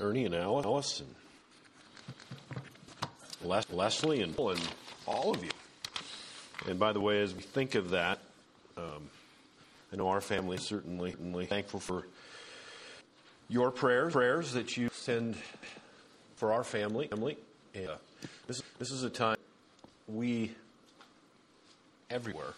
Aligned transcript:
Ernie 0.00 0.24
and 0.24 0.34
Alice 0.34 1.00
and 1.00 1.14
Les- 3.42 3.70
Leslie 3.70 4.22
and, 4.22 4.38
and 4.38 4.68
all 5.06 5.34
of 5.34 5.44
you. 5.44 5.50
And 6.66 6.78
by 6.78 6.92
the 6.92 7.00
way, 7.00 7.20
as 7.22 7.34
we 7.34 7.42
think 7.42 7.74
of 7.74 7.90
that, 7.90 8.18
um, 8.76 9.10
I 9.92 9.96
know 9.96 10.08
our 10.08 10.20
family 10.20 10.56
is 10.56 10.62
certainly, 10.62 11.12
certainly 11.12 11.46
thankful 11.46 11.80
for 11.80 12.06
your 13.48 13.70
prayers, 13.70 14.12
prayers 14.12 14.52
that 14.52 14.76
you 14.76 14.90
send 14.92 15.36
for 16.36 16.52
our 16.52 16.64
family. 16.64 17.08
And, 17.10 17.88
uh, 17.88 17.96
this, 18.46 18.62
this 18.78 18.90
is 18.90 19.02
a 19.02 19.10
time 19.10 19.36
we 20.06 20.52
everywhere 22.10 22.54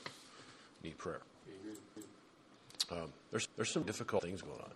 need 0.83 0.99
prayer. 0.99 1.21
Um, 2.91 3.13
there's, 3.31 3.49
there's 3.57 3.71
some 3.71 3.85
difficult 3.85 4.23
things 4.23 4.43
going 4.43 4.61
on. 4.61 4.71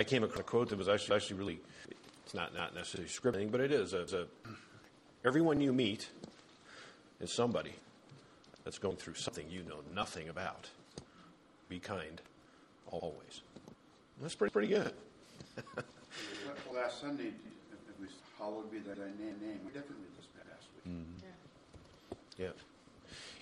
I 0.00 0.04
came 0.04 0.24
across 0.24 0.40
a 0.40 0.44
quote 0.44 0.70
that 0.70 0.78
was 0.78 0.88
actually, 0.88 1.16
actually 1.16 1.36
really, 1.36 1.60
it's 2.24 2.32
not, 2.32 2.54
not 2.54 2.74
necessarily 2.74 3.10
scripting, 3.10 3.52
but 3.52 3.60
it 3.60 3.70
is. 3.70 3.92
It's 3.92 4.14
a, 4.14 4.24
everyone 5.26 5.60
you 5.60 5.74
meet 5.74 6.08
is 7.20 7.30
somebody 7.30 7.74
that's 8.64 8.78
going 8.78 8.96
through 8.96 9.12
something 9.12 9.44
you 9.50 9.62
know 9.62 9.80
nothing 9.94 10.30
about. 10.30 10.70
Be 11.68 11.80
kind, 11.80 12.18
always. 12.90 13.42
That's 14.22 14.34
pretty, 14.34 14.52
pretty 14.52 14.68
good. 14.68 14.94
Last 16.74 17.02
Sunday, 17.02 17.24
it 17.24 18.00
was 18.00 18.08
hallowed 18.38 18.70
be 18.70 18.78
thy 18.78 18.94
name. 18.94 19.36
name. 19.42 19.60
Definitely 19.66 20.06
this 20.16 20.28
past 20.34 20.66
week. 20.86 20.94
Yeah. 22.38 22.46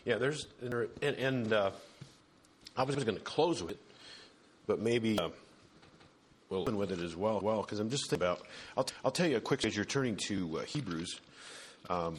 Yeah, 0.05 0.17
there's, 0.17 0.49
and, 0.61 1.15
and 1.17 1.53
uh, 1.53 1.71
I 2.77 2.83
was 2.83 2.97
going 2.97 3.17
to 3.17 3.23
close 3.23 3.63
with 3.63 3.71
it, 3.71 3.81
but 4.67 4.81
maybe 4.81 5.21
uh, 5.21 5.29
we'll 6.51 6.61
open 6.61 6.77
with 6.77 6.93
it 6.93 7.01
as 7.01 7.15
well, 7.15 7.41
well, 7.41 7.63
because 7.63 7.81
I'm 7.81 7.91
just 7.91 8.09
thinking 8.09 8.27
about, 8.27 8.43
I'll, 8.77 8.85
t- 8.85 8.95
I'll 9.05 9.11
tell 9.11 9.27
you 9.27 9.37
a 9.37 9.41
quick, 9.41 9.65
as 9.65 9.77
you're 9.77 9.85
turning 9.85 10.17
to 10.29 10.59
uh, 10.59 10.63
Hebrews, 10.63 11.21
um, 11.91 12.17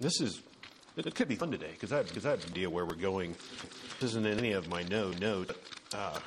this 0.00 0.20
is, 0.20 0.40
it, 0.96 1.06
it 1.06 1.14
could 1.14 1.28
be 1.28 1.36
fun 1.36 1.50
today, 1.50 1.70
because 1.72 1.92
I, 1.92 2.02
because 2.02 2.26
I 2.26 2.30
have 2.30 2.44
an 2.44 2.50
idea 2.50 2.68
where 2.70 2.84
we're 2.84 2.94
going. 2.94 3.34
This 4.00 4.10
isn't 4.10 4.26
in 4.26 4.38
any 4.38 4.52
of 4.52 4.68
my 4.68 4.82
no 4.84 5.10
notes. 5.12 5.54
Uh, 5.94 6.18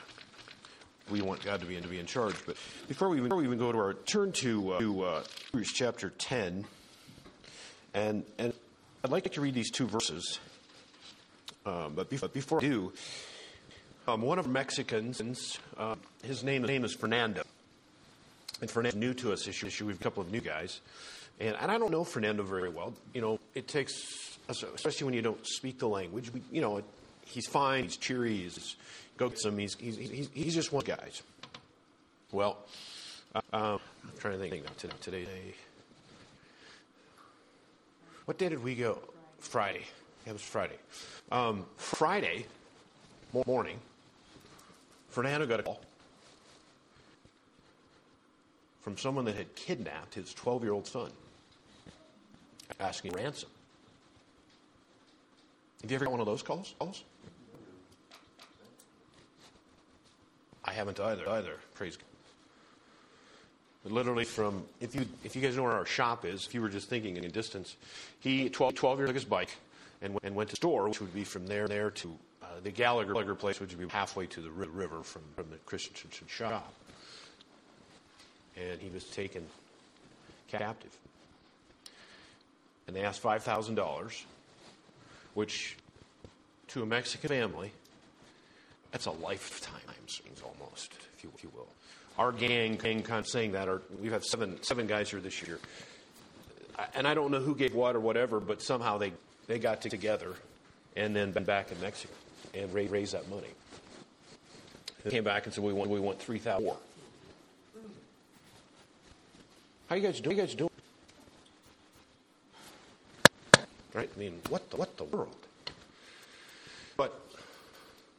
we 1.10 1.22
want 1.22 1.44
God 1.44 1.60
to 1.60 1.66
be, 1.66 1.80
to 1.80 1.88
be 1.88 2.00
in 2.00 2.06
charge. 2.06 2.36
But 2.46 2.56
before 2.88 3.10
we, 3.10 3.20
before 3.20 3.38
we 3.38 3.44
even 3.44 3.60
go 3.60 3.72
to 3.72 3.78
our 3.78 3.94
turn 3.94 4.32
to, 4.34 4.74
uh, 4.74 4.80
to 4.80 5.04
uh, 5.04 5.24
Hebrews 5.52 5.72
chapter 5.74 6.10
10, 6.10 6.66
and, 7.94 8.24
and 8.38 8.54
I'd 9.04 9.12
like 9.12 9.30
to 9.32 9.42
read 9.42 9.54
these 9.54 9.70
two 9.70 9.86
verses. 9.86 10.40
Um, 11.66 11.94
but, 11.96 12.10
before, 12.10 12.30
before 12.30 12.58
I 12.60 12.62
do, 12.62 12.94
um, 14.08 14.22
one 14.22 14.40
of 14.40 14.48
Mexicans, 14.48 15.60
uh, 15.78 15.96
his 16.24 16.44
name, 16.44 16.64
name 16.64 16.84
is 16.84 16.94
Fernando. 16.94 17.44
And 18.62 18.70
Fernando's 18.70 19.00
new 19.00 19.14
to 19.16 19.34
us 19.34 19.46
this 19.46 19.62
year. 19.62 19.72
We've 19.86 20.00
a 20.00 20.04
couple 20.04 20.22
of 20.22 20.32
new 20.32 20.42
guys. 20.42 20.80
And, 21.40 21.56
and 21.60 21.72
I 21.72 21.78
don't 21.78 21.92
know 21.92 22.04
Fernando 22.04 22.44
very 22.44 22.70
well. 22.70 22.94
You 23.14 23.22
know, 23.22 23.40
it 23.56 23.68
takes, 23.68 23.94
especially 24.48 25.06
when 25.06 25.14
you 25.14 25.22
don't 25.22 25.46
speak 25.46 25.80
the 25.80 25.88
language, 25.88 26.32
we, 26.34 26.42
you 26.52 26.62
know, 26.62 26.82
he's 27.26 27.48
fine, 27.48 27.84
he's 27.84 27.98
cheery, 27.98 28.38
he's 28.38 28.76
go 29.18 29.30
get 29.30 29.40
some, 29.40 29.58
he's, 29.58 29.76
he's, 29.76 29.98
he's, 29.98 30.30
he's 30.34 30.56
just 30.56 30.72
one 30.72 30.86
guys. 30.86 31.22
Well, 32.32 32.58
uh, 33.36 33.42
um, 33.54 33.80
I'm 34.04 34.18
trying 34.20 34.40
to 34.40 34.50
think 34.50 34.64
now, 34.64 34.90
today. 35.02 35.26
What 38.26 38.38
day 38.38 38.50
did 38.50 38.64
we 38.64 38.76
go? 38.76 39.00
Friday. 39.40 39.86
Yeah, 40.26 40.32
it 40.32 40.34
was 40.34 40.42
Friday. 40.42 40.78
Um, 41.32 41.66
Friday 41.78 42.46
morning, 43.46 43.80
Fernando 45.14 45.46
got 45.46 45.60
a 45.60 45.64
call 45.64 45.80
from 48.82 48.98
someone 48.98 49.26
that 49.26 49.36
had 49.36 49.54
kidnapped 49.54 50.16
his 50.16 50.34
12 50.34 50.64
year 50.64 50.74
old 50.74 50.88
son, 50.88 51.12
asking 52.80 53.12
ransom. 53.12 53.50
Have 55.84 55.92
you 55.92 55.96
ever 55.96 56.06
got 56.06 56.12
one 56.12 56.20
of 56.20 56.26
those 56.26 56.42
calls? 56.42 56.74
calls? 56.80 57.04
I 60.66 60.74
haven't 60.74 61.00
either. 61.00 61.30
Either. 61.30 61.58
Praise 61.76 61.96
God. 61.96 63.94
Literally 63.94 64.26
from 64.26 64.64
if 64.82 64.96
you 64.96 65.06
if 65.24 65.36
you 65.36 65.44
guys 65.44 65.56
know 65.56 65.64
where 65.64 65.74
our 65.74 65.86
shop 65.86 66.26
is, 66.26 66.48
if 66.48 66.56
you 66.56 66.62
were 66.62 66.70
just 66.70 66.90
thinking 66.90 67.18
in 67.18 67.30
distance, 67.30 67.76
he 68.20 68.50
12, 68.50 68.74
12 68.74 68.98
years 68.98 69.10
took 69.10 69.16
his 69.16 69.26
bike 69.26 69.56
and, 70.02 70.18
and 70.24 70.34
went 70.34 70.50
to 70.50 70.54
the 70.54 70.58
store, 70.58 70.88
which 70.88 71.02
would 71.02 71.14
be 71.14 71.24
from 71.24 71.46
there 71.46 71.68
there 71.68 71.92
to 71.92 72.18
the 72.62 72.72
Gallagher, 72.72 73.36
place, 73.36 73.60
which 73.60 73.72
would 73.72 73.80
be 73.80 73.88
halfway 73.88 74.28
to 74.28 74.42
the 74.42 74.52
river 74.52 75.02
from, 75.04 75.22
from 75.36 75.50
the 75.50 75.58
Christensen 75.66 76.28
shop. 76.28 76.74
And 78.56 78.80
he 78.80 78.90
was 78.90 79.04
taken 79.06 79.46
captive. 80.50 80.96
And 82.88 82.96
they 82.96 83.02
asked 83.02 83.22
five 83.22 83.44
thousand 83.44 83.76
dollars, 83.76 84.26
which 85.34 85.78
to 86.70 86.84
a 86.84 86.86
Mexican 86.86 87.30
family, 87.30 87.72
that's 88.92 89.06
a 89.08 89.12
lifetime 89.12 89.80
almost, 90.44 90.94
if 91.18 91.24
you, 91.24 91.32
if 91.36 91.44
you 91.44 91.52
will. 91.56 91.68
Our 92.18 92.32
gang, 92.32 92.76
gang 92.76 93.02
kind 93.02 93.20
of 93.20 93.28
saying 93.28 93.54
that, 93.54 93.68
are, 93.68 93.82
we've 94.02 94.12
seven, 94.24 94.62
seven 94.62 94.88
guys 94.88 95.10
here 95.10 95.20
this 95.20 95.42
year. 95.42 95.60
And 96.94 97.08
I 97.08 97.14
don't 97.14 97.32
know 97.32 97.40
who 97.40 97.56
gave 97.56 97.74
what 97.74 97.96
or 97.96 98.00
whatever, 98.00 98.40
but 98.40 98.62
somehow 98.62 98.98
they, 98.98 99.14
they 99.48 99.60
got 99.60 99.82
together 99.82 100.34
and 100.96 101.16
then 101.16 101.32
been 101.32 101.44
back 101.44 101.72
in 101.72 101.80
Mexico 101.82 102.14
and 102.54 102.74
raise, 102.74 102.90
raised 102.90 103.14
that 103.14 103.30
money. 103.30 103.48
They 105.04 105.12
came 105.12 105.24
back 105.24 105.46
and 105.46 105.54
said, 105.54 105.64
we 105.64 105.74
want, 105.74 105.90
we 105.90 106.00
want 106.00 106.20
3000 106.20 106.64
more. 106.66 106.78
How 109.90 109.96
you 109.96 110.02
guys 110.02 110.20
doing? 110.22 110.38
How 110.38 110.42
you 110.42 110.48
guys 110.48 110.56
doing? 110.56 110.70
Right? 113.94 114.10
I 114.16 114.20
mean, 114.20 114.40
what 114.50 114.70
the, 114.72 114.78
what 114.78 114.98
the 114.98 115.04
world? 115.04 115.36
But 116.98 117.20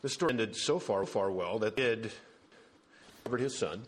the 0.03 0.09
story 0.09 0.33
ended 0.33 0.56
so 0.56 0.78
far, 0.78 1.05
far 1.06 1.31
well 1.31 1.59
that 1.61 1.78
Ed 1.78 2.12
covered 3.25 3.41
his 3.41 3.56
son. 3.56 3.83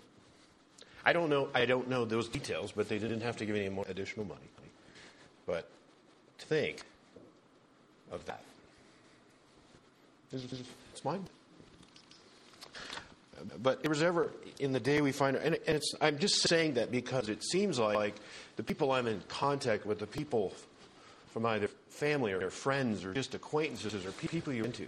I 1.05 1.13
don't 1.13 1.31
know. 1.31 1.49
I 1.55 1.67
don't 1.67 1.89
know 1.89 2.05
those 2.05 2.29
details, 2.29 2.73
but 2.73 2.89
they 2.89 2.99
didn't 2.99 3.21
have 3.21 3.37
to 3.37 3.47
give 3.47 3.55
any 3.55 3.69
more 3.69 3.85
additional 3.89 4.27
money. 4.27 4.41
But 5.47 5.69
to 6.39 6.47
think 6.47 6.83
of 8.11 8.25
that, 8.25 8.43
it's 10.33 11.05
mine. 11.05 11.25
But 13.63 13.81
it 13.83 13.89
was 13.89 14.03
ever 14.03 14.31
in 14.59 14.73
the 14.73 14.81
day 14.81 15.01
we 15.01 15.13
find, 15.13 15.37
and, 15.37 15.59
and 15.67 15.83
I'm 16.01 16.19
just 16.19 16.43
saying 16.43 16.75
that 16.75 16.91
because 16.91 17.29
it 17.29 17.45
seems 17.45 17.79
like 17.79 18.15
the 18.57 18.63
people 18.63 18.93
I'm 18.93 19.07
in 19.07 19.23
contact 19.29 19.87
with, 19.87 19.99
the 19.99 20.07
people 20.07 20.55
from 21.33 21.47
either 21.47 21.69
family 21.91 22.33
or 22.33 22.39
their 22.39 22.51
friends 22.51 23.05
or 23.05 23.13
just 23.13 23.35
acquaintances 23.35 24.07
or 24.07 24.13
people 24.13 24.53
you're 24.53 24.65
into, 24.65 24.87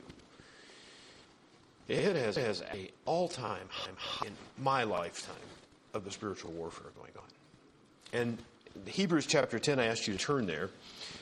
it 1.89 2.17
has, 2.17 2.37
has 2.37 2.63
a 2.73 2.91
all-time 3.07 3.67
high 3.71 4.27
in 4.27 4.33
my 4.59 4.85
lifetime 4.85 5.35
of 5.95 6.05
the 6.05 6.11
spiritual 6.11 6.51
warfare 6.53 6.91
going 6.97 7.13
on. 7.17 8.21
And 8.21 8.39
Hebrews 8.87 9.27
chapter 9.27 9.59
10, 9.59 9.79
I 9.79 9.87
asked 9.87 10.07
you 10.07 10.15
to 10.15 10.19
turn 10.19 10.47
there. 10.47 10.71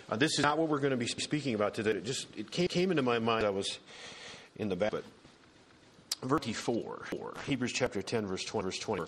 Uh, 0.08 0.16
this 0.16 0.38
is 0.38 0.40
not 0.40 0.56
what 0.56 0.68
we're 0.68 0.78
going 0.78 0.92
to 0.92 0.96
be 0.96 1.06
speaking 1.06 1.54
about 1.54 1.74
today. 1.74 1.90
It 1.90 2.04
just 2.04 2.26
it 2.36 2.50
came, 2.50 2.68
came 2.68 2.90
into 2.90 3.02
my 3.02 3.18
mind. 3.18 3.44
I 3.44 3.50
was 3.50 3.78
in 4.56 4.68
the 4.68 4.76
back, 4.76 4.92
but 4.92 5.04
verse 6.22 6.46
4, 6.46 7.34
Hebrews 7.46 7.72
chapter 7.72 8.02
10, 8.02 8.26
verse 8.26 8.44
20, 8.44 8.64
verse 8.64 8.78
20. 8.78 9.04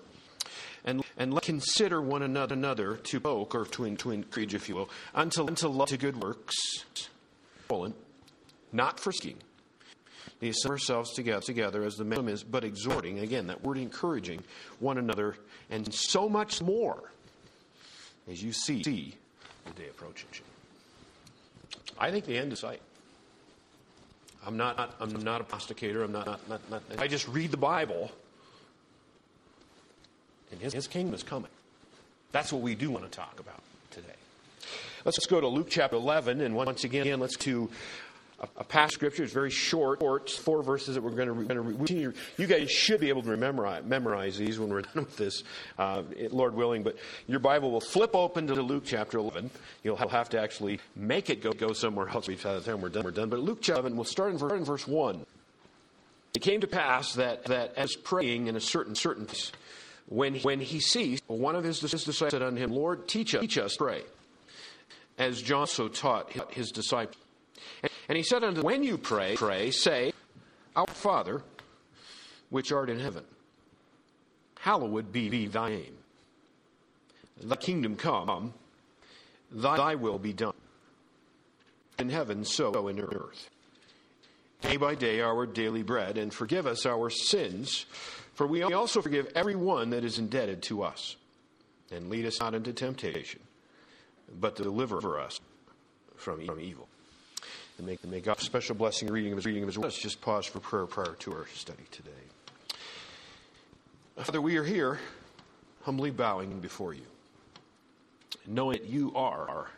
And, 0.85 1.05
and 1.17 1.35
let 1.35 1.43
consider 1.43 2.01
one 2.01 2.23
another, 2.23 2.55
another 2.55 2.97
to 2.97 3.21
poke 3.21 3.55
or 3.55 3.65
to, 3.65 3.97
to 3.97 4.11
encourage, 4.11 4.55
if 4.55 4.69
you 4.69 4.77
will, 4.77 4.91
unto, 5.15 5.47
unto 5.47 5.69
love 5.69 5.89
to 5.89 5.97
good 5.97 6.23
works, 6.23 6.85
not 8.73 9.01
frisking, 9.01 9.37
they 10.41 10.49
assemble 10.49 10.75
ourselves 10.75 11.13
together, 11.15 11.41
together 11.41 11.85
as 11.85 11.97
the 11.97 12.05
minimum 12.05 12.33
is, 12.33 12.45
but 12.45 12.65
exhorting, 12.65 13.19
again, 13.19 13.49
that 13.49 13.63
word 13.63 13.79
encouraging 13.79 14.43
one 14.79 14.99
another, 14.99 15.37
and 15.71 15.93
so 15.93 16.29
much 16.29 16.63
more 16.63 17.11
as 18.31 18.43
you 18.43 18.53
see 18.53 18.83
the 18.83 19.13
day 19.77 19.89
approaching. 19.91 20.29
I 21.99 22.11
think 22.11 22.25
the 22.25 22.39
end 22.39 22.53
is 22.53 22.61
sight. 22.61 22.81
I'm 24.47 24.57
not, 24.57 24.95
I'm 25.01 25.13
not 25.23 25.41
a 25.41 25.45
prosticator. 25.45 26.03
I'm 26.03 26.13
not, 26.13 26.27
not, 26.27 26.49
not, 26.49 26.71
not, 26.71 26.83
I 26.99 27.09
just 27.09 27.27
read 27.29 27.51
the 27.51 27.57
Bible, 27.57 28.11
and 30.53 30.61
his, 30.61 30.73
his 30.73 30.87
kingdom 30.87 31.15
is 31.15 31.23
coming. 31.23 31.51
That's 32.33 32.53
what 32.53 32.63
we 32.63 32.75
do 32.75 32.91
want 32.91 33.05
to 33.05 33.11
talk 33.11 33.41
about 33.41 33.61
today. 33.91 34.09
Let's 35.05 35.17
just 35.17 35.29
go 35.29 35.41
to 35.41 35.49
Luke 35.49 35.69
chapter 35.71 35.97
11, 35.97 36.41
and 36.41 36.55
once 36.55 36.85
again, 36.85 37.19
let's 37.21 37.37
to 37.39 37.69
a, 38.41 38.49
a 38.59 38.65
past 38.65 38.95
scripture. 38.95 39.25
It's 39.25 39.33
very 39.33 39.51
short, 39.51 40.31
four 40.31 40.63
verses 40.63 40.95
that 40.95 41.03
we're 41.03 41.11
going 41.11 41.27
to, 41.27 41.33
re- 41.33 41.47
going 41.47 41.77
to 41.87 42.11
re- 42.11 42.15
You 42.37 42.47
guys 42.47 42.71
should 42.71 43.01
be 43.01 43.09
able 43.09 43.23
to 43.23 43.37
memorize, 43.37 43.85
memorize 43.85 44.39
these 44.39 44.59
when 44.59 44.69
we're 44.69 44.83
done 44.83 45.05
with 45.05 45.17
this, 45.17 45.43
uh, 45.79 46.03
Lord 46.31 46.55
willing. 46.55 46.83
But 46.83 46.97
your 47.27 47.41
Bible 47.41 47.71
will 47.71 47.81
flip 47.81 48.15
open 48.15 48.47
to 48.49 48.55
Luke 48.55 48.85
chapter 48.87 49.19
11. 49.19 49.51
You'll 49.83 49.97
have 49.97 50.29
to 50.31 50.41
actually 50.41 50.81
make 50.95 51.31
it 51.31 51.43
go, 51.43 51.53
go 51.53 51.73
somewhere 51.73 52.09
else 52.09 52.27
by 52.27 52.35
the 52.35 52.61
time 52.61 52.81
we're 52.81 52.89
done. 52.89 53.05
We're 53.05 53.11
done. 53.11 53.29
But 53.29 53.41
Luke 53.41 53.59
chapter 53.61 53.81
11, 53.81 53.97
we'll 53.97 54.05
start 54.05 54.35
in, 54.35 54.51
in 54.57 54.65
verse 54.65 54.87
1. 54.87 55.25
It 56.35 56.43
came 56.43 56.61
to 56.61 56.67
pass 56.67 57.15
that, 57.15 57.45
that 57.47 57.75
as 57.77 57.97
praying 57.97 58.47
in 58.47 58.57
a 58.57 58.61
certain 58.61 58.95
certain 58.95 59.27
place, 59.27 59.51
when, 60.09 60.37
when 60.37 60.61
he 60.61 60.81
ceased, 60.81 61.25
one 61.27 61.55
of 61.55 61.65
his 61.65 61.81
disciples 61.81 62.17
said 62.17 62.43
unto 62.43 62.61
him, 62.61 62.71
Lord, 62.71 63.09
teach 63.09 63.35
us, 63.35 63.41
teach 63.41 63.59
us 63.59 63.77
pray, 63.77 64.03
as 65.19 65.43
John 65.43 65.67
so 65.67 65.89
taught 65.89 66.33
his 66.53 66.71
disciples. 66.71 67.17
And 68.09 68.17
he 68.17 68.23
said 68.23 68.45
unto 68.45 68.57
them, 68.57 68.65
When 68.65 68.83
you 68.83 68.99
pray, 68.99 69.37
pray, 69.37 69.71
say, 69.71 70.13
Our 70.77 70.87
Father, 70.87 71.43
which 72.51 72.73
art 72.73 72.91
in 72.91 72.99
heaven, 72.99 73.25
hallowed 74.61 75.13
be, 75.13 75.47
thy 75.47 75.71
name. 75.71 75.95
Thy 77.43 77.57
kingdom 77.57 77.97
come, 77.97 78.53
thy, 79.53 79.77
thy 79.77 79.95
will 79.95 80.19
be 80.19 80.33
done. 80.33 80.55
In 81.99 82.09
heaven, 82.09 82.45
so 82.45 82.89
in 82.89 83.01
earth. 83.01 83.51
Day 84.61 84.77
by 84.77 84.95
day, 84.95 85.21
our 85.21 85.47
daily 85.47 85.83
bread, 85.83 86.19
and 86.19 86.35
forgive 86.35 86.67
us 86.67 86.85
our 86.85 87.11
sins 87.11 87.87
for 88.39 88.47
we 88.47 88.63
also 88.63 89.03
forgive 89.03 89.33
every 89.35 89.57
one 89.57 89.91
that 89.91 90.05
is 90.05 90.21
indebted 90.21 90.63
to 90.63 90.85
us. 90.85 91.17
And 91.91 92.09
lead 92.09 92.25
us 92.25 92.39
not 92.39 92.55
into 92.55 92.73
temptation, 92.73 93.41
but 94.41 94.55
deliver 94.55 95.19
us 95.19 95.41
from 96.15 96.41
evil. 96.61 96.88
And 97.79 97.87
make, 97.87 98.05
make 98.05 98.25
God 98.25 98.41
special 98.41 98.75
blessing 98.75 99.09
reading 99.09 99.33
of 99.33 99.39
his 99.39 99.47
reading 99.47 99.63
of 99.63 99.69
his 99.69 99.79
word. 99.79 99.85
Let's 99.85 99.99
just 99.99 100.21
pause 100.21 100.47
for 100.47 100.59
prayer 100.59 100.87
prior 100.87 101.15
to 101.21 101.33
our 101.33 101.47
study 101.55 101.85
today. 101.93 102.11
Father, 104.17 104.41
we 104.41 104.57
are 104.57 104.65
here 104.65 104.99
humbly 105.85 106.11
bowing 106.11 106.59
before 106.59 106.93
you, 106.93 107.07
knowing 108.47 108.79
that 108.79 108.89
you 108.89 109.13
are 109.15 109.71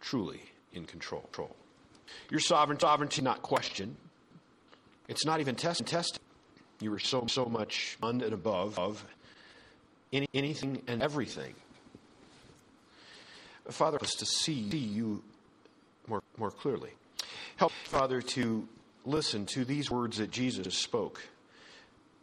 truly 0.00 0.42
in 0.72 0.84
control. 0.84 1.28
Your 2.30 2.40
sovereign 2.40 2.80
sovereignty 2.80 3.22
not 3.22 3.42
questioned. 3.42 3.96
It's 5.06 5.24
not 5.24 5.38
even 5.38 5.54
tested. 5.54 5.86
tested. 5.86 6.20
You 6.80 6.90
were 6.90 6.98
so, 6.98 7.26
so 7.28 7.46
much 7.46 7.96
on 8.02 8.20
and 8.20 8.32
above 8.32 8.76
of 8.76 9.04
any, 10.12 10.26
anything 10.34 10.82
and 10.88 11.00
everything. 11.00 11.54
Father, 13.68 13.98
us 14.00 14.14
to 14.16 14.26
see 14.26 14.52
you 14.52 15.22
more, 16.08 16.22
more 16.36 16.50
clearly. 16.50 16.90
Help, 17.56 17.72
Father, 17.84 18.20
to 18.20 18.68
listen 19.04 19.46
to 19.46 19.64
these 19.64 19.90
words 19.90 20.18
that 20.18 20.30
Jesus 20.30 20.76
spoke 20.76 21.22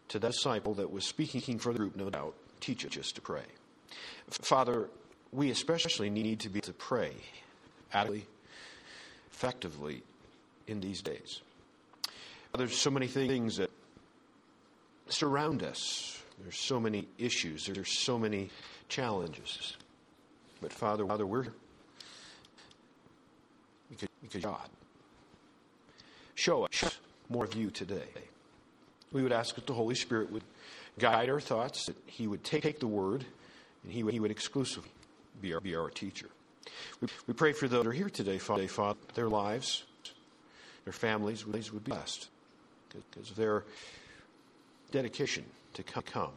to 0.09 0.19
that 0.19 0.33
disciple 0.33 0.75
that 0.75 0.91
was 0.91 1.05
speaking 1.05 1.57
for 1.57 1.73
the 1.73 1.79
group, 1.79 1.95
no 1.95 2.09
doubt. 2.09 2.35
Teach 2.59 2.85
us 2.97 3.11
to 3.13 3.21
pray. 3.21 3.43
Father, 4.29 4.89
we 5.31 5.49
especially 5.49 6.09
need 6.09 6.39
to 6.41 6.49
be 6.49 6.61
to 6.61 6.73
pray 6.73 7.13
adequately, 7.91 8.25
effectively 9.31 10.03
in 10.67 10.79
these 10.79 11.01
days. 11.01 11.41
There's 12.55 12.77
so 12.77 12.91
many 12.91 13.07
things 13.07 13.57
that 13.57 13.71
surround 15.07 15.63
us. 15.63 16.21
There's 16.41 16.57
so 16.57 16.79
many 16.79 17.07
issues, 17.17 17.65
there's 17.65 17.99
so 17.99 18.17
many 18.17 18.49
challenges. 18.89 19.77
But 20.61 20.73
Father, 20.73 21.05
Father, 21.05 21.25
we're 21.25 21.47
because, 24.21 24.41
God. 24.41 24.69
Show 26.35 26.65
us 26.65 26.97
more 27.29 27.45
of 27.45 27.53
you 27.53 27.69
today. 27.69 28.07
We 29.11 29.21
would 29.21 29.31
ask 29.31 29.55
that 29.55 29.67
the 29.67 29.73
Holy 29.73 29.95
Spirit 29.95 30.31
would 30.31 30.43
guide 30.97 31.29
our 31.29 31.39
thoughts, 31.39 31.85
that 31.85 31.95
He 32.07 32.27
would 32.27 32.43
take, 32.43 32.63
take 32.63 32.79
the 32.79 32.87
word, 32.87 33.25
and 33.83 33.91
He 33.91 34.03
would, 34.03 34.13
he 34.13 34.19
would 34.19 34.31
exclusively 34.31 34.89
be 35.41 35.53
our, 35.53 35.59
be 35.59 35.75
our 35.75 35.89
teacher. 35.89 36.27
We, 37.01 37.07
we 37.27 37.33
pray 37.33 37.53
for 37.53 37.67
those 37.67 37.83
that 37.83 37.89
are 37.89 37.93
here 37.93 38.09
today, 38.09 38.37
Father, 38.37 38.67
Father 38.67 38.97
their 39.13 39.29
lives, 39.29 39.83
their 40.85 40.93
families 40.93 41.45
would 41.45 41.83
be 41.83 41.91
blessed 41.91 42.29
because 42.89 43.31
of 43.31 43.35
their 43.35 43.63
dedication 44.91 45.45
to 45.73 45.83
come 45.83 46.31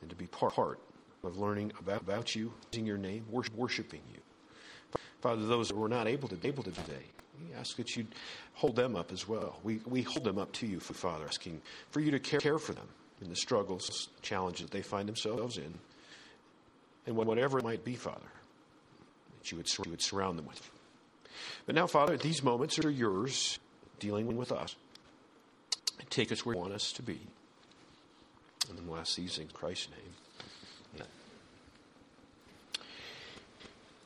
and 0.00 0.10
to 0.10 0.16
be 0.16 0.26
part 0.26 0.78
of 1.22 1.38
learning 1.38 1.72
about, 1.78 2.02
about 2.02 2.34
you, 2.34 2.52
using 2.72 2.86
your 2.86 2.98
name, 2.98 3.24
worshiping 3.30 4.02
you. 4.12 4.20
Father, 5.24 5.46
those 5.46 5.68
that 5.68 5.76
were 5.78 5.88
not 5.88 6.06
able 6.06 6.28
to 6.28 6.36
able 6.46 6.62
to 6.64 6.70
today, 6.70 7.02
we 7.40 7.54
ask 7.58 7.78
that 7.78 7.96
you 7.96 8.06
hold 8.52 8.76
them 8.76 8.94
up 8.94 9.10
as 9.10 9.26
well. 9.26 9.58
We, 9.62 9.80
we 9.86 10.02
hold 10.02 10.22
them 10.22 10.36
up 10.36 10.52
to 10.52 10.66
you, 10.66 10.80
Father, 10.80 11.24
asking 11.24 11.62
for 11.88 12.00
you 12.00 12.10
to 12.10 12.18
care, 12.18 12.40
care 12.40 12.58
for 12.58 12.74
them 12.74 12.86
in 13.22 13.30
the 13.30 13.34
struggles, 13.34 14.10
challenges 14.20 14.66
that 14.66 14.70
they 14.70 14.82
find 14.82 15.08
themselves 15.08 15.56
in, 15.56 15.72
and 17.06 17.16
whatever 17.16 17.58
it 17.58 17.64
might 17.64 17.86
be, 17.86 17.94
Father, 17.94 18.20
that 19.38 19.50
you 19.50 19.56
would, 19.56 19.66
you 19.86 19.90
would 19.92 20.02
surround 20.02 20.38
them 20.38 20.44
with. 20.44 20.70
But 21.64 21.74
now, 21.74 21.86
Father, 21.86 22.18
these 22.18 22.42
moments 22.42 22.78
are 22.84 22.90
yours, 22.90 23.58
dealing 24.00 24.36
with 24.36 24.52
us. 24.52 24.76
Take 26.10 26.32
us 26.32 26.44
where 26.44 26.54
you 26.54 26.60
want 26.60 26.74
us 26.74 26.92
to 26.92 27.02
be. 27.02 27.18
And 28.68 28.76
then 28.76 28.86
we'll 28.86 29.00
ask 29.00 29.16
these 29.16 29.38
in 29.38 29.48
Christ's 29.48 29.88
name. 29.88 30.14
Amen. 30.96 31.08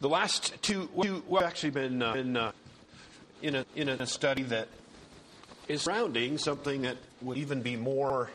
The 0.01 0.09
last 0.09 0.63
two, 0.63 0.89
we've 0.95 1.23
actually 1.43 1.71
been, 1.71 2.01
uh, 2.01 2.13
been 2.13 2.37
uh, 2.37 2.53
in, 3.43 3.57
a, 3.57 3.67
in 3.75 3.89
a 3.89 4.07
study 4.07 4.45
that 4.45 4.69
is 5.67 5.83
surrounding 5.83 6.39
something 6.39 6.83
that 6.83 6.97
would 7.21 7.37
even 7.37 7.63
be 7.63 7.75
more, 7.75 8.31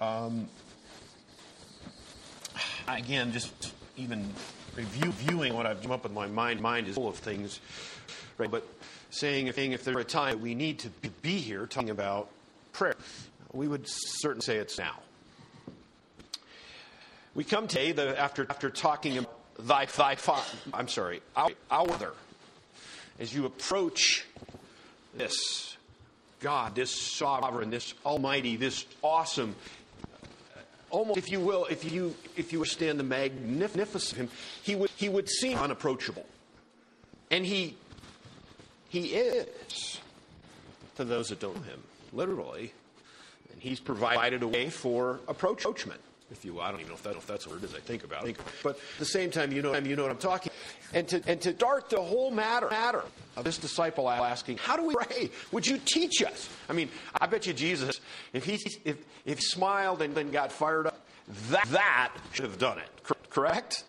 um, 0.00 0.48
again, 2.88 3.32
just 3.32 3.74
even 3.98 4.30
review, 4.76 5.12
viewing 5.12 5.52
what 5.52 5.66
I've 5.66 5.82
come 5.82 5.90
up 5.90 6.04
with 6.04 6.12
my 6.12 6.26
mind. 6.26 6.62
Mind 6.62 6.88
is 6.88 6.94
full 6.94 7.08
of 7.08 7.16
things, 7.16 7.60
right? 8.38 8.50
But 8.50 8.66
saying, 9.10 9.52
saying 9.52 9.72
if 9.72 9.84
there's 9.84 9.98
a 9.98 10.04
time 10.04 10.40
we 10.40 10.54
need 10.54 10.78
to 10.80 10.88
be 11.20 11.36
here 11.36 11.66
talking 11.66 11.90
about 11.90 12.30
prayer, 12.72 12.96
we 13.52 13.68
would 13.68 13.86
certainly 13.86 14.42
say 14.42 14.56
it's 14.56 14.78
now. 14.78 15.00
We 17.34 17.44
come 17.44 17.68
today 17.68 17.92
the, 17.92 18.18
after, 18.18 18.46
after 18.48 18.70
talking 18.70 19.18
about 19.18 19.33
thy, 19.58 19.86
thy 19.86 20.16
I'm 20.72 20.88
sorry, 20.88 21.20
our, 21.36 21.50
our 21.70 22.14
as 23.18 23.34
you 23.34 23.46
approach 23.46 24.24
this 25.16 25.76
God, 26.40 26.74
this 26.74 26.90
sovereign, 26.90 27.70
this 27.70 27.94
almighty, 28.04 28.56
this 28.56 28.84
awesome, 29.02 29.54
almost, 30.90 31.18
if 31.18 31.30
you 31.30 31.40
will, 31.40 31.64
if 31.66 31.90
you 31.90 32.14
if 32.36 32.52
you 32.52 32.58
understand 32.58 32.98
the 32.98 33.04
magnificence 33.04 34.12
of 34.12 34.18
him, 34.18 34.28
he 34.62 34.74
would 34.74 34.90
he 34.96 35.08
would 35.08 35.28
seem 35.28 35.58
unapproachable, 35.58 36.26
and 37.30 37.46
he 37.46 37.76
he 38.88 39.06
is 39.14 40.00
to 40.96 41.04
those 41.04 41.28
that 41.28 41.40
don't 41.40 41.56
know 41.56 41.62
him, 41.62 41.82
literally, 42.12 42.72
and 43.52 43.62
he's 43.62 43.80
provided 43.80 44.42
a 44.42 44.48
way 44.48 44.68
for 44.68 45.20
approachment 45.28 46.00
if 46.34 46.44
you 46.44 46.54
will. 46.54 46.60
I 46.60 46.70
don't 46.70 46.80
even 46.80 46.90
know 46.90 46.96
if, 46.96 47.02
that, 47.04 47.16
if 47.16 47.26
that's 47.26 47.46
a 47.46 47.48
word 47.48 47.64
as 47.64 47.74
I 47.74 47.78
think 47.78 48.04
about 48.04 48.28
it. 48.28 48.36
But 48.62 48.76
at 48.76 48.98
the 48.98 49.04
same 49.04 49.30
time, 49.30 49.52
you 49.52 49.62
know, 49.62 49.74
you 49.74 49.96
know 49.96 50.02
what 50.02 50.10
I'm 50.10 50.18
talking. 50.18 50.52
And 50.92 51.08
to, 51.08 51.22
and 51.26 51.40
to 51.42 51.52
dart 51.52 51.90
the 51.90 52.00
whole 52.00 52.30
matter, 52.30 52.68
matter 52.68 53.02
of 53.36 53.44
this 53.44 53.58
disciple 53.58 54.08
asking, 54.10 54.58
how 54.58 54.76
do 54.76 54.84
we 54.84 54.94
pray? 54.94 55.30
Would 55.52 55.66
you 55.66 55.78
teach 55.78 56.22
us? 56.22 56.48
I 56.68 56.72
mean, 56.72 56.88
I 57.20 57.26
bet 57.26 57.46
you 57.46 57.52
Jesus, 57.52 58.00
if 58.32 58.44
he, 58.44 58.54
if, 58.84 58.98
if 59.24 59.38
he 59.38 59.42
smiled 59.42 60.02
and 60.02 60.14
then 60.14 60.30
got 60.30 60.52
fired 60.52 60.86
up, 60.86 61.00
that, 61.50 61.66
that 61.70 62.12
should 62.32 62.44
have 62.44 62.58
done 62.58 62.78
it. 62.78 62.88
Correct? 63.30 63.84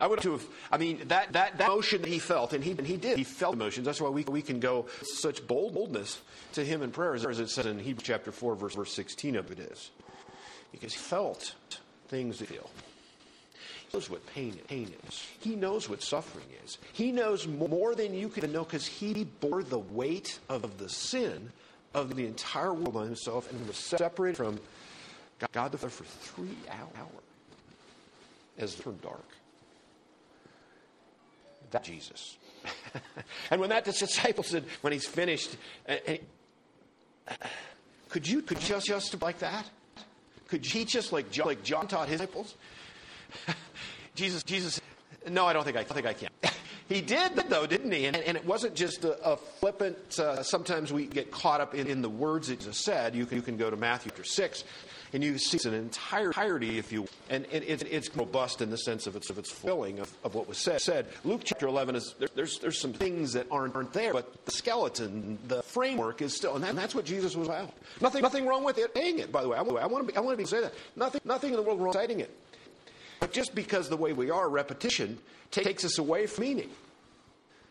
I 0.00 0.06
would 0.06 0.22
have. 0.22 0.44
I 0.70 0.78
mean, 0.78 1.00
that, 1.08 1.32
that, 1.32 1.58
that 1.58 1.66
emotion 1.66 2.02
that 2.02 2.08
he 2.08 2.20
felt, 2.20 2.52
and 2.52 2.62
he, 2.62 2.72
and 2.72 2.86
he 2.86 2.96
did. 2.96 3.18
He 3.18 3.24
felt 3.24 3.54
emotions. 3.54 3.84
That's 3.84 4.00
why 4.00 4.08
we, 4.08 4.22
we 4.22 4.42
can 4.42 4.60
go 4.60 4.86
such 5.02 5.44
bold, 5.46 5.74
boldness 5.74 6.20
to 6.52 6.64
him 6.64 6.82
in 6.82 6.92
prayer, 6.92 7.14
as 7.14 7.40
it 7.40 7.50
says 7.50 7.66
in 7.66 7.80
Hebrews 7.80 8.06
chapter 8.06 8.30
4, 8.30 8.54
verse, 8.54 8.74
verse 8.74 8.92
16 8.92 9.34
of 9.34 9.50
it 9.50 9.58
is 9.58 9.90
because 10.80 10.94
he 10.94 11.00
felt 11.00 11.54
things 12.08 12.38
that 12.38 12.48
feel. 12.48 12.70
He 13.88 13.96
knows 13.96 14.10
what 14.10 14.26
pain, 14.26 14.58
pain 14.68 14.92
is. 15.08 15.26
He 15.40 15.56
knows 15.56 15.88
what 15.88 16.02
suffering 16.02 16.46
is. 16.64 16.78
He 16.92 17.12
knows 17.12 17.46
more 17.46 17.94
than 17.94 18.14
you 18.14 18.28
can 18.28 18.50
know 18.52 18.64
because 18.64 18.86
he 18.86 19.24
bore 19.24 19.62
the 19.62 19.78
weight 19.78 20.38
of 20.48 20.78
the 20.78 20.88
sin 20.88 21.50
of 21.94 22.16
the 22.16 22.26
entire 22.26 22.74
world 22.74 22.96
on 22.96 23.06
himself 23.06 23.50
and 23.50 23.66
was 23.66 23.76
separated 23.76 24.36
from 24.36 24.58
God 25.52 25.72
the 25.72 25.78
Father 25.78 25.90
for 25.90 26.04
three 26.04 26.56
hours 26.70 27.24
as 28.58 28.78
it 28.78 28.82
turned 28.82 29.00
dark. 29.02 29.24
That 31.70 31.84
Jesus. 31.84 32.36
and 33.50 33.60
when 33.60 33.70
that 33.70 33.84
disciple 33.84 34.44
said, 34.44 34.64
when 34.80 34.92
he's 34.92 35.06
finished, 35.06 35.56
could 38.08 38.28
you 38.28 38.42
could 38.42 38.62
you 38.62 38.68
just, 38.68 38.86
just 38.86 39.22
like 39.22 39.38
that? 39.40 39.68
Could 40.54 40.62
teach 40.62 40.94
us 40.94 41.10
like 41.10 41.32
John, 41.32 41.48
like 41.48 41.64
John 41.64 41.88
taught 41.88 42.06
his 42.08 42.20
disciples? 42.20 42.54
Jesus, 44.14 44.44
Jesus, 44.44 44.80
no, 45.28 45.46
I 45.46 45.52
don't 45.52 45.64
think 45.64 45.76
I, 45.76 45.80
I 45.80 45.84
think 45.84 46.06
I 46.06 46.12
can. 46.12 46.30
He 46.86 47.00
did, 47.00 47.34
though, 47.48 47.66
didn't 47.66 47.92
he? 47.92 48.04
And, 48.04 48.14
and 48.14 48.36
it 48.36 48.44
wasn't 48.44 48.74
just 48.74 49.04
a, 49.04 49.18
a 49.26 49.38
flippant, 49.38 50.18
uh, 50.18 50.42
sometimes 50.42 50.92
we 50.92 51.06
get 51.06 51.30
caught 51.30 51.62
up 51.62 51.74
in, 51.74 51.86
in 51.86 52.02
the 52.02 52.10
words 52.10 52.48
that 52.48 52.58
Jesus 52.58 52.76
said. 52.76 53.14
You 53.14 53.24
can, 53.24 53.38
you 53.38 53.42
can 53.42 53.56
go 53.56 53.70
to 53.70 53.76
Matthew 53.76 54.10
chapter 54.10 54.22
6, 54.22 54.64
and 55.14 55.22
you 55.22 55.38
see 55.38 55.56
it's 55.56 55.64
an 55.64 55.74
entire 55.74 56.26
entirety, 56.26 56.76
if 56.76 56.92
you 56.92 57.06
and, 57.30 57.46
and 57.52 57.64
it's, 57.64 57.84
it's 57.84 58.14
robust 58.16 58.60
in 58.60 58.70
the 58.70 58.76
sense 58.76 59.06
of 59.06 59.14
its, 59.14 59.30
of 59.30 59.38
its 59.38 59.50
fulfilling 59.50 60.00
of, 60.00 60.12
of 60.24 60.34
what 60.34 60.48
was 60.48 60.58
said. 60.58 60.80
said. 60.80 61.06
Luke 61.24 61.42
chapter 61.44 61.68
11 61.68 61.94
is, 61.94 62.14
there, 62.18 62.28
there's, 62.34 62.58
there's 62.58 62.80
some 62.80 62.92
things 62.92 63.32
that 63.34 63.46
aren't, 63.50 63.76
aren't 63.76 63.92
there, 63.92 64.12
but 64.12 64.44
the 64.44 64.50
skeleton, 64.50 65.38
the 65.46 65.62
framework 65.62 66.20
is 66.20 66.36
still, 66.36 66.56
and, 66.56 66.64
that, 66.64 66.70
and 66.70 66.78
that's 66.78 66.96
what 66.96 67.04
Jesus 67.04 67.36
was 67.36 67.46
about. 67.46 67.72
Nothing, 68.00 68.22
nothing 68.22 68.44
wrong 68.44 68.64
with 68.64 68.76
it, 68.76 68.90
saying 68.94 69.20
it, 69.20 69.30
by 69.30 69.42
the 69.42 69.48
way. 69.48 69.56
I, 69.56 69.60
I 69.60 69.86
want 69.86 70.06
to 70.06 70.12
be, 70.12 70.16
I 70.16 70.20
want 70.20 70.36
to 70.36 70.42
be 70.42 70.48
say 70.48 70.60
that. 70.60 70.74
Nothing, 70.96 71.20
nothing 71.24 71.50
in 71.50 71.56
the 71.56 71.62
world 71.62 71.80
wrong 71.80 71.92
citing 71.92 72.18
it. 72.18 72.36
But 73.20 73.32
just 73.32 73.54
because 73.54 73.88
the 73.88 73.96
way 73.96 74.12
we 74.12 74.30
are, 74.30 74.48
repetition 74.48 75.18
takes 75.52 75.84
us 75.84 75.98
away 75.98 76.26
from 76.26 76.42
meaning. 76.42 76.70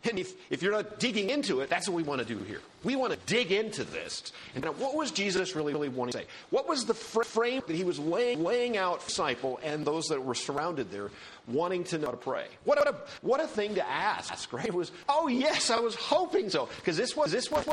And 0.04 0.18
if, 0.18 0.34
if 0.50 0.62
you're 0.62 0.72
not 0.72 0.98
digging 0.98 1.30
into 1.30 1.60
it, 1.60 1.70
that's 1.70 1.88
what 1.88 1.94
we 1.94 2.02
want 2.02 2.20
to 2.20 2.26
do 2.26 2.38
here. 2.44 2.60
We 2.82 2.96
want 2.96 3.12
to 3.12 3.18
dig 3.26 3.52
into 3.52 3.84
this. 3.84 4.32
And 4.54 4.64
now, 4.64 4.72
what 4.72 4.94
was 4.94 5.10
Jesus 5.10 5.56
really, 5.56 5.72
really 5.72 5.88
wanting 5.88 6.12
to 6.12 6.18
say? 6.18 6.26
What 6.50 6.68
was 6.68 6.84
the 6.84 6.94
frame 6.94 7.62
that 7.66 7.74
he 7.74 7.84
was 7.84 7.98
laying, 7.98 8.44
laying 8.44 8.76
out 8.76 9.06
disciple 9.06 9.58
and 9.62 9.86
those 9.86 10.06
that 10.08 10.22
were 10.22 10.34
surrounded 10.34 10.90
there 10.90 11.10
wanting 11.48 11.84
to 11.84 11.98
know 11.98 12.06
how 12.06 12.10
to 12.12 12.18
pray? 12.18 12.46
What 12.64 12.86
a, 12.86 12.94
what 13.22 13.40
a 13.40 13.46
thing 13.46 13.76
to 13.76 13.88
ask, 13.88 14.52
right? 14.52 14.66
It 14.66 14.74
was, 14.74 14.92
oh, 15.08 15.28
yes, 15.28 15.70
I 15.70 15.80
was 15.80 15.94
hoping 15.94 16.50
so. 16.50 16.68
Because 16.76 16.96
this 16.96 17.16
was, 17.16 17.32
this 17.32 17.50
was, 17.50 17.66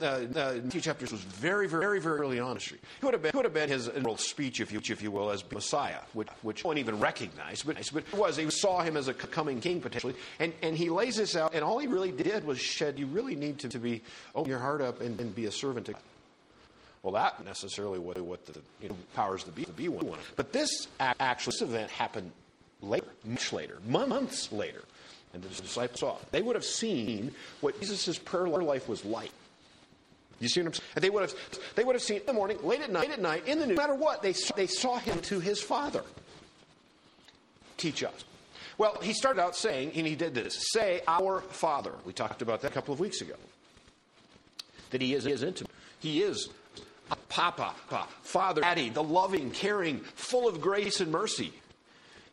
uh, 0.00 0.20
Matthew 0.34 0.80
chapter 0.80 1.06
was 1.10 1.20
very, 1.20 1.68
very, 1.68 2.00
very 2.00 2.18
early 2.18 2.40
on 2.40 2.52
in 2.52 2.56
history. 2.56 2.78
It 3.00 3.04
would 3.04 3.14
have 3.14 3.22
been, 3.22 3.32
would 3.34 3.44
have 3.44 3.54
been 3.54 3.68
his 3.68 3.88
inaugural 3.88 4.16
speech, 4.16 4.60
if 4.60 4.72
you, 4.72 4.78
if 4.78 5.02
you 5.02 5.10
will, 5.10 5.30
as 5.30 5.44
Messiah, 5.52 5.98
which, 6.12 6.28
which 6.42 6.64
no 6.64 6.68
one 6.68 6.78
even 6.78 6.98
recognized, 6.98 7.66
but, 7.66 7.76
but 7.92 8.02
it 8.02 8.14
was. 8.14 8.36
He 8.36 8.48
saw 8.50 8.82
him 8.82 8.96
as 8.96 9.08
a 9.08 9.14
coming 9.14 9.60
king 9.60 9.80
potentially, 9.80 10.14
and, 10.38 10.52
and 10.62 10.76
he 10.76 10.90
lays 10.90 11.16
this 11.16 11.36
out, 11.36 11.54
and 11.54 11.64
all 11.64 11.78
he 11.78 11.86
really 11.86 12.12
did 12.12 12.44
was 12.44 12.58
shed, 12.58 12.98
you 12.98 13.06
really 13.06 13.36
need 13.36 13.58
to, 13.60 13.68
to 13.68 13.78
be, 13.78 14.02
open 14.34 14.50
your 14.50 14.60
heart 14.60 14.80
up 14.80 15.00
and, 15.00 15.18
and 15.20 15.34
be 15.34 15.46
a 15.46 15.52
servant 15.52 15.86
to 15.86 15.92
God. 15.92 16.02
Well, 17.02 17.14
that 17.14 17.44
necessarily 17.44 17.98
what, 17.98 18.20
what 18.20 18.46
the 18.46 18.60
you 18.80 18.88
know, 18.88 18.96
powers 19.14 19.42
to 19.44 19.50
be, 19.50 19.64
to 19.64 19.72
be 19.72 19.88
one. 19.88 20.18
But 20.36 20.52
this 20.52 20.86
actually, 21.00 21.52
this 21.52 21.62
event 21.62 21.90
happened 21.90 22.30
later, 22.80 23.06
much 23.24 23.52
later, 23.52 23.78
months 23.86 24.52
later. 24.52 24.82
And 25.34 25.42
the 25.42 25.48
disciples 25.48 26.00
saw. 26.00 26.16
They 26.30 26.42
would 26.42 26.56
have 26.56 26.64
seen 26.64 27.32
what 27.62 27.80
Jesus' 27.80 28.18
prayer 28.18 28.46
life 28.48 28.86
was 28.88 29.04
like. 29.04 29.30
You 30.42 30.48
see 30.48 30.60
what 30.60 30.66
I'm 30.66 30.72
saying? 30.74 30.88
They 30.96 31.10
would 31.10 31.22
have, 31.22 31.34
they 31.76 31.84
would 31.84 31.94
have 31.94 32.02
seen 32.02 32.18
in 32.18 32.26
the 32.26 32.32
morning, 32.32 32.58
late 32.64 32.80
at 32.80 32.90
night, 32.90 33.02
late 33.02 33.12
at 33.12 33.22
night, 33.22 33.46
in 33.46 33.60
the 33.60 33.66
news, 33.66 33.76
no 33.76 33.82
matter 33.82 33.94
what, 33.94 34.22
they, 34.22 34.34
they 34.56 34.66
saw 34.66 34.98
him 34.98 35.20
to 35.20 35.38
his 35.38 35.62
Father. 35.62 36.02
Teach 37.76 38.02
us. 38.02 38.24
Well, 38.76 38.98
he 39.00 39.12
started 39.12 39.40
out 39.40 39.54
saying, 39.54 39.92
and 39.94 40.04
he 40.04 40.16
did 40.16 40.34
this 40.34 40.66
say, 40.72 41.02
Our 41.06 41.42
Father. 41.42 41.92
We 42.04 42.12
talked 42.12 42.42
about 42.42 42.60
that 42.62 42.72
a 42.72 42.74
couple 42.74 42.92
of 42.92 42.98
weeks 42.98 43.20
ago. 43.20 43.34
That 44.90 45.00
he 45.00 45.14
is, 45.14 45.22
he 45.24 45.30
is 45.30 45.44
intimate. 45.44 45.70
He 46.00 46.22
is 46.22 46.48
Papa, 47.28 47.72
Papa, 47.88 48.08
Father, 48.22 48.62
Daddy, 48.62 48.88
the 48.88 49.02
loving, 49.02 49.52
caring, 49.52 50.00
full 50.00 50.48
of 50.48 50.60
grace 50.60 51.00
and 51.00 51.12
mercy. 51.12 51.52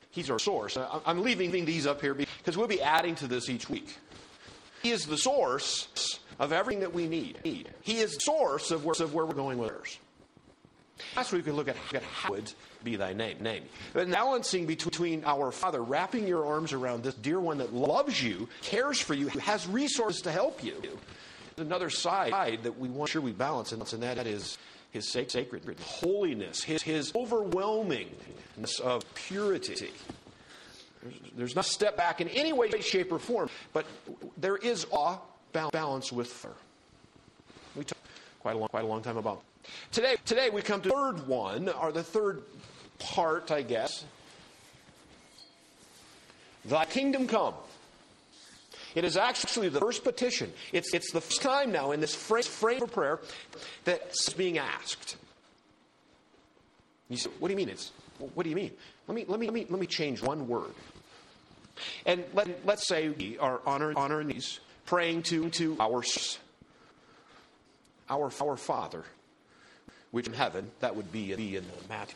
He's 0.10 0.32
our 0.32 0.40
source. 0.40 0.80
I'm 1.06 1.22
leaving 1.22 1.52
these 1.66 1.86
up 1.86 2.02
here 2.02 2.16
because 2.16 2.58
we'll 2.58 2.68
be 2.68 2.82
adding 2.82 3.14
to 3.16 3.28
this 3.28 3.50
each 3.50 3.70
week. 3.70 3.96
He 4.82 4.90
is 4.90 5.06
the 5.06 5.18
source 5.18 6.20
of 6.40 6.54
everything 6.54 6.82
that 6.82 6.94
we 6.94 7.08
need. 7.08 7.38
He 7.82 7.98
is 7.98 8.16
the 8.16 8.20
source 8.20 8.72
of 8.72 8.86
where, 8.86 8.96
of 9.00 9.14
where 9.14 9.26
we're 9.26 9.34
going 9.34 9.58
with 9.58 9.72
ours. 9.72 10.00
Last 11.16 11.32
week 11.32 11.46
we 11.46 11.52
look 11.52 11.68
at, 11.68 11.78
at 11.94 12.04
how 12.04 12.32
would 12.32 12.52
be 12.84 12.96
thy 12.96 13.14
name. 13.14 13.42
Name. 13.42 13.64
But 13.94 14.10
balancing 14.12 14.66
between 14.66 15.24
our 15.26 15.52
Father, 15.52 15.82
wrapping 15.82 16.28
your 16.28 16.46
arms 16.46 16.74
around 16.74 17.04
this 17.04 17.14
dear 17.16 17.40
one 17.40 17.60
that 17.60 17.74
loves 17.74 18.22
you, 18.22 18.50
cares 18.62 19.00
for 19.00 19.14
you, 19.14 19.28
has 19.28 19.68
resources 19.68 20.22
to 20.24 20.32
help 20.32 20.64
you. 20.64 20.82
Another 21.58 21.90
side 21.90 22.64
that 22.64 22.78
we 22.78 22.90
want 22.90 23.10
sure 23.10 23.22
we 23.22 23.32
balance, 23.32 23.72
and 23.72 23.82
that 23.82 24.28
is 24.28 24.58
his 24.92 25.08
sacred 25.08 25.80
holiness, 25.82 26.64
his, 26.64 26.82
his 26.82 27.12
overwhelmingness 27.14 28.80
of 28.82 29.04
purity. 29.14 29.92
There's, 31.02 31.16
there's 31.36 31.56
not 31.56 31.66
a 31.66 31.70
step 31.70 31.96
back 31.96 32.22
in 32.22 32.28
any 32.30 32.54
way, 32.54 32.70
shape, 32.82 33.12
or 33.12 33.20
form, 33.20 33.50
but 33.74 33.86
there 34.38 34.58
is 34.58 34.86
awe 34.92 35.20
balance 35.52 36.12
with 36.12 36.42
her. 36.44 36.54
We 37.76 37.84
talked 37.84 38.02
quite 38.40 38.56
a 38.56 38.60
long, 38.60 38.70
quite 38.70 38.84
a 38.84 38.88
long 38.88 39.02
time 39.02 39.18
about. 39.18 39.44
Today, 39.92 40.16
today 40.26 40.50
we 40.50 40.62
come 40.62 40.82
to 40.82 40.90
the 40.90 40.96
third 40.96 41.28
one, 41.28 41.70
or 41.70 41.92
the 41.92 42.04
third 42.04 42.42
part, 42.98 43.52
I 43.52 43.62
guess. 43.62 44.06
Thy 46.66 46.86
kingdom 46.86 47.28
come. 47.28 47.54
It 48.96 49.04
is 49.04 49.18
actually 49.18 49.70
the 49.70 49.80
first 49.80 50.04
petition. 50.04 50.52
It's, 50.74 50.94
it's 50.94 51.12
the 51.12 51.22
first 51.22 51.42
time 51.42 51.72
now 51.72 51.92
in 51.92 52.00
this 52.00 52.16
frame, 52.16 52.44
frame 52.44 52.82
of 52.82 52.92
prayer 52.92 53.20
that's 53.86 54.34
being 54.34 54.58
asked. 54.58 55.16
You 57.08 57.18
say, 57.18 57.30
what 57.40 57.48
do 57.48 57.54
you 57.54 57.58
mean? 57.58 57.70
It's, 57.70 57.92
what 58.34 58.44
do 58.44 58.50
you 58.50 58.56
mean? 58.56 58.72
Let 59.08 59.16
me, 59.16 59.26
let 59.28 59.40
me, 59.40 59.48
let 59.48 59.54
me, 59.54 59.66
let 59.70 59.80
me 59.80 59.88
change 59.88 60.22
one 60.22 60.48
word. 60.48 60.74
And 62.06 62.24
let, 62.34 62.66
let's 62.66 62.88
say 62.88 63.10
we 63.10 63.38
are 63.38 63.62
on 63.66 63.82
our, 63.82 63.98
on 63.98 64.12
our 64.12 64.24
knees 64.24 64.60
praying 64.90 65.22
to, 65.22 65.52
to 65.52 65.78
our, 65.80 66.04
our, 68.10 68.32
our 68.42 68.58
Father, 68.58 69.04
which 70.10 70.26
in 70.26 70.34
heaven, 70.34 70.70
that 70.80 70.96
would 70.96 71.12
be, 71.12 71.36
be 71.36 71.58
in 71.58 71.66
Matthew. 71.88 72.16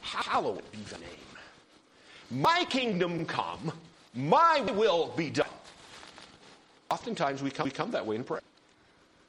Hallowed 0.00 0.62
be 0.72 0.78
the 0.78 0.96
name. 0.96 2.40
My 2.42 2.64
kingdom 2.70 3.26
come, 3.26 3.72
my 4.14 4.62
will 4.74 5.12
be 5.14 5.28
done. 5.28 5.46
Oftentimes 6.90 7.42
we 7.42 7.50
come, 7.50 7.64
we 7.64 7.70
come 7.70 7.90
that 7.90 8.06
way 8.06 8.16
in 8.16 8.24
prayer. 8.24 8.40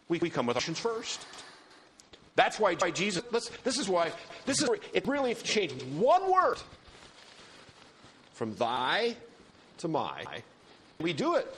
We, 0.07 0.19
we 0.19 0.29
come 0.29 0.45
with 0.45 0.55
questions 0.55 0.79
first. 0.79 1.25
That's 2.37 2.61
why, 2.61 2.75
why 2.75 2.91
Jesus, 2.91 3.23
this 3.65 3.77
is 3.77 3.89
why, 3.89 4.13
this 4.45 4.61
is, 4.61 4.69
it 4.93 5.05
really 5.05 5.35
changed 5.35 5.83
one 5.97 6.31
word 6.31 6.59
from 8.35 8.55
thy 8.55 9.17
to 9.79 9.89
my. 9.89 10.23
We 11.01 11.11
do 11.11 11.35
it 11.35 11.53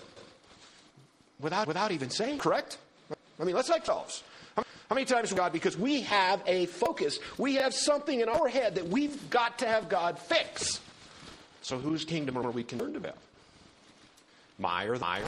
without, 1.40 1.68
without 1.68 1.92
even 1.92 2.10
saying, 2.10 2.40
correct? 2.40 2.78
I 3.40 3.44
mean, 3.44 3.56
let's 3.56 3.70
ourselves. 3.70 4.24
How 4.56 4.96
many 4.96 5.06
times, 5.06 5.34
God, 5.34 5.52
because 5.52 5.78
we 5.78 6.02
have 6.02 6.42
a 6.48 6.66
focus, 6.68 7.20
we 7.38 7.56
have 7.56 7.74
something 7.74 8.22
in 8.22 8.30
our 8.30 8.48
head 8.48 8.76
that 8.76 8.88
we've 8.88 9.30
got 9.30 9.60
to 9.60 9.68
have 9.68 9.90
God 9.90 10.18
fix. 10.18 10.80
So 11.62 11.78
whose 11.78 12.06
kingdom 12.06 12.38
are 12.38 12.50
we 12.50 12.64
concerned 12.64 12.96
about? 12.96 13.18
My 14.58 14.86
or 14.86 14.98
thy? 14.98 15.22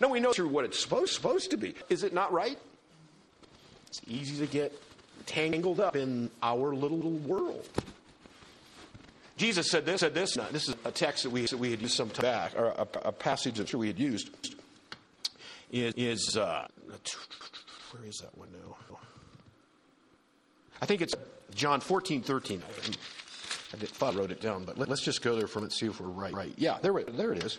No, 0.00 0.08
we 0.08 0.18
know 0.18 0.32
through 0.32 0.48
what 0.48 0.64
it's 0.64 0.80
supposed, 0.80 1.12
supposed 1.12 1.50
to 1.52 1.56
be. 1.56 1.74
Is 1.88 2.02
it 2.02 2.12
not 2.12 2.32
right? 2.32 2.58
It's 3.86 4.00
easy 4.08 4.44
to 4.44 4.50
get 4.50 4.72
tangled 5.26 5.78
up 5.78 5.94
in 5.94 6.30
our 6.42 6.74
little, 6.74 6.98
little 6.98 7.12
world. 7.12 7.68
Jesus 9.36 9.70
said 9.70 9.84
this, 9.84 10.00
said 10.00 10.14
this. 10.14 10.34
this 10.52 10.68
is 10.68 10.76
a 10.84 10.90
text 10.92 11.24
that 11.24 11.30
we, 11.30 11.42
that 11.46 11.58
we 11.58 11.70
had 11.70 11.82
used 11.82 11.94
some 11.94 12.10
time 12.10 12.22
back, 12.22 12.56
or 12.56 12.66
a, 12.66 12.86
a 13.06 13.12
passage 13.12 13.56
that 13.56 13.74
we 13.74 13.88
had 13.88 13.98
used. 13.98 14.30
Is, 15.72 15.94
is 15.96 16.36
uh, 16.36 16.68
where 17.90 18.04
is 18.04 18.18
that 18.18 18.36
one 18.38 18.48
now? 18.52 18.76
I 20.80 20.86
think 20.86 21.00
it's 21.00 21.14
John 21.54 21.80
14, 21.80 22.22
13. 22.22 22.62
I, 22.62 23.76
thought 23.76 24.14
I 24.14 24.18
wrote 24.18 24.30
it 24.30 24.40
down, 24.40 24.64
but 24.64 24.78
let, 24.78 24.88
us 24.90 25.00
just 25.00 25.22
go 25.22 25.34
there 25.34 25.46
from 25.46 25.62
it 25.62 25.66
and 25.66 25.72
see 25.72 25.86
if 25.86 26.00
we're 26.00 26.08
right. 26.08 26.32
Right. 26.32 26.52
Yeah, 26.56 26.78
there, 26.80 26.92
there 27.02 27.32
it 27.32 27.42
is. 27.42 27.58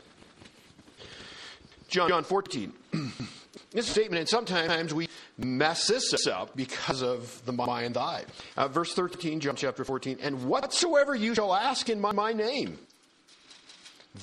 John, 1.90 2.10
John 2.10 2.24
14. 2.24 2.72
this 3.72 3.88
statement, 3.88 4.20
and 4.20 4.30
sometimes 4.30 4.94
we 4.94 5.10
mess 5.38 5.88
this 5.88 6.28
up 6.28 6.56
because 6.56 7.02
of 7.02 7.44
the 7.46 7.52
and 7.52 7.96
thy. 7.96 8.24
Uh, 8.56 8.68
verse 8.68 8.94
13, 8.94 9.40
John 9.40 9.56
chapter 9.56 9.84
14. 9.84 10.20
And 10.22 10.46
whatsoever 10.46 11.16
you 11.16 11.36
shall 11.36 11.54
ask 11.54 11.90
in 11.90 12.00
my, 12.00 12.12
my 12.12 12.34
name, 12.34 12.78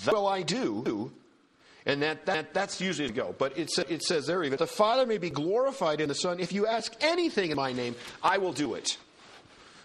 that 0.04 0.14
will 0.14 0.26
I 0.26 0.42
do. 0.42 1.12
And 1.84 2.00
that, 2.02 2.26
that 2.26 2.54
that's 2.54 2.80
usually 2.80 3.08
to 3.08 3.14
go. 3.14 3.34
But 3.36 3.58
it, 3.58 3.70
it 3.90 4.02
says 4.02 4.26
there 4.26 4.44
even, 4.44 4.56
the 4.56 4.66
Father 4.66 5.04
may 5.04 5.18
be 5.18 5.30
glorified 5.30 6.00
in 6.00 6.08
the 6.08 6.14
Son. 6.14 6.38
If 6.38 6.52
you 6.52 6.66
ask 6.66 6.94
anything 7.00 7.50
in 7.50 7.56
my 7.56 7.72
name, 7.72 7.96
I 8.22 8.38
will 8.38 8.52
do 8.52 8.74
it. 8.74 8.96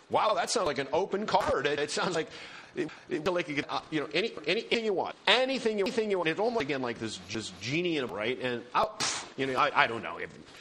Wow, 0.10 0.36
that 0.36 0.50
sounds 0.50 0.68
like 0.68 0.78
an 0.78 0.88
open 0.94 1.26
card. 1.26 1.66
It, 1.66 1.80
it 1.80 1.92
sounds 1.92 2.16
like 2.16 2.30
it, 2.78 2.90
it, 3.10 3.26
like 3.26 3.50
you 3.50 3.56
get, 3.56 3.66
uh, 3.70 3.82
you 3.90 4.00
know, 4.00 4.08
any, 4.14 4.32
anything 4.46 4.86
you 4.86 4.94
want, 4.94 5.16
anything 5.26 5.80
anything 5.80 6.12
you 6.12 6.18
want. 6.18 6.30
It's 6.30 6.40
almost 6.40 6.64
again 6.64 6.82
like 6.82 7.00
this 7.00 7.20
just 7.28 7.60
genie 7.60 7.98
in 7.98 8.04
a 8.04 8.08
right, 8.08 8.40
and 8.42 8.64
out, 8.76 9.04
you 9.36 9.48
know, 9.48 9.58
I, 9.58 9.84
I 9.84 9.88
don't 9.88 10.04
know. 10.04 10.20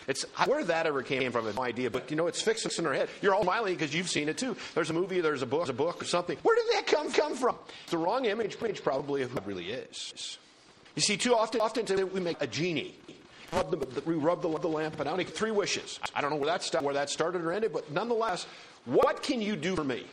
It's 0.08 0.23
where 0.46 0.64
that 0.64 0.87
ever 0.87 1.02
came 1.02 1.30
from, 1.32 1.52
no 1.54 1.62
idea. 1.62 1.90
But 1.90 2.11
you 2.11 2.16
know, 2.16 2.26
it's 2.26 2.40
fixed 2.40 2.78
in 2.78 2.87
our 2.87 2.94
head. 2.94 3.08
You're 3.20 3.35
all 3.35 3.42
smiling 3.42 3.75
because 3.75 3.94
you've 3.94 4.08
seen 4.08 4.28
it 4.28 4.38
too. 4.38 4.56
There's 4.75 4.90
a 4.90 4.94
movie, 4.94 5.20
there's 5.20 5.42
a 5.42 5.46
book, 5.46 5.61
there's 5.61 5.70
a 5.70 5.75
book 5.75 6.02
or 6.02 6.06
something. 6.06 6.38
Where 6.42 6.56
did 6.56 6.66
that 6.75 6.87
come 6.87 7.12
come 7.12 7.35
from? 7.35 7.56
It's 7.82 7.90
the 7.90 7.99
wrong 7.99 8.25
image, 8.25 8.56
image 8.61 8.82
probably 8.82 9.23
of 9.23 9.30
who 9.30 9.38
it 9.38 9.46
really 9.46 9.70
is. 9.70 10.38
You 10.94 11.02
see, 11.02 11.16
too 11.16 11.35
often, 11.35 11.61
often 11.61 12.11
we 12.12 12.20
make 12.20 12.40
a 12.40 12.46
genie. 12.46 12.94
Rub 13.52 13.70
the, 13.70 14.00
we 14.06 14.14
rub 14.14 14.42
the, 14.42 14.58
the 14.58 14.68
lamp, 14.68 14.99
and 14.99 15.08
only 15.08 15.25
three 15.25 15.50
wishes. 15.50 16.00
I 16.14 16.20
don't 16.20 16.30
know 16.30 16.37
where 16.37 16.46
that, 16.46 16.82
where 16.82 16.94
that 16.94 17.11
started 17.11 17.42
or 17.42 17.52
ended, 17.52 17.73
but 17.73 17.92
nonetheless, 17.92 18.46
what 18.87 19.23
can 19.23 19.40
you 19.40 19.56
do 19.56 19.76
for 19.76 19.85
me? 19.85 20.04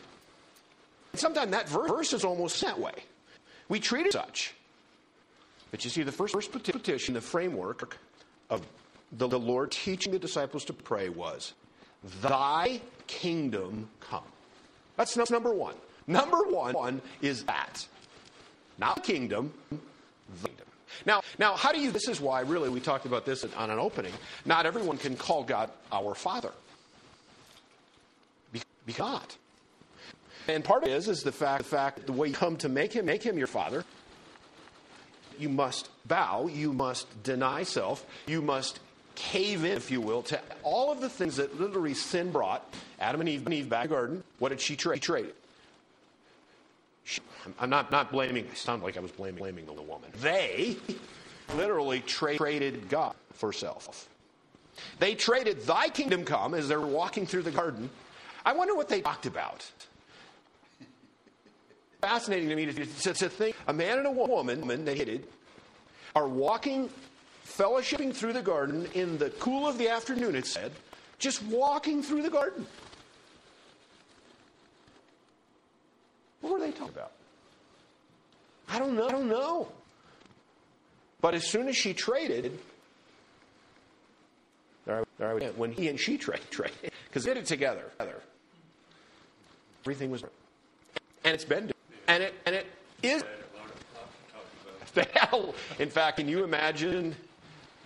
Sometimes 1.16 1.50
that 1.50 1.68
verse 1.68 2.12
is 2.12 2.24
almost 2.24 2.60
that 2.60 2.78
way. 2.78 2.94
We 3.68 3.80
treat 3.80 4.06
it 4.06 4.12
such. 4.12 4.54
But 5.70 5.84
you 5.84 5.90
see, 5.90 6.02
the 6.02 6.12
first, 6.12 6.34
first 6.34 6.52
petition, 6.52 7.14
the 7.14 7.20
framework 7.20 7.98
of 8.50 8.62
the, 9.12 9.26
the 9.26 9.38
Lord 9.38 9.70
teaching 9.70 10.12
the 10.12 10.18
disciples 10.18 10.64
to 10.66 10.72
pray 10.72 11.08
was, 11.08 11.54
Thy 12.20 12.80
kingdom 13.06 13.88
come. 14.00 14.24
That's 14.96 15.16
number 15.30 15.52
one. 15.52 15.74
Number 16.06 16.42
one 16.44 17.00
is 17.22 17.44
that. 17.44 17.86
Not 18.78 19.02
kingdom, 19.02 19.52
the 19.70 20.48
kingdom. 20.48 20.66
Now, 21.06 21.22
now, 21.38 21.56
how 21.56 21.72
do 21.72 21.80
you? 21.80 21.90
This 21.90 22.08
is 22.08 22.20
why, 22.20 22.40
really, 22.42 22.68
we 22.68 22.80
talked 22.80 23.06
about 23.06 23.24
this 23.24 23.44
on 23.56 23.70
an 23.70 23.78
opening. 23.78 24.12
Not 24.44 24.66
everyone 24.66 24.96
can 24.96 25.16
call 25.16 25.42
God 25.42 25.70
our 25.90 26.14
Father. 26.14 26.52
Because 28.86 28.98
not. 28.98 29.36
And 30.48 30.62
part 30.62 30.82
of 30.82 30.88
it 30.88 30.92
is, 30.92 31.08
is 31.08 31.22
the 31.22 31.32
fact, 31.32 31.64
the 31.64 31.68
fact, 31.68 32.06
the 32.06 32.12
way 32.12 32.28
you 32.28 32.34
come 32.34 32.56
to 32.58 32.68
make 32.68 32.92
him, 32.92 33.06
make 33.06 33.22
him 33.22 33.38
your 33.38 33.46
Father. 33.46 33.84
You 35.38 35.48
must 35.48 35.88
bow. 36.06 36.46
You 36.46 36.72
must 36.72 37.22
deny 37.22 37.62
self. 37.62 38.04
You 38.26 38.42
must 38.42 38.80
cave 39.14 39.64
in, 39.64 39.72
if 39.72 39.90
you 39.90 40.00
will, 40.00 40.22
to 40.24 40.40
all 40.62 40.90
of 40.90 41.00
the 41.00 41.08
things 41.08 41.36
that 41.36 41.60
literally 41.60 41.94
sin 41.94 42.30
brought 42.30 42.68
Adam 43.00 43.20
and 43.20 43.28
Eve, 43.28 43.44
and 43.44 43.54
Eve 43.54 43.68
back 43.68 43.84
in 43.84 43.90
the 43.90 43.96
garden. 43.96 44.24
What 44.38 44.50
did 44.50 44.60
she 44.60 44.76
trade? 44.76 45.02
She 45.02 45.06
traded. 45.06 45.34
I'm 47.60 47.70
not, 47.70 47.90
not 47.90 48.10
blaming, 48.10 48.46
I 48.50 48.54
sound 48.54 48.82
like 48.82 48.96
I 48.96 49.00
was 49.00 49.12
blaming, 49.12 49.38
blaming 49.38 49.66
the 49.66 49.72
woman. 49.72 50.10
They 50.20 50.76
literally 51.54 52.00
tra- 52.00 52.36
traded 52.36 52.88
God 52.88 53.14
for 53.34 53.52
self. 53.52 54.08
They 54.98 55.14
traded 55.14 55.60
thy 55.62 55.88
kingdom 55.88 56.24
come 56.24 56.54
as 56.54 56.68
they're 56.68 56.80
walking 56.80 57.26
through 57.26 57.42
the 57.42 57.50
garden. 57.50 57.90
I 58.44 58.54
wonder 58.54 58.74
what 58.74 58.88
they 58.88 59.02
talked 59.02 59.26
about. 59.26 59.70
Fascinating 62.04 62.50
to 62.50 62.56
me 62.56 62.66
to, 62.66 62.84
to, 62.84 63.14
to 63.14 63.28
think 63.30 63.56
a 63.66 63.72
man 63.72 63.96
and 63.96 64.06
a 64.06 64.10
woman, 64.10 64.84
they 64.84 64.94
hated, 64.94 65.26
are 66.14 66.28
walking, 66.28 66.90
fellowshipping 67.46 68.14
through 68.14 68.34
the 68.34 68.42
garden 68.42 68.86
in 68.92 69.16
the 69.16 69.30
cool 69.30 69.66
of 69.66 69.78
the 69.78 69.88
afternoon, 69.88 70.36
it 70.36 70.46
said, 70.46 70.70
just 71.18 71.42
walking 71.44 72.02
through 72.02 72.20
the 72.20 72.28
garden. 72.28 72.66
What 76.42 76.52
were 76.52 76.58
they 76.58 76.72
talking 76.72 76.92
about? 76.92 77.12
I 78.68 78.78
don't 78.78 78.94
know. 78.96 79.08
I 79.08 79.10
don't 79.10 79.28
know. 79.30 79.68
But 81.22 81.32
as 81.32 81.48
soon 81.48 81.68
as 81.68 81.76
she 81.76 81.94
traded, 81.94 82.58
there 84.84 85.00
I, 85.00 85.04
there 85.16 85.30
I 85.30 85.46
when 85.56 85.72
he 85.72 85.88
and 85.88 85.98
she 85.98 86.18
traded, 86.18 86.50
traded 86.50 86.92
because 87.08 87.24
they 87.24 87.32
did 87.32 87.44
it 87.44 87.46
together. 87.46 87.90
Everything 89.86 90.10
was, 90.10 90.22
and 90.22 91.34
it's 91.34 91.46
been, 91.46 91.72
and 92.08 92.22
it 92.22 92.34
and 92.46 92.54
it 92.54 92.66
is. 93.02 93.24
In 95.78 95.90
fact, 95.90 96.18
can 96.18 96.28
you 96.28 96.44
imagine? 96.44 97.16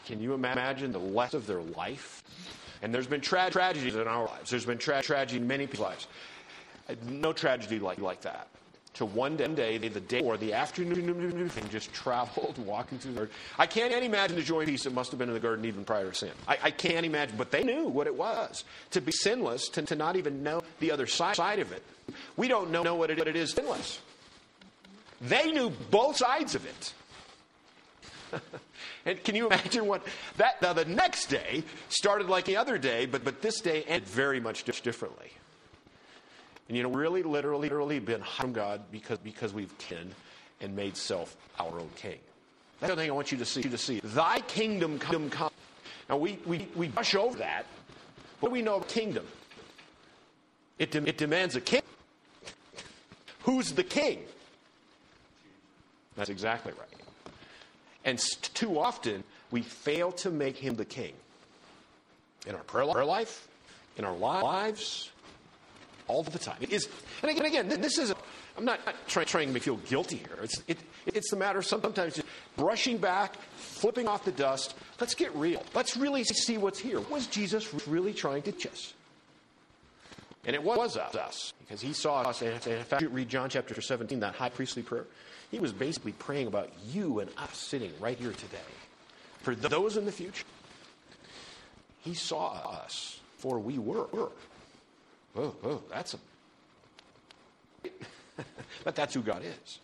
Can 0.06 0.20
you 0.20 0.34
imagine 0.34 0.92
the 0.92 0.98
less 0.98 1.34
of 1.34 1.46
their 1.46 1.60
life? 1.60 2.22
And 2.82 2.94
there's 2.94 3.06
been 3.06 3.20
tra- 3.20 3.50
tragedies 3.50 3.96
in 3.96 4.06
our 4.06 4.26
lives. 4.26 4.50
There's 4.50 4.64
been 4.64 4.78
tra- 4.78 5.02
tragedy 5.02 5.40
in 5.40 5.46
many 5.46 5.66
people's 5.66 5.88
lives. 5.88 6.06
No 7.06 7.32
tragedy 7.32 7.78
like, 7.78 7.98
like 7.98 8.22
that. 8.22 8.48
To 8.94 9.04
one 9.04 9.36
day, 9.36 9.78
the 9.78 10.00
day 10.00 10.20
or 10.20 10.36
the 10.36 10.54
afternoon 10.54 11.48
thing 11.50 11.68
just 11.68 11.92
traveled, 11.92 12.58
walking 12.66 12.98
through 12.98 13.12
the 13.12 13.18
garden. 13.18 13.34
I 13.58 13.66
can't 13.66 13.92
imagine 14.02 14.36
the 14.36 14.42
joy 14.42 14.60
and 14.60 14.68
peace 14.68 14.84
that 14.84 14.94
must 14.94 15.10
have 15.10 15.18
been 15.18 15.28
in 15.28 15.34
the 15.34 15.40
garden 15.40 15.64
even 15.66 15.84
prior 15.84 16.08
to 16.08 16.14
sin. 16.14 16.30
I, 16.48 16.58
I 16.64 16.70
can't 16.70 17.04
imagine, 17.06 17.36
but 17.36 17.50
they 17.50 17.62
knew 17.62 17.86
what 17.86 18.06
it 18.06 18.14
was 18.14 18.64
to 18.92 19.00
be 19.00 19.12
sinless, 19.12 19.68
to, 19.70 19.82
to 19.82 19.94
not 19.94 20.16
even 20.16 20.42
know 20.42 20.62
the 20.80 20.90
other 20.90 21.06
side, 21.06 21.36
side 21.36 21.58
of 21.58 21.70
it. 21.70 21.84
We 22.36 22.48
don't 22.48 22.70
know, 22.70 22.82
know 22.82 22.94
what, 22.94 23.10
it, 23.10 23.18
what 23.18 23.28
it 23.28 23.36
is 23.36 23.52
sinless. 23.52 24.00
They 25.20 25.50
knew 25.50 25.70
both 25.90 26.16
sides 26.16 26.54
of 26.54 26.64
it. 26.64 26.92
and 29.06 29.24
can 29.24 29.34
you 29.34 29.46
imagine 29.46 29.86
what 29.86 30.06
that 30.36 30.60
now 30.60 30.72
the 30.72 30.84
next 30.84 31.26
day 31.26 31.64
started 31.88 32.28
like 32.28 32.44
the 32.44 32.56
other 32.56 32.78
day, 32.78 33.06
but 33.06 33.24
but 33.24 33.42
this 33.42 33.60
day 33.60 33.82
ended 33.88 34.08
very 34.08 34.38
much 34.38 34.64
differently. 34.64 35.32
And 36.68 36.76
you 36.76 36.82
know, 36.82 36.90
really, 36.90 37.22
literally, 37.22 37.68
literally 37.68 37.98
been 37.98 38.22
from 38.22 38.52
God 38.52 38.82
because, 38.92 39.18
because 39.18 39.54
we've 39.54 39.72
sinned 39.78 40.14
and 40.60 40.76
made 40.76 40.96
self 40.96 41.36
our 41.58 41.80
own 41.80 41.88
king. 41.96 42.18
That's 42.80 42.92
the 42.92 42.96
thing 42.96 43.10
I 43.10 43.14
want 43.14 43.32
you 43.32 43.38
to 43.38 43.44
see. 43.44 43.62
You 43.62 43.70
to 43.70 43.78
see. 43.78 44.00
Thy 44.00 44.40
kingdom 44.40 44.98
come. 44.98 45.30
come. 45.30 45.50
Now, 46.08 46.18
we, 46.18 46.38
we, 46.46 46.68
we 46.76 46.88
brush 46.88 47.14
over 47.14 47.38
that. 47.38 47.64
What 48.40 48.52
we 48.52 48.62
know 48.62 48.76
of 48.76 48.88
kingdom? 48.88 49.26
It, 50.78 50.90
de- 50.92 51.08
it 51.08 51.18
demands 51.18 51.56
a 51.56 51.60
king. 51.60 51.82
Who's 53.42 53.72
the 53.72 53.82
king? 53.82 54.20
That's 56.18 56.30
exactly 56.30 56.72
right. 56.72 57.32
And 58.04 58.18
too 58.54 58.78
often, 58.78 59.22
we 59.52 59.62
fail 59.62 60.10
to 60.12 60.30
make 60.30 60.56
him 60.56 60.74
the 60.74 60.84
king. 60.84 61.12
In 62.46 62.54
our 62.54 62.62
prayer 62.64 63.04
life, 63.04 63.46
in 63.96 64.04
our 64.04 64.16
lives, 64.16 65.10
all 66.08 66.24
the 66.24 66.38
time. 66.38 66.56
It 66.60 66.72
is, 66.72 66.88
and 67.22 67.30
again, 67.30 67.46
again 67.46 67.80
this 67.80 67.98
is, 67.98 68.10
i 68.10 68.14
am 68.56 68.64
not 68.64 68.80
try, 69.06 69.22
trying 69.22 69.48
to 69.48 69.54
make 69.54 69.64
you 69.64 69.76
feel 69.76 69.88
guilty 69.88 70.16
here. 70.16 70.38
It's, 70.42 70.62
it, 70.66 70.78
it's 71.06 71.30
the 71.30 71.36
matter 71.36 71.60
of 71.60 71.66
sometimes 71.66 72.14
just 72.14 72.26
brushing 72.56 72.98
back, 72.98 73.36
flipping 73.56 74.08
off 74.08 74.24
the 74.24 74.32
dust. 74.32 74.74
Let's 75.00 75.14
get 75.14 75.34
real. 75.36 75.62
Let's 75.74 75.96
really 75.96 76.24
see 76.24 76.58
what's 76.58 76.78
here. 76.80 77.00
Was 77.00 77.28
Jesus 77.28 77.86
really 77.86 78.12
trying 78.12 78.42
to 78.42 78.50
us? 78.68 78.94
And 80.48 80.54
it 80.54 80.64
was 80.64 80.96
us, 80.96 81.52
because 81.60 81.82
he 81.82 81.92
saw 81.92 82.22
us. 82.22 82.40
And 82.40 82.52
in 82.66 82.82
fact, 82.82 83.02
you 83.02 83.10
read 83.10 83.28
John 83.28 83.50
chapter 83.50 83.78
17, 83.78 84.20
that 84.20 84.34
high 84.34 84.48
priestly 84.48 84.82
prayer. 84.82 85.04
He 85.50 85.58
was 85.58 85.74
basically 85.74 86.12
praying 86.12 86.46
about 86.46 86.70
you 86.90 87.18
and 87.18 87.28
us 87.36 87.54
sitting 87.54 87.92
right 88.00 88.16
here 88.16 88.32
today. 88.32 88.56
For 89.42 89.54
those 89.54 89.98
in 89.98 90.06
the 90.06 90.10
future, 90.10 90.46
he 92.00 92.14
saw 92.14 92.52
us 92.82 93.20
for 93.36 93.58
we 93.58 93.78
were. 93.78 94.06
Oh, 94.14 94.30
oh, 95.36 95.82
that's 95.90 96.14
a. 96.14 96.18
but 98.84 98.96
that's 98.96 99.12
who 99.12 99.20
God 99.20 99.42
is. 99.44 99.80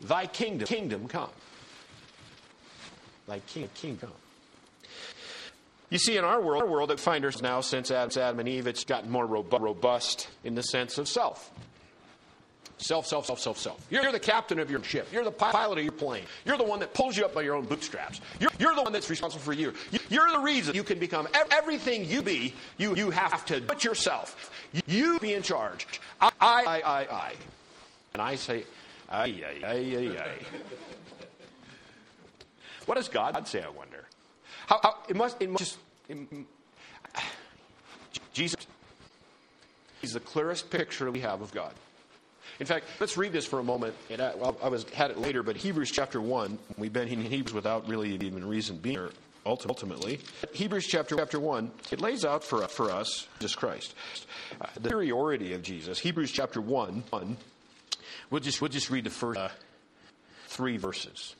Thy 0.00 0.26
kingdom, 0.26 0.68
kingdom 0.68 1.08
come. 1.08 1.30
Thy 3.26 3.40
king, 3.40 3.68
kingdom 3.74 4.08
come. 4.08 4.27
You 5.90 5.98
see, 5.98 6.16
in 6.16 6.24
our 6.24 6.40
world, 6.40 6.62
our 6.62 6.68
world 6.68 6.90
that 6.90 7.00
find 7.00 7.24
ourselves 7.24 7.42
now 7.42 7.60
since 7.60 7.90
Adam 7.90 8.40
and 8.40 8.48
Eve, 8.48 8.66
it's 8.66 8.84
gotten 8.84 9.10
more 9.10 9.26
robust 9.26 10.28
in 10.44 10.54
the 10.54 10.62
sense 10.62 10.98
of 10.98 11.08
self. 11.08 11.50
Self, 12.80 13.06
self, 13.06 13.26
self, 13.26 13.40
self, 13.40 13.58
self. 13.58 13.86
You're 13.90 14.12
the 14.12 14.20
captain 14.20 14.60
of 14.60 14.70
your 14.70 14.82
ship. 14.84 15.08
You're 15.12 15.24
the 15.24 15.32
pilot 15.32 15.78
of 15.78 15.84
your 15.84 15.92
plane. 15.92 16.22
You're 16.44 16.58
the 16.58 16.64
one 16.64 16.78
that 16.80 16.94
pulls 16.94 17.16
you 17.16 17.24
up 17.24 17.34
by 17.34 17.42
your 17.42 17.56
own 17.56 17.64
bootstraps. 17.64 18.20
You're, 18.38 18.52
you're 18.58 18.74
the 18.76 18.82
one 18.82 18.92
that's 18.92 19.10
responsible 19.10 19.42
for 19.42 19.52
you. 19.52 19.72
You're 20.08 20.30
the 20.30 20.38
reason 20.38 20.76
you 20.76 20.84
can 20.84 21.00
become 21.00 21.26
everything 21.50 22.04
you 22.04 22.22
be. 22.22 22.54
You, 22.76 22.94
you 22.94 23.10
have 23.10 23.44
to 23.46 23.56
it 23.56 23.82
yourself. 23.82 24.52
You 24.86 25.18
be 25.18 25.34
in 25.34 25.42
charge. 25.42 25.88
I, 26.20 26.30
I, 26.40 26.82
I, 26.84 27.00
I. 27.10 27.32
And 28.12 28.22
I 28.22 28.36
say, 28.36 28.64
ay, 29.10 29.42
ay, 29.44 29.66
ay, 29.66 29.96
ay, 29.96 30.18
ay. 30.18 30.32
What 32.86 32.94
does 32.94 33.08
God 33.08 33.48
say, 33.48 33.62
I 33.62 33.70
wonder? 33.70 34.07
How, 34.68 34.80
how 34.82 34.96
it 35.08 35.16
must, 35.16 35.40
it 35.40 35.48
must 35.48 35.64
just, 35.64 35.78
it, 36.10 36.46
Jesus, 38.34 38.66
is 40.02 40.12
the 40.12 40.20
clearest 40.20 40.68
picture 40.68 41.10
we 41.10 41.20
have 41.20 41.40
of 41.40 41.52
God. 41.52 41.72
In 42.60 42.66
fact, 42.66 42.84
let's 43.00 43.16
read 43.16 43.32
this 43.32 43.46
for 43.46 43.60
a 43.60 43.64
moment. 43.64 43.94
And 44.10 44.20
I, 44.20 44.34
well, 44.34 44.58
I 44.62 44.68
was 44.68 44.84
had 44.90 45.10
it 45.10 45.18
later, 45.18 45.42
but 45.42 45.56
Hebrews 45.56 45.90
chapter 45.90 46.20
one. 46.20 46.58
We've 46.76 46.92
been 46.92 47.08
in 47.08 47.22
Hebrews 47.22 47.54
without 47.54 47.88
really 47.88 48.10
even 48.12 48.46
reason 48.46 48.76
being 48.76 48.96
here. 48.96 49.10
Ultimately, 49.46 50.20
Hebrews 50.52 50.86
chapter 50.86 51.16
chapter 51.16 51.40
one 51.40 51.70
it 51.90 52.02
lays 52.02 52.26
out 52.26 52.44
for 52.44 52.66
for 52.68 52.90
us 52.90 53.26
Jesus 53.38 53.54
Christ, 53.54 53.94
uh, 54.60 54.66
the 54.74 54.90
superiority 54.90 55.54
of 55.54 55.62
Jesus. 55.62 55.98
Hebrews 55.98 56.30
chapter 56.30 56.60
one 56.60 57.04
one. 57.08 57.38
We'll 58.28 58.42
just 58.42 58.60
we'll 58.60 58.68
just 58.68 58.90
read 58.90 59.04
the 59.04 59.10
first 59.10 59.40
uh, 59.40 59.48
three 60.48 60.76
verses. 60.76 61.34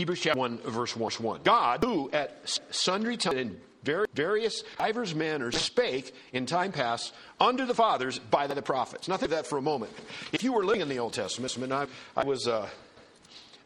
Hebrews 0.00 0.20
chapter 0.20 0.38
1, 0.38 0.58
verse 0.60 0.96
1. 0.96 1.40
God, 1.44 1.84
who 1.84 2.10
at 2.10 2.58
sundry 2.70 3.18
times 3.18 3.36
and 3.36 3.60
various 3.84 4.64
divers 4.78 5.14
manners 5.14 5.58
spake 5.58 6.14
in 6.32 6.46
time 6.46 6.72
past 6.72 7.12
unto 7.38 7.66
the 7.66 7.74
fathers 7.74 8.18
by 8.18 8.46
the 8.46 8.62
prophets. 8.62 9.08
Now 9.08 9.18
think 9.18 9.30
of 9.30 9.36
that 9.36 9.46
for 9.46 9.58
a 9.58 9.62
moment. 9.62 9.92
If 10.32 10.42
you 10.42 10.54
were 10.54 10.64
living 10.64 10.80
in 10.80 10.88
the 10.88 10.98
Old 11.00 11.12
Testament, 11.12 11.54
and 11.58 11.74
I, 11.74 11.86
I 12.16 12.24
was, 12.24 12.48
uh, 12.48 12.66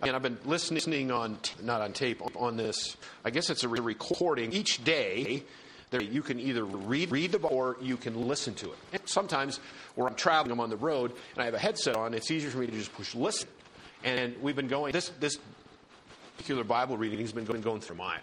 mean, 0.02 0.16
I've 0.16 0.22
been 0.22 0.38
listening 0.44 1.12
on, 1.12 1.38
not 1.62 1.80
on 1.80 1.92
tape, 1.92 2.20
on 2.34 2.56
this, 2.56 2.96
I 3.24 3.30
guess 3.30 3.48
it's 3.48 3.62
a 3.62 3.68
recording 3.68 4.52
each 4.52 4.82
day. 4.82 5.44
You 5.92 6.22
can 6.22 6.40
either 6.40 6.64
read, 6.64 7.12
read 7.12 7.30
the 7.30 7.38
book 7.38 7.52
or 7.52 7.76
you 7.80 7.96
can 7.96 8.26
listen 8.26 8.54
to 8.54 8.72
it. 8.72 8.78
And 8.92 9.02
sometimes 9.04 9.60
where 9.94 10.08
I'm 10.08 10.16
traveling, 10.16 10.50
I'm 10.50 10.58
on 10.58 10.70
the 10.70 10.76
road, 10.76 11.12
and 11.34 11.42
I 11.42 11.44
have 11.44 11.54
a 11.54 11.60
headset 11.60 11.94
on, 11.94 12.12
it's 12.12 12.32
easier 12.32 12.50
for 12.50 12.58
me 12.58 12.66
to 12.66 12.72
just 12.72 12.92
push 12.92 13.14
listen. 13.14 13.48
And 14.02 14.34
we've 14.42 14.56
been 14.56 14.66
going, 14.66 14.90
this, 14.90 15.12
this 15.20 15.38
particular 16.36 16.64
Bible 16.64 16.96
reading 16.96 17.20
has 17.20 17.32
been 17.32 17.44
going, 17.44 17.60
going 17.60 17.80
through 17.80 17.96
Jeremiah. 17.96 18.20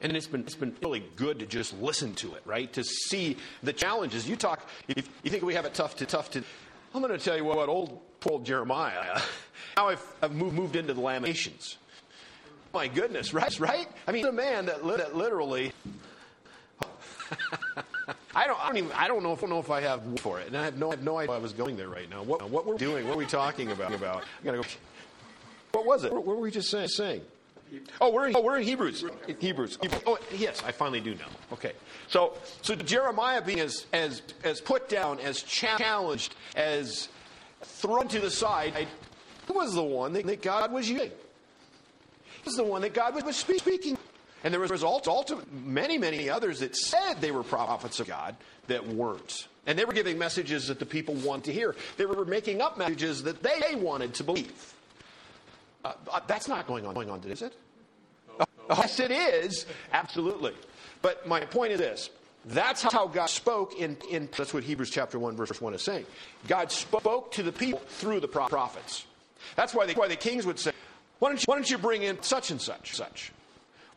And 0.00 0.16
it's 0.16 0.26
been, 0.26 0.40
it's 0.40 0.56
been 0.56 0.74
really 0.82 1.04
good 1.14 1.38
to 1.38 1.46
just 1.46 1.80
listen 1.80 2.14
to 2.16 2.34
it, 2.34 2.42
right? 2.44 2.72
To 2.72 2.82
see 2.82 3.36
the 3.62 3.72
challenges. 3.72 4.28
You 4.28 4.34
talk, 4.34 4.68
if 4.88 5.08
you 5.22 5.30
think 5.30 5.44
we 5.44 5.54
have 5.54 5.64
it 5.64 5.74
tough 5.74 5.96
to, 5.96 6.06
tough 6.06 6.32
to, 6.32 6.42
I'm 6.92 7.00
going 7.00 7.16
to 7.16 7.24
tell 7.24 7.36
you 7.36 7.44
what, 7.44 7.68
old, 7.68 8.00
old 8.28 8.44
Jeremiah, 8.44 9.20
now 9.76 9.88
I've, 9.88 10.04
I've 10.20 10.32
moved, 10.32 10.56
moved 10.56 10.76
into 10.76 10.92
the 10.92 11.00
Lamentations. 11.00 11.78
My 12.74 12.88
goodness, 12.88 13.32
right? 13.34 13.60
Right? 13.60 13.86
I 14.08 14.12
mean, 14.12 14.26
a 14.26 14.32
man 14.32 14.66
that, 14.66 14.84
li- 14.84 14.96
that 14.96 15.14
literally. 15.14 15.72
I 18.34 18.46
don't. 18.46 18.58
I 18.60 18.66
don't 18.66 18.78
even. 18.78 18.92
I 18.92 19.08
don't 19.08 19.22
know 19.22 19.32
if, 19.32 19.44
I 19.44 19.46
know 19.46 19.58
if 19.58 19.70
I 19.70 19.82
have 19.82 20.20
for 20.20 20.40
it, 20.40 20.48
and 20.48 20.56
I 20.56 20.64
have 20.64 20.78
no. 20.78 20.88
I 20.88 20.92
have 20.92 21.02
no 21.02 21.18
idea. 21.18 21.34
I 21.34 21.38
was 21.38 21.52
going 21.52 21.76
there 21.76 21.88
right 21.88 22.08
now. 22.08 22.22
What? 22.22 22.48
What 22.50 22.66
we're 22.66 22.78
doing? 22.78 23.06
What 23.06 23.14
are 23.14 23.18
we 23.18 23.26
talking 23.26 23.70
about? 23.70 23.94
About? 23.94 24.22
I 24.40 24.44
gotta 24.44 24.58
go. 24.58 24.64
What 25.72 25.86
was 25.86 26.04
it? 26.04 26.12
What 26.12 26.24
were 26.24 26.36
we 26.36 26.50
just 26.50 26.70
saying? 26.70 26.88
saying? 26.88 27.22
Oh, 28.00 28.10
we're 28.10 28.28
in, 28.28 28.36
oh, 28.36 28.42
we're 28.42 28.58
in 28.58 28.64
Hebrews. 28.64 29.04
In 29.26 29.36
Hebrews. 29.38 29.78
Oh, 30.06 30.18
yes, 30.36 30.62
I 30.64 30.72
finally 30.72 31.00
do 31.00 31.14
know. 31.14 31.24
Okay. 31.52 31.72
So, 32.08 32.34
so 32.60 32.74
Jeremiah 32.74 33.40
being 33.40 33.60
as 33.60 33.86
as 33.94 34.20
as 34.44 34.60
put 34.60 34.90
down, 34.90 35.18
as 35.20 35.42
challenged, 35.42 36.34
as 36.54 37.08
thrown 37.62 38.08
to 38.08 38.20
the 38.20 38.30
side, 38.30 38.86
who 39.46 39.54
was 39.54 39.74
the 39.74 39.82
one 39.82 40.12
that, 40.12 40.26
that 40.26 40.42
God 40.42 40.70
was 40.72 40.88
using? 40.88 41.10
He 41.10 42.42
was 42.44 42.56
the 42.56 42.64
one 42.64 42.82
that 42.82 42.92
God 42.92 43.14
was 43.14 43.36
speaking. 43.36 43.96
And 44.44 44.52
there 44.52 44.60
was 44.60 44.82
also 44.82 45.40
many, 45.52 45.98
many 45.98 46.28
others 46.28 46.60
that 46.60 46.76
said 46.76 47.20
they 47.20 47.30
were 47.30 47.44
prophets 47.44 48.00
of 48.00 48.08
God 48.08 48.34
that 48.66 48.86
weren't. 48.86 49.46
And 49.66 49.78
they 49.78 49.84
were 49.84 49.92
giving 49.92 50.18
messages 50.18 50.66
that 50.66 50.80
the 50.80 50.86
people 50.86 51.14
want 51.14 51.44
to 51.44 51.52
hear. 51.52 51.76
They 51.96 52.06
were 52.06 52.24
making 52.24 52.60
up 52.60 52.76
messages 52.76 53.22
that 53.22 53.42
they 53.42 53.76
wanted 53.76 54.14
to 54.14 54.24
believe. 54.24 54.74
Uh, 55.84 56.20
that's 56.26 56.48
not 56.48 56.66
going 56.66 56.86
on, 56.86 56.94
going 56.94 57.10
on 57.10 57.20
today, 57.20 57.32
is 57.32 57.42
it? 57.42 57.54
Oh, 58.38 58.46
yes, 58.70 59.00
it 59.00 59.10
is. 59.10 59.66
Absolutely. 59.92 60.54
But 61.02 61.26
my 61.26 61.40
point 61.40 61.72
is 61.72 61.80
this. 61.80 62.10
That's 62.44 62.82
how 62.82 63.06
God 63.06 63.26
spoke 63.26 63.78
in, 63.78 63.96
in 64.10 64.28
that's 64.36 64.52
what 64.52 64.64
Hebrews 64.64 64.90
chapter 64.90 65.18
1 65.18 65.36
verse 65.36 65.60
1 65.60 65.74
is 65.74 65.82
saying. 65.82 66.06
God 66.48 66.72
spoke 66.72 67.32
to 67.32 67.42
the 67.42 67.52
people 67.52 67.80
through 67.86 68.20
the 68.20 68.28
prophets. 68.28 69.06
That's 69.54 69.74
why, 69.74 69.86
they, 69.86 69.94
why 69.94 70.08
the 70.08 70.16
kings 70.16 70.46
would 70.46 70.58
say, 70.58 70.72
why 71.18 71.28
don't, 71.28 71.40
you, 71.40 71.44
why 71.46 71.54
don't 71.54 71.70
you 71.70 71.78
bring 71.78 72.02
in 72.02 72.20
such 72.22 72.50
and 72.50 72.60
such, 72.60 72.96
such? 72.96 73.32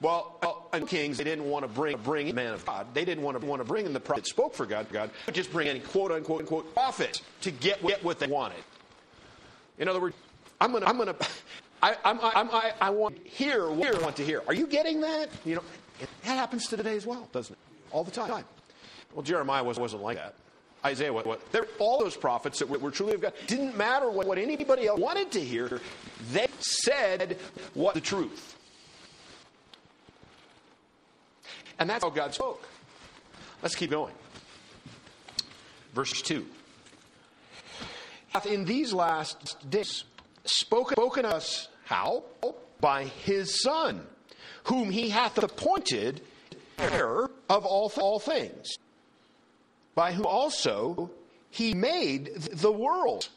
Well, 0.02 0.38
well 0.43 0.69
and 0.74 0.88
kings, 0.88 1.17
they 1.17 1.24
didn't 1.24 1.45
want 1.45 1.63
to 1.63 1.67
bring, 1.67 1.98
bring 1.98 2.28
in 2.28 2.36
man 2.36 2.54
of 2.54 2.65
God. 2.65 2.88
They 2.93 3.06
didn't 3.06 3.24
want 3.24 3.39
to, 3.39 3.45
want 3.45 3.62
to 3.62 3.67
bring 3.67 3.86
in 3.86 3.93
the 3.93 4.00
prophet 4.00 4.26
that 4.26 4.30
spoke 4.30 4.54
for 4.54 4.65
God. 4.65 4.88
God 4.91 5.10
would 5.26 5.34
just 5.34 5.52
bring 5.52 5.67
in 5.67 5.82
quote 5.82 6.12
unquote, 6.12 6.41
unquote 6.41 6.74
prophet 6.74 7.21
to 7.41 7.52
get, 7.52 7.82
get 7.82 8.04
what 8.04 8.19
they 8.19 8.28
wanted. 8.28 8.63
In 9.80 9.88
other 9.88 10.00
words, 10.00 10.15
I'm 10.62 10.71
going 10.71 10.84
to, 10.84 10.89
I'm 10.89 10.98
going 10.98 11.10
to, 11.10 11.15
I, 11.86 11.95
I'm, 12.04 12.19
I'm, 12.19 12.50
I, 12.50 12.74
I 12.82 12.89
want 12.89 13.24
to 13.24 13.30
hear 13.30 13.69
what 13.69 13.93
I 13.93 14.00
want 14.00 14.15
to 14.15 14.26
hear. 14.26 14.41
Are 14.48 14.56
you 14.56 14.65
getting 14.65 15.02
that? 15.02 15.30
You 15.45 15.58
know, 15.58 15.63
it, 16.02 16.10
that 16.24 16.36
happens 16.36 16.67
to 16.69 16.78
today 16.78 16.95
as 16.95 17.06
well, 17.06 17.30
doesn't 17.32 17.54
it? 17.54 17.60
All 17.91 18.04
the 18.04 18.10
time. 18.10 18.43
Well, 19.13 19.21
Jeremiah 19.21 19.63
was, 19.63 19.78
wasn't 19.78 20.02
like 20.02 20.17
that. 20.17 20.34
Isaiah, 20.84 21.13
what, 21.13 21.28
what? 21.28 21.41
all 21.78 22.00
those 22.00 22.17
prophets 22.17 22.58
that 22.58 22.69
were, 22.69 22.80
were, 22.80 22.89
truly 22.89 23.13
of 23.13 23.21
God. 23.21 23.34
Didn't 23.45 23.78
matter 23.78 24.10
what, 24.10 24.26
what 24.26 24.39
anybody 24.39 24.88
else 24.88 25.00
wanted 25.00 25.32
to 25.34 25.39
hear. 25.39 25.80
They 26.34 26.48
said 26.60 27.38
what 27.76 27.93
the 27.93 28.02
truth. 28.02 28.58
And 31.78 31.88
that's 31.88 32.04
how 32.04 32.10
God 32.10 32.34
spoke. 32.34 32.67
Let's 33.62 33.76
keep 33.76 33.91
going. 33.91 34.13
Verse 35.93 36.19
2. 36.24 36.48
Hath 38.30 38.48
in 38.48 38.65
these 38.65 38.91
last 38.91 39.69
days 39.69 40.04
spoken, 40.45 40.95
spoken 40.95 41.26
us 41.26 41.67
how? 41.86 42.24
By 42.82 43.06
his 43.06 43.62
Son, 43.62 44.06
whom 44.65 44.89
he 44.89 45.10
hath 45.10 45.38
appointed 45.38 46.21
heir 46.78 47.30
of 47.50 47.65
all, 47.65 47.91
all 47.98 48.19
things, 48.19 48.78
by 49.95 50.12
whom 50.12 50.26
also 50.26 51.10
he 51.50 51.74
made 51.74 52.36
the 52.36 52.71
world, 52.71 53.30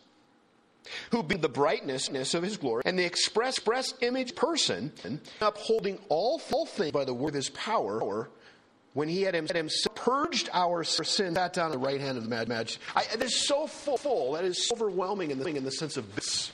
who 1.12 1.22
being 1.22 1.40
the 1.40 1.48
brightness 1.48 2.08
of 2.34 2.42
his 2.42 2.56
glory 2.56 2.82
and 2.84 2.98
the 2.98 3.04
express, 3.04 3.58
express 3.58 3.94
image 4.00 4.34
person, 4.34 4.92
upholding 5.40 5.98
all, 6.08 6.40
all 6.50 6.66
things 6.66 6.90
by 6.90 7.04
the 7.04 7.14
word 7.14 7.28
of 7.28 7.34
his 7.34 7.50
power, 7.50 8.28
when 8.94 9.08
he 9.08 9.22
had 9.22 9.34
himself 9.34 9.94
purged 9.94 10.48
our 10.52 10.82
sin, 10.82 11.34
sat 11.34 11.52
down 11.52 11.66
at 11.66 11.72
the 11.72 11.78
right 11.78 12.00
hand 12.00 12.16
of 12.18 12.24
the 12.24 12.30
majesty. 12.48 12.80
That 12.94 13.22
is 13.22 13.46
so 13.46 13.66
full, 13.68 13.98
full, 13.98 14.32
that 14.32 14.44
is 14.44 14.66
so 14.66 14.74
overwhelming 14.74 15.30
in 15.30 15.38
the, 15.38 15.46
in 15.46 15.62
the 15.62 15.70
sense 15.70 15.96
of 15.96 16.14
this. 16.16 16.50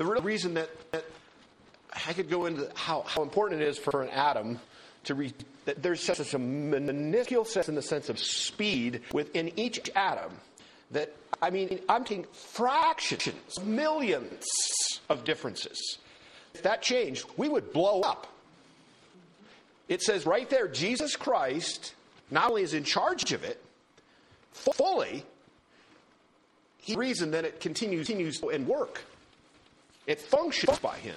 The 0.00 0.06
real 0.06 0.22
reason 0.22 0.54
that, 0.54 0.70
that 0.92 1.04
I 2.06 2.14
could 2.14 2.30
go 2.30 2.46
into 2.46 2.70
how, 2.74 3.02
how 3.02 3.22
important 3.22 3.60
it 3.60 3.68
is 3.68 3.76
for 3.76 4.02
an 4.02 4.08
atom 4.08 4.58
to 5.04 5.14
read 5.14 5.34
that 5.66 5.82
there's 5.82 6.02
such 6.02 6.32
a 6.32 6.38
minuscule 6.38 7.44
sense 7.44 7.68
in 7.68 7.74
the 7.74 7.82
sense 7.82 8.08
of 8.08 8.18
speed 8.18 9.02
within 9.12 9.52
each 9.58 9.90
atom 9.94 10.32
that 10.92 11.14
I 11.42 11.50
mean 11.50 11.80
I'm 11.86 12.04
taking 12.04 12.24
fractions, 12.32 13.60
millions 13.62 14.46
of 15.10 15.24
differences. 15.24 15.98
If 16.54 16.62
that 16.62 16.80
changed, 16.80 17.26
we 17.36 17.50
would 17.50 17.70
blow 17.70 18.00
up. 18.00 18.26
It 19.86 20.00
says 20.00 20.24
right 20.24 20.48
there, 20.48 20.66
Jesus 20.66 21.14
Christ 21.14 21.92
not 22.30 22.48
only 22.48 22.62
is 22.62 22.72
in 22.72 22.84
charge 22.84 23.32
of 23.32 23.44
it 23.44 23.62
fully, 24.52 25.26
he 26.78 26.96
reason 26.96 27.32
that 27.32 27.44
it 27.44 27.60
continues, 27.60 28.06
continues 28.06 28.40
and 28.42 28.66
work. 28.66 29.02
It 30.06 30.20
functions 30.20 30.78
by 30.78 30.96
him. 30.98 31.16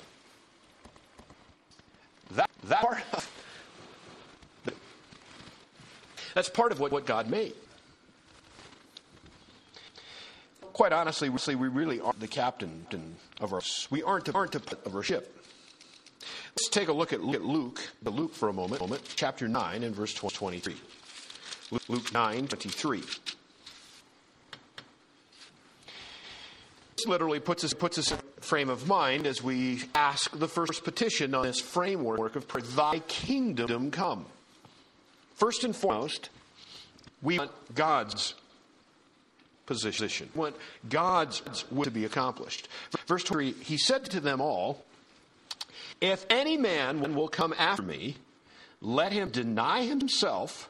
That, 2.32 2.50
that 2.66 2.82
part 2.82 3.04
that's 6.34 6.50
part 6.50 6.72
of 6.72 6.80
what, 6.80 6.92
what 6.92 7.06
God 7.06 7.30
made. 7.30 7.54
Quite 10.74 10.92
honestly, 10.92 11.30
we 11.30 11.68
really 11.68 12.00
aren't 12.00 12.20
the 12.20 12.28
captain 12.28 12.86
of 13.40 13.54
our. 13.54 13.62
We 13.92 14.02
aren't 14.02 14.26
the, 14.26 14.34
aren't 14.34 14.54
the 14.54 14.78
of 14.86 14.96
our 14.96 15.04
ship. 15.04 15.40
Let's 16.56 16.70
take 16.70 16.88
a 16.88 16.94
look 16.94 17.14
at, 17.14 17.24
look 17.24 17.36
at 17.36 17.44
Luke, 17.44 17.80
the 18.02 18.10
Luke 18.10 18.34
for 18.34 18.50
a 18.50 18.54
moment, 18.54 18.82
moment, 18.82 19.04
chapter 19.16 19.48
9 19.48 19.84
and 19.84 19.96
verse 19.96 20.14
23. 20.14 20.76
Luke 21.88 22.14
9, 22.14 22.48
23. 22.48 23.04
This 27.04 27.10
literally 27.10 27.42
puts 27.42 27.66
us, 27.66 27.74
puts 27.74 27.98
us 27.98 28.12
in 28.14 28.18
a 28.18 28.42
frame 28.42 28.70
of 28.70 28.88
mind 28.88 29.28
as 29.28 29.44
we 29.44 29.84
ask 29.94 30.40
the 30.40 30.48
first 30.48 30.86
petition 30.86 31.36
on 31.36 31.44
this 31.44 31.60
framework 31.60 32.38
of 32.38 32.48
prayer, 32.48 32.64
Thy 32.64 33.00
kingdom 33.00 33.92
come. 33.92 34.26
First 35.36 35.66
and 35.66 35.76
foremost, 35.76 36.30
we 37.22 37.40
want 37.40 37.52
God's 37.76 38.36
position. 39.66 40.30
We 40.34 40.40
want 40.40 40.56
God's 40.88 41.70
will 41.70 41.84
to 41.84 41.92
be 41.92 42.06
accomplished. 42.06 42.70
Verse 43.06 43.24
3 43.24 43.52
He 43.52 43.76
said 43.76 44.06
to 44.06 44.22
them 44.22 44.40
all, 44.40 44.86
If 46.00 46.26
any 46.30 46.56
man 46.56 47.16
will 47.16 47.28
come 47.28 47.54
after 47.58 47.84
me, 47.84 48.16
let 48.80 49.12
him 49.12 49.30
deny 49.30 49.84
himself 49.84 50.70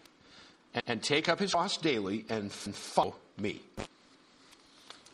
and 0.87 1.03
take 1.03 1.29
up 1.29 1.37
his 1.37 1.51
cross 1.53 1.77
daily 1.77 2.25
and 2.27 2.51
follow 2.51 3.17
me. 3.37 3.61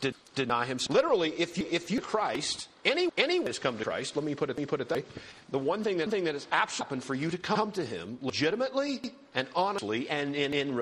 De- 0.02 0.14
deny 0.36 0.66
himself. 0.66 0.96
Literally, 0.96 1.32
if 1.32 1.58
you, 1.58 1.66
if 1.70 1.92
you 1.92 2.00
Christ, 2.00 2.70
any 2.86 3.10
anyone 3.18 3.48
has 3.48 3.60
come 3.60 3.78
to 3.78 3.84
Christ. 3.84 4.16
Let 4.16 4.24
me 4.24 4.34
put 4.34 4.50
it. 4.50 4.54
Let 4.54 4.60
me 4.60 4.66
put 4.66 4.80
it 4.80 4.90
that 4.90 5.00
way. 5.00 5.04
The 5.50 5.60
one 5.60 5.84
thing 5.84 5.98
that 5.98 6.10
thing 6.10 6.24
that 6.24 6.36
is 6.36 6.48
absolute 6.52 7.04
for 7.04 7.16
you 7.16 7.30
to 7.30 7.38
come 7.38 7.72
to 7.74 7.86
Him 7.86 8.18
legitimately 8.22 9.12
and 9.36 9.48
honestly 9.56 10.10
and 10.10 10.36
in, 10.36 10.54
in 10.54 10.76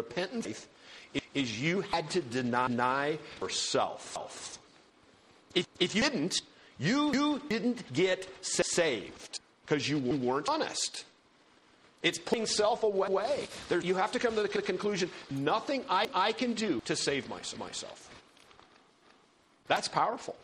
is 1.33 1.61
you 1.61 1.81
had 1.81 2.09
to 2.11 2.21
deny 2.21 3.17
yourself. 3.41 4.59
If, 5.55 5.67
if 5.79 5.95
you 5.95 6.01
didn't, 6.01 6.41
you, 6.79 7.13
you 7.13 7.41
didn't 7.49 7.91
get 7.93 8.27
saved 8.45 9.39
because 9.65 9.87
you 9.89 9.97
weren't 9.99 10.49
honest. 10.49 11.05
It's 12.03 12.19
putting 12.19 12.45
self 12.45 12.83
away. 12.83 13.47
There, 13.69 13.81
you 13.81 13.95
have 13.95 14.11
to 14.11 14.19
come 14.19 14.35
to 14.35 14.43
the 14.43 14.47
conclusion 14.47 15.09
nothing 15.31 15.83
I, 15.89 16.07
I 16.13 16.31
can 16.31 16.53
do 16.53 16.81
to 16.85 16.95
save 16.95 17.27
my, 17.29 17.39
myself. 17.57 18.09
That's 19.67 19.87
powerful. 19.87 20.35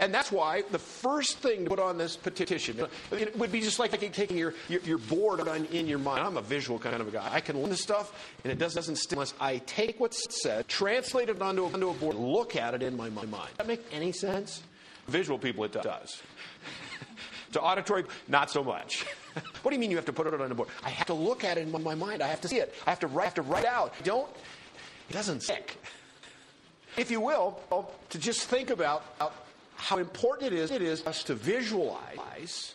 And 0.00 0.12
that's 0.12 0.32
why 0.32 0.62
the 0.70 0.78
first 0.78 1.38
thing 1.38 1.64
to 1.64 1.70
put 1.70 1.78
on 1.78 1.98
this 1.98 2.16
petition 2.16 2.86
it 3.12 3.38
would 3.38 3.52
be 3.52 3.60
just 3.60 3.78
like 3.78 3.98
taking 4.12 4.36
your, 4.36 4.54
your, 4.68 4.80
your 4.80 4.98
board 4.98 5.46
on, 5.46 5.66
in 5.66 5.86
your 5.86 5.98
mind. 5.98 6.26
I'm 6.26 6.36
a 6.36 6.42
visual 6.42 6.78
kind 6.78 7.00
of 7.00 7.08
a 7.08 7.10
guy. 7.10 7.28
I 7.30 7.40
can 7.40 7.60
learn 7.60 7.70
this 7.70 7.82
stuff, 7.82 8.32
and 8.42 8.52
it 8.52 8.58
doesn't, 8.58 8.76
doesn't 8.76 8.96
stick 8.96 9.12
unless 9.12 9.34
I 9.40 9.58
take 9.58 10.00
what's 10.00 10.42
said, 10.42 10.68
translate 10.68 11.28
it 11.28 11.40
onto, 11.40 11.66
onto 11.66 11.90
a 11.90 11.94
board, 11.94 12.16
look 12.16 12.56
at 12.56 12.74
it 12.74 12.82
in 12.82 12.96
my, 12.96 13.10
my 13.10 13.24
mind. 13.26 13.48
Does 13.50 13.58
that 13.58 13.66
make 13.66 13.84
any 13.92 14.12
sense? 14.12 14.62
Visual 15.06 15.38
people, 15.38 15.64
it 15.64 15.72
does. 15.72 16.22
to 17.52 17.60
auditory, 17.60 18.04
not 18.26 18.50
so 18.50 18.64
much. 18.64 19.04
what 19.62 19.70
do 19.70 19.74
you 19.76 19.80
mean 19.80 19.90
you 19.90 19.96
have 19.96 20.06
to 20.06 20.12
put 20.12 20.26
it 20.26 20.34
on 20.34 20.50
a 20.50 20.54
board? 20.54 20.70
I 20.82 20.88
have 20.88 21.06
to 21.08 21.14
look 21.14 21.44
at 21.44 21.58
it 21.58 21.68
in 21.68 21.82
my 21.82 21.94
mind. 21.94 22.22
I 22.22 22.28
have 22.28 22.40
to 22.40 22.48
see 22.48 22.56
it. 22.56 22.74
I 22.86 22.90
have 22.90 23.00
to 23.00 23.06
write, 23.06 23.22
I 23.22 23.26
have 23.26 23.34
to 23.34 23.42
write 23.42 23.66
out. 23.66 23.94
Don't. 24.02 24.28
It 25.10 25.12
doesn't 25.12 25.42
stick 25.42 25.76
if 26.96 27.10
you 27.10 27.20
will, 27.20 27.58
to 28.10 28.18
just 28.18 28.42
think 28.42 28.70
about 28.70 29.04
uh, 29.20 29.28
how 29.76 29.98
important 29.98 30.52
it 30.52 30.56
is, 30.56 30.70
it 30.70 30.82
is 30.82 31.06
us 31.06 31.24
to 31.24 31.34
visualize 31.34 32.74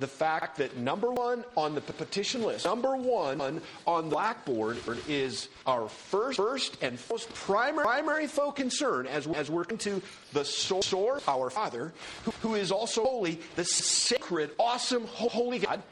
the 0.00 0.06
fact 0.06 0.56
that 0.56 0.78
number 0.78 1.12
one 1.12 1.44
on 1.56 1.74
the 1.74 1.80
petition 1.80 2.42
list, 2.42 2.64
number 2.64 2.96
one 2.96 3.60
on 3.86 4.04
the 4.04 4.10
Blackboard 4.10 4.78
is 5.06 5.48
our 5.66 5.88
first, 5.88 6.38
first 6.38 6.78
and 6.82 6.98
most 7.10 7.32
primary, 7.34 7.84
primary 7.84 8.26
focus 8.26 8.62
concern 8.62 9.06
as, 9.06 9.26
as 9.28 9.50
we're 9.50 9.64
into 9.64 10.02
the 10.32 10.44
source, 10.44 10.92
our 11.28 11.50
Father, 11.50 11.92
who, 12.24 12.30
who 12.42 12.54
is 12.54 12.72
also 12.72 13.04
holy, 13.04 13.40
the 13.56 13.64
sacred, 13.64 14.50
awesome, 14.58 15.06
holy 15.06 15.58
God. 15.58 15.82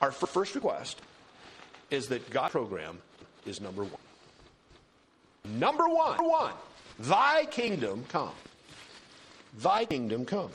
Our 0.00 0.12
first 0.12 0.54
request 0.54 1.00
is 1.90 2.08
that 2.08 2.28
God 2.30 2.50
program 2.50 2.98
is 3.46 3.60
number 3.60 3.82
one. 3.82 4.00
Number 5.58 5.88
one, 5.88 6.16
number 6.18 6.30
one, 6.30 6.52
thy 6.98 7.44
kingdom 7.46 8.04
come. 8.08 8.32
Thy 9.58 9.84
kingdom 9.84 10.24
come. 10.24 10.50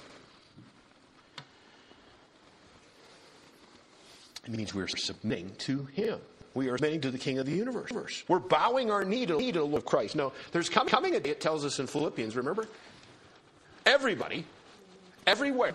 It 4.46 4.52
means 4.52 4.74
we're 4.74 4.88
submitting 4.88 5.52
to 5.60 5.86
Him. 5.86 6.20
We 6.54 6.70
are 6.70 6.78
submitting 6.78 7.02
to 7.02 7.12
the 7.12 7.18
King 7.18 7.40
of 7.40 7.46
the 7.46 7.54
universe. 7.54 8.24
We're 8.28 8.40
bowing 8.40 8.92
our 8.92 9.04
knee 9.04 9.26
to, 9.26 9.38
the 9.38 9.64
Lord 9.64 9.76
of 9.76 9.86
Christ. 9.86 10.16
No, 10.16 10.34
there's 10.52 10.70
coming 10.70 11.16
a 11.16 11.20
day, 11.20 11.32
it 11.32 11.42
tells 11.42 11.66
us 11.66 11.80
in 11.80 11.88
Philippians, 11.88 12.36
remember? 12.36 12.68
Everybody, 13.86 14.46
everywhere, 15.26 15.74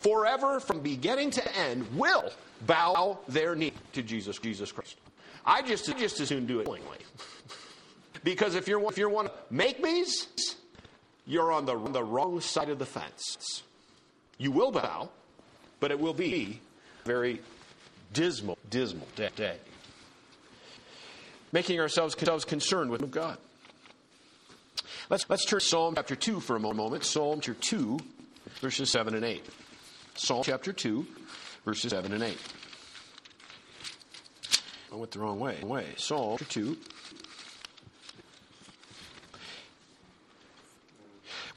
forever 0.00 0.60
from 0.60 0.80
beginning 0.80 1.30
to 1.32 1.56
end, 1.56 1.86
will 1.96 2.30
bow 2.66 3.18
their 3.28 3.54
knee 3.54 3.72
to 3.92 4.02
Jesus, 4.02 4.38
Jesus 4.38 4.70
Christ. 4.70 4.96
I 5.44 5.62
just, 5.62 5.88
I 5.88 5.98
just 5.98 6.20
as 6.20 6.28
soon 6.28 6.46
do 6.46 6.60
it 6.60 6.68
willingly. 6.68 6.98
because 8.26 8.56
if 8.56 8.66
you're, 8.66 8.82
if 8.90 8.98
you're 8.98 9.08
one 9.08 9.28
make 9.50 9.80
me's, 9.80 10.26
you're 11.28 11.52
on 11.52 11.64
the, 11.64 11.76
on 11.76 11.92
the 11.92 12.02
wrong 12.02 12.40
side 12.40 12.70
of 12.70 12.80
the 12.80 12.84
fence. 12.84 13.62
You 14.36 14.50
will 14.50 14.72
bow, 14.72 15.10
but 15.78 15.92
it 15.92 16.00
will 16.00 16.12
be 16.12 16.60
very 17.04 17.40
dismal, 18.12 18.58
dismal 18.68 19.06
day. 19.14 19.58
Making 21.52 21.78
ourselves, 21.78 22.16
concerned 22.16 22.90
with 22.90 23.08
God. 23.12 23.38
Let's, 25.08 25.30
let's 25.30 25.44
turn 25.44 25.60
to 25.60 25.64
Psalm 25.64 25.94
chapter 25.94 26.16
2 26.16 26.40
for 26.40 26.56
a 26.56 26.60
moment. 26.60 27.04
Psalm 27.04 27.40
chapter 27.40 27.54
2, 27.54 28.00
verses 28.60 28.90
7 28.90 29.14
and 29.14 29.24
8. 29.24 29.44
Psalm 30.16 30.42
chapter 30.42 30.72
2, 30.72 31.06
verses 31.64 31.92
7 31.92 32.12
and 32.12 32.24
8. 32.24 32.36
I 34.92 34.96
went 34.96 35.12
the 35.12 35.20
wrong 35.20 35.38
way. 35.38 35.62
way. 35.62 35.86
Psalm 35.96 36.38
chapter 36.38 36.52
2, 36.52 36.76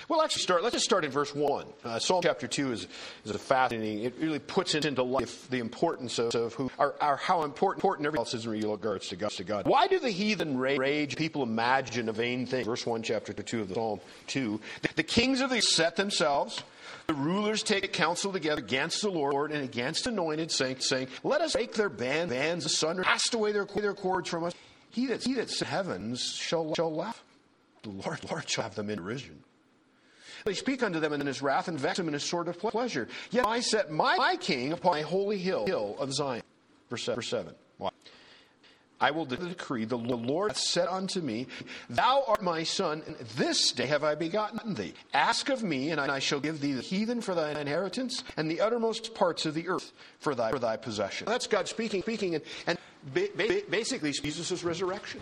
Well, 0.09 0.17
let's 0.17 0.41
start. 0.41 0.63
Let's 0.63 0.73
just 0.73 0.85
start 0.85 1.05
in 1.05 1.11
verse 1.11 1.35
one. 1.35 1.67
Uh, 1.85 1.99
Psalm 1.99 2.23
chapter 2.23 2.47
two 2.47 2.71
is, 2.71 2.87
is 3.25 3.31
a 3.31 3.37
fascinating. 3.37 4.03
It 4.05 4.15
really 4.19 4.39
puts 4.39 4.73
into 4.73 5.03
life 5.03 5.47
the 5.51 5.59
importance 5.59 6.17
of, 6.17 6.33
of 6.33 6.55
who, 6.55 6.71
or, 6.79 6.95
or, 6.99 7.15
how 7.15 7.43
important, 7.43 7.83
important 7.83 8.07
everything 8.07 8.21
else 8.21 8.33
is 8.33 8.47
in 8.47 8.51
regards 8.51 9.09
to 9.09 9.15
God, 9.15 9.29
to 9.29 9.43
God. 9.43 9.67
Why 9.67 9.85
do 9.85 9.99
the 9.99 10.09
heathen 10.09 10.57
rage? 10.57 11.15
People 11.15 11.43
imagine 11.43 12.09
a 12.09 12.11
vain 12.11 12.47
thing. 12.47 12.65
Verse 12.65 12.87
one, 12.87 13.03
chapter 13.03 13.33
two 13.33 13.61
of 13.61 13.69
the 13.69 13.75
Psalm 13.75 13.99
two. 14.25 14.59
The, 14.81 14.89
the 14.95 15.03
kings 15.03 15.41
of 15.41 15.51
the 15.51 15.61
set 15.61 15.95
themselves. 15.95 16.63
The 17.05 17.13
rulers 17.13 17.61
take 17.61 17.93
counsel 17.93 18.31
together 18.31 18.61
against 18.61 19.03
the 19.03 19.11
Lord 19.11 19.51
and 19.51 19.63
against 19.63 20.07
anointed, 20.07 20.51
saying, 20.51 20.79
saying 20.79 21.09
Let 21.23 21.41
us 21.41 21.53
break 21.53 21.73
their 21.75 21.89
band, 21.89 22.31
bands 22.31 22.65
asunder, 22.65 23.03
cast 23.03 23.35
away 23.35 23.51
their, 23.51 23.65
their 23.65 23.93
cords 23.93 24.27
from 24.27 24.43
us. 24.43 24.55
He 24.89 25.05
that, 25.07 25.23
he 25.23 25.35
that 25.35 25.51
heavens 25.59 26.33
shall, 26.33 26.73
shall 26.73 26.91
laugh. 26.91 27.23
The 27.83 27.89
Lord, 27.89 28.19
Lord 28.29 28.49
shall 28.49 28.63
have 28.63 28.73
them 28.73 28.89
in 28.89 28.97
derision. 28.97 29.43
They 30.45 30.53
speak 30.53 30.83
unto 30.83 30.99
them 30.99 31.13
in 31.13 31.25
his 31.25 31.41
wrath 31.41 31.67
and 31.67 31.79
vex 31.79 31.97
them 31.97 32.07
in 32.07 32.13
his 32.13 32.23
sword 32.23 32.47
of 32.47 32.59
pleasure. 32.59 33.07
Yet 33.31 33.45
I 33.45 33.59
set 33.59 33.91
my, 33.91 34.15
my 34.17 34.35
king 34.35 34.73
upon 34.73 34.93
my 34.93 35.01
holy 35.01 35.37
hill, 35.37 35.65
hill 35.65 35.95
of 35.99 36.13
Zion. 36.13 36.43
Verse 36.89 37.03
7. 37.03 37.15
Verse 37.15 37.29
7. 37.29 37.53
Why? 37.77 37.89
I 39.01 39.11
will 39.11 39.25
decree, 39.25 39.85
the 39.85 39.97
Lord 39.97 40.51
hath 40.51 40.57
said 40.57 40.87
unto 40.89 41.21
me, 41.21 41.47
Thou 41.89 42.23
art 42.27 42.41
my 42.41 42.63
son, 42.63 43.01
and 43.07 43.15
this 43.37 43.71
day 43.71 43.85
have 43.85 44.03
I 44.03 44.15
begotten 44.15 44.73
thee. 44.73 44.93
Ask 45.13 45.49
of 45.49 45.63
me, 45.63 45.91
and 45.91 46.01
I 46.01 46.19
shall 46.19 46.41
give 46.41 46.59
thee 46.59 46.73
the 46.73 46.81
heathen 46.81 47.21
for 47.21 47.33
thine 47.33 47.55
inheritance, 47.55 48.25
and 48.35 48.51
the 48.51 48.59
uttermost 48.59 49.15
parts 49.15 49.45
of 49.45 49.53
the 49.53 49.69
earth 49.69 49.93
for 50.19 50.35
thy, 50.35 50.51
for 50.51 50.59
thy 50.59 50.75
possession. 50.75 51.27
That's 51.27 51.47
God 51.47 51.69
speaking, 51.69 52.01
speaking, 52.01 52.35
and, 52.35 52.43
and 52.67 52.77
basically 53.69 54.11
Jesus' 54.11 54.63
resurrection. 54.63 55.21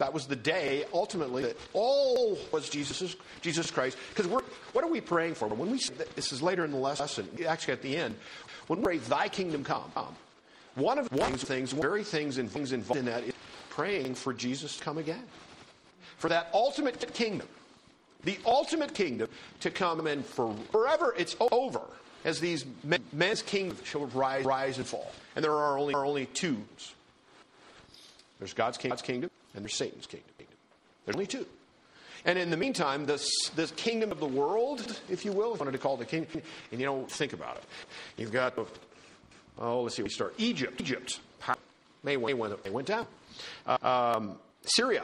That 0.00 0.14
was 0.14 0.26
the 0.26 0.34
day, 0.34 0.86
ultimately, 0.94 1.42
that 1.42 1.58
all 1.74 2.38
was 2.52 2.70
Jesus, 2.70 3.14
Jesus 3.42 3.70
Christ. 3.70 3.98
Because 4.08 4.26
what 4.26 4.82
are 4.82 4.88
we 4.88 5.02
praying 5.02 5.34
for? 5.34 5.46
When 5.46 5.70
we, 5.70 5.78
this 6.16 6.32
is 6.32 6.40
later 6.40 6.64
in 6.64 6.70
the 6.70 6.78
lesson, 6.78 7.28
actually 7.46 7.74
at 7.74 7.82
the 7.82 7.98
end, 7.98 8.16
when 8.66 8.78
we 8.78 8.84
pray, 8.86 8.96
Thy 8.96 9.28
kingdom 9.28 9.62
come, 9.62 9.92
one 10.74 10.98
of 10.98 11.10
the 11.10 11.36
things, 11.36 11.72
very 11.72 12.02
things 12.02 12.38
and 12.38 12.50
things 12.50 12.72
involved 12.72 12.98
in 12.98 13.04
that 13.04 13.24
is 13.24 13.34
praying 13.68 14.14
for 14.14 14.32
Jesus 14.32 14.78
to 14.78 14.82
come 14.82 14.96
again. 14.96 15.22
For 16.16 16.30
that 16.30 16.48
ultimate 16.54 17.12
kingdom, 17.12 17.48
the 18.24 18.38
ultimate 18.46 18.94
kingdom 18.94 19.28
to 19.60 19.70
come 19.70 20.06
and 20.06 20.24
for 20.24 20.56
forever 20.72 21.14
it's 21.18 21.36
over 21.52 21.82
as 22.24 22.40
these 22.40 22.64
men, 22.84 23.02
men's 23.12 23.42
kingdoms 23.42 23.82
shall 23.84 24.06
rise, 24.06 24.46
rise 24.46 24.78
and 24.78 24.86
fall. 24.86 25.12
And 25.36 25.44
there 25.44 25.52
are 25.52 25.76
only, 25.76 25.92
are 25.92 26.06
only 26.06 26.24
two. 26.24 26.56
There's 28.38 28.54
God's, 28.54 28.78
God's 28.78 29.02
kingdom 29.02 29.30
and 29.54 29.64
there's 29.64 29.74
Satan's 29.74 30.06
kingdom. 30.06 30.28
There's 31.04 31.16
only 31.16 31.26
two. 31.26 31.46
And 32.24 32.38
in 32.38 32.50
the 32.50 32.56
meantime, 32.56 33.06
this, 33.06 33.30
this 33.56 33.70
kingdom 33.72 34.12
of 34.12 34.20
the 34.20 34.26
world, 34.26 35.00
if 35.08 35.24
you 35.24 35.32
will, 35.32 35.52
if 35.52 35.58
you 35.58 35.64
wanted 35.64 35.72
to 35.72 35.78
call 35.78 35.94
it 35.94 36.00
the 36.00 36.04
kingdom, 36.04 36.42
and 36.70 36.80
you 36.80 36.86
know, 36.86 37.04
think 37.06 37.32
about 37.32 37.56
it. 37.56 37.64
You've 38.18 38.32
got, 38.32 38.58
oh, 39.58 39.82
let's 39.82 39.96
see, 39.96 40.02
we 40.02 40.10
start. 40.10 40.34
Egypt. 40.38 40.80
Egypt. 40.80 41.20
They 42.04 42.16
went, 42.16 42.62
they 42.62 42.70
went 42.70 42.86
down. 42.86 43.06
Um, 43.82 44.36
Syria. 44.62 45.02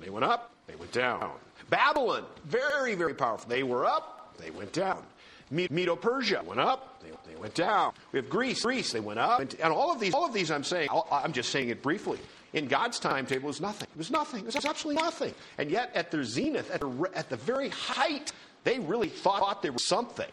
They 0.00 0.10
went 0.10 0.24
up. 0.24 0.52
They 0.66 0.76
went 0.76 0.92
down. 0.92 1.30
Babylon. 1.70 2.24
Very, 2.44 2.94
very 2.94 3.14
powerful. 3.14 3.48
They 3.48 3.62
were 3.62 3.86
up. 3.86 4.34
They 4.38 4.50
went 4.50 4.72
down. 4.72 5.02
Medo 5.50 5.96
Persia 5.96 6.42
went 6.46 6.60
up. 6.60 7.02
They, 7.02 7.10
they, 7.32 7.40
went 7.40 7.54
down. 7.54 7.92
We 8.12 8.18
have 8.18 8.28
Greece. 8.28 8.62
Greece. 8.62 8.92
They 8.92 9.00
went 9.00 9.18
up. 9.18 9.40
And, 9.40 9.54
and 9.62 9.72
all 9.72 9.90
of 9.90 9.98
these, 9.98 10.12
all 10.12 10.26
of 10.26 10.34
these, 10.34 10.50
I'm 10.50 10.64
saying, 10.64 10.88
I'm 11.10 11.32
just 11.32 11.50
saying 11.50 11.70
it 11.70 11.82
briefly 11.82 12.18
in 12.52 12.66
God's 12.66 12.98
timetable, 12.98 13.46
was 13.46 13.60
nothing. 13.60 13.88
It 13.94 13.98
was 13.98 14.10
nothing. 14.10 14.40
It 14.40 14.54
was 14.54 14.64
absolutely 14.64 15.02
nothing. 15.02 15.34
And 15.58 15.70
yet, 15.70 15.90
at 15.94 16.10
their 16.10 16.24
zenith, 16.24 16.70
at 16.70 16.80
the, 16.80 17.10
at 17.14 17.28
the 17.28 17.36
very 17.36 17.68
height, 17.68 18.32
they 18.64 18.78
really 18.78 19.08
thought 19.08 19.62
there 19.62 19.72
was 19.72 19.86
something. 19.86 20.30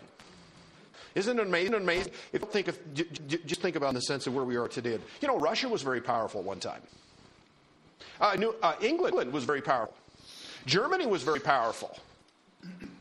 Isn't 1.13 1.39
it 1.39 1.45
amazing? 1.45 1.73
amazing? 1.75 2.11
If 2.33 2.41
you 2.41 2.47
think 2.47 2.67
of, 2.67 2.79
just 2.93 3.61
think 3.61 3.75
about 3.75 3.89
in 3.89 3.95
the 3.95 4.01
sense 4.01 4.27
of 4.27 4.35
where 4.35 4.43
we 4.43 4.57
are 4.57 4.67
today. 4.67 4.99
You 5.21 5.27
know, 5.27 5.39
Russia 5.39 5.69
was 5.69 5.81
very 5.81 6.01
powerful 6.01 6.41
one 6.41 6.59
time. 6.59 6.81
Uh, 8.19 8.35
New, 8.37 8.55
uh, 8.61 8.75
England 8.81 9.31
was 9.31 9.43
very 9.43 9.61
powerful. 9.61 9.95
Germany 10.65 11.05
was 11.05 11.23
very 11.23 11.39
powerful. 11.39 11.97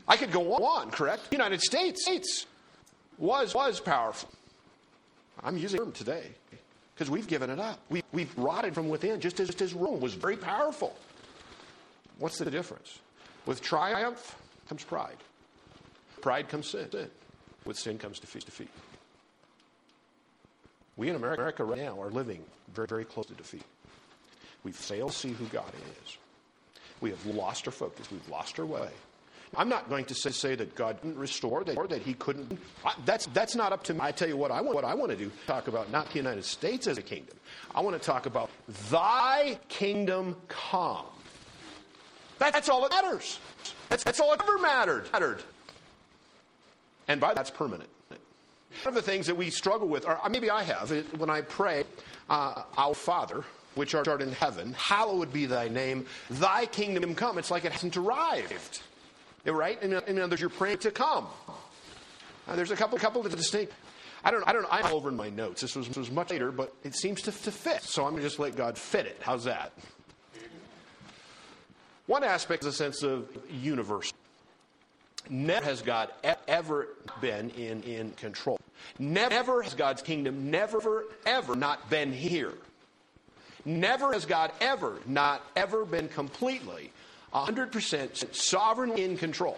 I 0.07 0.17
could 0.17 0.31
go 0.31 0.53
on, 0.53 0.91
correct? 0.91 1.23
United 1.31 1.61
States 1.61 2.45
was, 3.17 3.53
was 3.53 3.79
powerful. 3.79 4.29
I'm 5.43 5.57
using 5.57 5.79
them 5.79 5.91
today 5.91 6.31
because 6.95 7.09
we've 7.11 7.27
given 7.27 7.49
it 7.49 7.59
up. 7.59 7.79
We, 7.89 8.03
we've 8.13 8.35
rotted 8.37 8.73
from 8.73 8.87
within, 8.87 9.19
just 9.19 9.39
as, 9.39 9.49
as 9.49 9.73
Rome 9.73 9.99
was 9.99 10.13
very 10.13 10.37
powerful. 10.37 10.95
What's 12.17 12.37
the 12.37 12.49
difference? 12.49 12.99
With 13.45 13.61
triumph 13.61 14.37
comes 14.69 14.83
pride. 14.83 15.17
Pride 16.21 16.47
comes 16.47 16.69
sin. 16.69 16.87
With 17.65 17.77
sin 17.77 17.97
comes 17.97 18.19
defeat. 18.19 18.45
defeat. 18.45 18.69
We 20.95 21.09
in 21.09 21.15
America 21.15 21.63
right 21.65 21.81
now 21.81 22.01
are 22.01 22.09
living 22.09 22.41
very, 22.73 22.87
very 22.87 23.05
close 23.05 23.25
to 23.25 23.33
defeat. 23.33 23.63
We've 24.63 24.75
failed 24.75 25.11
to 25.11 25.17
see 25.17 25.31
who 25.31 25.45
God 25.47 25.71
is. 26.03 26.17
We 27.01 27.09
have 27.09 27.25
lost 27.25 27.67
our 27.67 27.73
focus. 27.73 28.09
We've 28.09 28.27
lost 28.29 28.57
our 28.59 28.65
way. 28.65 28.89
I'm 29.55 29.69
not 29.69 29.89
going 29.89 30.05
to 30.05 30.15
say, 30.15 30.31
say 30.31 30.55
that 30.55 30.75
God 30.75 31.01
didn't 31.01 31.17
restore, 31.17 31.63
that, 31.63 31.77
or 31.77 31.87
that 31.87 32.01
He 32.01 32.13
couldn't. 32.15 32.59
I, 32.83 32.93
that's, 33.05 33.27
that's 33.27 33.55
not 33.55 33.71
up 33.71 33.83
to 33.85 33.93
me. 33.93 33.99
I 34.01 34.11
tell 34.11 34.27
you 34.27 34.37
what 34.37 34.51
I 34.51 34.61
want, 34.61 34.75
what 34.75 34.85
I 34.85 34.93
want 34.93 35.11
to 35.11 35.17
do 35.17 35.31
talk 35.47 35.67
about 35.67 35.91
not 35.91 36.09
the 36.09 36.17
United 36.17 36.43
States 36.43 36.87
as 36.87 36.97
a 36.97 37.01
kingdom. 37.01 37.35
I 37.73 37.81
want 37.81 37.99
to 37.99 38.05
talk 38.05 38.25
about 38.25 38.49
Thy 38.89 39.59
kingdom 39.69 40.35
come. 40.47 41.05
That, 42.39 42.53
that's 42.53 42.69
all 42.69 42.81
that 42.81 42.91
matters. 42.91 43.39
That's, 43.89 44.03
that's 44.03 44.19
all 44.19 44.31
that 44.31 44.41
ever 44.41 44.57
mattered. 44.57 45.09
mattered. 45.13 45.43
And 47.07 47.21
by 47.21 47.33
that's 47.33 47.51
permanent. 47.51 47.89
One 48.09 48.89
of 48.89 48.95
the 48.95 49.01
things 49.01 49.27
that 49.27 49.35
we 49.35 49.49
struggle 49.49 49.87
with, 49.87 50.05
or 50.05 50.19
maybe 50.29 50.49
I 50.49 50.63
have, 50.63 50.91
when 51.17 51.29
I 51.29 51.41
pray, 51.41 51.85
uh, 52.29 52.63
Our 52.77 52.93
Father, 52.93 53.43
which 53.75 53.95
art 53.95 54.21
in 54.21 54.31
heaven, 54.31 54.73
hallowed 54.77 55.31
be 55.31 55.45
thy 55.45 55.67
name, 55.67 56.05
thy 56.29 56.65
kingdom 56.65 57.15
come. 57.15 57.37
It's 57.37 57.51
like 57.51 57.63
it 57.63 57.71
hasn't 57.71 57.95
arrived. 57.95 58.81
Right? 59.45 59.81
In, 59.81 59.93
in 59.93 60.19
others, 60.19 60.41
you're 60.41 60.49
praying 60.49 60.79
to 60.79 60.91
come. 60.91 61.27
Uh, 62.47 62.55
there's 62.55 62.71
a 62.71 62.75
couple, 62.75 62.97
couple 62.97 63.25
of 63.25 63.35
distinct. 63.35 63.73
I 64.23 64.31
don't, 64.31 64.43
I 64.47 64.53
don't, 64.53 64.65
I'm 64.71 64.91
over 64.91 65.09
in 65.09 65.15
my 65.15 65.29
notes. 65.29 65.61
This 65.61 65.75
was, 65.75 65.87
this 65.87 65.97
was 65.97 66.11
much 66.11 66.31
later, 66.31 66.51
but 66.51 66.73
it 66.83 66.95
seems 66.95 67.21
to, 67.23 67.31
to 67.31 67.51
fit. 67.51 67.83
So 67.83 68.03
I'm 68.05 68.11
going 68.11 68.23
to 68.23 68.27
just 68.27 68.39
let 68.39 68.55
God 68.55 68.77
fit 68.77 69.05
it. 69.05 69.19
How's 69.21 69.43
that? 69.43 69.71
One 72.07 72.23
aspect 72.23 72.63
is 72.63 72.67
a 72.67 72.73
sense 72.73 73.03
of 73.03 73.27
universe. 73.51 74.11
Never 75.29 75.65
has 75.65 75.81
God 75.81 76.09
ever 76.47 76.89
been 77.21 77.49
in, 77.51 77.81
in 77.83 78.11
control. 78.11 78.59
Never 78.99 79.63
has 79.63 79.73
God's 79.73 80.01
kingdom 80.01 80.51
never, 80.51 81.05
ever 81.25 81.55
not 81.55 81.89
been 81.89 82.11
here. 82.11 82.53
Never 83.63 84.13
has 84.13 84.25
God 84.25 84.51
ever, 84.61 84.99
not 85.07 85.41
ever 85.55 85.85
been 85.85 86.07
completely, 86.07 86.91
100% 87.35 88.33
sovereignly 88.33 89.03
in 89.03 89.17
control. 89.17 89.57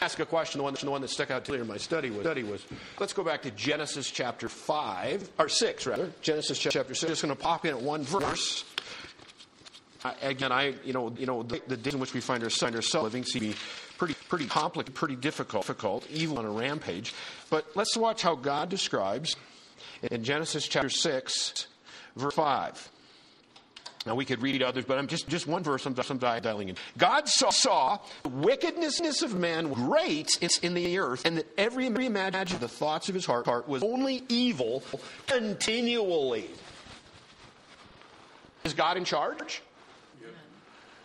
Ask 0.00 0.20
a 0.20 0.26
question. 0.26 0.58
The 0.58 0.64
one, 0.64 0.74
the 0.74 0.90
one 0.90 1.00
that 1.02 1.08
stuck 1.08 1.30
out 1.30 1.44
clear 1.44 1.60
in 1.60 1.66
my 1.66 1.76
study 1.76 2.10
was, 2.10 2.20
study 2.20 2.42
was 2.42 2.64
let's 2.98 3.12
go 3.12 3.24
back 3.24 3.42
to 3.42 3.50
Genesis 3.50 4.10
chapter 4.10 4.48
5, 4.48 5.30
or 5.38 5.48
6, 5.48 5.86
rather. 5.86 6.10
Genesis 6.22 6.58
chapter 6.58 6.94
6. 6.94 7.10
Just 7.10 7.22
going 7.22 7.34
to 7.34 7.40
pop 7.40 7.66
in 7.66 7.72
at 7.72 7.80
one 7.80 8.02
verse. 8.02 8.64
I, 10.04 10.14
again, 10.22 10.50
I, 10.50 10.74
you 10.84 10.92
know, 10.92 11.12
you 11.16 11.26
know, 11.26 11.42
the, 11.42 11.60
the 11.66 11.76
days 11.76 11.94
in 11.94 12.00
which 12.00 12.14
we 12.14 12.20
find 12.20 12.42
ourselves 12.42 12.94
living 12.94 13.24
seem 13.24 13.42
to 13.42 13.48
be 13.48 13.54
pretty, 13.98 14.14
pretty 14.28 14.46
complicated, 14.46 14.94
pretty 14.94 15.16
difficult, 15.16 15.64
difficult, 15.64 16.08
evil 16.10 16.38
on 16.38 16.44
a 16.44 16.50
rampage. 16.50 17.14
But 17.50 17.66
let's 17.76 17.96
watch 17.96 18.22
how 18.22 18.34
God 18.34 18.68
describes 18.68 19.36
in 20.02 20.24
Genesis 20.24 20.66
chapter 20.66 20.88
6, 20.88 21.66
verse 22.16 22.34
5. 22.34 22.91
Now 24.04 24.16
we 24.16 24.24
could 24.24 24.42
read 24.42 24.62
others, 24.62 24.84
but 24.84 24.98
I'm 24.98 25.06
just, 25.06 25.28
just 25.28 25.46
one 25.46 25.62
verse 25.62 25.86
I'm, 25.86 25.94
I'm 25.96 26.18
dialing 26.18 26.70
in. 26.70 26.76
God 26.98 27.28
saw, 27.28 27.50
saw 27.50 27.98
the 28.24 28.30
wickedness 28.30 29.22
of 29.22 29.38
man 29.38 29.72
great 29.72 30.38
in 30.62 30.74
the 30.74 30.98
earth, 30.98 31.24
and 31.24 31.38
that 31.38 31.46
every 31.56 31.86
imagination 31.86 32.56
of 32.56 32.60
the 32.60 32.68
thoughts 32.68 33.08
of 33.08 33.14
his 33.14 33.24
heart, 33.24 33.46
heart 33.46 33.68
was 33.68 33.82
only 33.82 34.24
evil 34.28 34.82
continually. 35.26 36.50
Is 38.64 38.74
God 38.74 38.96
in 38.96 39.04
charge? 39.04 39.62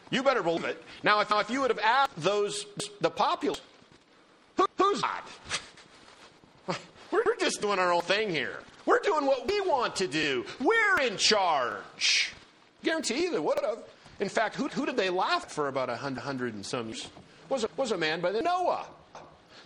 You 0.09 0.23
better 0.23 0.41
believe 0.41 0.63
it. 0.63 0.81
Now, 1.03 1.19
if, 1.19 1.31
if 1.31 1.49
you 1.49 1.61
would 1.61 1.69
have 1.69 1.79
asked 1.79 2.15
those, 2.15 2.65
the 3.01 3.09
populace, 3.09 3.61
who, 4.55 4.65
who's 4.77 5.01
God? 5.01 5.23
We're 7.11 7.35
just 7.37 7.61
doing 7.61 7.77
our 7.77 7.91
own 7.91 8.01
thing 8.01 8.29
here. 8.29 8.59
We're 8.85 8.99
doing 8.99 9.25
what 9.25 9.47
we 9.47 9.59
want 9.61 9.97
to 9.97 10.07
do. 10.07 10.45
We're 10.61 11.01
in 11.01 11.17
charge. 11.17 12.31
Guarantee 12.87 13.23
you 13.23 13.31
they 13.33 13.39
would 13.39 13.59
have. 13.63 13.79
In 14.21 14.29
fact, 14.29 14.55
who, 14.55 14.69
who 14.69 14.85
did 14.85 14.95
they 14.95 15.09
laugh 15.09 15.51
for 15.51 15.67
about 15.67 15.89
a 15.89 15.97
hundred, 15.97 16.53
and 16.53 16.65
some 16.65 16.87
years? 16.87 17.09
Was 17.49 17.65
a, 17.65 17.69
was 17.75 17.91
a 17.91 17.97
man 17.97 18.21
by 18.21 18.31
the 18.31 18.41
Noah. 18.41 18.85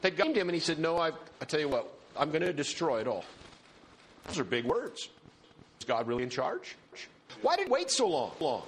They 0.01 0.09
got 0.09 0.35
him 0.35 0.49
and 0.49 0.55
he 0.55 0.59
said, 0.59 0.79
No, 0.79 0.97
I, 0.97 1.11
I 1.39 1.45
tell 1.45 1.59
you 1.59 1.69
what, 1.69 1.87
I'm 2.17 2.31
going 2.31 2.41
to 2.41 2.51
destroy 2.51 2.99
it 2.99 3.05
all. 3.05 3.23
Those 4.25 4.39
are 4.39 4.43
big 4.43 4.65
words. 4.65 5.07
Is 5.79 5.85
God 5.85 6.07
really 6.07 6.23
in 6.23 6.31
charge? 6.31 6.75
Why 7.43 7.57
did 7.57 7.67
it 7.67 7.71
wait 7.71 7.91
so 7.91 8.07
long? 8.07 8.31
long? 8.39 8.63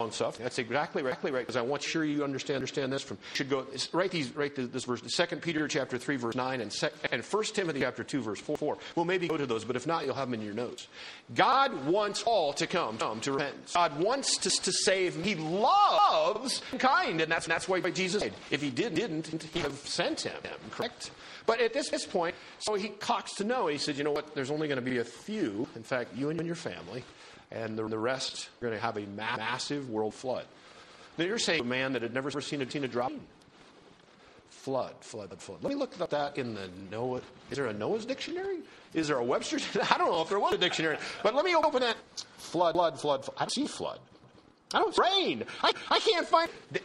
Long 0.00 0.10
stuff. 0.10 0.38
That's 0.38 0.58
exactly 0.58 1.02
right. 1.02 1.10
Exactly 1.10 1.30
right. 1.30 1.40
Because 1.40 1.56
I 1.56 1.62
want 1.62 1.82
sure 1.82 2.04
you 2.04 2.24
understand 2.24 2.56
understand 2.56 2.92
this 2.92 3.02
from 3.02 3.18
should 3.34 3.50
go 3.50 3.66
write 3.92 4.10
these 4.10 4.34
write 4.34 4.54
this 4.56 4.84
verse. 4.84 5.02
Second 5.14 5.42
Peter 5.42 5.68
chapter 5.68 5.98
three 5.98 6.16
verse 6.16 6.34
nine 6.34 6.60
and 6.60 6.74
and 7.12 7.24
First 7.24 7.54
Timothy 7.54 7.80
chapter 7.80 8.04
two 8.04 8.20
verse 8.20 8.40
four, 8.40 8.56
four. 8.56 8.78
We'll 8.96 9.04
maybe 9.04 9.28
go 9.28 9.36
to 9.36 9.46
those, 9.46 9.64
but 9.64 9.76
if 9.76 9.86
not, 9.86 10.04
you'll 10.04 10.14
have 10.14 10.30
them 10.30 10.40
in 10.40 10.44
your 10.44 10.54
notes. 10.54 10.88
God 11.34 11.86
wants 11.86 12.22
all 12.22 12.52
to 12.54 12.66
come 12.66 12.98
come 12.98 13.20
to 13.20 13.32
repentance. 13.32 13.72
God 13.74 13.98
wants 14.00 14.38
to, 14.38 14.50
to 14.50 14.72
save. 14.72 15.22
He 15.24 15.34
loves 15.34 16.62
kind, 16.78 17.20
and 17.20 17.30
that's 17.30 17.46
that's 17.46 17.68
why 17.68 17.80
Jesus 17.90 18.22
died. 18.22 18.32
If 18.50 18.62
he 18.62 18.70
did 18.70 18.94
didn't, 18.94 19.26
he'd 19.26 19.62
have 19.62 19.74
sent 19.74 20.22
him. 20.22 20.34
Correct. 20.70 21.10
But 21.46 21.60
at 21.60 21.74
this, 21.74 21.90
this 21.90 22.06
point, 22.06 22.34
so 22.58 22.74
he 22.74 22.88
cocks 22.88 23.34
to 23.34 23.44
know. 23.44 23.66
He 23.66 23.78
said, 23.78 23.96
"You 23.96 24.04
know 24.04 24.12
what? 24.12 24.34
There's 24.34 24.50
only 24.50 24.66
going 24.66 24.82
to 24.82 24.90
be 24.90 24.98
a 24.98 25.04
few. 25.04 25.68
In 25.76 25.82
fact, 25.82 26.16
you 26.16 26.30
and 26.30 26.44
your 26.46 26.54
family." 26.54 27.04
And 27.54 27.78
the, 27.78 27.98
rest 27.98 28.48
are 28.60 28.66
going 28.66 28.74
to 28.74 28.80
have 28.80 28.96
a 28.96 29.06
ma- 29.06 29.36
massive 29.36 29.88
world 29.88 30.14
flood. 30.14 30.44
Now 31.16 31.24
you're 31.24 31.38
saying 31.38 31.60
a 31.60 31.64
man 31.64 31.92
that 31.92 32.02
had 32.02 32.12
never 32.12 32.30
seen 32.40 32.60
a, 32.60 32.70
seen 32.70 32.84
a 32.84 32.88
drop. 32.88 33.12
Flood, 34.50 34.94
flood, 35.00 35.30
flood. 35.40 35.62
Let 35.62 35.70
me 35.70 35.76
look 35.76 36.00
at 36.00 36.10
that 36.10 36.38
in 36.38 36.54
the 36.54 36.68
Noah. 36.90 37.20
Is 37.50 37.58
there 37.58 37.66
a 37.66 37.72
Noah's 37.72 38.06
dictionary? 38.06 38.58
Is 38.94 39.08
there 39.08 39.18
a 39.18 39.24
Webster's? 39.24 39.64
I 39.90 39.98
don't 39.98 40.10
know 40.10 40.22
if 40.22 40.28
there 40.28 40.40
was 40.40 40.54
a 40.54 40.58
dictionary, 40.58 40.96
but 41.22 41.34
let 41.34 41.44
me 41.44 41.54
open 41.54 41.80
that. 41.80 41.96
Flood, 42.38 42.74
flood, 42.74 42.98
flood. 42.98 43.24
flood. 43.24 43.36
I 43.36 43.40
don't 43.44 43.52
see 43.52 43.66
flood. 43.66 43.98
I 44.72 44.78
don't 44.78 44.98
rain. 44.98 45.44
I, 45.62 45.72
I 45.90 45.98
can't 46.00 46.26
find. 46.26 46.50
Do 46.72 46.80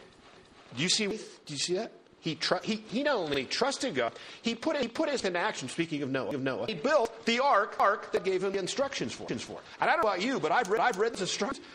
you 0.76 0.88
see? 0.88 1.06
Do 1.06 1.16
you 1.48 1.58
see 1.58 1.74
that? 1.74 1.92
He, 2.20 2.34
tr- 2.34 2.62
he, 2.62 2.76
he 2.88 3.02
not 3.02 3.16
only 3.16 3.44
trusted 3.44 3.94
God, 3.94 4.12
he 4.42 4.54
put, 4.54 4.76
it, 4.76 4.82
he 4.82 4.88
put 4.88 5.08
it 5.08 5.24
into 5.24 5.38
action, 5.38 5.68
speaking 5.68 6.02
of 6.02 6.10
Noah, 6.10 6.34
of 6.34 6.42
Noah. 6.42 6.66
He 6.66 6.74
built 6.74 7.24
the 7.24 7.40
ark, 7.40 7.76
ark 7.80 8.12
that 8.12 8.24
gave 8.24 8.44
him 8.44 8.52
the 8.52 8.58
instructions 8.58 9.14
for. 9.14 9.26
And 9.26 9.38
I 9.80 9.86
don't 9.86 10.04
know 10.04 10.10
about 10.10 10.22
you, 10.22 10.38
but 10.38 10.52
I've 10.52 10.68
read, 10.68 10.80
I've 10.80 10.98
read 10.98 11.14
the 11.14 11.20
instructions. 11.20 11.66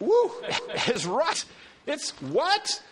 Woo! 0.00 0.30
it's 0.86 1.04
right. 1.04 1.44
It's 1.86 2.10
what? 2.22 2.82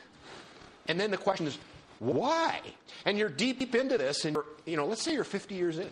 And 0.87 1.01
then 1.01 1.11
the 1.11 1.17
question 1.17 1.47
is, 1.47 1.59
why? 1.99 2.61
And 3.07 3.17
you're 3.17 3.31
deep, 3.31 3.61
deep 3.61 3.75
into 3.75 3.97
this, 3.97 4.27
and 4.27 4.37
you 4.67 4.77
know, 4.77 4.87
let's 4.87 5.03
say 5.03 5.15
you're 5.15 5.25
50 5.25 5.55
years 5.55 5.79
in. 5.79 5.91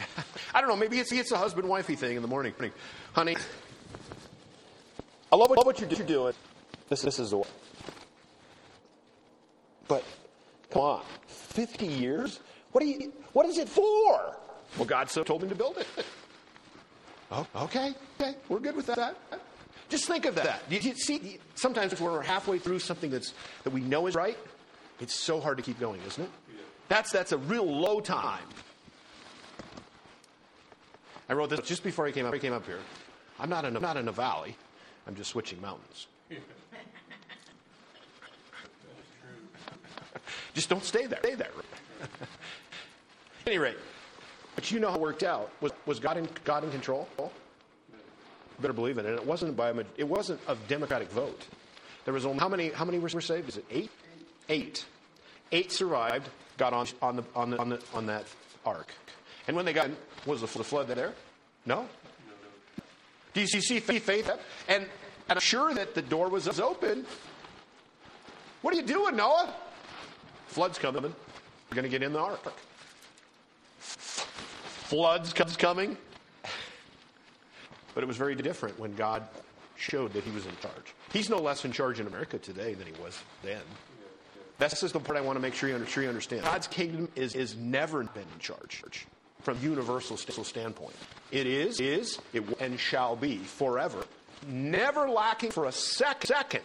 I 0.54 0.60
don't 0.60 0.70
know, 0.70 0.76
maybe 0.76 1.00
it's, 1.00 1.12
it's 1.12 1.32
a 1.32 1.36
husband 1.36 1.68
wifey 1.68 1.96
thing 1.96 2.16
in 2.16 2.22
the 2.22 2.28
morning. 2.28 2.54
Honey, 3.12 3.36
I 5.30 5.36
love 5.36 5.50
what, 5.50 5.58
love 5.58 5.66
what 5.66 5.80
you're 5.80 5.88
doing. 5.88 6.32
This, 6.88 7.02
this 7.02 7.18
is 7.18 7.30
the 7.30 7.38
way. 7.38 7.48
But 9.88 10.04
come 10.70 10.82
on, 10.82 11.02
50 11.26 11.86
years? 11.86 12.40
What, 12.72 12.84
are 12.84 12.86
you, 12.86 13.12
what 13.32 13.46
is 13.46 13.58
it 13.58 13.68
for? 13.68 14.36
Well, 14.76 14.86
God 14.86 15.10
so 15.10 15.24
told 15.24 15.42
me 15.42 15.48
to 15.48 15.54
build 15.54 15.78
it. 15.78 15.86
Oh, 17.30 17.46
okay, 17.56 17.92
okay, 18.18 18.36
we're 18.48 18.58
good 18.58 18.74
with 18.74 18.86
that. 18.86 19.14
Just 19.90 20.06
think 20.06 20.24
of 20.24 20.34
that. 20.36 20.62
You, 20.70 20.78
you 20.78 20.94
see, 20.94 21.38
sometimes 21.56 21.92
if 21.92 22.00
we're 22.00 22.22
halfway 22.22 22.58
through 22.58 22.78
something 22.78 23.10
that's, 23.10 23.34
that 23.64 23.70
we 23.70 23.82
know 23.82 24.06
is 24.06 24.14
right, 24.14 24.38
it's 24.98 25.14
so 25.14 25.38
hard 25.38 25.58
to 25.58 25.62
keep 25.62 25.78
going, 25.78 26.00
isn't 26.06 26.24
it? 26.24 26.30
That's, 26.88 27.12
that's 27.12 27.32
a 27.32 27.36
real 27.36 27.66
low 27.66 28.00
time. 28.00 28.44
I 31.28 31.34
wrote 31.34 31.50
this 31.50 31.60
just 31.60 31.84
before 31.84 32.06
I 32.06 32.12
came 32.12 32.24
up, 32.24 32.32
I 32.32 32.38
came 32.38 32.54
up 32.54 32.64
here. 32.64 32.78
I'm 33.38 33.50
not 33.50 33.66
in 33.66 33.76
a, 33.76 33.80
not 33.80 33.98
in 33.98 34.08
a 34.08 34.12
valley. 34.12 34.56
I'm 35.06 35.14
just 35.14 35.30
switching 35.30 35.60
mountains. 35.60 36.06
Just 40.58 40.70
don't 40.70 40.82
stay 40.82 41.06
there. 41.06 41.20
Stay 41.20 41.36
there. 41.36 41.52
At 42.00 43.46
any 43.46 43.58
rate, 43.58 43.76
but 44.56 44.72
you 44.72 44.80
know 44.80 44.88
how 44.88 44.96
it 44.96 45.00
worked 45.00 45.22
out. 45.22 45.52
Was, 45.60 45.70
was 45.86 46.00
God, 46.00 46.16
in, 46.16 46.28
God 46.42 46.64
in 46.64 46.72
control? 46.72 47.08
Better 48.58 48.72
believe 48.72 48.98
it. 48.98 49.06
And 49.06 49.14
it 49.14 49.24
wasn't 49.24 49.56
by 49.56 49.70
a, 49.70 49.84
it 49.96 50.08
wasn't 50.08 50.40
a 50.48 50.56
democratic 50.66 51.12
vote. 51.12 51.46
There 52.04 52.12
was 52.12 52.26
only 52.26 52.40
how 52.40 52.48
many 52.48 52.70
how 52.70 52.84
many 52.84 52.98
were 52.98 53.08
saved? 53.08 53.50
Is 53.50 53.58
it 53.58 53.66
eight? 53.70 53.90
Eight. 54.48 54.84
Eight 55.52 55.70
survived. 55.70 56.28
Got 56.56 56.72
on 56.72 56.88
on 57.02 57.14
the 57.14 57.24
on 57.36 57.50
the 57.50 57.58
on, 57.58 57.68
the, 57.68 57.80
on 57.94 58.06
that 58.06 58.24
ark. 58.66 58.92
And 59.46 59.54
when 59.54 59.64
they 59.64 59.72
got 59.72 59.86
in, 59.86 59.96
was 60.26 60.40
the, 60.40 60.48
the 60.58 60.64
flood 60.64 60.88
there? 60.88 61.12
No. 61.66 61.86
Do 63.32 63.40
you 63.40 63.46
see 63.46 63.78
faith? 63.78 64.28
And, 64.66 64.82
and 64.82 64.88
I'm 65.28 65.38
sure 65.38 65.72
that 65.72 65.94
the 65.94 66.02
door 66.02 66.28
was 66.28 66.48
open. 66.58 67.06
What 68.62 68.74
are 68.74 68.76
you 68.76 68.82
doing, 68.82 69.14
Noah? 69.14 69.54
Flood's 70.48 70.78
coming. 70.78 71.02
We're 71.02 71.74
going 71.74 71.84
to 71.84 71.90
get 71.90 72.02
in 72.02 72.12
the 72.12 72.18
ark. 72.18 72.52
Flood's 73.78 75.32
coming. 75.56 75.96
But 77.94 78.02
it 78.02 78.06
was 78.06 78.16
very 78.16 78.34
different 78.34 78.78
when 78.78 78.94
God 78.94 79.22
showed 79.76 80.12
that 80.14 80.24
he 80.24 80.30
was 80.30 80.46
in 80.46 80.52
charge. 80.60 80.94
He's 81.12 81.30
no 81.30 81.38
less 81.38 81.64
in 81.64 81.72
charge 81.72 82.00
in 82.00 82.06
America 82.06 82.38
today 82.38 82.74
than 82.74 82.86
he 82.86 82.92
was 83.00 83.18
then. 83.42 83.60
This 84.58 84.82
is 84.82 84.92
the 84.92 84.98
part 84.98 85.16
I 85.16 85.20
want 85.20 85.36
to 85.36 85.40
make 85.40 85.54
sure 85.54 85.68
you, 85.68 85.84
sure 85.86 86.02
you 86.02 86.08
understand. 86.08 86.42
God's 86.42 86.66
kingdom 86.66 87.08
is, 87.14 87.34
is 87.34 87.56
never 87.56 88.02
been 88.02 88.24
in 88.34 88.38
charge 88.40 88.82
from 89.42 89.58
universal 89.62 90.16
standpoint. 90.16 90.96
It 91.30 91.46
is, 91.46 91.80
is, 91.80 92.18
it 92.32 92.42
and 92.60 92.78
shall 92.80 93.14
be 93.14 93.36
forever, 93.36 94.04
never 94.48 95.08
lacking 95.08 95.52
for 95.52 95.66
a 95.66 95.72
sec- 95.72 96.26
second. 96.26 96.62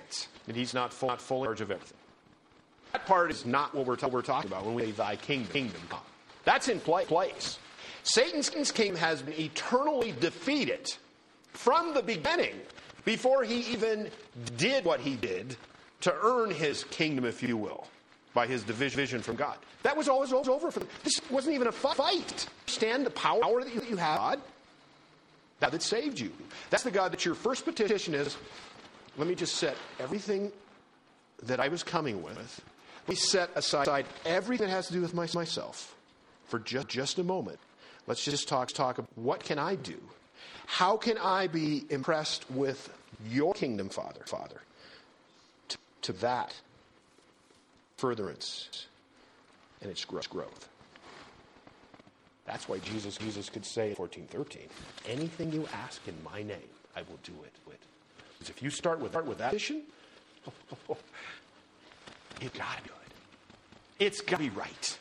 And 0.47 0.57
he's 0.57 0.73
not 0.73 0.91
full, 0.91 1.09
not 1.09 1.21
full 1.21 1.43
in 1.43 1.47
charge 1.47 1.61
of 1.61 1.71
everything. 1.71 1.97
That 2.93 3.05
part 3.07 3.31
is 3.31 3.45
not 3.45 3.73
what 3.73 3.85
we're, 3.85 4.07
we're 4.07 4.21
talking 4.21 4.49
about 4.49 4.65
when 4.65 4.75
we 4.75 4.85
say 4.85 4.91
thy 4.91 5.15
kingdom, 5.15 5.51
kingdom 5.51 5.81
come. 5.89 5.99
That's 6.45 6.69
in 6.69 6.79
place. 6.79 7.57
Satan's 8.03 8.71
kingdom 8.71 8.97
has 8.97 9.21
been 9.21 9.39
eternally 9.39 10.13
defeated 10.19 10.93
from 11.51 11.93
the 11.93 12.03
beginning 12.03 12.53
before 13.05 13.43
he 13.43 13.61
even 13.71 14.09
did 14.57 14.85
what 14.85 14.99
he 14.99 15.15
did 15.15 15.55
to 16.01 16.13
earn 16.21 16.51
his 16.51 16.83
kingdom, 16.85 17.25
if 17.25 17.41
you 17.41 17.57
will, 17.57 17.87
by 18.33 18.45
his 18.45 18.63
division 18.63 19.21
from 19.21 19.35
God. 19.35 19.57
That 19.83 19.97
was 19.97 20.07
always, 20.07 20.31
always 20.31 20.47
over 20.47 20.69
for 20.69 20.79
them. 20.79 20.89
This 21.03 21.19
wasn't 21.29 21.55
even 21.55 21.67
a 21.67 21.71
fight. 21.71 22.47
Stand 22.67 23.05
the 23.05 23.11
power 23.11 23.63
that 23.63 23.73
you 23.73 23.95
have, 23.97 24.17
God, 24.17 24.41
that, 25.59 25.71
that 25.71 25.81
saved 25.81 26.19
you. 26.19 26.31
That's 26.69 26.83
the 26.83 26.91
God 26.91 27.11
that 27.11 27.25
your 27.25 27.35
first 27.35 27.65
petition 27.65 28.13
is. 28.13 28.37
Let 29.17 29.27
me 29.27 29.35
just 29.35 29.55
set 29.55 29.77
everything 29.99 30.51
that 31.43 31.59
I 31.59 31.67
was 31.69 31.83
coming 31.83 32.21
with 32.21 32.61
we 33.07 33.15
set 33.15 33.49
aside 33.55 34.05
everything 34.25 34.67
that 34.67 34.73
has 34.73 34.87
to 34.87 34.93
do 34.93 35.01
with 35.01 35.13
my, 35.13 35.27
myself 35.33 35.95
for 36.47 36.59
just, 36.59 36.87
just 36.87 37.19
a 37.19 37.23
moment. 37.23 37.59
Let's 38.07 38.23
just 38.23 38.47
talk, 38.47 38.69
talk 38.69 38.97
about 38.97 39.09
what 39.15 39.43
can 39.43 39.59
I 39.59 39.75
do? 39.75 39.99
How 40.65 40.97
can 40.97 41.17
I 41.17 41.47
be 41.47 41.85
impressed 41.89 42.49
with 42.51 42.89
your 43.29 43.53
kingdom, 43.53 43.89
Father, 43.89 44.21
Father, 44.25 44.61
to, 45.69 45.77
to 46.03 46.13
that 46.13 46.53
furtherance 47.97 48.87
and 49.81 49.91
it's 49.91 50.05
growth. 50.05 50.69
That's 52.45 52.67
why 52.67 52.79
Jesus, 52.79 53.17
Jesus 53.17 53.49
could 53.49 53.65
say 53.65 53.89
in 53.89 53.95
14, 53.95 54.25
13, 54.29 54.63
anything 55.07 55.51
you 55.51 55.67
ask 55.73 56.05
in 56.07 56.15
my 56.23 56.43
name, 56.43 56.69
I 56.95 57.01
will 57.01 57.19
do 57.23 57.33
it. 57.43 57.53
Because 58.43 58.49
if 58.49 58.61
you 58.61 58.69
start 58.69 58.99
with, 58.99 59.11
start 59.11 59.25
with 59.25 59.37
that 59.37 59.53
vision, 59.53 59.83
oh, 60.47 60.51
oh, 60.71 60.77
oh, 60.89 60.97
you 62.41 62.49
got 62.49 62.77
to 62.77 62.83
do 62.83 62.93
it. 63.05 64.05
It's 64.05 64.21
got 64.21 64.37
to 64.37 64.43
be 64.43 64.49
right. 64.49 64.99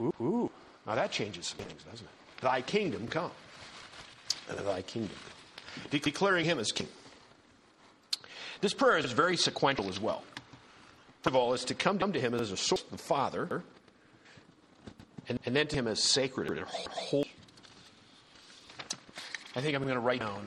Ooh, 0.00 0.14
ooh, 0.20 0.50
now 0.86 0.94
that 0.94 1.12
changes 1.12 1.46
some 1.46 1.58
things, 1.58 1.82
doesn't 1.84 2.06
it? 2.06 2.40
Thy 2.40 2.60
kingdom 2.62 3.06
come. 3.08 3.30
And 4.48 4.58
thy 4.58 4.82
kingdom. 4.82 5.16
De- 5.90 5.98
declaring 5.98 6.44
him 6.44 6.58
as 6.58 6.72
king. 6.72 6.88
This 8.60 8.74
prayer 8.74 8.98
is 8.98 9.12
very 9.12 9.36
sequential 9.36 9.88
as 9.88 10.00
well. 10.00 10.24
First 11.22 11.26
of 11.26 11.36
all, 11.36 11.54
is 11.54 11.64
to 11.66 11.74
come 11.74 11.98
to 11.98 12.20
him 12.20 12.34
as 12.34 12.52
a 12.52 12.56
source 12.56 12.82
of 12.82 12.90
the 12.90 12.98
Father, 12.98 13.62
and, 15.28 15.38
and 15.46 15.56
then 15.56 15.66
to 15.68 15.76
him 15.76 15.86
as 15.86 16.02
sacred 16.02 16.50
or 16.50 16.64
holy. 16.66 17.30
I 19.56 19.60
think 19.60 19.74
I'm 19.74 19.82
going 19.82 19.94
to 19.94 20.00
write 20.00 20.20
down. 20.20 20.46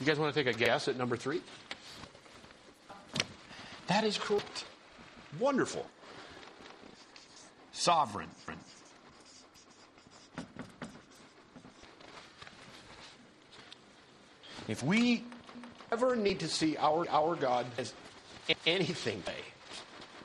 You 0.00 0.06
guys 0.06 0.18
want 0.18 0.34
to 0.34 0.44
take 0.44 0.52
a 0.52 0.58
guess 0.58 0.88
at 0.88 0.96
number 0.96 1.16
three? 1.16 1.40
That 3.96 4.04
is 4.04 4.18
correct. 4.18 4.66
Wonderful. 5.40 5.86
Sovereign. 7.72 8.28
If 14.68 14.82
we 14.82 15.24
ever 15.90 16.14
need 16.14 16.40
to 16.40 16.46
see 16.46 16.76
our, 16.76 17.08
our 17.08 17.36
God 17.36 17.64
as 17.78 17.94
anything, 18.66 19.22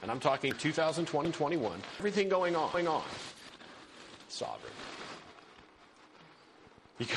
and 0.01 0.11
I'm 0.11 0.19
talking 0.19 0.51
2020 0.51 1.32
21, 1.32 1.82
everything 1.97 2.28
going 2.28 2.57
on, 2.57 2.74
going 2.74 2.89
on, 2.89 3.03
sovereign. 4.28 4.74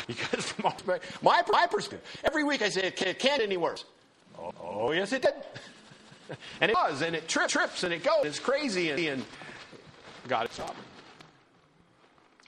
Because, 0.07 0.52
from 0.52 0.72
my, 1.20 1.42
my 1.50 1.66
perspective, 1.66 2.09
every 2.22 2.44
week 2.44 2.62
I 2.62 2.68
say 2.68 2.92
it 2.96 3.18
can't, 3.18 3.42
any 3.42 3.57
worse. 3.57 3.84
Oh, 4.38 4.92
yes, 4.92 5.12
it 5.12 5.22
did. 5.22 5.34
and 6.60 6.70
it 6.70 6.74
does, 6.74 7.02
and 7.02 7.14
it 7.14 7.28
tri- 7.28 7.46
trips, 7.46 7.84
and 7.84 7.92
it 7.92 8.02
goes. 8.02 8.24
It's 8.24 8.38
crazy, 8.38 8.90
and, 8.90 9.00
and 9.00 9.24
God 10.28 10.48
is 10.48 10.56
sovereign. 10.56 10.76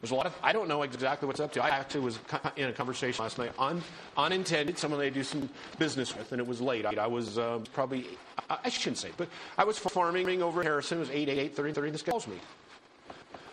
There's 0.00 0.10
a 0.10 0.14
lot 0.14 0.26
of, 0.26 0.34
I 0.42 0.52
don't 0.52 0.68
know 0.68 0.82
exactly 0.82 1.26
what's 1.26 1.40
up 1.40 1.52
to. 1.54 1.64
I 1.64 1.70
actually 1.70 2.02
was 2.02 2.18
in 2.56 2.68
a 2.68 2.72
conversation 2.72 3.22
last 3.22 3.38
night, 3.38 3.52
un, 3.58 3.82
unintended, 4.16 4.78
someone 4.78 5.00
they 5.00 5.08
do 5.08 5.22
some 5.22 5.48
business 5.78 6.14
with, 6.14 6.32
and 6.32 6.40
it 6.40 6.46
was 6.46 6.60
late. 6.60 6.84
I, 6.84 6.92
I 6.94 7.06
was 7.06 7.38
uh, 7.38 7.60
probably, 7.72 8.06
I, 8.50 8.58
I, 8.64 8.68
shouldn't 8.68 8.98
say, 8.98 9.10
but 9.16 9.28
I 9.56 9.64
was 9.64 9.78
farming 9.78 10.42
over 10.42 10.62
Harrison. 10.62 10.98
It 10.98 11.00
was 11.00 11.10
8, 11.10 11.28
8, 11.30 11.38
8 11.38 11.56
30, 11.56 11.72
30. 11.72 11.90
This 11.92 12.02
calls 12.02 12.28
me. 12.28 12.36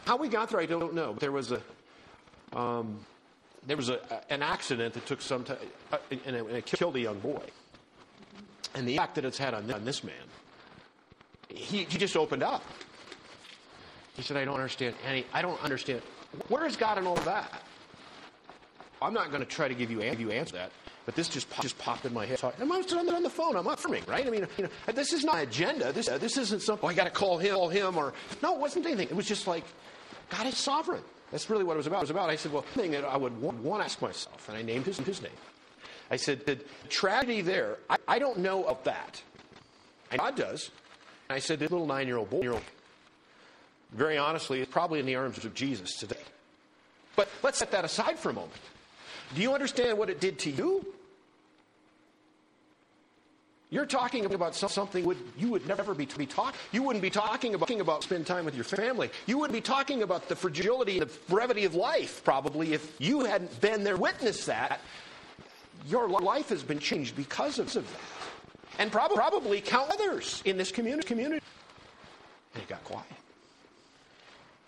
How 0.05 0.17
we 0.17 0.28
got 0.28 0.49
there, 0.49 0.59
I 0.59 0.65
don't 0.65 0.93
know. 0.93 1.13
But 1.13 1.21
there 1.21 1.32
was 1.32 1.53
a, 1.53 1.61
um, 2.57 2.99
there 3.65 3.78
was 3.78 3.88
a, 3.88 3.99
an 4.30 4.43
accident 4.43 4.95
that 4.95 5.05
took 5.05 5.21
some 5.21 5.45
time, 5.45 5.57
uh, 5.93 5.97
and, 6.11 6.36
and 6.36 6.49
it 6.49 6.65
killed 6.65 6.97
a 6.97 6.99
young 6.99 7.19
boy. 7.19 7.41
And 8.76 8.88
the 8.88 8.93
impact 8.93 9.15
that 9.15 9.26
it's 9.26 9.38
had 9.38 9.53
on, 9.53 9.71
on 9.71 9.86
this 9.86 10.03
man, 10.03 10.15
he, 11.49 11.84
he 11.84 11.97
just 11.97 12.17
opened 12.17 12.43
up. 12.43 12.63
He 14.15 14.21
said, 14.21 14.38
I 14.38 14.45
don't 14.45 14.55
understand 14.55 14.95
any, 15.05 15.26
I 15.34 15.41
don't 15.41 15.61
understand. 15.63 16.01
Where 16.47 16.65
is 16.65 16.76
God 16.76 16.97
in 16.97 17.05
all 17.05 17.15
that? 17.15 17.63
I'm 19.01 19.13
not 19.13 19.30
going 19.30 19.41
to 19.41 19.49
try 19.49 19.67
to 19.67 19.74
give 19.74 19.91
you, 19.91 19.99
give 20.01 20.19
you 20.19 20.32
answer 20.32 20.53
that, 20.53 20.71
but 21.05 21.15
this 21.15 21.28
just, 21.28 21.47
just 21.61 21.78
popped 21.78 22.05
in 22.05 22.13
my 22.13 22.26
head. 22.26 22.39
I'm 22.59 22.71
on 22.71 22.82
the 23.24 23.30
phone. 23.30 23.55
I'm 23.55 23.67
affirming, 23.67 24.03
right? 24.07 24.26
I 24.26 24.30
mean, 24.30 24.47
you 24.57 24.63
know, 24.63 24.93
this 24.93 25.13
is 25.13 25.24
not 25.24 25.43
agenda. 25.43 25.91
This, 25.91 26.07
uh, 26.07 26.17
this 26.17 26.38
isn't 26.38 26.61
something, 26.61 26.86
oh, 26.86 26.89
I 26.89 26.93
got 26.93 27.03
to 27.03 27.09
call 27.09 27.38
him, 27.38 27.53
call 27.53 27.69
him, 27.69 27.97
or, 27.97 28.13
no, 28.41 28.55
it 28.55 28.59
wasn't 28.59 28.86
anything. 28.86 29.09
It 29.09 29.15
was 29.15 29.28
just 29.28 29.45
like, 29.45 29.65
God 30.30 30.47
is 30.47 30.57
sovereign. 30.57 31.03
That's 31.32 31.49
really 31.49 31.63
what 31.63 31.74
it 31.74 31.78
was 31.78 31.88
about. 31.88 31.97
It 31.97 32.01
was 32.03 32.09
about, 32.11 32.30
I 32.30 32.36
said, 32.36 32.53
well, 32.53 32.61
thing 32.61 32.91
that 32.91 33.03
I 33.03 33.17
would 33.17 33.39
want, 33.41 33.57
want 33.59 33.82
to 33.82 33.86
ask 33.86 34.01
myself, 34.01 34.47
and 34.47 34.57
I 34.57 34.61
named 34.61 34.86
his, 34.86 34.97
his 34.99 35.21
name. 35.21 35.32
I 36.14 36.18
said, 36.18 36.45
the 36.45 36.59
tragedy 36.89 37.41
there, 37.41 37.78
I, 37.89 37.97
I 38.07 38.20
don't 38.20 38.38
know 38.38 38.66
of 38.66 38.84
that. 38.84 39.20
And 40.11 40.20
God 40.20 40.36
does. 40.36 40.70
And 41.28 41.36
I 41.36 41.39
said, 41.39 41.57
this 41.57 41.72
little 41.72 41.88
nine 41.88 42.05
year 42.05 42.18
old 42.18 42.30
boy, 42.30 42.59
very 43.93 44.20
honestly, 44.20 44.61
is 44.61 44.68
probably 44.68 44.99
in 44.99 45.07
the 45.07 45.16
arms 45.16 45.43
of 45.43 45.55
Jesus 45.55 45.97
today. 45.97 46.22
But 47.16 47.30
let's 47.41 47.57
set 47.57 47.72
that 47.72 47.84
aside 47.84 48.20
for 48.20 48.30
a 48.30 48.34
moment. 48.34 48.61
Do 49.34 49.41
you 49.41 49.55
understand 49.55 49.97
what 49.97 50.11
it 50.11 50.22
did 50.22 50.38
to 50.39 50.51
you? 50.51 50.86
You're 53.72 53.88
talking 53.88 54.32
about 54.32 54.53
something 54.53 55.16
you 55.36 55.49
would 55.49 55.68
never 55.68 55.95
be, 55.95 56.05
be 56.05 56.28
talking. 56.28 56.59
You 56.72 56.84
wouldn't 56.84 57.01
be 57.01 57.09
talking 57.09 57.55
about, 57.55 57.72
about 57.72 58.03
spend 58.03 58.28
time 58.28 58.45
with 58.45 58.53
your 58.53 58.66
family. 58.66 59.09
You 59.26 59.39
wouldn't 59.39 59.55
be 59.55 59.61
talking 59.61 60.03
about 60.03 60.30
the 60.30 60.36
fragility 60.36 60.99
and 60.99 61.09
the 61.09 61.20
brevity 61.28 61.66
of 61.66 61.74
life, 61.74 62.24
probably, 62.24 62.74
if 62.74 63.01
you 63.01 63.22
hadn't 63.22 63.59
been 63.61 63.84
there, 63.84 63.97
witnessed 63.97 64.45
that. 64.45 64.80
Your 65.88 66.08
life 66.08 66.50
has 66.50 66.64
been 66.64 66.80
changed 66.80 67.16
because 67.16 67.60
of 67.60 67.74
that. 67.74 67.86
And 68.80 68.92
probably, 68.92 69.18
probably 69.18 69.62
count 69.62 69.92
others 69.92 70.42
in 70.46 70.58
this 70.58 70.72
community. 70.72 71.08
community. 71.08 71.46
And 72.54 72.64
it 72.64 72.70
got 72.70 72.84
quiet. 72.84 73.06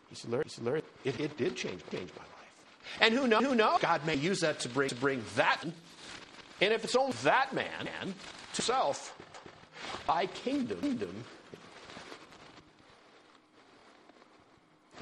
He 0.10 0.16
said, 0.16 0.32
Larry, 0.32 0.44
he 0.44 0.50
said, 0.50 0.66
Larry 0.66 0.84
it, 1.04 1.20
it 1.20 1.38
did 1.38 1.56
change, 1.56 1.82
change 1.92 2.10
my 2.16 2.24
life. 2.24 3.00
And 3.02 3.14
who 3.14 3.28
knows, 3.28 3.44
who 3.44 3.56
knows? 3.56 3.80
God 3.82 4.06
may 4.06 4.16
use 4.16 4.42
that 4.42 4.60
to 4.62 4.70
bring, 4.70 4.90
to 4.90 4.96
bring 4.96 5.24
that. 5.36 5.62
And 5.64 6.74
if 6.74 6.84
it's 6.84 6.96
only 6.96 7.14
that 7.24 7.54
man, 7.54 8.14
to 8.54 8.62
self, 8.62 9.18
thy 10.08 10.28
kingdom. 10.28 10.80
kingdom. 10.80 11.24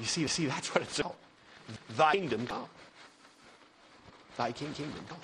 You 0.00 0.06
see, 0.06 0.26
see, 0.26 0.46
that's 0.46 0.74
what 0.74 0.82
it's 0.82 0.98
about. 0.98 1.16
Thy 1.96 2.12
kingdom 2.12 2.46
come. 2.46 2.66
Thy 4.36 4.52
king 4.52 4.72
kingdom 4.72 5.04
come. 5.08 5.18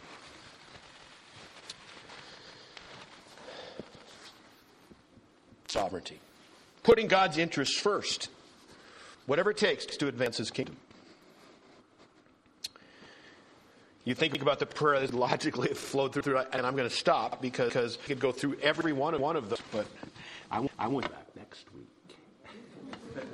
Sovereignty. 5.70 6.18
Putting 6.82 7.06
God's 7.06 7.38
interests 7.38 7.78
first. 7.78 8.28
Whatever 9.26 9.52
it 9.52 9.56
takes 9.56 9.86
to 9.86 10.08
advance 10.08 10.36
his 10.36 10.50
kingdom. 10.50 10.76
You 14.04 14.14
think 14.14 14.40
about 14.42 14.58
the 14.58 14.66
prayer 14.66 14.98
that 14.98 15.14
logically 15.14 15.68
flowed 15.74 16.12
through, 16.12 16.38
and 16.38 16.66
I'm 16.66 16.74
going 16.74 16.88
to 16.88 16.94
stop 16.94 17.40
because, 17.40 17.98
I 18.02 18.06
could 18.08 18.18
go 18.18 18.32
through 18.32 18.56
every 18.60 18.92
one 18.92 19.14
of, 19.14 19.20
one 19.20 19.36
of 19.36 19.48
them, 19.48 19.58
but 19.70 19.86
I, 20.50 20.68
I 20.78 20.88
went 20.88 21.08
back 21.08 21.26
next 21.36 21.66
week. 21.72 22.16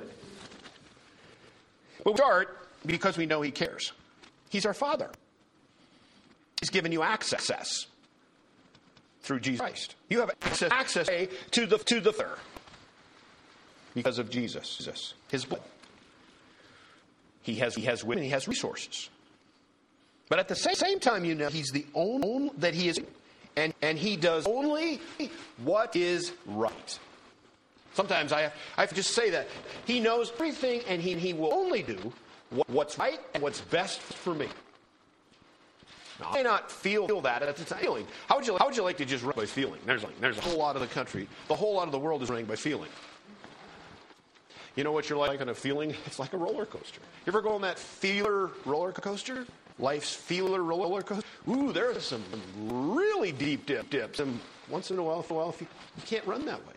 but 2.03 2.13
we 2.13 2.17
start 2.17 2.69
because 2.85 3.17
we 3.17 3.25
know 3.25 3.41
He 3.41 3.49
cares. 3.49 3.93
He's 4.49 4.67
our 4.67 4.75
Father. 4.75 5.09
He's 6.59 6.69
given 6.69 6.91
you 6.91 7.01
access 7.01 7.49
through 9.27 9.41
Jesus 9.41 9.59
Christ. 9.59 9.95
You 10.09 10.21
have 10.21 10.31
access, 10.41 10.71
access 10.71 11.09
to 11.51 11.65
the 11.65 11.77
to 11.77 11.99
the 11.99 12.13
Father 12.13 12.39
because 13.93 14.19
of 14.19 14.29
Jesus, 14.29 15.11
His 15.29 15.43
blood. 15.43 15.61
He 17.43 17.55
has 17.55 17.75
he 17.75 17.83
has 17.83 18.03
wisdom, 18.03 18.19
and 18.19 18.25
he 18.25 18.31
has 18.31 18.47
resources. 18.47 19.09
But 20.29 20.39
at 20.39 20.47
the 20.47 20.55
same, 20.55 20.75
same 20.75 20.99
time, 20.99 21.25
you 21.25 21.35
know, 21.35 21.49
he's 21.49 21.71
the 21.71 21.85
only 21.93 22.51
that 22.57 22.73
he 22.73 22.89
is, 22.89 22.99
and, 23.55 23.73
and 23.81 23.97
he 23.97 24.17
does 24.17 24.45
only 24.45 24.99
what 25.63 25.95
is 25.95 26.33
right. 26.45 26.99
Sometimes 27.93 28.33
I, 28.33 28.51
I 28.77 28.81
have 28.81 28.89
to 28.89 28.95
just 28.95 29.11
say 29.11 29.29
that. 29.29 29.47
He 29.85 29.99
knows 30.01 30.31
everything, 30.33 30.81
and 30.87 31.01
he, 31.01 31.15
he 31.15 31.33
will 31.33 31.53
only 31.53 31.81
do 31.81 32.11
what, 32.49 32.69
what's 32.69 32.99
right 32.99 33.19
and 33.33 33.41
what's 33.41 33.61
best 33.61 34.01
for 34.01 34.35
me. 34.35 34.47
Now, 36.19 36.29
I 36.31 36.37
may 36.37 36.43
not 36.43 36.71
feel, 36.71 37.21
that 37.21 37.43
at 37.43 37.55
the. 37.57 37.65
Feeling. 37.75 38.07
How 38.27 38.37
would, 38.37 38.47
you, 38.47 38.57
how 38.57 38.65
would 38.65 38.75
you 38.75 38.83
like 38.83 38.97
to 38.97 39.05
just 39.05 39.23
run 39.23 39.35
by 39.35 39.45
feeling? 39.45 39.79
There's, 39.85 40.03
like, 40.03 40.19
there's 40.19 40.37
a 40.37 40.41
whole 40.41 40.57
lot 40.57 40.75
of 40.75 40.81
the 40.81 40.87
country, 40.87 41.27
the 41.47 41.55
whole 41.55 41.75
lot 41.75 41.87
of 41.87 41.91
the 41.91 41.99
world 41.99 42.23
is 42.23 42.29
running 42.29 42.45
by 42.45 42.55
feeling. 42.55 42.89
You 44.75 44.83
know 44.83 44.91
what 44.91 45.09
you're 45.09 45.17
like 45.17 45.41
on 45.41 45.49
a 45.49 45.55
feeling? 45.55 45.95
It's 46.05 46.19
like 46.19 46.33
a 46.33 46.37
roller 46.37 46.65
coaster. 46.65 47.01
You 47.25 47.31
ever 47.31 47.41
go 47.41 47.53
on 47.53 47.61
that 47.61 47.79
feeler 47.79 48.51
roller 48.65 48.91
coaster? 48.91 49.45
life's 49.79 50.13
feeler 50.13 50.63
roller 50.63 51.01
coaster. 51.01 51.27
Ooh, 51.49 51.71
there 51.71 51.91
are 51.91 51.99
some 51.99 52.23
really 52.57 53.31
deep 53.31 53.65
dip 53.65 53.89
dips. 53.89 54.19
And 54.19 54.39
once 54.69 54.91
in 54.91 54.97
a 54.97 55.03
while, 55.03 55.21
for 55.21 55.35
a 55.35 55.37
while, 55.37 55.55
you, 55.59 55.67
you 55.97 56.03
can't 56.05 56.25
run 56.25 56.45
that 56.45 56.65
way. 56.67 56.73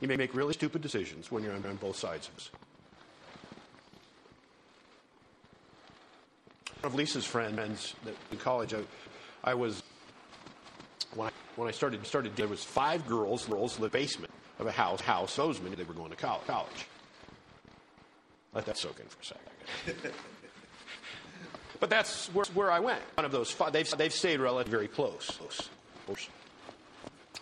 You 0.00 0.08
may 0.08 0.16
make 0.16 0.34
really 0.34 0.52
stupid 0.52 0.82
decisions 0.82 1.30
when 1.30 1.42
you're 1.42 1.54
on 1.54 1.62
both 1.76 1.96
sides 1.96 2.28
of 2.28 2.34
this. 2.34 2.50
Of 6.82 6.94
Lisa's 6.94 7.24
friends 7.24 7.94
in 8.30 8.38
college, 8.38 8.74
I, 8.74 8.82
I 9.44 9.54
was 9.54 9.82
when 11.14 11.28
I, 11.28 11.30
when 11.56 11.68
I 11.68 11.72
started 11.72 12.04
started 12.06 12.34
there 12.36 12.48
was 12.48 12.64
five 12.64 13.06
girls 13.06 13.46
girls 13.46 13.76
in 13.76 13.82
the 13.82 13.88
basement 13.88 14.32
of 14.58 14.66
a 14.66 14.72
house 14.72 15.00
house 15.00 15.36
Bozeman. 15.36 15.74
They 15.74 15.84
were 15.84 15.94
going 15.94 16.10
to 16.10 16.16
college. 16.16 16.86
Let 18.54 18.66
that 18.66 18.76
soak 18.76 19.00
in 19.00 19.06
for 19.06 19.20
a 19.20 19.94
second. 19.94 20.12
But 21.82 21.90
that's 21.90 22.28
where, 22.28 22.44
where 22.54 22.70
I 22.70 22.78
went. 22.78 23.00
One 23.16 23.24
of 23.24 23.32
those 23.32 23.50
five, 23.50 23.72
they've, 23.72 23.90
they've 23.98 24.12
stayed 24.12 24.38
relatively 24.38 24.70
very 24.70 24.86
close, 24.86 25.26
close. 26.06 26.28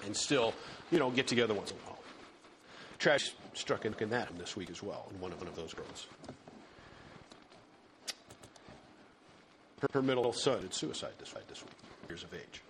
And 0.02 0.16
still, 0.16 0.54
you 0.90 0.98
know, 0.98 1.10
get 1.10 1.26
together 1.26 1.52
once 1.52 1.72
in 1.72 1.76
a 1.76 1.80
while. 1.80 1.98
Trash, 2.98 3.34
struck 3.52 3.84
in, 3.84 3.92
that 4.08 4.30
this 4.38 4.56
week 4.56 4.70
as 4.70 4.82
well, 4.82 5.12
one 5.18 5.30
of, 5.30 5.38
one 5.40 5.46
of 5.46 5.56
those 5.56 5.74
girls. 5.74 6.06
Her, 9.92 10.02
middle 10.02 10.32
son 10.32 10.60
did 10.60 10.74
suicide 10.74 11.12
this, 11.18 11.34
this 11.48 11.62
week, 11.62 11.72
years 12.08 12.22
of 12.22 12.34
age. 12.34 12.62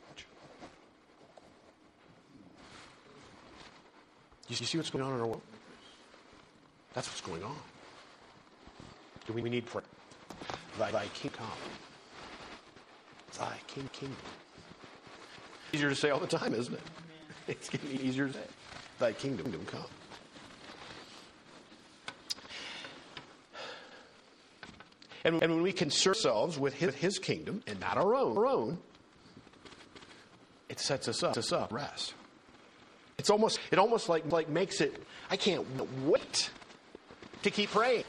You 4.48 4.56
see 4.56 4.78
what's 4.78 4.90
going 4.90 5.04
on 5.04 5.14
in 5.14 5.20
our 5.20 5.26
world? 5.26 5.42
That's 6.92 7.08
what's 7.08 7.20
going 7.20 7.42
on. 7.44 7.56
Do 9.26 9.32
we, 9.32 9.42
we 9.42 9.50
need 9.50 9.66
prayer? 9.66 9.84
Thy, 10.78 10.90
thy 10.90 11.06
king 11.14 11.30
come. 11.30 11.46
Thy 13.38 13.56
king 13.68 13.88
kingdom. 13.92 14.16
Easier 15.72 15.88
to 15.88 15.94
say 15.94 16.10
all 16.10 16.18
the 16.18 16.26
time, 16.26 16.54
isn't 16.54 16.74
it? 16.74 16.82
It's 17.46 17.68
getting 17.68 17.90
easier 18.00 18.26
to 18.26 18.32
say. 18.32 18.40
Thy 18.98 19.12
kingdom 19.12 19.52
come. 19.66 19.84
And, 25.24 25.42
and 25.42 25.52
when 25.52 25.62
we 25.62 25.72
concern 25.72 26.12
ourselves 26.12 26.58
with 26.58 26.74
his, 26.74 26.94
his, 26.94 27.18
kingdom 27.18 27.62
and 27.66 27.78
not 27.80 27.96
our 27.96 28.14
own, 28.14 28.36
our 28.36 28.46
own, 28.46 28.78
it 30.68 30.80
sets 30.80 31.08
us 31.08 31.22
up, 31.22 31.34
sets 31.34 31.52
us 31.52 31.52
up 31.52 31.72
rest. 31.72 32.14
It's 33.18 33.28
almost, 33.28 33.60
it 33.70 33.78
almost 33.78 34.08
like, 34.08 34.30
like 34.32 34.48
makes 34.48 34.80
it, 34.80 35.02
I 35.30 35.36
can't 35.36 35.66
wait 36.04 36.50
to 37.42 37.50
keep 37.50 37.70
praying. 37.70 38.04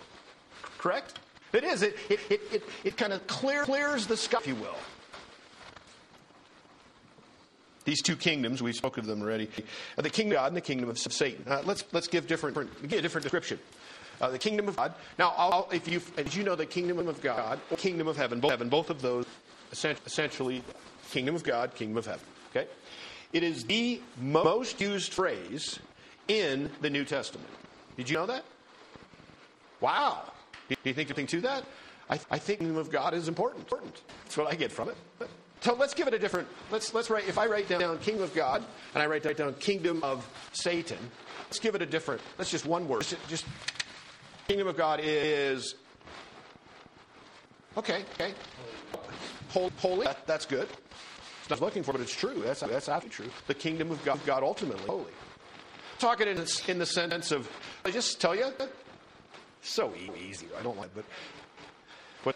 Correct? 0.78 1.20
It 1.54 1.66
is. 1.66 1.82
It, 1.82 1.98
it, 2.10 2.20
it, 2.30 2.42
it, 2.52 2.64
it 2.86 2.98
kind 2.98 3.12
of 3.12 3.28
clear, 3.28 3.64
clears 3.64 4.08
the 4.08 4.16
sky, 4.16 4.38
if 4.40 4.48
you 4.48 4.56
will. 4.56 4.78
These 7.84 8.02
two 8.02 8.16
kingdoms, 8.16 8.62
we 8.62 8.74
spoke 8.74 8.98
of 8.98 9.06
them 9.06 9.22
already, 9.22 9.50
the 9.98 10.10
kingdom 10.10 10.38
of 10.38 10.44
God 10.44 10.48
and 10.48 10.56
the 10.56 10.62
kingdom 10.62 10.90
of 10.90 11.00
Satan. 11.00 11.44
Uh, 11.48 11.62
let's, 11.66 11.84
let's 11.92 12.08
give 12.08 12.28
different, 12.28 12.56
give 12.88 13.00
a 13.00 13.02
different 13.02 13.24
description. 13.24 13.60
Uh, 14.22 14.30
the 14.30 14.38
kingdom 14.38 14.68
of 14.68 14.76
God. 14.76 14.94
Now, 15.18 15.34
I'll, 15.36 15.68
if 15.72 15.88
you, 15.88 16.00
as 16.16 16.36
you 16.36 16.44
know, 16.44 16.56
the 16.56 16.66
kingdom 16.66 17.08
of 17.08 17.22
God, 17.22 17.60
kingdom 17.78 18.08
of 18.08 18.16
heaven, 18.16 18.40
both, 18.40 18.52
heaven, 18.52 18.70
both 18.70 18.92
of 18.92 19.02
those, 19.02 19.26
essentially, 19.72 20.64
kingdom 21.10 21.34
of 21.34 21.44
God, 21.44 21.74
kingdom 21.74 21.98
of 21.98 22.06
heaven. 22.06 22.26
Okay, 22.52 22.68
it 23.34 23.42
is 23.42 23.64
the 23.66 24.00
most 24.20 24.80
used 24.80 25.14
phrase 25.14 25.80
in 26.28 26.70
the 26.82 26.90
New 26.90 27.04
Testament. 27.04 27.50
Did 27.98 28.10
you 28.10 28.16
know 28.16 28.28
that? 28.28 28.46
Wow. 29.80 30.32
Do 30.70 30.76
you 30.84 30.94
think 30.94 31.10
anything 31.10 31.28
to 31.28 31.42
that? 31.42 31.66
I, 32.10 32.20
I 32.30 32.38
think 32.38 32.60
kingdom 32.60 32.78
of 32.78 32.92
God 32.92 33.14
is 33.14 33.28
important. 33.28 33.66
That's 34.24 34.38
what 34.38 34.48
I 34.48 34.56
get 34.56 34.72
from 34.72 34.90
it. 34.90 34.98
So 35.62 35.76
let's 35.76 35.94
give 35.94 36.08
it 36.08 36.14
a 36.14 36.20
different. 36.20 36.48
Let's 36.72 36.94
let's 36.94 37.10
write. 37.10 37.28
If 37.28 37.38
I 37.38 37.46
write 37.46 37.68
down 37.70 37.98
kingdom 38.00 38.24
of 38.24 38.34
God 38.34 38.64
and 38.94 39.04
I 39.04 39.06
write 39.06 39.24
down 39.38 39.54
kingdom 39.56 40.04
of 40.04 40.28
Satan, 40.54 40.98
let's 41.46 41.60
give 41.60 41.76
it 41.76 41.82
a 41.82 41.86
different. 41.86 42.22
Let's 42.38 42.50
just 42.50 42.66
one 42.66 42.88
word. 42.88 43.04
Just, 43.04 43.28
just 43.28 43.46
kingdom 44.52 44.68
of 44.68 44.76
God 44.76 45.00
is 45.02 45.76
okay. 47.78 48.04
Okay, 48.16 48.34
holy. 49.80 50.06
That, 50.06 50.28
that's 50.28 50.46
good. 50.46 50.68
It's 51.40 51.50
not 51.50 51.62
looking 51.62 51.84
for, 51.84 51.94
but 51.94 52.02
it's 52.02 52.14
true. 52.14 52.42
That's 52.44 52.60
that's 52.60 52.90
absolutely 52.90 53.10
true. 53.12 53.30
The 53.48 53.54
kingdom 53.54 53.92
of 53.92 54.04
God, 54.04 54.20
God 54.26 54.44
ultimately 54.44 54.86
holy. 54.86 55.14
Talking 56.00 56.28
in 56.28 56.46
in 56.68 56.80
the 56.80 56.86
sense 56.86 57.32
of, 57.32 57.50
I 57.86 57.92
just 57.92 58.20
tell 58.20 58.36
you, 58.36 58.52
so 59.62 59.94
easy. 60.20 60.48
I 60.60 60.64
don't 60.64 60.78
like, 60.78 60.94
but 60.94 61.06
but 62.26 62.36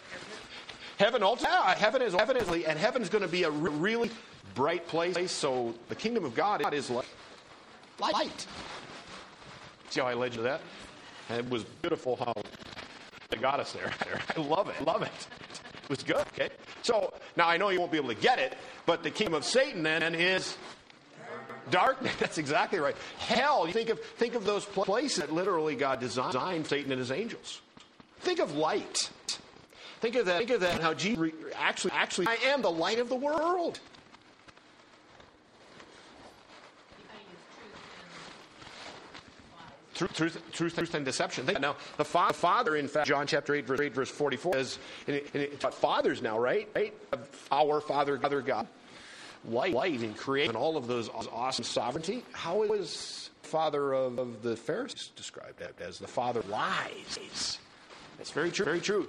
Heaven 0.97 1.21
yeah, 1.41 1.75
heaven 1.75 2.01
is 2.01 2.13
heaven 2.13 2.37
is, 2.37 2.47
and 2.47 2.79
heaven's 2.79 3.09
going 3.09 3.23
to 3.23 3.27
be 3.27 3.43
a 3.43 3.51
really 3.51 4.09
bright 4.53 4.87
place. 4.87 5.33
So 5.33 5.75
the 5.89 5.95
kingdom 5.95 6.23
of 6.23 6.33
God 6.33 6.73
is 6.73 6.89
like 6.89 7.07
light. 7.99 8.47
See 9.89 9.99
how 9.99 10.07
I 10.07 10.13
led 10.13 10.31
you 10.31 10.37
to 10.37 10.43
that? 10.43 10.61
And 11.29 11.39
it 11.39 11.49
was 11.49 11.63
beautiful 11.63 12.15
how 12.17 12.33
they 13.29 13.37
got 13.37 13.59
us 13.59 13.73
there. 13.73 13.91
I 14.37 14.39
love 14.39 14.69
it. 14.69 14.85
Love 14.85 15.01
it. 15.01 15.27
It 15.83 15.89
was 15.89 16.03
good. 16.03 16.17
Okay. 16.33 16.49
So 16.81 17.13
now 17.35 17.47
I 17.47 17.57
know 17.57 17.69
you 17.69 17.79
won't 17.79 17.91
be 17.91 17.97
able 17.97 18.09
to 18.09 18.15
get 18.15 18.39
it, 18.39 18.57
but 18.85 19.03
the 19.03 19.11
kingdom 19.11 19.35
of 19.35 19.45
Satan 19.45 19.83
then 19.83 20.15
is 20.15 20.55
darkness. 21.71 22.13
That's 22.19 22.37
exactly 22.37 22.79
right. 22.79 22.95
Hell. 23.17 23.67
Think 23.67 23.89
of 23.89 23.99
think 23.99 24.35
of 24.35 24.45
those 24.45 24.65
places 24.65 25.17
that 25.17 25.33
literally 25.33 25.75
God 25.75 25.99
designed 25.99 26.67
Satan 26.67 26.91
and 26.91 26.99
his 26.99 27.11
angels. 27.11 27.61
Think 28.19 28.39
of 28.39 28.55
light. 28.55 29.09
Think 30.01 30.15
of 30.15 30.25
that. 30.25 30.39
Think 30.39 30.49
of 30.51 30.61
that. 30.61 30.81
How 30.81 30.93
Jesus 30.93 31.31
actually, 31.55 31.91
actually, 31.93 32.27
I 32.27 32.37
am 32.47 32.61
the 32.61 32.71
light 32.71 32.99
of 32.99 33.09
the 33.09 33.15
world. 33.15 33.79
Truth, 39.95 40.51
truth, 40.51 40.93
and 40.93 41.05
deception. 41.05 41.45
Now, 41.61 41.77
the 41.95 42.03
Father, 42.03 42.75
in 42.75 42.89
fact, 42.89 43.07
John 43.07 43.27
chapter 43.27 43.55
8, 43.55 43.65
verse 43.65 43.79
8, 43.79 43.93
verse 43.93 44.09
44, 44.09 44.53
says, 44.53 44.77
and 45.07 45.15
it's 45.15 45.63
about 45.63 45.71
uh, 45.71 45.75
fathers 45.75 46.21
now, 46.21 46.37
right? 46.37 46.67
right? 46.75 46.93
Our 47.49 47.79
Father, 47.79 48.17
Father 48.19 48.41
God. 48.41 48.67
Light, 49.47 49.73
light, 49.73 49.99
and 50.01 50.17
creation, 50.17 50.49
and 50.49 50.57
all 50.57 50.75
of 50.75 50.87
those 50.87 51.07
awesome 51.07 51.63
sovereignty. 51.63 52.25
How 52.33 52.63
is 52.63 53.29
Father 53.43 53.93
of, 53.93 54.19
of 54.19 54.41
the 54.41 54.57
Pharisees 54.57 55.11
described 55.15 55.61
as 55.79 55.99
the 55.99 56.07
Father 56.07 56.41
lies? 56.49 57.59
That's 58.17 58.31
very 58.31 58.51
true. 58.51 58.65
Very 58.65 58.81
true. 58.81 59.07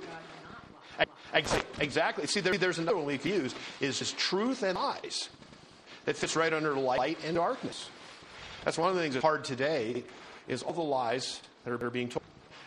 Exactly. 1.81 2.27
See, 2.27 2.41
there, 2.41 2.57
there's 2.57 2.79
another 2.79 2.97
one 2.97 3.07
we 3.07 3.19
can 3.19 3.33
use 3.33 3.55
is 3.81 3.99
just 3.99 4.17
truth 4.17 4.63
and 4.63 4.77
lies 4.77 5.31
that 6.05 6.17
fits 6.17 6.37
right 6.37 6.53
under 6.53 6.75
light 6.75 7.19
and 7.27 7.35
darkness. 7.35 7.91
That's 8.65 8.79
one 8.79 8.91
of 8.91 8.97
the 8.97 9.03
things 9.03 9.15
that's 9.15 9.25
hard 9.25 9.45
today 9.45 10.05
is 10.49 10.63
all 10.63 10.73
the 10.73 10.83
lies 10.83 11.41
that 11.65 11.83
are, 11.83 11.91
being 11.91 12.09
told. 12.09 12.23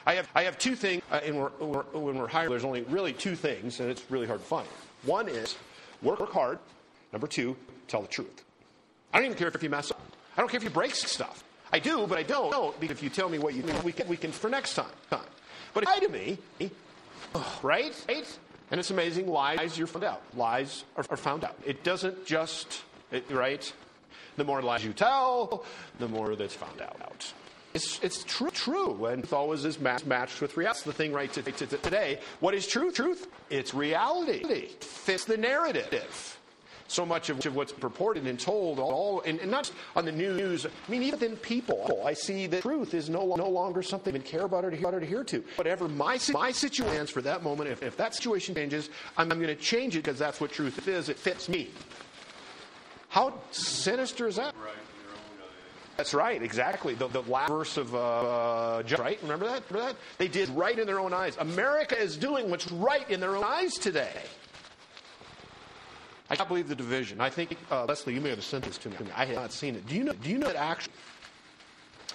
I 0.06 0.16
have, 0.16 0.30
I 0.36 0.44
have 0.44 0.58
two 0.58 0.76
things, 0.76 1.04
uh, 1.12 1.22
and 1.24 1.38
we're, 1.38 1.52
we're, 1.60 1.84
when 1.94 2.18
we're 2.18 2.28
hiring, 2.28 2.50
there's 2.50 2.66
only 2.66 2.82
really 2.84 3.14
two 3.14 3.36
things, 3.36 3.80
and 3.80 3.90
it's 3.90 4.04
really 4.10 4.28
hard 4.28 4.40
to 4.40 4.46
find. 4.46 4.68
One 5.04 5.30
is 5.30 5.58
work, 6.02 6.32
hard. 6.32 6.60
Number 7.12 7.28
two, 7.28 7.56
tell 7.88 8.02
the 8.02 8.08
truth. 8.08 8.44
I 9.14 9.18
don't 9.18 9.26
even 9.26 9.38
care 9.38 9.48
if 9.48 9.64
you 9.64 9.70
mess 9.70 9.92
up. 9.92 10.02
I 10.36 10.42
don't 10.42 10.50
care 10.50 10.58
if 10.58 10.64
you 10.64 10.70
break 10.70 10.94
stuff. 10.96 11.44
I 11.72 11.80
do, 11.80 12.08
but 12.08 12.18
I 12.18 12.24
don't. 12.24 12.52
don't 12.52 12.80
because 12.80 12.98
if 12.98 13.04
you 13.04 13.10
tell 13.10 13.30
me 13.30 13.38
what 13.38 13.54
you 13.54 13.62
think, 13.62 13.84
we 13.84 13.92
can, 13.92 14.08
we 14.08 14.18
can 14.18 14.32
for 14.32 14.50
next 14.50 14.76
time. 14.76 14.86
time. 15.10 15.22
But 15.74 15.84
if 15.84 15.90
you 15.90 15.96
lie 15.96 16.08
to 16.08 16.12
me, 16.12 16.38
right? 17.62 18.06
Right? 18.08 18.40
And 18.72 18.80
it's 18.80 18.92
amazing, 18.92 19.28
lies 19.28 19.78
you're 19.78 19.88
found 19.88 20.06
out. 20.06 20.22
Lies 20.36 20.84
are, 20.96 21.06
are 21.10 21.18
found 21.18 21.44
out. 21.44 21.56
It 21.66 21.84
doesn't 21.84 22.26
just, 22.26 22.84
it, 23.12 23.26
right? 23.32 23.72
The 24.38 24.44
more 24.44 24.62
lies 24.62 24.86
you 24.86 24.94
tell, 24.94 25.66
the 26.00 26.08
more 26.08 26.36
that's 26.36 26.54
found 26.54 26.80
out. 26.82 27.34
It's, 27.74 28.00
it's 28.02 28.24
true, 28.24 28.50
true, 28.50 29.06
and 29.06 29.24
it's 29.24 29.34
always 29.34 29.64
is 29.64 29.80
matched, 29.80 30.08
matched 30.08 30.42
with 30.42 30.58
reality. 30.58 30.70
That's 30.70 30.84
the 30.84 30.94
thing 30.94 31.14
right 31.14 31.32
to, 31.34 31.42
to, 31.44 31.52
to 31.52 31.78
today. 31.78 32.20
What 32.40 32.54
is 32.56 32.66
truth? 32.66 32.96
Truth? 32.96 33.28
It's 33.50 33.74
reality. 33.74 34.44
It 34.44 34.84
fits 34.84 35.26
the 35.26 35.38
narrative 35.38 36.40
so 36.90 37.06
much 37.06 37.30
of 37.30 37.56
what's 37.56 37.72
purported 37.72 38.26
and 38.26 38.40
told, 38.40 38.80
all, 38.80 39.22
and, 39.22 39.40
and 39.40 39.52
not 39.52 39.72
on 39.96 40.06
the 40.06 40.12
news. 40.12 40.66
I 40.66 40.70
mean, 40.92 41.04
even 41.04 41.36
people, 41.38 42.02
I 42.06 42.14
see 42.14 42.48
that 42.48 42.62
truth 42.62 42.94
is 42.94 43.10
no, 43.10 43.36
no 43.36 43.48
longer 43.48 43.84
something 43.84 44.16
I 44.16 44.20
care 44.20 44.42
about 44.42 44.66
or 44.66 44.72
to, 44.72 44.84
or 44.84 45.00
to 45.00 45.06
hear 45.06 45.24
to. 45.26 45.44
Whatever 45.56 45.88
my, 45.88 46.20
my 46.32 46.52
situation 46.52 47.08
for 47.08 47.22
that 47.22 47.44
moment, 47.44 47.70
if, 47.70 47.84
if 47.84 47.96
that 47.98 48.16
situation 48.16 48.56
changes, 48.56 48.90
I'm, 49.18 49.32
I'm 49.32 49.40
going 49.40 49.56
to 49.56 49.62
change 49.62 49.96
it 49.96 50.04
because 50.04 50.20
that's 50.20 50.42
what 50.42 50.52
truth 50.52 50.88
is. 50.88 51.10
It 51.10 51.18
fits 51.18 51.48
me. 51.48 51.70
How 53.10 53.34
sinister 53.52 54.28
is 54.28 54.36
that? 54.36 54.56
Right. 54.64 54.74
That's 56.00 56.14
right, 56.14 56.42
exactly. 56.42 56.94
The, 56.94 57.10
the 57.10 57.24
last 57.24 57.50
verse 57.50 57.76
of 57.76 57.94
uh, 57.94 58.82
right? 58.98 59.20
Remember 59.22 59.48
that? 59.48 59.64
Remember 59.70 59.92
that? 59.92 59.98
They 60.18 60.30
did 60.30 60.48
right 60.48 60.80
in 60.80 60.88
their 60.88 61.02
own 61.02 61.14
eyes. 61.14 61.36
America 61.38 62.00
is 62.00 62.16
doing 62.16 62.50
what's 62.50 62.72
right 62.72 63.10
in 63.10 63.20
their 63.20 63.36
own 63.36 63.44
eyes 63.44 63.74
today. 63.74 64.22
I 66.30 66.38
can't 66.38 66.48
believe 66.48 66.70
the 66.70 66.76
division. 66.76 67.20
I 67.20 67.30
think, 67.30 67.58
uh, 67.70 67.84
Leslie, 67.84 68.14
you 68.14 68.22
may 68.22 68.30
have 68.30 68.46
sent 68.46 68.64
this 68.64 68.78
to 68.78 68.90
me. 68.90 68.96
I 69.14 69.26
have 69.26 69.36
not 69.36 69.52
seen 69.52 69.76
it. 69.76 69.86
Do 69.90 69.96
you 69.96 70.06
know, 70.06 70.14
do 70.14 70.30
you 70.30 70.38
know 70.38 70.48
that 70.48 70.56
actually 70.56 70.94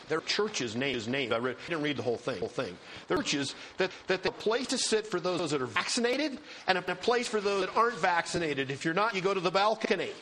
their 0.09 0.23
church's 0.23 0.75
name 0.75 0.97
is 0.97 1.07
named. 1.07 1.35
I, 1.35 1.37
read, 1.37 1.57
I, 1.67 1.69
didn't 1.69 1.85
read 1.85 1.99
the 1.99 2.03
whole 2.03 2.17
thing. 2.17 2.39
Whole 2.39 2.49
thing. 2.49 2.79
Their 3.09 3.19
churches 3.19 3.55
that 3.77 3.91
that 4.07 4.23
the 4.23 4.33
place 4.33 4.69
to 4.69 4.79
sit 4.79 5.07
for 5.07 5.21
those 5.21 5.51
that 5.51 5.61
are 5.61 5.67
vaccinated, 5.67 6.39
and 6.67 6.79
a 6.79 6.83
place 6.83 7.29
for 7.29 7.43
those 7.43 7.67
that 7.67 7.77
aren't 7.77 7.99
vaccinated. 7.99 8.71
If 8.71 8.83
you're 8.83 8.95
not, 8.95 9.15
you 9.15 9.21
go 9.21 9.35
to 9.35 9.41
the 9.41 9.51
balcony. 9.51 10.13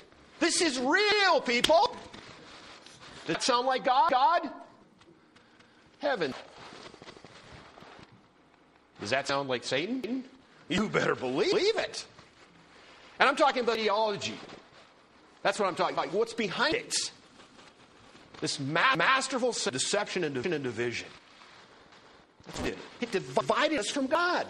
This 0.40 0.60
is 0.60 0.80
real, 0.80 1.40
people. 1.40 1.96
Does 3.26 3.44
sound 3.44 3.66
like 3.66 3.84
God? 3.84 4.10
God? 4.10 4.50
Heaven. 6.00 6.34
Does 9.00 9.10
that 9.10 9.26
sound 9.28 9.48
like 9.48 9.64
Satan? 9.64 10.24
You 10.68 10.88
better 10.88 11.14
believe 11.14 11.76
it. 11.78 12.04
And 13.18 13.28
I'm 13.28 13.36
talking 13.36 13.62
about 13.62 13.78
ideology. 13.78 14.34
That's 15.42 15.58
what 15.58 15.68
I'm 15.68 15.74
talking 15.74 15.94
about. 15.94 16.12
What's 16.12 16.34
behind 16.34 16.74
it? 16.74 16.94
This 18.40 18.58
ma- 18.58 18.96
masterful 18.96 19.52
deception 19.52 20.24
and 20.24 20.34
division. 20.34 21.08
That's 22.46 22.60
what. 22.60 22.74
It 23.00 23.12
divided 23.12 23.78
us 23.78 23.88
from 23.88 24.06
God. 24.06 24.46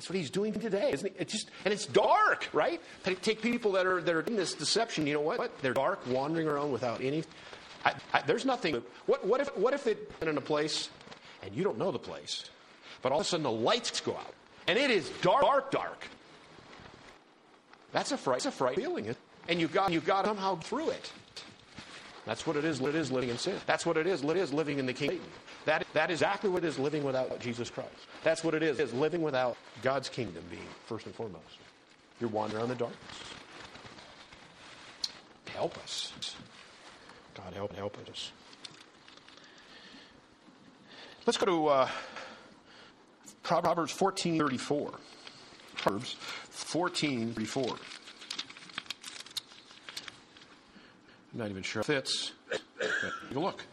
That's 0.00 0.08
what 0.08 0.16
he's 0.16 0.30
doing 0.30 0.54
today, 0.54 0.92
isn't 0.94 1.08
it? 1.08 1.14
It's 1.18 1.30
just, 1.30 1.50
and 1.66 1.74
it's 1.74 1.84
dark, 1.84 2.48
right? 2.54 2.80
Take 3.04 3.42
people 3.42 3.72
that 3.72 3.84
are 3.84 4.00
that 4.00 4.14
are 4.14 4.22
in 4.22 4.34
this 4.34 4.54
deception. 4.54 5.06
You 5.06 5.12
know 5.12 5.20
what? 5.20 5.60
They're 5.60 5.74
dark, 5.74 6.00
wandering 6.06 6.48
around 6.48 6.72
without 6.72 7.02
any 7.02 7.22
I, 7.84 7.92
I, 8.14 8.22
there's 8.22 8.46
nothing. 8.46 8.82
What, 9.04 9.26
what, 9.26 9.42
if, 9.42 9.54
what 9.58 9.74
if 9.74 9.86
it 9.86 10.10
in 10.22 10.38
a 10.38 10.40
place 10.40 10.88
and 11.42 11.54
you 11.54 11.62
don't 11.64 11.76
know 11.76 11.90
the 11.90 11.98
place, 11.98 12.46
but 13.02 13.12
all 13.12 13.20
of 13.20 13.26
a 13.26 13.28
sudden 13.28 13.44
the 13.44 13.50
lights 13.50 14.00
go 14.00 14.12
out 14.12 14.32
and 14.66 14.78
it 14.78 14.90
is 14.90 15.10
dark, 15.20 15.42
dark, 15.42 15.70
dark. 15.70 16.06
That's 17.92 18.10
a 18.12 18.16
fright. 18.16 18.42
That's 18.42 18.54
a 18.54 18.56
fright 18.56 18.76
feeling, 18.76 19.14
and 19.50 19.60
you've 19.60 19.74
got 19.74 19.92
you've 19.92 20.06
got 20.06 20.24
somehow 20.24 20.56
through 20.56 20.88
it. 20.88 21.12
That's 22.24 22.46
what 22.46 22.56
it 22.56 22.64
is. 22.64 22.80
It 22.80 22.94
is 22.94 23.12
living 23.12 23.28
in 23.28 23.36
sin. 23.36 23.56
That's 23.66 23.84
what 23.84 23.98
it 23.98 24.06
is. 24.06 24.24
It 24.24 24.36
is 24.38 24.50
living 24.54 24.78
in 24.78 24.86
the 24.86 24.94
kingdom. 24.94 25.20
That 25.70 25.86
that 25.92 26.10
is 26.10 26.20
exactly 26.20 26.50
what 26.50 26.64
is 26.64 26.80
living 26.80 27.04
without 27.04 27.38
Jesus 27.38 27.70
Christ. 27.70 27.94
That's 28.24 28.42
what 28.42 28.54
it 28.54 28.62
is. 28.64 28.80
Is 28.80 28.92
living 28.92 29.22
without 29.22 29.56
God's 29.82 30.08
kingdom 30.08 30.42
being 30.50 30.66
first 30.86 31.06
and 31.06 31.14
foremost. 31.14 31.44
You're 32.20 32.28
wandering 32.28 32.60
around 32.60 32.70
the 32.70 32.74
darkness. 32.74 33.00
Help 35.46 35.78
us. 35.78 36.12
God 37.34 37.54
help 37.54 37.72
help 37.76 37.96
us. 38.10 38.32
Let's 41.24 41.36
go 41.36 41.46
to 41.46 41.66
uh, 41.68 41.88
Proverbs 43.44 43.96
14:34. 43.96 44.92
Proverbs 45.76 46.16
14:34. 46.50 47.78
I'm 51.32 51.38
not 51.38 51.48
even 51.48 51.62
sure 51.62 51.82
it 51.82 51.84
fits. 51.84 52.32
But 52.50 52.60
a 53.36 53.38
look. 53.38 53.64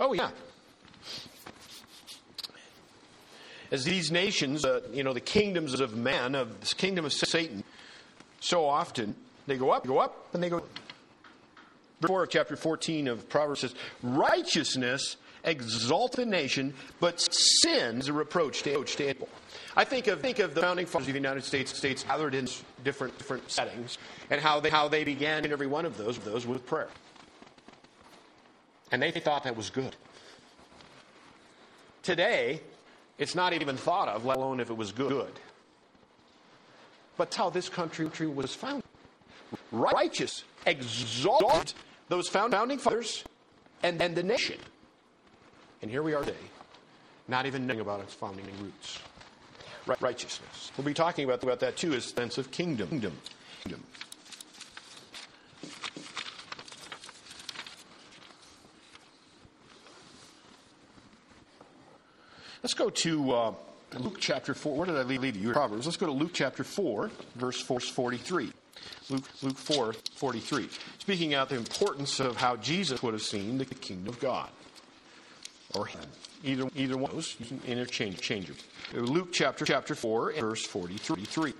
Oh 0.00 0.14
yeah. 0.14 0.30
As 3.70 3.84
these 3.84 4.10
nations, 4.10 4.64
uh, 4.64 4.80
you 4.92 5.04
know, 5.04 5.12
the 5.12 5.20
kingdoms 5.20 5.78
of 5.78 5.94
man, 5.94 6.34
of 6.34 6.58
this 6.60 6.74
kingdom 6.74 7.04
of 7.04 7.12
Satan, 7.12 7.62
so 8.40 8.64
often 8.64 9.14
they 9.46 9.56
go 9.56 9.70
up, 9.70 9.86
go 9.86 9.98
up, 9.98 10.26
and 10.32 10.42
they 10.42 10.48
go. 10.48 10.64
Verse 12.00 12.08
4 12.08 12.22
of 12.24 12.30
chapter 12.30 12.56
14 12.56 13.08
of 13.08 13.28
Proverbs 13.28 13.60
says, 13.60 13.74
Righteousness 14.02 15.16
exalt 15.44 16.12
the 16.12 16.24
nation, 16.24 16.74
but 16.98 17.20
sin 17.20 17.98
is 17.98 18.08
a 18.08 18.12
reproach 18.12 18.62
to 18.62 18.82
people. 18.84 19.28
I 19.76 19.84
think 19.84 20.06
of 20.06 20.20
think 20.20 20.38
of 20.38 20.54
the 20.54 20.62
founding 20.62 20.86
fathers 20.86 21.08
of 21.08 21.14
the 21.14 21.18
United 21.18 21.44
States 21.44 21.76
states 21.76 22.02
gathered 22.02 22.34
in 22.34 22.48
different 22.82 23.16
different 23.18 23.50
settings, 23.50 23.98
and 24.30 24.40
how 24.40 24.60
they 24.60 24.70
how 24.70 24.88
they 24.88 25.04
began 25.04 25.44
in 25.44 25.52
every 25.52 25.66
one 25.66 25.84
of 25.84 25.96
those 25.96 26.18
those 26.18 26.46
with 26.46 26.66
prayer, 26.66 26.88
and 28.90 29.02
they 29.02 29.10
thought 29.10 29.44
that 29.44 29.56
was 29.56 29.70
good. 29.70 29.96
Today, 32.02 32.60
it's 33.18 33.34
not 33.34 33.52
even 33.52 33.76
thought 33.76 34.08
of, 34.08 34.24
let 34.24 34.36
alone 34.36 34.60
if 34.60 34.70
it 34.70 34.76
was 34.76 34.92
good. 34.92 35.32
But 37.16 37.34
how 37.34 37.50
this 37.50 37.68
country 37.68 38.26
was 38.26 38.54
founded. 38.54 38.84
Righteous, 39.70 40.44
exalt 40.66 41.74
those 42.08 42.28
founding 42.28 42.78
fathers 42.78 43.24
and, 43.82 44.00
and 44.00 44.16
the 44.16 44.22
nation. 44.22 44.58
And 45.82 45.90
here 45.90 46.02
we 46.02 46.14
are 46.14 46.22
today, 46.22 46.36
not 47.28 47.46
even 47.46 47.66
knowing 47.66 47.80
about 47.80 48.00
its 48.00 48.14
founding 48.14 48.46
roots. 48.60 48.98
Righteousness. 50.00 50.72
We'll 50.76 50.84
be 50.84 50.94
talking 50.94 51.24
about, 51.24 51.42
about 51.42 51.60
that 51.60 51.76
too, 51.76 51.94
as 51.94 52.04
sense 52.04 52.38
of 52.38 52.50
kingdom. 52.50 52.88
Kingdom. 52.88 53.16
kingdom. 53.62 53.82
Let's 62.62 62.74
go 62.74 62.90
to 62.90 63.32
uh, 63.32 63.54
Luke 63.98 64.18
chapter 64.20 64.52
4. 64.52 64.76
Where 64.76 64.86
did 64.86 64.96
I 64.96 65.02
leave 65.02 65.36
you? 65.36 65.52
Proverbs. 65.52 65.86
Let's 65.86 65.96
go 65.96 66.06
to 66.06 66.12
Luke 66.12 66.32
chapter 66.34 66.62
4, 66.62 67.10
verse 67.36 67.60
43. 67.60 68.52
Luke, 69.08 69.24
Luke 69.42 69.56
4, 69.56 69.94
43. 70.14 70.68
Speaking 70.98 71.34
out 71.34 71.48
the 71.48 71.56
importance 71.56 72.20
of 72.20 72.36
how 72.36 72.56
Jesus 72.56 73.02
would 73.02 73.14
have 73.14 73.22
seen 73.22 73.56
the 73.56 73.64
kingdom 73.64 74.08
of 74.08 74.20
God 74.20 74.50
or 75.74 75.86
him. 75.86 76.00
Either, 76.44 76.68
either 76.76 76.96
one 76.96 77.10
of 77.10 77.16
those, 77.16 77.36
you 77.38 77.46
can 77.46 77.60
interchange 77.66 78.20
change 78.20 78.48
them. 78.48 78.56
Luke 79.06 79.28
chapter, 79.32 79.64
chapter 79.64 79.94
4, 79.94 80.32
verse 80.32 80.64
43. 80.64 81.54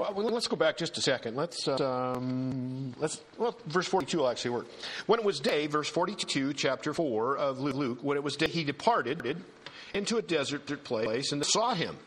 Well, 0.00 0.30
let's 0.30 0.46
go 0.46 0.56
back 0.56 0.78
just 0.78 0.96
a 0.96 1.02
second. 1.02 1.36
Let's, 1.36 1.68
um, 1.68 2.94
let's, 2.98 3.20
well, 3.36 3.54
verse 3.66 3.86
42 3.86 4.18
will 4.18 4.28
actually 4.28 4.52
work. 4.52 4.66
When 5.06 5.20
it 5.20 5.26
was 5.26 5.40
day, 5.40 5.66
verse 5.66 5.90
42, 5.90 6.54
chapter 6.54 6.94
4 6.94 7.36
of 7.36 7.60
Luke, 7.60 7.98
when 8.00 8.16
it 8.16 8.22
was 8.22 8.34
day, 8.36 8.48
he 8.48 8.64
departed 8.64 9.36
into 9.92 10.16
a 10.16 10.22
desert 10.22 10.66
place 10.84 11.32
and 11.32 11.44
saw 11.44 11.74
him 11.74 11.98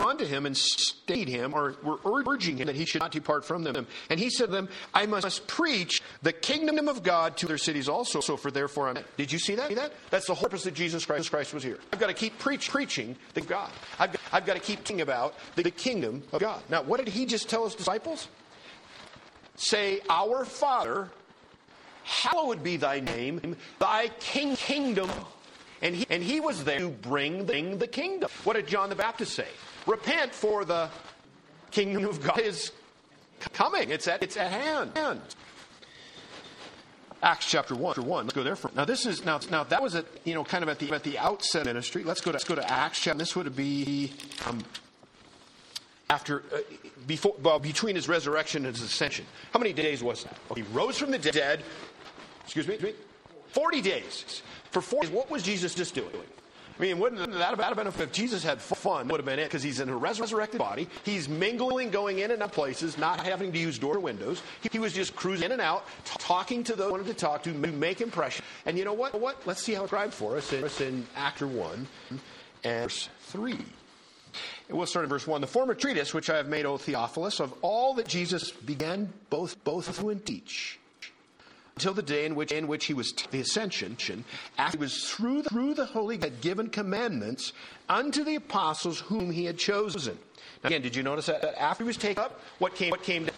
unto 0.00 0.24
him 0.24 0.46
and 0.46 0.56
stayed 0.56 1.28
him, 1.28 1.54
or 1.54 1.76
were 1.82 1.98
urging 2.04 2.56
him 2.56 2.66
that 2.66 2.76
he 2.76 2.84
should 2.84 3.00
not 3.00 3.12
depart 3.12 3.44
from 3.44 3.62
them. 3.62 3.86
And 4.10 4.20
he 4.20 4.30
said 4.30 4.46
to 4.46 4.52
them, 4.52 4.68
I 4.94 5.06
must 5.06 5.46
preach 5.46 6.02
the 6.22 6.32
kingdom 6.32 6.88
of 6.88 7.02
God 7.02 7.36
to 7.38 7.46
their 7.46 7.58
cities 7.58 7.88
also. 7.88 8.20
So 8.20 8.36
for 8.36 8.50
therefore 8.50 8.88
I'm. 8.88 8.98
Did 9.16 9.32
you 9.32 9.38
see 9.38 9.54
that? 9.56 9.92
That's 10.10 10.26
the 10.26 10.34
whole 10.34 10.42
purpose 10.42 10.64
that 10.64 10.74
Jesus 10.74 11.06
Christ, 11.06 11.30
Christ 11.30 11.54
was 11.54 11.62
here. 11.62 11.78
I've 11.92 11.98
got 11.98 12.08
to 12.08 12.14
keep 12.14 12.38
preach, 12.38 12.70
preaching 12.70 13.16
the 13.34 13.40
God. 13.40 13.70
I've 13.98 14.12
got, 14.12 14.20
I've 14.32 14.46
got 14.46 14.54
to 14.54 14.60
keep 14.60 14.78
thinking 14.78 15.00
about 15.00 15.34
the, 15.56 15.62
the 15.62 15.70
kingdom 15.70 16.22
of 16.32 16.40
God. 16.40 16.62
Now, 16.68 16.82
what 16.82 16.98
did 17.02 17.08
he 17.08 17.26
just 17.26 17.48
tell 17.48 17.64
his 17.64 17.74
disciples? 17.74 18.28
Say, 19.56 20.00
Our 20.08 20.44
Father, 20.44 21.10
hallowed 22.04 22.62
be 22.62 22.76
thy 22.76 23.00
name, 23.00 23.56
thy 23.78 24.08
king, 24.20 24.56
kingdom. 24.56 25.10
And 25.80 25.96
he, 25.96 26.06
and 26.10 26.22
he 26.22 26.38
was 26.38 26.62
there 26.62 26.78
to 26.78 26.90
bring 26.90 27.46
the, 27.46 27.74
the 27.74 27.88
kingdom. 27.88 28.30
What 28.44 28.54
did 28.54 28.68
John 28.68 28.88
the 28.88 28.94
Baptist 28.94 29.34
say? 29.34 29.48
Repent, 29.86 30.34
for 30.34 30.64
the 30.64 30.88
kingdom 31.70 32.04
of 32.04 32.22
God 32.22 32.40
is 32.40 32.72
coming. 33.52 33.90
It's 33.90 34.06
at, 34.06 34.22
it's 34.22 34.36
at 34.36 34.50
hand. 34.50 35.20
Acts 37.22 37.48
chapter 37.48 37.74
one. 37.74 37.94
Chapter 37.94 38.08
one. 38.08 38.24
Let's 38.24 38.34
go 38.34 38.42
there 38.42 38.56
for 38.56 38.70
now. 38.74 38.84
This 38.84 39.06
is 39.06 39.24
now. 39.24 39.38
Now 39.50 39.62
that 39.64 39.80
was 39.80 39.94
at 39.94 40.06
you 40.24 40.34
know 40.34 40.42
kind 40.42 40.64
of 40.64 40.68
at 40.68 40.80
the 40.80 40.92
at 40.92 41.04
the 41.04 41.18
outset 41.18 41.62
of 41.62 41.66
ministry. 41.68 42.02
Let's 42.02 42.20
go 42.20 42.32
to 42.32 42.34
let's 42.34 42.44
go 42.44 42.56
to 42.56 42.68
Acts 42.68 43.00
chapter. 43.00 43.18
This 43.18 43.36
would 43.36 43.54
be 43.54 44.12
um, 44.46 44.58
after 46.10 46.42
uh, 46.52 46.58
before 47.06 47.36
well 47.40 47.60
between 47.60 47.94
his 47.94 48.08
resurrection 48.08 48.66
and 48.66 48.74
his 48.74 48.84
ascension. 48.84 49.24
How 49.52 49.60
many 49.60 49.72
days 49.72 50.02
was 50.02 50.24
that? 50.24 50.36
He 50.56 50.62
rose 50.62 50.98
from 50.98 51.12
the 51.12 51.18
dead. 51.18 51.62
Excuse 52.42 52.66
me. 52.66 52.92
Forty 53.48 53.80
days. 53.80 54.42
For 54.72 54.80
forty. 54.80 55.06
days, 55.06 55.16
What 55.16 55.30
was 55.30 55.44
Jesus 55.44 55.76
just 55.76 55.94
doing? 55.94 56.10
I 56.78 56.82
mean, 56.82 56.98
wouldn't 56.98 57.32
that 57.32 57.58
have 57.58 57.76
been 57.76 57.86
if 57.86 58.12
Jesus 58.12 58.42
had 58.42 58.60
fun? 58.60 59.08
Would 59.08 59.18
have 59.18 59.26
been 59.26 59.38
it 59.38 59.44
because 59.44 59.62
he's 59.62 59.80
in 59.80 59.88
a 59.88 59.96
resurrected 59.96 60.58
body. 60.58 60.88
He's 61.04 61.28
mingling, 61.28 61.90
going 61.90 62.20
in 62.20 62.30
and 62.30 62.42
out 62.42 62.52
places, 62.52 62.98
not 62.98 63.24
having 63.24 63.52
to 63.52 63.58
use 63.58 63.78
door 63.78 63.98
windows. 64.00 64.42
He, 64.70 64.78
was 64.78 64.92
just 64.92 65.14
cruising 65.14 65.46
in 65.46 65.52
and 65.52 65.60
out, 65.60 65.86
t- 66.04 66.16
talking 66.18 66.64
to 66.64 66.74
those 66.74 66.86
he 66.86 66.92
wanted 66.92 67.06
to 67.06 67.14
talk 67.14 67.42
to, 67.44 67.50
make 67.50 68.00
impression. 68.00 68.44
And 68.66 68.78
you 68.78 68.84
know 68.84 68.92
what? 68.92 69.18
What? 69.20 69.46
Let's 69.46 69.62
see 69.62 69.74
how 69.74 69.82
it's 69.82 69.90
described 69.90 70.14
for 70.14 70.36
us 70.36 70.52
in, 70.52 70.86
in 70.86 71.06
Actor 71.16 71.46
one 71.46 71.86
and 72.64 72.84
verse 72.84 73.08
three. 73.20 73.58
We'll 74.70 74.86
start 74.86 75.04
in 75.04 75.10
verse 75.10 75.26
1. 75.26 75.42
The 75.42 75.46
former 75.46 75.74
treatise, 75.74 76.14
which 76.14 76.30
I 76.30 76.38
have 76.38 76.48
made, 76.48 76.64
O 76.64 76.78
Theophilus, 76.78 77.40
of 77.40 77.52
all 77.60 77.94
that 77.94 78.08
Jesus 78.08 78.50
began 78.50 79.12
both, 79.28 79.62
both 79.64 79.98
to 79.98 80.08
and 80.08 80.24
teach 80.24 80.78
until 81.76 81.94
the 81.94 82.02
day 82.02 82.26
in 82.26 82.34
which, 82.34 82.52
in 82.52 82.66
which 82.66 82.86
he 82.86 82.94
was 82.94 83.12
t- 83.12 83.26
the 83.30 83.40
ascension, 83.40 84.24
after 84.58 84.78
he 84.78 84.82
was 84.82 85.10
through 85.10 85.42
the, 85.42 85.50
through 85.50 85.74
the 85.74 85.86
Holy 85.86 86.18
had 86.18 86.40
given 86.40 86.68
commandments 86.68 87.52
unto 87.88 88.24
the 88.24 88.34
apostles 88.34 89.00
whom 89.00 89.30
he 89.30 89.44
had 89.44 89.58
chosen. 89.58 90.18
Now, 90.62 90.68
again, 90.68 90.82
did 90.82 90.94
you 90.94 91.02
notice 91.02 91.26
that, 91.26 91.60
after 91.60 91.84
he 91.84 91.88
was 91.88 91.96
taken 91.96 92.22
up, 92.22 92.40
what 92.58 92.74
came? 92.74 92.90
What 92.90 93.02
came? 93.02 93.24
Down? 93.24 93.34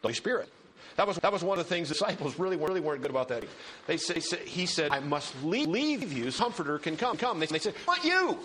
The 0.00 0.08
Holy 0.08 0.14
Spirit. 0.14 0.48
That 0.96 1.06
was, 1.06 1.16
that 1.18 1.32
was 1.32 1.42
one 1.42 1.58
of 1.58 1.64
the 1.64 1.68
things 1.74 1.88
the 1.88 1.94
disciples 1.94 2.38
really, 2.38 2.56
really 2.56 2.80
weren't 2.80 3.00
good 3.00 3.10
about 3.10 3.28
that. 3.28 3.44
They 3.86 3.96
say, 3.96 4.20
he 4.44 4.66
said, 4.66 4.90
I 4.90 5.00
must 5.00 5.34
leave, 5.42 5.68
leave 5.68 6.12
you. 6.12 6.30
Comforter 6.30 6.78
can 6.78 6.96
come. 6.96 7.16
Come. 7.16 7.40
They, 7.40 7.46
they 7.46 7.58
said, 7.58 7.74
What 7.86 8.04
you? 8.04 8.38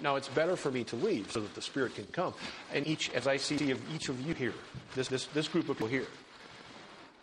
Know, 0.00 0.16
it's 0.16 0.28
better 0.28 0.56
for 0.56 0.70
me 0.70 0.84
to 0.84 0.96
leave 0.96 1.30
so 1.30 1.40
that 1.40 1.54
the 1.54 1.62
Spirit 1.62 1.94
can 1.94 2.06
come. 2.06 2.34
And 2.72 2.86
each, 2.86 3.10
as 3.10 3.26
I 3.26 3.36
see 3.36 3.70
of 3.70 3.94
each 3.94 4.08
of 4.08 4.20
you 4.26 4.34
here, 4.34 4.54
this, 4.94 5.08
this, 5.08 5.26
this 5.26 5.48
group 5.48 5.68
of 5.68 5.76
people 5.76 5.88
here, 5.88 6.06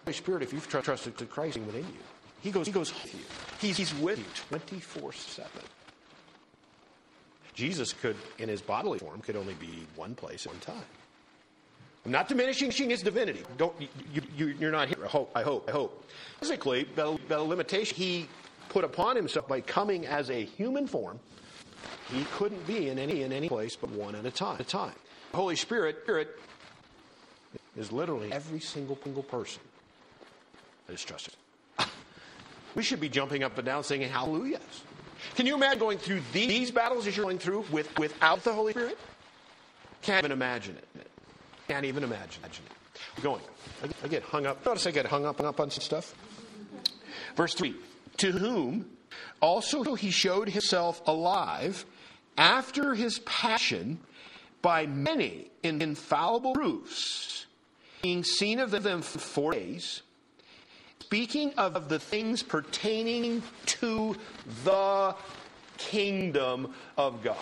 the 0.05 0.13
Spirit, 0.13 0.43
if 0.43 0.53
you've 0.53 0.67
tr- 0.67 0.79
trusted 0.79 1.17
to 1.17 1.25
Christ 1.25 1.57
within 1.57 1.85
you, 1.85 1.99
He 2.41 2.51
goes, 2.51 2.67
he 2.67 2.71
goes 2.73 2.93
with 2.93 3.13
you. 3.13 3.19
He's, 3.59 3.77
he's 3.77 3.93
with 3.95 4.19
you 4.19 4.25
24 4.49 5.13
7. 5.13 5.49
Jesus 7.53 7.93
could, 7.93 8.15
in 8.37 8.49
his 8.49 8.61
bodily 8.61 8.99
form, 8.99 9.21
could 9.21 9.35
only 9.35 9.53
be 9.55 9.85
one 9.95 10.15
place 10.15 10.45
at 10.45 10.51
one 10.51 10.61
time. 10.61 10.85
I'm 12.05 12.11
not 12.11 12.27
diminishing 12.27 12.89
his 12.89 13.03
divinity. 13.03 13.43
Don't 13.57 13.75
you, 13.79 14.21
you, 14.35 14.47
you're 14.59 14.71
not 14.71 14.87
here. 14.87 14.97
I 15.03 15.07
hope. 15.07 15.31
I 15.35 15.43
hope. 15.43 15.69
I 15.69 15.71
hope. 15.71 16.09
Physically, 16.39 16.87
the 16.95 17.39
limitation 17.39 17.95
he 17.95 18.27
put 18.69 18.83
upon 18.83 19.15
himself 19.15 19.47
by 19.47 19.61
coming 19.61 20.07
as 20.07 20.31
a 20.31 20.45
human 20.45 20.87
form 20.87 21.19
he 22.11 22.25
couldn't 22.35 22.65
be 22.67 22.89
in 22.89 22.99
any 22.99 23.23
in 23.23 23.31
any 23.31 23.47
place 23.47 23.75
but 23.75 23.89
one 23.91 24.15
at 24.15 24.25
a 24.25 24.31
time. 24.31 24.55
At 24.55 24.61
a 24.61 24.63
time. 24.63 24.93
Holy 25.33 25.55
Spirit, 25.55 25.99
Spirit 26.03 26.37
is 27.77 27.91
literally 27.91 28.31
every 28.31 28.59
single 28.59 28.97
single 29.03 29.23
person 29.23 29.61
that 30.87 30.93
is 30.93 31.03
trusted. 31.03 31.33
we 32.75 32.83
should 32.83 32.99
be 32.99 33.09
jumping 33.09 33.43
up 33.43 33.57
and 33.57 33.65
down 33.65 33.83
singing 33.83 34.09
hallelujahs. 34.09 34.83
Can 35.35 35.45
you 35.45 35.55
imagine 35.55 35.79
going 35.79 35.97
through 35.97 36.21
these 36.33 36.71
battles 36.71 37.07
as 37.07 37.15
you're 37.15 37.25
going 37.25 37.37
through 37.37 37.65
with, 37.71 37.97
without 37.97 38.43
the 38.43 38.53
Holy 38.53 38.73
Spirit? 38.73 38.97
Can't 40.01 40.25
even 40.25 40.31
imagine 40.31 40.75
it. 40.75 41.07
Can't 41.67 41.85
even 41.85 42.03
imagine 42.03 42.43
it. 42.43 42.59
Going. 43.21 43.41
I 44.03 44.07
get 44.07 44.23
hung 44.23 44.45
up. 44.45 44.65
Notice 44.65 44.87
I 44.87 44.91
get 44.91 45.05
hung 45.05 45.25
up, 45.25 45.37
hung 45.37 45.47
up 45.47 45.59
on 45.59 45.69
some 45.69 45.81
stuff. 45.81 46.15
Verse 47.35 47.53
3 47.53 47.75
To 48.17 48.31
whom 48.31 48.85
also 49.41 49.95
he 49.95 50.11
showed 50.11 50.49
himself 50.49 51.01
alive 51.07 51.85
after 52.37 52.93
his 52.95 53.19
passion 53.19 53.99
by 54.61 54.85
many 54.85 55.49
infallible 55.81 56.53
proofs, 56.53 57.45
being 58.01 58.23
seen 58.23 58.59
of 58.59 58.71
them 58.71 59.01
for 59.01 59.19
four 59.19 59.53
days, 59.53 60.01
speaking 60.99 61.53
of 61.55 61.89
the 61.89 61.99
things 61.99 62.43
pertaining 62.43 63.43
to 63.65 64.15
the 64.63 65.15
kingdom 65.77 66.73
of 66.97 67.23
God. 67.23 67.37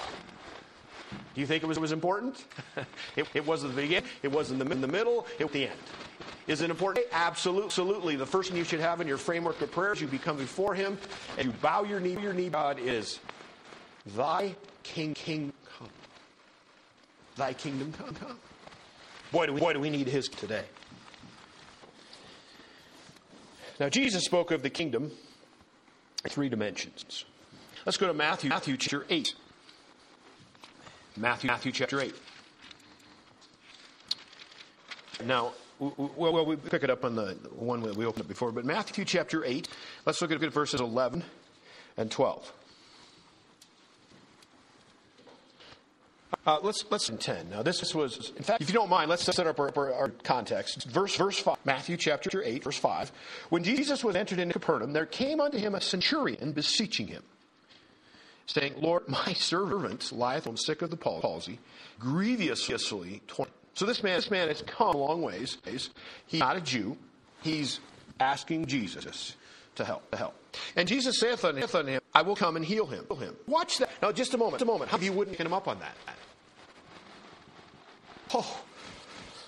Do 1.34 1.42
you 1.42 1.48
think 1.48 1.64
it 1.64 1.68
was, 1.68 1.78
it 1.78 1.82
was 1.82 1.92
important? 1.92 2.44
it, 3.16 3.28
it 3.34 3.46
wasn't 3.46 3.76
the 3.76 3.82
beginning, 3.82 4.10
it 4.24 4.32
wasn't 4.32 4.60
the, 4.60 4.72
in 4.72 4.82
the 4.82 4.88
middle, 4.88 5.26
it 5.38 5.46
was 5.46 5.54
the 5.54 5.68
end. 5.68 5.80
Is 6.48 6.62
it 6.62 6.72
important? 6.72 7.06
Absolutely. 7.12 7.66
Absolutely. 7.66 8.16
The 8.16 8.26
first 8.26 8.50
thing 8.50 8.58
you 8.58 8.64
should 8.64 8.80
have 8.80 9.02
in 9.02 9.08
your 9.08 9.18
framework 9.18 9.62
of 9.62 9.72
prayers, 9.72 10.02
you 10.02 10.08
become 10.08 10.36
before 10.38 10.74
Him 10.74 10.98
and 11.38 11.48
you 11.48 11.54
bow 11.62 11.84
your 11.84 12.00
knee. 12.00 12.18
Your 12.20 12.34
knee, 12.34 12.50
God, 12.50 12.80
is 12.80 13.20
Thy 14.16 14.56
King, 14.82 15.14
King 15.14 15.54
come. 15.78 15.90
Thy 17.36 17.54
kingdom 17.54 17.94
come, 17.94 18.16
come. 18.16 18.38
Boy, 19.32 19.46
do 19.46 19.54
we, 19.54 19.60
boy, 19.60 19.74
do 19.74 19.80
we 19.80 19.92
need 19.92 20.08
His 20.08 20.28
today. 20.28 20.64
Now, 23.80 23.90
Jesus 23.90 24.26
spoke 24.26 24.50
of 24.50 24.64
the 24.64 24.72
kingdom 24.72 25.12
in 26.24 26.32
three 26.32 26.50
dimensions. 26.50 27.26
Let's 27.86 27.98
go 27.98 28.08
to 28.08 28.14
Matthew, 28.14 28.50
Matthew 28.50 28.76
chapter 28.76 29.06
8. 29.10 29.36
Matthew, 31.18 31.48
Matthew 31.50 31.72
chapter 31.72 32.02
8. 32.02 32.14
Now, 35.26 35.54
well, 35.80 36.46
we 36.46 36.56
pick 36.56 36.84
it 36.84 36.90
up 36.90 37.04
on 37.04 37.16
the 37.16 37.38
one 37.56 37.82
that 37.84 37.96
we 37.96 38.06
opened 38.06 38.22
up 38.22 38.28
before, 38.28 38.52
but 38.52 38.66
Matthew 38.66 39.06
chapter 39.06 39.44
8, 39.44 39.68
let's 40.06 40.22
look 40.22 40.32
at 40.32 40.40
verses 40.54 40.82
11 40.82 41.24
and 41.98 42.12
12. 42.12 42.54
Uh, 46.46 46.58
let's 46.64 46.86
let's 46.90 47.10
in 47.10 47.18
ten. 47.18 47.50
Now 47.50 47.62
this 47.62 47.94
was, 47.94 48.32
in 48.38 48.44
fact, 48.44 48.62
if 48.62 48.70
you 48.70 48.74
don't 48.74 48.90
mind, 48.90 49.10
let's 49.10 49.24
set 49.24 49.46
up 49.46 49.60
our, 49.60 49.72
our, 49.76 49.94
our, 49.94 50.10
context. 50.24 50.86
Verse 50.86 51.16
verse 51.16 51.38
five, 51.38 51.58
Matthew 51.66 51.98
chapter 51.98 52.42
eight, 52.44 52.64
verse 52.64 52.78
five. 52.78 53.12
When 53.50 53.64
Jesus 53.64 54.04
was 54.04 54.16
entered 54.16 54.40
into 54.40 54.54
Capernaum, 54.54 54.94
there 54.94 55.06
came 55.06 55.42
unto 55.42 55.58
him 55.58 55.76
a 55.76 55.82
centurion 55.82 56.54
beseeching 56.54 57.08
him, 57.08 57.24
saying, 58.50 58.76
"Lord, 58.78 59.08
my 59.08 59.34
servant 59.34 60.12
lieth 60.12 60.48
on 60.48 60.58
sick 60.58 60.82
of 60.82 60.90
the 60.90 60.98
palsy, 60.98 61.60
grievously 62.00 63.22
torn." 63.28 63.50
So 63.74 63.86
this 63.86 64.04
man, 64.04 64.16
this 64.16 64.30
man 64.30 64.50
has 64.50 64.62
come 64.64 64.96
a 64.96 64.98
long 64.98 65.22
ways. 65.22 65.58
He's 65.66 65.90
not 66.34 66.58
a 66.58 66.62
Jew. 66.62 66.98
He's 67.42 67.80
asking 68.20 68.66
Jesus 68.66 69.36
to 69.76 69.86
help, 69.86 70.10
to 70.12 70.18
help. 70.18 70.36
And 70.76 70.88
Jesus 70.88 71.20
saith 71.20 71.46
unto 71.46 71.62
him, 71.86 72.02
I 72.14 72.22
will 72.22 72.36
come 72.36 72.56
and 72.56 72.66
heal 72.66 72.86
him. 72.86 73.06
Watch 73.48 73.78
that. 73.78 73.90
Now, 74.02 74.12
just 74.12 74.34
a 74.34 74.38
moment, 74.38 74.56
just 74.56 74.64
a 74.64 74.66
moment. 74.66 74.92
How 74.92 74.98
you 74.98 75.14
wouldn't 75.14 75.38
get 75.38 75.46
him 75.46 75.54
up 75.54 75.68
on 75.68 75.80
that? 75.80 75.96
Oh, 78.34 78.62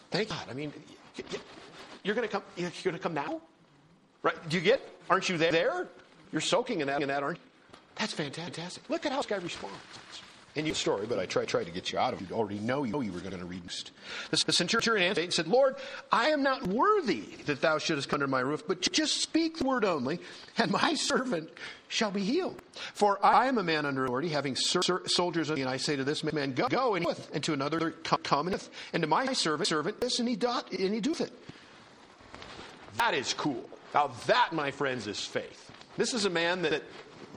thank 0.09 0.29
God. 0.29 0.45
I 0.49 0.53
mean, 0.53 0.71
you're 2.03 2.15
going 2.15 2.27
to 2.27 2.31
come. 2.31 2.43
You're 2.55 2.71
going 2.83 2.95
to 2.95 2.99
come 2.99 3.13
now, 3.13 3.41
right? 4.23 4.35
Do 4.49 4.57
you 4.57 4.63
get? 4.63 4.81
Aren't 5.09 5.29
you 5.29 5.37
there? 5.37 5.87
You're 6.31 6.41
soaking 6.41 6.81
in 6.81 6.87
that, 6.87 7.01
in 7.01 7.09
that, 7.09 7.23
aren't 7.23 7.37
you? 7.37 7.43
That's 7.95 8.13
fantastic. 8.13 8.89
Look 8.89 9.05
at 9.05 9.11
how 9.11 9.17
this 9.17 9.25
guy 9.25 9.37
responds. 9.37 9.75
In 10.53 10.65
your 10.65 10.75
story, 10.75 11.05
but 11.07 11.17
I 11.17 11.25
tried, 11.25 11.47
tried 11.47 11.67
to 11.67 11.71
get 11.71 11.93
you 11.93 11.97
out 11.99 12.13
of 12.13 12.21
it. 12.21 12.29
You 12.29 12.35
already 12.35 12.59
know 12.59 12.83
you, 12.83 12.91
know 12.91 12.99
you 12.99 13.13
were 13.13 13.21
going 13.21 13.39
to 13.39 13.45
read. 13.45 13.61
The, 14.31 14.43
the 14.47 14.51
centurion 14.51 15.01
answered 15.01 15.23
and 15.23 15.33
said, 15.33 15.47
Lord, 15.47 15.77
I 16.11 16.27
am 16.27 16.43
not 16.43 16.67
worthy 16.67 17.21
that 17.45 17.61
thou 17.61 17.77
shouldest 17.77 18.09
come 18.09 18.17
under 18.17 18.27
my 18.27 18.41
roof, 18.41 18.63
but 18.67 18.81
just 18.81 19.21
speak 19.21 19.59
the 19.59 19.63
word 19.63 19.85
only, 19.85 20.19
and 20.57 20.69
my 20.69 20.93
servant 20.95 21.49
shall 21.87 22.11
be 22.11 22.19
healed. 22.19 22.61
For 22.93 23.17
I 23.25 23.47
am 23.47 23.59
a 23.59 23.63
man 23.63 23.85
under 23.85 24.03
authority, 24.03 24.27
having 24.27 24.57
ser- 24.57 25.03
soldiers, 25.05 25.49
and 25.49 25.69
I 25.69 25.77
say 25.77 25.95
to 25.95 26.03
this 26.03 26.21
man, 26.21 26.51
Go, 26.51 26.67
go 26.67 26.95
and, 26.95 27.05
and 27.33 27.41
to 27.45 27.53
another, 27.53 27.91
come, 27.91 28.49
and, 28.49 28.69
and 28.91 29.03
to 29.03 29.07
my 29.07 29.31
servant, 29.31 29.69
servant, 29.69 30.01
this, 30.01 30.19
and 30.19 30.27
he, 30.27 30.35
doth, 30.35 30.69
and 30.73 30.93
he 30.93 30.99
doeth 30.99 31.21
it. 31.21 31.31
That 32.97 33.13
is 33.13 33.33
cool. 33.33 33.69
Now, 33.93 34.11
that, 34.27 34.51
my 34.51 34.71
friends, 34.71 35.07
is 35.07 35.19
faith. 35.19 35.71
This 35.95 36.13
is 36.13 36.25
a 36.25 36.29
man 36.29 36.61
that 36.63 36.83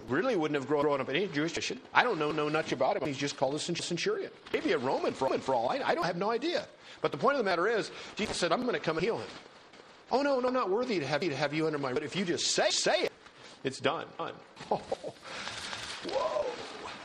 really 0.08 0.36
wouldn't 0.36 0.58
have 0.58 0.68
grown 0.68 1.00
up 1.00 1.08
in 1.08 1.16
any 1.16 1.26
Jewish 1.28 1.52
tradition. 1.52 1.80
I 1.92 2.02
don't 2.02 2.18
know, 2.18 2.32
know 2.32 2.50
much 2.50 2.72
about 2.72 2.96
him. 2.96 3.06
He's 3.06 3.16
just 3.16 3.36
called 3.36 3.54
a 3.54 3.58
centurion. 3.58 4.30
Maybe 4.52 4.72
a 4.72 4.78
Roman 4.78 5.12
for, 5.12 5.28
for 5.38 5.54
all 5.54 5.68
I, 5.68 5.80
I 5.84 5.94
don't 5.94 6.04
have 6.04 6.16
no 6.16 6.30
idea. 6.30 6.66
But 7.00 7.12
the 7.12 7.18
point 7.18 7.34
of 7.34 7.38
the 7.38 7.44
matter 7.44 7.66
is, 7.66 7.90
Jesus 8.16 8.36
said, 8.36 8.52
I'm 8.52 8.62
going 8.62 8.74
to 8.74 8.80
come 8.80 8.96
and 8.96 9.04
heal 9.04 9.18
him. 9.18 9.28
Oh, 10.10 10.22
no, 10.22 10.40
no, 10.40 10.48
I'm 10.48 10.54
not 10.54 10.70
worthy 10.70 11.00
to 11.00 11.06
have, 11.06 11.20
to 11.20 11.34
have 11.34 11.52
you 11.52 11.66
under 11.66 11.78
my. 11.78 11.92
But 11.92 12.02
if 12.02 12.14
you 12.14 12.24
just 12.24 12.48
say, 12.48 12.70
say 12.70 13.02
it, 13.02 13.12
it's 13.62 13.80
done. 13.80 14.06
done. 14.18 14.34
Oh, 16.06 16.12
whoa. 16.12 16.44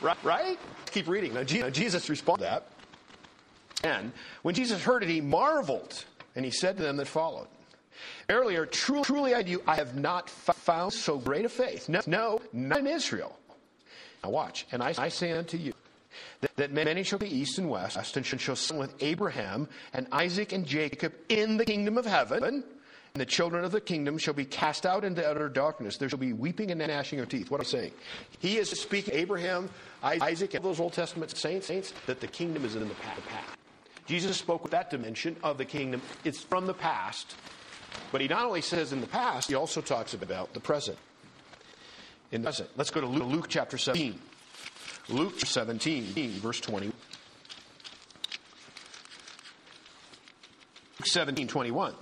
Right? 0.02 0.16
right? 0.22 0.58
Keep 0.92 1.08
reading. 1.08 1.32
Now, 1.32 1.42
Jesus 1.42 2.10
responded 2.10 2.44
to 2.44 2.50
that. 2.50 2.66
And 3.82 4.12
when 4.42 4.54
Jesus 4.54 4.82
heard 4.82 5.02
it, 5.02 5.08
he 5.08 5.22
marveled. 5.22 6.04
And 6.36 6.44
he 6.44 6.50
said 6.50 6.76
to 6.76 6.82
them 6.82 6.98
that 6.98 7.08
followed, 7.08 7.48
Earlier, 8.28 8.66
truly, 8.66 9.04
truly 9.04 9.34
I 9.34 9.42
do, 9.42 9.62
I 9.66 9.76
have 9.76 9.96
not 9.96 10.30
found 10.30 10.92
so 10.92 11.18
great 11.18 11.44
a 11.44 11.48
faith. 11.48 11.88
No, 11.88 12.00
no, 12.06 12.40
not 12.52 12.80
in 12.80 12.86
Israel. 12.86 13.36
Now 14.22 14.30
watch. 14.30 14.66
And 14.72 14.82
I, 14.82 14.94
I 14.98 15.08
say 15.08 15.32
unto 15.32 15.56
you, 15.56 15.72
that, 16.40 16.56
that 16.56 16.72
many 16.72 17.02
shall 17.02 17.18
be 17.18 17.28
east 17.28 17.58
and 17.58 17.68
west, 17.68 18.16
and 18.16 18.26
shall 18.26 18.56
sit 18.56 18.76
with 18.76 18.94
Abraham 19.00 19.68
and 19.92 20.06
Isaac 20.12 20.52
and 20.52 20.66
Jacob 20.66 21.12
in 21.28 21.56
the 21.56 21.64
kingdom 21.64 21.98
of 21.98 22.06
heaven. 22.06 22.64
And 23.12 23.20
the 23.20 23.26
children 23.26 23.64
of 23.64 23.72
the 23.72 23.80
kingdom 23.80 24.18
shall 24.18 24.34
be 24.34 24.44
cast 24.44 24.86
out 24.86 25.04
into 25.04 25.28
utter 25.28 25.48
darkness. 25.48 25.96
There 25.96 26.08
shall 26.08 26.18
be 26.18 26.32
weeping 26.32 26.70
and 26.70 26.78
gnashing 26.78 27.18
of 27.18 27.28
teeth. 27.28 27.50
What 27.50 27.60
am 27.60 27.66
I 27.66 27.68
saying? 27.68 27.92
He 28.38 28.56
is 28.56 28.70
speaking 28.70 29.14
Abraham, 29.14 29.68
Isaac, 30.02 30.54
and 30.54 30.64
those 30.64 30.78
Old 30.78 30.92
Testament 30.92 31.36
saints, 31.36 31.66
saints 31.66 31.92
that 32.06 32.20
the 32.20 32.28
kingdom 32.28 32.64
is 32.64 32.76
in 32.76 32.88
the 32.88 32.94
past. 32.94 33.20
Jesus 34.06 34.36
spoke 34.36 34.62
with 34.62 34.72
that 34.72 34.90
dimension 34.90 35.36
of 35.42 35.58
the 35.58 35.64
kingdom. 35.64 36.02
It's 36.24 36.40
from 36.40 36.66
the 36.66 36.74
past 36.74 37.34
but 38.12 38.20
he 38.20 38.28
not 38.28 38.44
only 38.44 38.60
says 38.60 38.92
in 38.92 39.00
the 39.00 39.06
past, 39.06 39.48
he 39.48 39.54
also 39.54 39.80
talks 39.80 40.14
about 40.14 40.52
the 40.52 40.60
present. 40.60 40.98
In 42.32 42.42
the 42.42 42.46
present. 42.46 42.70
Let's 42.76 42.90
go 42.90 43.00
to 43.00 43.06
Luke, 43.06 43.28
Luke 43.28 43.46
chapter 43.48 43.78
17. 43.78 44.18
Luke 45.08 45.40
17, 45.40 46.30
verse 46.32 46.60
20. 46.60 46.86
Luke 46.86 46.94
17, 51.02 51.48
21. 51.48 51.94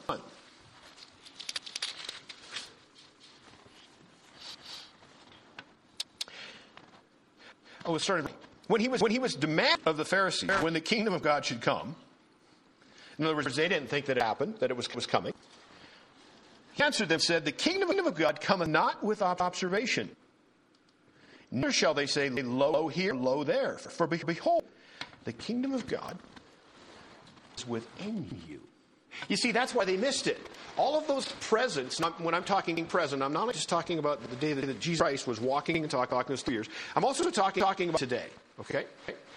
Oh, 7.89 7.97
starting. 7.97 8.29
When 8.67 8.83
he 8.83 8.89
was 8.89 9.01
when 9.01 9.11
he 9.11 9.19
was 9.19 9.35
demanding 9.35 9.87
of 9.87 9.97
the 9.97 10.05
Pharisees 10.05 10.51
when 10.61 10.75
the 10.75 10.81
kingdom 10.81 11.15
of 11.15 11.23
God 11.23 11.47
should 11.47 11.63
come. 11.63 11.97
In 13.19 13.25
other 13.25 13.35
words, 13.35 13.57
they 13.57 13.67
didn't 13.67 13.89
think 13.89 14.07
that 14.07 14.19
it 14.19 14.23
happened, 14.23 14.57
that 14.61 14.71
it 14.71 14.77
was, 14.77 14.95
was 14.95 15.07
coming. 15.07 15.33
Answered 16.81 17.09
them, 17.09 17.21
said, 17.21 17.45
The 17.45 17.53
kingdom 17.53 18.07
of 18.07 18.15
God 18.15 18.41
cometh 18.41 18.69
not 18.69 19.03
with 19.03 19.21
observation. 19.21 20.11
Neither 21.51 21.73
shall 21.73 21.95
they 21.95 22.07
say, 22.07 22.29
Lo 22.31 22.89
here, 22.89 23.15
lo 23.15 23.45
there. 23.45 23.79
For 23.79 24.07
behold, 24.07 24.65
the 25.25 25.33
kingdom 25.33 25.73
of 25.73 25.87
God 25.87 26.19
is 27.57 27.67
within 27.67 28.29
you. 28.49 28.61
You 29.27 29.37
see, 29.37 29.51
that's 29.51 29.75
why 29.75 29.85
they 29.85 29.97
missed 29.97 30.29
it. 30.29 30.39
All 30.77 30.97
of 30.97 31.09
those 31.09 31.33
presents, 31.41 32.01
when 32.19 32.35
I'm 32.35 32.45
talking 32.45 32.85
present, 32.87 33.23
I'm 33.23 33.33
not 33.33 33.53
just 33.53 33.69
talking 33.69 33.99
about 33.99 34.23
the 34.23 34.37
day 34.37 34.53
that 34.53 34.79
Jesus 34.79 35.01
Christ 35.01 35.27
was 35.27 35.41
walking 35.41 35.79
and 35.79 35.91
talking, 35.91 36.11
talking 36.11 36.33
those 36.33 36.45
two 36.45 36.53
years. 36.53 36.69
I'm 36.95 37.05
also 37.05 37.29
talking, 37.31 37.63
talking 37.63 37.89
about 37.89 37.99
today, 37.99 38.27
okay? 38.61 38.85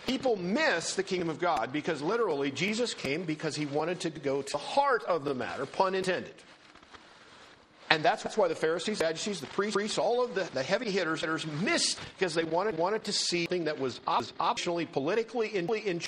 People 0.05 0.35
miss 0.35 0.93
the 0.93 1.01
kingdom 1.01 1.29
of 1.29 1.39
God 1.39 1.71
because 1.73 2.01
literally 2.01 2.51
Jesus 2.51 2.93
came 2.93 3.23
because 3.23 3.55
he 3.55 3.65
wanted 3.65 3.99
to 4.01 4.11
go 4.11 4.43
to 4.43 4.51
the 4.51 4.57
heart 4.59 5.03
of 5.05 5.23
the 5.23 5.33
matter, 5.33 5.65
pun 5.65 5.95
intended. 5.95 6.33
And 7.91 8.03
that's, 8.03 8.37
why 8.37 8.47
the 8.47 8.55
Pharisees, 8.55 8.99
the 8.99 9.05
Sadducees, 9.05 9.41
the 9.41 9.47
priests, 9.47 9.97
all 9.97 10.23
of 10.23 10.33
the, 10.33 10.49
the 10.53 10.63
heavy 10.63 10.89
hitters, 10.89 11.19
hitters 11.19 11.45
missed 11.45 11.99
because 12.17 12.33
they 12.33 12.45
wanted, 12.45 12.77
wanted 12.77 13.03
to 13.03 13.11
see 13.11 13.43
something 13.43 13.65
that 13.65 13.77
was 13.77 13.99
optionally, 14.07 14.89
politically, 14.89 15.55
in, 15.55 15.67
in 15.75 15.99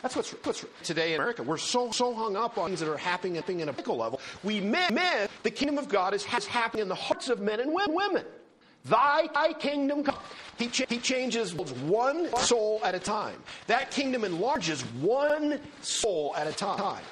that's 0.00 0.14
what's, 0.14 0.30
what's, 0.44 0.64
today 0.84 1.14
in 1.14 1.20
America. 1.20 1.42
We're 1.42 1.56
so 1.56 1.90
so 1.90 2.14
hung 2.14 2.36
up 2.36 2.56
on 2.56 2.70
things 2.70 2.78
that 2.80 2.88
are 2.88 2.96
happening 2.96 3.36
at 3.36 3.48
a 3.48 3.52
political 3.52 3.96
level. 3.96 4.20
We 4.44 4.60
miss, 4.60 4.92
miss 4.92 5.28
the 5.42 5.50
kingdom 5.50 5.76
of 5.76 5.88
God 5.88 6.14
is, 6.14 6.24
has 6.24 6.46
happening 6.46 6.82
in 6.82 6.88
the 6.88 6.94
hearts 6.94 7.28
of 7.28 7.40
men 7.40 7.58
and 7.58 7.72
women. 7.72 8.24
Thy, 8.84 9.28
thy 9.34 9.54
kingdom 9.54 10.04
come. 10.04 10.14
He, 10.56 10.68
ch- 10.68 10.86
he 10.88 10.98
changes 10.98 11.52
one 11.52 12.32
soul 12.38 12.80
at 12.84 12.94
a 12.94 13.00
time. 13.00 13.42
That 13.66 13.90
kingdom 13.90 14.22
enlarges 14.24 14.82
one 15.00 15.60
soul 15.82 16.32
at 16.36 16.46
a 16.46 16.52
time. 16.52 17.02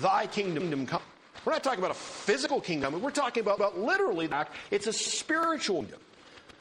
Thy 0.00 0.26
kingdom 0.26 0.86
come. 0.86 1.02
We're 1.44 1.52
not 1.52 1.64
talking 1.64 1.80
about 1.80 1.90
a 1.90 1.94
physical 1.94 2.60
kingdom. 2.60 3.00
We're 3.00 3.10
talking 3.10 3.42
about, 3.42 3.56
about 3.56 3.78
literally. 3.78 4.28
It's 4.70 4.86
a 4.86 4.92
spiritual 4.92 5.82
kingdom 5.82 6.00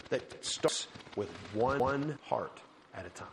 that 0.09 0.43
starts 0.45 0.87
with 1.15 1.29
one, 1.53 1.79
one 1.79 2.19
heart 2.23 2.57
at 2.95 3.05
a 3.05 3.09
time. 3.09 3.27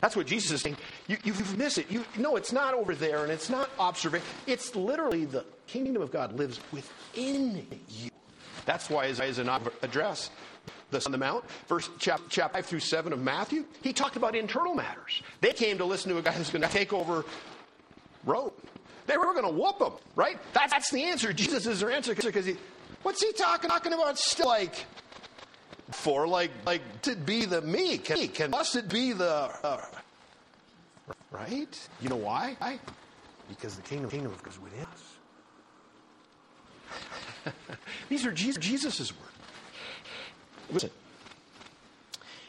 That's 0.00 0.16
what 0.16 0.26
Jesus 0.26 0.50
is 0.50 0.60
saying. 0.62 0.76
You, 1.06 1.16
you 1.22 1.32
miss 1.56 1.78
it. 1.78 1.88
You, 1.90 2.04
no, 2.18 2.34
it's 2.34 2.52
not 2.52 2.74
over 2.74 2.94
there 2.94 3.22
and 3.22 3.30
it's 3.30 3.48
not 3.48 3.70
observation. 3.78 4.26
It's 4.48 4.74
literally 4.74 5.26
the 5.26 5.44
kingdom 5.68 6.02
of 6.02 6.10
God 6.10 6.36
lives 6.36 6.58
within 6.72 7.64
you. 7.88 8.10
That's 8.64 8.90
why 8.90 9.04
Isaiah 9.04 9.60
address 9.82 10.30
the 10.90 11.02
on 11.06 11.12
the 11.12 11.18
Mount, 11.18 11.44
verse 11.68 11.88
chapter 11.98 12.48
5 12.48 12.66
through 12.66 12.80
7 12.80 13.12
of 13.12 13.20
Matthew, 13.20 13.64
he 13.82 13.92
talked 13.92 14.16
about 14.16 14.36
internal 14.36 14.74
matters. 14.74 15.22
They 15.40 15.52
came 15.52 15.78
to 15.78 15.84
listen 15.84 16.12
to 16.12 16.18
a 16.18 16.22
guy 16.22 16.32
who's 16.32 16.50
going 16.50 16.62
to 16.62 16.68
take 16.68 16.92
over 16.92 17.24
Rome. 18.24 18.52
They 19.06 19.16
were 19.16 19.32
going 19.34 19.44
to 19.44 19.50
whoop 19.50 19.80
him, 19.80 19.92
right? 20.14 20.38
That's, 20.52 20.72
that's 20.72 20.90
the 20.90 21.04
answer. 21.04 21.32
Jesus 21.32 21.66
is 21.66 21.80
their 21.80 21.90
answer 21.90 22.14
because 22.14 22.46
he, 22.46 22.56
what's 23.02 23.22
he 23.22 23.32
talking, 23.32 23.68
talking 23.68 23.92
about 23.92 24.18
still 24.18 24.46
like 24.46 24.86
for 25.90 26.26
like 26.26 26.50
like 26.64 27.02
to 27.02 27.16
be 27.16 27.44
the 27.44 27.60
meek 27.60 28.08
and 28.40 28.50
must 28.50 28.76
it 28.76 28.88
be 28.88 29.12
the 29.12 29.50
uh, 29.62 29.84
right? 31.30 31.88
You 32.00 32.08
know 32.08 32.16
why? 32.16 32.56
why? 32.58 32.78
Because 33.48 33.76
the 33.76 33.82
kingdom, 33.82 34.10
kingdom 34.10 34.32
is 34.48 34.58
within 34.58 34.86
us. 34.86 35.02
These 38.08 38.24
are 38.24 38.32
Jesus' 38.32 38.64
Jesus's 38.64 39.12
words. 39.12 39.28
Listen, 40.70 40.90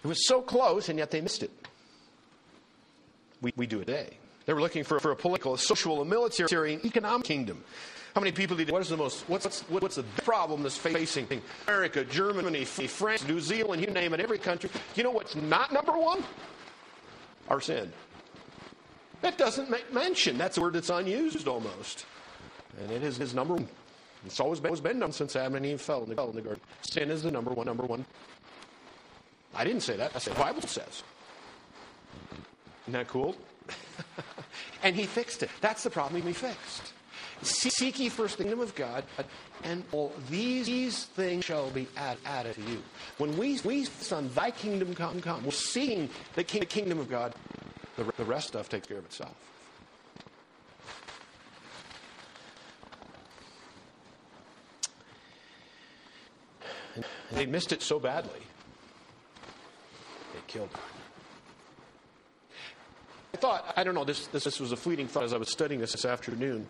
it 0.04 0.08
was 0.08 0.28
so 0.28 0.41
close, 0.41 0.89
and 0.89 0.99
yet 0.99 1.12
they 1.12 1.22
missed 1.22 1.43
it. 1.43 1.51
We, 3.41 3.54
we 3.56 3.66
do 3.66 3.82
it 3.82 3.86
today. 3.86 4.18
They 4.46 4.54
were 4.54 4.62
looking 4.62 4.84
for, 4.84 5.00
for 5.00 5.12
a 5.12 5.16
political, 5.16 5.54
a 5.54 5.58
social, 5.58 6.02
a 6.02 6.06
military, 6.06 6.74
and 6.74 6.86
economic 6.86 7.26
kingdom. 7.26 7.64
How 8.14 8.22
many 8.22 8.32
people 8.32 8.56
did? 8.56 8.70
What 8.70 8.82
is 8.82 8.89
the 8.89 8.98
most? 8.98 9.28
What's 9.28 9.62
what's, 9.62 9.96
the 9.96 10.04
problem 10.24 10.62
that's 10.62 10.78
facing 10.78 11.28
America, 11.68 12.04
Germany, 12.06 12.64
France, 12.66 13.28
New 13.28 13.39
Zealand? 13.39 13.82
You 13.82 13.89
name 13.89 14.14
it, 14.14 14.20
every 14.20 14.38
country. 14.38 14.70
You 14.96 15.04
know 15.04 15.12
what's 15.12 15.36
not 15.36 15.74
number 15.74 15.94
one? 15.94 16.24
Our 17.50 17.60
sin. 17.60 17.91
That 19.22 19.38
doesn't 19.38 19.70
make 19.70 19.91
mention. 19.91 20.38
That's 20.38 20.58
a 20.58 20.62
word 20.62 20.74
that's 20.74 20.89
unused 20.89 21.48
almost, 21.48 22.06
and 22.80 22.91
it 22.91 23.04
is 23.04 23.18
his 23.18 23.34
number 23.34 23.56
one. 23.56 23.68
It's 24.26 24.39
always 24.39 24.60
been, 24.60 24.70
always 24.70 24.82
been 24.82 25.00
done 25.00 25.12
since 25.12 25.36
Adam 25.36 25.56
and 25.56 25.66
Eve 25.66 25.82
fell 25.82 26.04
in, 26.04 26.10
the, 26.10 26.16
fell 26.16 26.30
in 26.30 26.36
the 26.36 26.41
garden. 26.41 26.62
Sin 26.82 27.10
is 27.10 27.24
the 27.24 27.32
number 27.32 27.52
one, 27.52 27.66
number 27.66 27.84
one. 27.84 28.06
I 29.56 29.64
didn't 29.64 29.82
say 29.82 29.98
that. 29.98 30.12
I 30.16 30.20
said 30.20 30.36
the 30.36 30.39
Bible 30.39 30.62
says. 30.62 31.04
Isn't 32.84 32.94
that 32.94 33.08
cool? 33.08 33.36
and 34.84 34.95
he 34.95 35.03
fixed 35.03 35.43
it. 35.43 35.49
That's 35.61 35.84
the 35.84 35.89
problem 35.89 36.22
he 36.22 36.34
fixed. 36.34 36.93
Seek 37.41 37.99
ye 37.99 38.09
first 38.09 38.38
the 38.38 38.43
kingdom 38.43 38.61
of 38.61 38.74
God, 38.76 39.03
and 39.64 39.84
all 39.91 40.14
these, 40.30 41.05
things 41.05 41.43
shall 41.45 41.70
be 41.72 41.88
add, 41.97 42.18
added 42.26 42.55
to 42.55 42.61
you. 42.61 42.82
When 43.18 43.38
we, 43.38 43.59
we 43.61 43.86
son, 43.86 44.30
thy 44.34 44.51
kingdom 44.51 44.93
come, 44.93 45.20
come, 45.22 45.43
we're 45.43 45.51
seeing 45.51 46.09
the, 46.36 46.43
king, 46.43 46.61
the 46.61 46.66
kingdom 46.66 46.99
of 46.99 47.09
God, 47.09 47.34
the, 47.97 48.05
the 48.18 48.24
rest 48.24 48.49
stuff 48.49 48.70
takes 48.70 48.88
care 48.88 48.97
of 48.97 49.05
itself. 49.05 49.36
And 56.95 57.03
they 57.32 57.45
missed 57.45 57.74
it 57.74 57.82
so 57.82 57.99
badly, 57.99 58.41
they 60.34 60.39
killed 60.47 60.70
her. 60.72 60.93
I 63.34 63.38
thought, 63.38 63.73
I 63.75 63.84
don't 63.84 63.95
know, 63.95 64.03
this, 64.03 64.27
this, 64.27 64.43
this 64.43 64.59
was 64.59 64.71
a 64.71 64.77
fleeting 64.77 65.07
thought 65.07 65.23
as 65.23 65.34
I 65.34 65.38
was 65.38 65.51
studying 65.51 65.79
this 65.79 65.93
this 65.93 66.05
afternoon. 66.05 66.67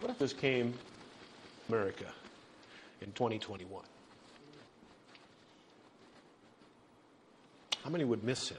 What 0.00 0.10
if 0.10 0.18
this 0.18 0.32
came 0.32 0.74
America 1.68 2.04
in 3.00 3.12
2021? 3.12 3.82
How 7.82 7.90
many 7.90 8.04
would 8.04 8.22
miss 8.22 8.50
him? 8.50 8.58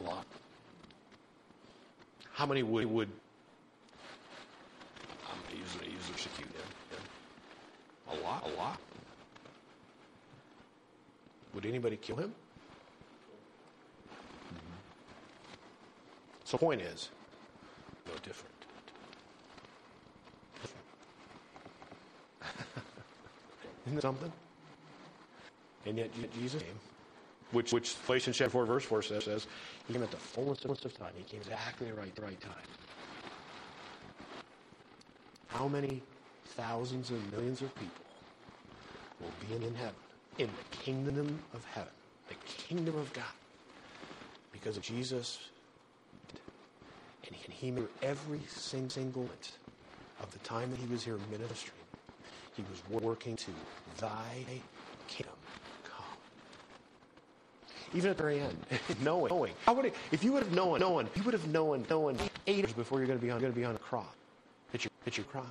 A 0.00 0.02
lot. 0.02 0.26
How 2.32 2.46
many 2.46 2.62
would, 2.62 2.86
would 2.86 3.08
I'm 5.26 5.58
using, 5.58 5.80
using 5.90 6.14
execute 6.14 6.48
him? 6.48 8.12
A 8.12 8.24
lot, 8.24 8.46
a 8.46 8.58
lot. 8.58 8.78
Would 11.54 11.64
anybody 11.64 11.96
kill 11.96 12.16
him? 12.16 12.34
So 16.48 16.56
the 16.56 16.64
point 16.64 16.80
is, 16.80 17.10
no 18.06 18.14
different. 18.22 18.54
Isn't 23.86 24.00
something? 24.00 24.32
And 25.84 25.98
yet 25.98 26.10
Jesus 26.32 26.62
came, 26.62 26.72
which 27.52 27.74
which 27.74 28.02
Galatians 28.06 28.38
chapter 28.38 28.52
4 28.52 28.64
verse 28.64 28.84
4 28.84 29.02
says, 29.02 29.24
says 29.24 29.46
he 29.86 29.92
came 29.92 30.02
at 30.02 30.10
the 30.10 30.16
fullness 30.16 30.64
of 30.64 30.98
time. 30.98 31.12
He 31.18 31.24
came 31.24 31.42
exactly 31.42 31.92
right 31.92 32.14
the 32.14 32.22
right 32.22 32.40
time. 32.40 32.52
How 35.48 35.68
many 35.68 36.00
thousands 36.46 37.10
and 37.10 37.30
millions 37.30 37.60
of 37.60 37.74
people 37.74 38.06
will 39.20 39.32
be 39.46 39.66
in 39.66 39.74
heaven, 39.74 39.94
in 40.38 40.46
the 40.46 40.76
kingdom 40.78 41.38
of 41.52 41.62
heaven, 41.74 41.92
the 42.30 42.36
kingdom 42.46 42.96
of 42.96 43.12
God, 43.12 43.36
because 44.50 44.78
of 44.78 44.82
Jesus. 44.82 45.40
He 47.60 47.72
made 47.72 47.88
every 48.02 48.40
single 48.46 49.22
minute 49.22 49.50
of 50.22 50.30
the 50.30 50.38
time 50.40 50.70
that 50.70 50.78
he 50.78 50.86
was 50.86 51.02
here 51.02 51.18
ministering, 51.28 51.74
he 52.56 52.62
was 52.70 53.02
working 53.02 53.34
to 53.34 53.50
thy 53.98 54.44
kingdom 55.08 55.34
come. 55.82 56.04
Even 57.94 58.10
at 58.10 58.16
the 58.16 58.22
very 58.22 58.40
end, 58.40 58.56
knowing, 59.02 59.30
knowing. 59.30 59.52
How 59.66 59.72
would 59.72 59.92
if 60.12 60.22
you 60.22 60.32
would 60.32 60.44
have 60.44 60.52
known, 60.52 60.78
known, 60.78 61.08
you 61.16 61.22
would 61.24 61.34
have 61.34 61.48
known, 61.48 61.84
known 61.90 62.16
eight 62.46 62.58
years 62.58 62.72
before 62.72 62.98
you're 62.98 63.08
going 63.08 63.18
to 63.18 63.24
be 63.24 63.32
on, 63.32 63.40
going 63.40 63.52
to 63.52 63.58
be 63.58 63.64
on 63.64 63.74
a 63.74 63.80
cross, 63.80 64.06
hit 64.70 64.84
your, 64.84 64.90
hit 65.04 65.16
your 65.16 65.26
cross. 65.26 65.46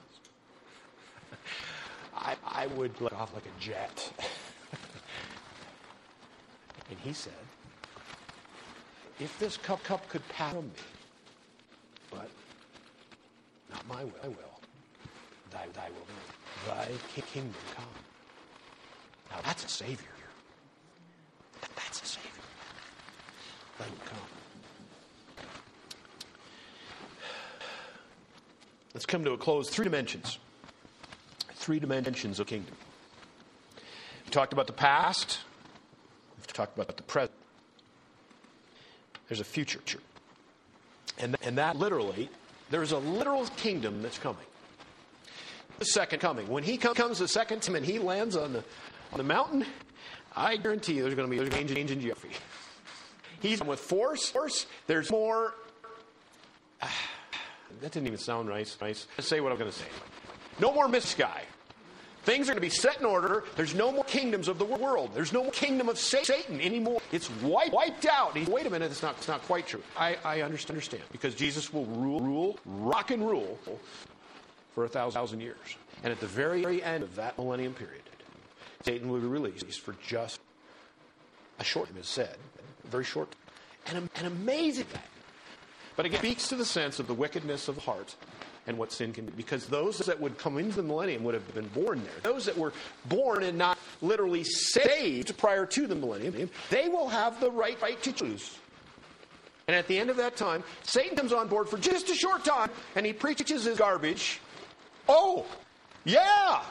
I, 2.16 2.36
I 2.46 2.68
would 2.68 3.00
let 3.02 3.12
off 3.14 3.34
like 3.34 3.44
a 3.46 3.62
jet. 3.62 4.12
and 6.90 7.00
he 7.00 7.12
said, 7.12 7.34
if 9.20 9.38
this 9.40 9.58
cup, 9.58 9.84
cup 9.84 10.08
could 10.08 10.28
pass 10.30 10.54
from 10.54 10.68
me, 10.68 10.72
not 13.72 13.88
my 13.88 14.04
will, 14.04 14.14
I 14.24 14.28
will. 14.28 14.60
Thy, 15.52 15.66
thy 15.74 15.90
will 15.90 16.06
be. 16.08 16.68
Thy 16.68 17.22
kingdom 17.22 17.54
come. 17.76 17.86
Now 19.32 19.38
that's 19.44 19.66
a 19.66 19.70
Savior. 19.70 20.08
That, 21.62 21.70
that's 21.76 22.02
a 22.02 22.06
Savior. 22.06 22.32
Thy 23.80 23.86
will 23.86 24.06
come. 24.06 24.20
Let's 28.94 29.06
come 29.06 29.24
to 29.26 29.32
a 29.32 29.38
close. 29.38 29.70
Three 29.70 29.84
dimensions 29.84 30.40
three 31.68 31.80
dimensions 31.80 32.40
of 32.40 32.48
kingdom. 32.48 32.74
We 34.26 34.32
talked 34.32 34.54
about 34.54 34.68
the 34.68 34.74
past, 34.74 35.40
we've 36.38 36.48
talked 36.48 36.78
about 36.78 36.96
the 36.96 37.04
present. 37.04 37.34
There's 39.28 39.42
a 39.42 39.44
future. 39.44 40.00
And, 41.20 41.36
and 41.42 41.58
that 41.58 41.76
literally, 41.76 42.30
there's 42.70 42.92
a 42.92 42.98
literal 42.98 43.46
kingdom 43.58 44.02
that's 44.02 44.18
coming. 44.18 44.46
The 45.80 45.86
second 45.86 46.20
coming. 46.20 46.48
When 46.48 46.64
he 46.64 46.78
comes 46.78 47.20
the 47.20 47.28
second 47.28 47.62
time 47.62 47.76
and 47.76 47.86
he 47.86 48.00
lands 48.00 48.36
on 48.36 48.54
the, 48.54 48.64
on 49.12 49.18
the 49.18 49.24
mountain, 49.24 49.66
I 50.36 50.58
guarantee 50.58 50.94
you 50.94 51.04
there's 51.04 51.16
going 51.16 51.30
to 51.30 51.36
be 51.36 51.44
a 51.44 51.50
change 51.50 51.92
in 51.92 52.00
geography. 52.02 52.30
He's 53.40 53.62
with 53.64 53.80
force. 53.80 54.30
force. 54.30 54.66
There's 54.88 55.12
more. 55.12 55.54
Uh, 56.82 56.88
that 57.82 57.92
didn't 57.92 58.08
even 58.08 58.20
sound 58.20 58.50
nice. 58.50 58.78
Nice. 58.82 59.08
Say 59.20 59.40
what 59.40 59.52
I'm 59.52 59.58
going 59.58 59.72
to 59.72 59.78
say. 59.78 59.86
No 60.60 60.74
more 60.74 60.88
miss 60.88 61.14
guy. 61.14 61.44
Things 62.28 62.50
are 62.50 62.52
going 62.52 62.58
to 62.58 62.62
be 62.62 62.70
set 62.70 63.00
in 63.00 63.06
order. 63.06 63.46
There's 63.56 63.74
no 63.74 63.90
more 63.90 64.04
kingdoms 64.04 64.50
of 64.50 64.60
the 64.60 64.66
world. 64.66 65.12
There's 65.14 65.32
no 65.32 65.44
more 65.44 65.52
kingdom 65.54 65.88
of 65.88 65.98
Satan 65.98 66.60
anymore. 66.60 67.02
It's 67.14 67.30
wiped, 67.42 67.72
wiped 67.72 68.06
out. 68.06 68.36
He, 68.36 68.44
wait 68.44 68.66
a 68.66 68.70
minute, 68.70 68.92
it's 68.92 69.02
not, 69.02 69.16
it's 69.16 69.30
not 69.30 69.44
quite 69.44 69.66
true. 69.66 69.82
I, 69.96 70.18
I 70.26 70.42
understand 70.42 70.78
because 71.10 71.36
Jesus 71.36 71.72
will 71.72 71.86
rule, 71.86 72.20
rule, 72.20 72.60
rock 72.66 73.12
and 73.12 73.26
rule 73.26 73.58
for 74.76 74.84
a 74.84 74.90
thousand 74.90 75.40
years. 75.40 75.78
And 76.04 76.12
at 76.12 76.20
the 76.20 76.28
very, 76.28 76.64
very 76.64 76.84
end 76.84 77.02
of 77.02 77.16
that 77.16 77.38
millennium 77.38 77.74
period, 77.74 78.04
Satan 78.84 79.08
will 79.08 79.22
be 79.22 79.28
released 79.28 79.80
for 79.80 79.96
just 80.06 80.42
a 81.60 81.64
short 81.64 81.88
time, 81.88 81.98
as 81.98 82.10
said, 82.10 82.36
very 82.84 83.06
short, 83.06 83.34
and 83.86 84.10
an 84.18 84.26
amazing 84.26 84.84
thing. 84.84 85.02
But 85.96 86.06
again, 86.06 86.18
it 86.18 86.24
speaks 86.24 86.50
to 86.50 86.58
the 86.58 86.66
sense 86.66 87.00
of 87.00 87.08
the 87.08 87.14
wickedness 87.14 87.70
of 87.70 87.76
the 87.76 87.82
heart 87.82 88.16
and 88.68 88.78
what 88.78 88.92
sin 88.92 89.14
can 89.14 89.26
be. 89.26 89.32
Because 89.32 89.66
those 89.66 89.98
that 90.00 90.20
would 90.20 90.38
come 90.38 90.58
into 90.58 90.76
the 90.76 90.84
millennium 90.84 91.24
would 91.24 91.34
have 91.34 91.54
been 91.54 91.68
born 91.70 92.04
there. 92.04 92.32
Those 92.32 92.46
that 92.46 92.58
were 92.58 92.74
born 93.06 93.44
and 93.44 93.58
not 93.58 93.78
literally 94.02 94.44
saved 94.44 95.38
prior 95.38 95.66
to 95.66 95.88
the 95.88 95.96
millennium, 95.96 96.50
they 96.70 96.88
will 96.90 97.08
have 97.08 97.40
the 97.40 97.50
right, 97.50 97.82
right 97.82 98.02
to 98.04 98.12
choose. 98.12 98.58
And 99.68 99.76
at 99.76 99.88
the 99.88 99.98
end 99.98 100.10
of 100.10 100.18
that 100.18 100.38
time, 100.38 100.64
Satan 100.84 101.18
comes 101.18 101.34
on 101.34 101.48
board 101.48 101.68
for 101.68 101.78
just 101.78 102.10
a 102.10 102.16
short 102.16 102.46
time 102.46 102.70
and 102.96 103.06
he 103.06 103.14
preaches 103.14 103.64
his 103.64 103.78
garbage. 103.78 104.40
Oh, 105.10 105.46
yeah, 106.06 106.62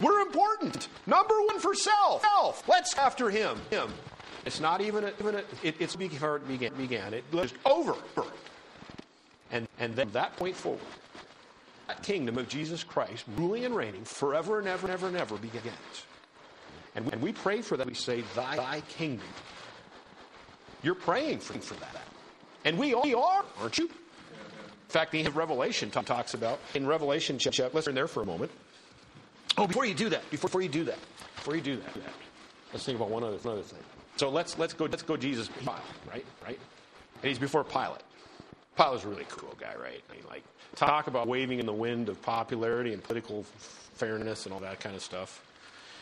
We're 0.00 0.20
important. 0.20 0.88
Number 1.06 1.34
one 1.46 1.58
for 1.58 1.74
self. 1.74 2.22
Self. 2.22 2.68
Let's 2.68 2.94
after 2.96 3.30
him. 3.30 3.58
Him. 3.70 3.92
It's 4.44 4.60
not 4.60 4.80
even 4.80 5.04
a, 5.04 5.12
even 5.20 5.36
a 5.36 5.42
it, 5.62 5.76
it's 5.80 5.96
before 5.96 6.36
it 6.36 6.46
began. 6.46 6.74
began. 6.74 7.14
It 7.14 7.24
was 7.32 7.52
over. 7.64 7.94
And, 9.50 9.66
and 9.78 9.94
then 9.94 10.06
from 10.06 10.12
that 10.12 10.36
point 10.36 10.54
forward, 10.56 10.80
kingdom 11.94 12.38
of 12.38 12.48
Jesus 12.48 12.82
Christ, 12.84 13.24
ruling 13.36 13.64
and 13.64 13.74
reigning 13.74 14.04
forever 14.04 14.58
and 14.58 14.68
ever 14.68 14.86
and 14.86 14.94
ever 14.94 15.06
and 15.08 15.16
ever 15.16 15.36
begins. 15.36 16.04
And, 16.94 17.12
and 17.12 17.22
we 17.22 17.32
pray 17.32 17.62
for 17.62 17.76
that. 17.76 17.86
We 17.86 17.94
say, 17.94 18.22
Thy, 18.34 18.56
thy 18.56 18.80
kingdom. 18.82 19.26
You're 20.82 20.94
praying 20.94 21.40
for, 21.40 21.54
for 21.54 21.74
that. 21.74 21.96
And 22.64 22.78
we 22.78 22.94
are, 22.94 23.44
aren't 23.60 23.78
you? 23.78 23.86
In 23.86 24.90
fact, 24.90 25.12
the 25.12 25.28
Revelation 25.30 25.90
talks 25.90 26.34
about, 26.34 26.58
in 26.74 26.86
Revelation 26.86 27.38
chapter, 27.38 27.68
let's 27.72 27.86
turn 27.86 27.94
there 27.94 28.08
for 28.08 28.22
a 28.22 28.26
moment. 28.26 28.50
Oh, 29.58 29.66
before 29.66 29.84
you 29.84 29.94
do 29.94 30.08
that, 30.10 30.28
before, 30.30 30.48
before 30.48 30.62
you 30.62 30.68
do 30.68 30.84
that, 30.84 30.98
before 31.34 31.56
you 31.56 31.62
do 31.62 31.76
that, 31.76 31.96
let's 32.72 32.84
think 32.84 32.96
about 32.96 33.10
one 33.10 33.24
other, 33.24 33.36
one 33.38 33.54
other 33.54 33.62
thing. 33.62 33.80
So 34.16 34.28
let's, 34.28 34.58
let's, 34.58 34.74
go, 34.74 34.86
let's 34.86 35.02
go 35.02 35.16
Jesus, 35.16 35.50
right? 36.10 36.24
Right? 36.44 36.58
And 37.22 37.28
he's 37.28 37.38
before 37.38 37.64
Pilate. 37.64 38.02
Pilate's 38.76 39.04
a 39.04 39.08
really 39.08 39.26
cool 39.28 39.54
guy, 39.58 39.74
right? 39.80 40.02
I 40.10 40.14
mean, 40.14 40.24
like, 40.28 40.42
talk 40.74 41.06
about 41.06 41.26
waving 41.26 41.58
in 41.58 41.66
the 41.66 41.72
wind 41.72 42.08
of 42.08 42.20
popularity 42.22 42.92
and 42.92 43.02
political 43.02 43.44
fairness 43.94 44.44
and 44.44 44.52
all 44.52 44.60
that 44.60 44.80
kind 44.80 44.94
of 44.94 45.02
stuff. 45.02 45.42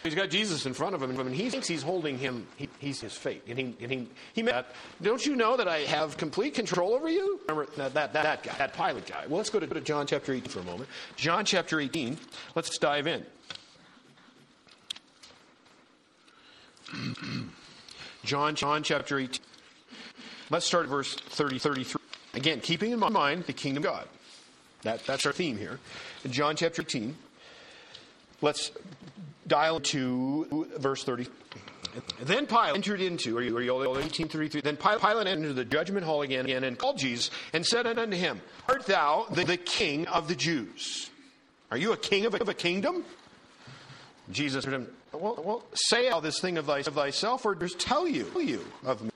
He's 0.02 0.14
got 0.14 0.28
Jesus 0.28 0.66
in 0.66 0.74
front 0.74 0.94
of 0.94 1.02
him, 1.02 1.18
and 1.18 1.34
he 1.34 1.48
thinks 1.48 1.66
he's 1.66 1.82
holding 1.82 2.18
him. 2.18 2.46
He, 2.56 2.68
he's 2.78 3.00
his 3.00 3.14
fate, 3.14 3.42
and 3.48 3.58
he, 3.58 3.74
and 3.80 3.90
he, 3.90 4.08
he 4.34 4.42
that. 4.42 4.74
Don't 5.00 5.24
you 5.24 5.34
know 5.34 5.56
that 5.56 5.66
I 5.66 5.78
have 5.78 6.18
complete 6.18 6.52
control 6.52 6.92
over 6.92 7.08
you? 7.08 7.40
Remember 7.48 7.72
that, 7.76 7.94
that, 7.94 8.12
that 8.12 8.42
guy, 8.42 8.54
that 8.58 8.74
Pilate 8.74 9.06
guy. 9.06 9.24
Well, 9.26 9.38
let's 9.38 9.48
go 9.48 9.60
to, 9.60 9.66
to 9.66 9.80
John 9.80 10.06
chapter 10.06 10.34
18 10.34 10.50
for 10.50 10.60
a 10.60 10.64
moment. 10.64 10.90
John 11.16 11.46
chapter 11.46 11.80
18. 11.80 12.18
Let's 12.54 12.76
dive 12.76 13.06
in. 13.06 13.24
John, 18.24 18.54
John 18.54 18.82
chapter 18.82 19.18
18. 19.18 19.40
Let's 20.50 20.66
start 20.66 20.84
at 20.84 20.90
verse 20.90 21.14
30, 21.14 21.58
33. 21.58 22.03
Again, 22.34 22.60
keeping 22.60 22.92
in 22.92 22.98
mind 22.98 23.44
the 23.44 23.52
kingdom 23.52 23.84
of 23.84 23.90
God. 23.90 24.08
That, 24.82 25.04
that's 25.06 25.24
our 25.26 25.32
theme 25.32 25.56
here. 25.56 25.78
In 26.24 26.32
John 26.32 26.56
chapter 26.56 26.82
18, 26.82 27.16
let's 28.42 28.70
dial 29.46 29.80
to 29.80 30.66
verse 30.78 31.04
30. 31.04 31.26
Then 32.22 32.46
Pilate 32.46 32.74
entered 32.74 33.00
into, 33.00 33.38
are 33.38 33.42
you, 33.42 33.56
are 33.56 33.62
you 33.62 33.72
1833? 33.74 34.60
Then 34.60 34.76
Pilate 34.76 35.26
entered 35.26 35.54
the 35.54 35.64
judgment 35.64 36.04
hall 36.04 36.22
again, 36.22 36.44
again 36.44 36.64
and 36.64 36.76
called 36.76 36.98
Jesus 36.98 37.30
and 37.52 37.64
said 37.64 37.86
unto 37.86 38.16
him, 38.16 38.40
Art 38.68 38.84
thou 38.86 39.26
the, 39.30 39.44
the 39.44 39.56
king 39.56 40.06
of 40.08 40.28
the 40.28 40.34
Jews? 40.34 41.10
Are 41.70 41.76
you 41.76 41.92
a 41.92 41.96
king 41.96 42.26
of 42.26 42.34
a, 42.34 42.38
of 42.38 42.48
a 42.48 42.54
kingdom? 42.54 43.04
Jesus 44.30 44.64
said, 44.64 44.86
well, 45.12 45.40
well, 45.44 45.64
say 45.74 46.08
all 46.08 46.20
this 46.20 46.40
thing 46.40 46.58
of, 46.58 46.66
thy, 46.66 46.78
of 46.80 46.94
thyself, 46.94 47.44
or 47.44 47.54
just 47.54 47.78
tell 47.78 48.08
you, 48.08 48.24
tell 48.24 48.42
you 48.42 48.64
of 48.84 49.02
me. 49.02 49.10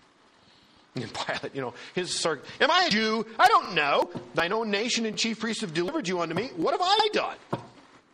And 0.95 1.13
Pilate, 1.15 1.55
you 1.55 1.61
know, 1.61 1.75
his 1.95 2.13
sort 2.13 2.45
am 2.61 2.71
I 2.71 2.87
a 2.87 2.91
Jew? 2.91 3.25
I 3.39 3.47
don't 3.47 3.75
know. 3.75 4.11
Thine 4.35 4.53
own 4.53 4.71
nation 4.71 5.07
and 5.07 5.17
chief 5.17 5.39
priests 5.39 5.61
have 5.61 5.73
delivered 5.73 6.09
you 6.09 6.21
unto 6.21 6.35
me. 6.35 6.51
What 6.57 6.73
have 6.73 6.81
I 6.83 7.09
done? 7.13 7.37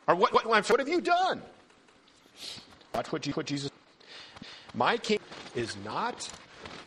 Or 0.07 0.15
what, 0.15 0.35
what, 0.35 0.47
what 0.47 0.79
have 0.79 0.89
you 0.89 1.01
done? 1.01 1.41
Watch 2.95 3.11
what, 3.11 3.27
what 3.27 3.47
Jesus. 3.47 3.71
My 4.75 4.97
king 4.97 5.19
is 5.55 5.77
not 5.85 6.29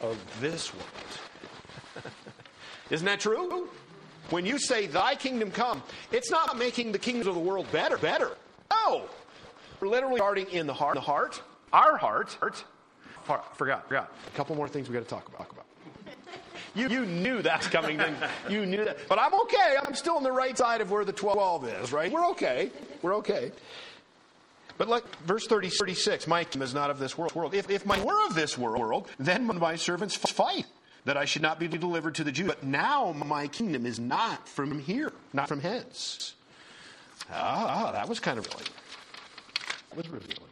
of 0.01 0.17
this 0.39 0.73
world. 0.73 2.05
Isn't 2.91 3.05
that 3.05 3.19
true? 3.19 3.69
When 4.29 4.45
you 4.45 4.59
say 4.59 4.87
thy 4.87 5.15
kingdom 5.15 5.51
come, 5.51 5.81
it's 6.11 6.29
not 6.29 6.57
making 6.57 6.91
the 6.91 6.99
kingdoms 6.99 7.27
of 7.27 7.33
the 7.33 7.39
world 7.39 7.65
better, 7.71 7.97
better. 7.97 8.31
No. 8.71 9.05
We're 9.79 9.87
literally 9.87 10.17
starting 10.17 10.47
in 10.51 10.67
the 10.67 10.73
heart, 10.73 10.95
the 10.95 11.01
heart, 11.01 11.41
our 11.71 11.97
heart, 11.97 12.37
heart. 12.39 12.63
Forgot, 13.55 13.87
forgot. 13.87 14.11
A 14.27 14.35
couple 14.35 14.55
more 14.55 14.67
things 14.67 14.89
we 14.89 14.93
got 14.93 15.03
to 15.03 15.09
talk 15.09 15.27
about. 15.27 15.47
You, 16.77 16.89
you 16.89 17.05
knew 17.05 17.41
that's 17.41 17.67
coming. 17.67 17.99
You 18.49 18.65
knew 18.65 18.85
that. 18.85 19.07
But 19.09 19.19
I'm 19.19 19.33
okay. 19.41 19.77
I'm 19.83 19.95
still 19.95 20.15
on 20.15 20.23
the 20.23 20.31
right 20.31 20.57
side 20.57 20.81
of 20.81 20.91
where 20.91 21.03
the 21.03 21.13
12 21.13 21.67
is, 21.67 21.91
right? 21.91 22.11
We're 22.11 22.27
okay. 22.29 22.71
We're 23.01 23.15
okay. 23.15 23.51
But 24.77 24.87
like 24.87 25.03
verse 25.25 25.47
30, 25.47 25.69
36, 25.69 26.27
my 26.27 26.43
kingdom 26.43 26.61
is 26.61 26.73
not 26.73 26.91
of 26.91 26.99
this 26.99 27.17
world. 27.17 27.53
If, 27.53 27.69
if 27.69 27.85
my 27.85 27.99
were 28.03 28.25
of 28.27 28.35
this 28.35 28.57
world, 28.57 29.09
then 29.17 29.45
my 29.45 29.75
servants 29.75 30.15
fight 30.15 30.65
that 31.05 31.17
I 31.17 31.25
should 31.25 31.41
not 31.41 31.59
be 31.59 31.67
delivered 31.67 32.15
to 32.15 32.23
the 32.23 32.31
Jews. 32.31 32.47
But 32.47 32.63
now 32.63 33.11
my 33.13 33.47
kingdom 33.47 33.85
is 33.85 33.99
not 33.99 34.47
from 34.47 34.77
here, 34.77 35.11
not 35.33 35.47
from 35.47 35.61
hence. 35.61 36.35
Ah, 37.31 37.91
that 37.93 38.07
was 38.07 38.19
kind 38.19 38.37
of 38.37 38.45
revealing. 38.45 38.71
That 39.89 39.97
was 39.97 40.09
revealing. 40.09 40.43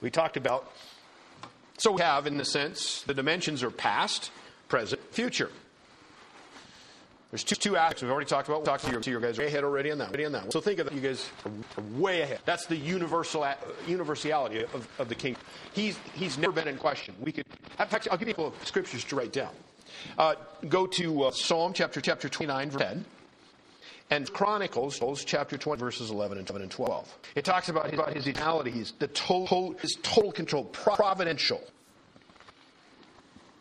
We 0.00 0.10
talked 0.10 0.36
about, 0.36 0.72
so 1.78 1.92
we 1.92 2.02
have, 2.02 2.26
in 2.26 2.36
the 2.36 2.44
sense, 2.44 3.02
the 3.02 3.14
dimensions 3.14 3.62
are 3.62 3.70
past, 3.70 4.30
present, 4.68 5.00
future. 5.12 5.50
There's 7.30 7.44
two, 7.44 7.56
two 7.56 7.76
aspects 7.76 8.02
we've 8.02 8.10
already 8.10 8.26
talked 8.26 8.48
about. 8.48 8.58
We'll 8.60 8.66
talk 8.66 8.80
to 8.80 8.90
your, 8.90 9.00
to 9.00 9.10
your 9.10 9.20
guys 9.20 9.38
way 9.38 9.46
ahead 9.46 9.62
already 9.62 9.90
on 9.90 9.98
that. 9.98 10.08
Already 10.08 10.24
on 10.24 10.32
that. 10.32 10.50
So 10.50 10.60
think 10.60 10.78
of 10.78 10.86
that. 10.86 10.94
You 10.94 11.00
guys 11.00 11.28
are 11.44 11.82
way 12.00 12.22
ahead. 12.22 12.40
That's 12.46 12.66
the 12.66 12.76
universal 12.76 13.46
universality 13.86 14.62
of, 14.62 14.88
of 14.98 15.08
the 15.08 15.14
king. 15.14 15.36
He's 15.74 15.98
he's 16.14 16.38
never 16.38 16.52
been 16.52 16.68
in 16.68 16.78
question. 16.78 17.14
We 17.20 17.32
could. 17.32 17.44
In 17.78 17.86
fact, 17.86 18.08
I'll 18.10 18.16
give 18.16 18.28
you 18.28 18.32
a 18.32 18.36
couple 18.36 18.54
of 18.58 18.66
scriptures 18.66 19.04
to 19.04 19.16
write 19.16 19.32
down. 19.32 19.50
Uh, 20.16 20.36
go 20.68 20.86
to 20.86 21.24
uh, 21.24 21.30
Psalm 21.30 21.74
chapter 21.74 22.00
chapter 22.00 22.30
29 22.30 22.70
verse 22.70 22.82
10. 22.82 23.04
And 24.10 24.32
Chronicles, 24.32 24.98
chapter 25.24 25.58
20, 25.58 25.78
verses 25.78 26.10
11 26.10 26.38
and 26.38 26.70
12. 26.70 27.18
It 27.34 27.44
talks 27.44 27.68
about 27.68 27.90
his, 27.90 27.94
about 27.94 28.14
his 28.14 28.24
eternality, 28.24 28.72
his, 28.72 28.92
the 28.98 29.08
total, 29.08 29.72
his 29.74 29.98
total 30.02 30.32
control, 30.32 30.64
providential. 30.64 31.62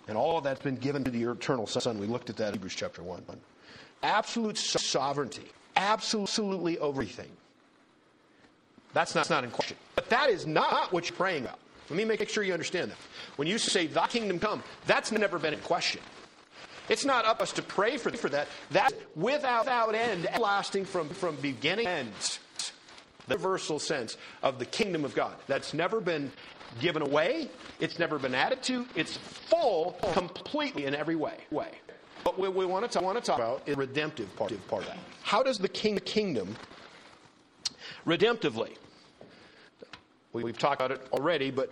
And 0.07 0.17
all 0.17 0.37
of 0.37 0.45
that's 0.45 0.61
been 0.61 0.77
given 0.77 1.03
to 1.03 1.11
the 1.11 1.23
eternal 1.23 1.67
Son. 1.67 1.99
We 1.99 2.07
looked 2.07 2.29
at 2.29 2.37
that 2.37 2.49
in 2.49 2.53
Hebrews 2.53 2.75
chapter 2.75 3.03
1 3.03 3.23
absolute 4.03 4.57
sovereignty, 4.57 5.45
absolutely 5.75 6.79
everything. 6.79 7.29
That's 8.93 9.13
not, 9.13 9.21
that's 9.21 9.29
not 9.29 9.43
in 9.43 9.51
question. 9.51 9.75
But 9.95 10.09
that 10.09 10.29
is 10.29 10.47
not 10.47 10.93
what 10.93 11.09
you're 11.09 11.17
praying 11.17 11.43
about. 11.43 11.59
Let 11.89 11.97
me 11.97 12.05
make 12.05 12.27
sure 12.29 12.43
you 12.43 12.53
understand 12.53 12.91
that. 12.91 12.97
When 13.35 13.47
you 13.47 13.57
say, 13.57 13.87
Thy 13.87 14.07
kingdom 14.07 14.39
come, 14.39 14.63
that's 14.85 15.11
never 15.11 15.39
been 15.39 15.53
in 15.53 15.59
question. 15.59 16.01
It's 16.89 17.05
not 17.05 17.25
up 17.25 17.41
us 17.41 17.51
to 17.53 17.61
pray 17.61 17.97
for, 17.97 18.11
for 18.11 18.29
that. 18.29 18.47
That's 18.71 18.93
without, 19.15 19.93
end, 19.93 20.27
lasting 20.39 20.85
from, 20.85 21.09
from 21.09 21.35
beginning 21.37 21.85
to 21.85 21.91
end. 21.91 22.39
The 23.27 23.33
universal 23.33 23.79
sense 23.79 24.15
of 24.41 24.57
the 24.57 24.65
kingdom 24.65 25.03
of 25.03 25.13
God. 25.13 25.35
That's 25.47 25.73
never 25.73 25.99
been 25.99 26.31
given 26.79 27.01
away. 27.01 27.49
It's 27.79 27.99
never 27.99 28.19
been 28.19 28.33
added 28.33 28.63
to. 28.63 28.85
It's 28.95 29.17
full 29.17 29.97
completely 30.13 30.85
in 30.85 30.95
every 30.95 31.15
way. 31.15 31.37
way. 31.51 31.71
But 32.23 32.39
what 32.39 32.55
we 32.55 32.65
want 32.65 32.89
to 32.91 32.99
want 32.99 33.17
to 33.17 33.23
talk 33.23 33.37
about 33.37 33.61
is 33.65 33.75
the 33.75 33.81
redemptive 33.81 34.33
part, 34.35 34.67
part 34.67 34.83
of 34.83 34.89
that. 34.89 34.97
How 35.23 35.43
does 35.43 35.57
the 35.57 35.67
king, 35.67 35.97
kingdom 35.99 36.55
redemptively? 38.05 38.75
We, 40.33 40.43
have 40.43 40.57
talked 40.57 40.81
about 40.81 40.91
it 40.91 41.07
already, 41.11 41.51
but 41.51 41.71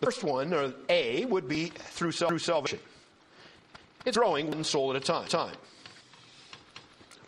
the 0.00 0.06
first 0.06 0.24
one, 0.24 0.52
or 0.52 0.72
A, 0.88 1.24
would 1.26 1.48
be 1.48 1.66
through, 1.66 2.12
through 2.12 2.38
salvation. 2.38 2.80
It's 4.04 4.16
growing 4.16 4.50
one 4.50 4.64
soul 4.64 4.90
at 4.90 4.96
a 4.96 5.00
time. 5.00 5.28
time. 5.28 5.54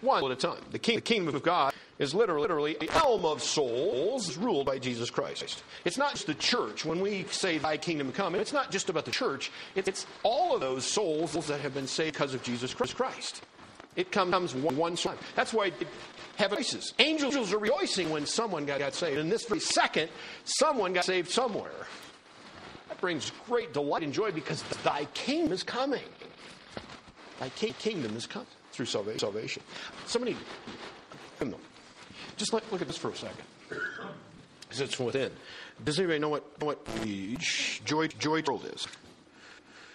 One 0.01 0.25
at 0.25 0.31
a 0.31 0.37
time. 0.37 0.61
The, 0.71 0.79
king, 0.79 0.97
the 0.97 1.03
kingdom 1.03 1.35
of 1.35 1.43
God 1.43 1.75
is 1.99 2.15
literally, 2.15 2.41
literally 2.41 2.77
a 2.81 2.87
realm 2.87 3.27
of 3.27 3.43
souls 3.43 4.39
ruled 4.39 4.65
by 4.65 4.79
Jesus 4.79 5.11
Christ. 5.11 5.63
It's 5.85 5.99
not 5.99 6.13
just 6.13 6.27
the 6.27 6.35
church. 6.35 6.85
When 6.85 7.01
we 7.01 7.25
say 7.31 7.59
thy 7.59 7.77
kingdom 7.77 8.11
come, 8.11 8.35
it's 8.35 8.55
not 8.55 8.71
just 8.71 8.89
about 8.89 9.05
the 9.05 9.11
church. 9.11 9.53
It's 9.75 10.07
all 10.23 10.55
of 10.55 10.63
those 10.63 10.87
souls 10.87 11.35
that 11.47 11.61
have 11.61 11.75
been 11.75 11.87
saved 11.87 12.15
because 12.15 12.33
of 12.33 12.43
Jesus 12.43 12.73
Christ. 12.73 13.43
It 13.97 14.11
comes 14.11 14.55
one, 14.55 14.77
one 14.77 14.97
soul. 14.97 15.15
That's 15.37 15.53
why 15.53 15.73
heaven 16.37 16.57
rejoices. 16.57 16.95
Angels 16.99 17.53
are 17.53 17.59
rejoicing 17.59 18.09
when 18.09 18.25
someone 18.25 18.65
got, 18.65 18.79
got 18.79 18.95
saved. 18.95 19.19
In 19.19 19.29
this 19.29 19.45
very 19.45 19.61
second, 19.61 20.09
someone 20.45 20.95
got 20.95 21.05
saved 21.05 21.31
somewhere. 21.31 21.87
That 22.89 23.01
brings 23.01 23.31
great 23.47 23.75
delight 23.75 24.03
and 24.03 24.13
joy 24.13 24.33
because 24.33 24.63
thy 24.85 25.05
kingdom 25.13 25.53
is 25.53 25.63
coming. 25.63 26.01
Thy 27.41 27.49
kingdom 27.49 28.17
is 28.17 28.27
come 28.27 28.47
through 28.71 28.87
salvation. 28.87 29.19
Salvation. 29.19 29.63
Somebody, 30.07 30.37
just 32.37 32.53
look, 32.53 32.71
look 32.71 32.83
at 32.83 32.87
this 32.87 32.99
for 32.99 33.11
a 33.11 33.17
second. 33.17 33.45
Because 33.69 34.81
it's 34.81 34.95
from 34.95 35.07
within. 35.07 35.33
Does 35.85 35.99
anybody 35.99 36.19
know 36.19 36.29
what, 36.29 36.45
what 36.63 36.87
joy, 37.85 38.07
joy 38.09 38.43
world 38.47 38.69
is? 38.73 38.87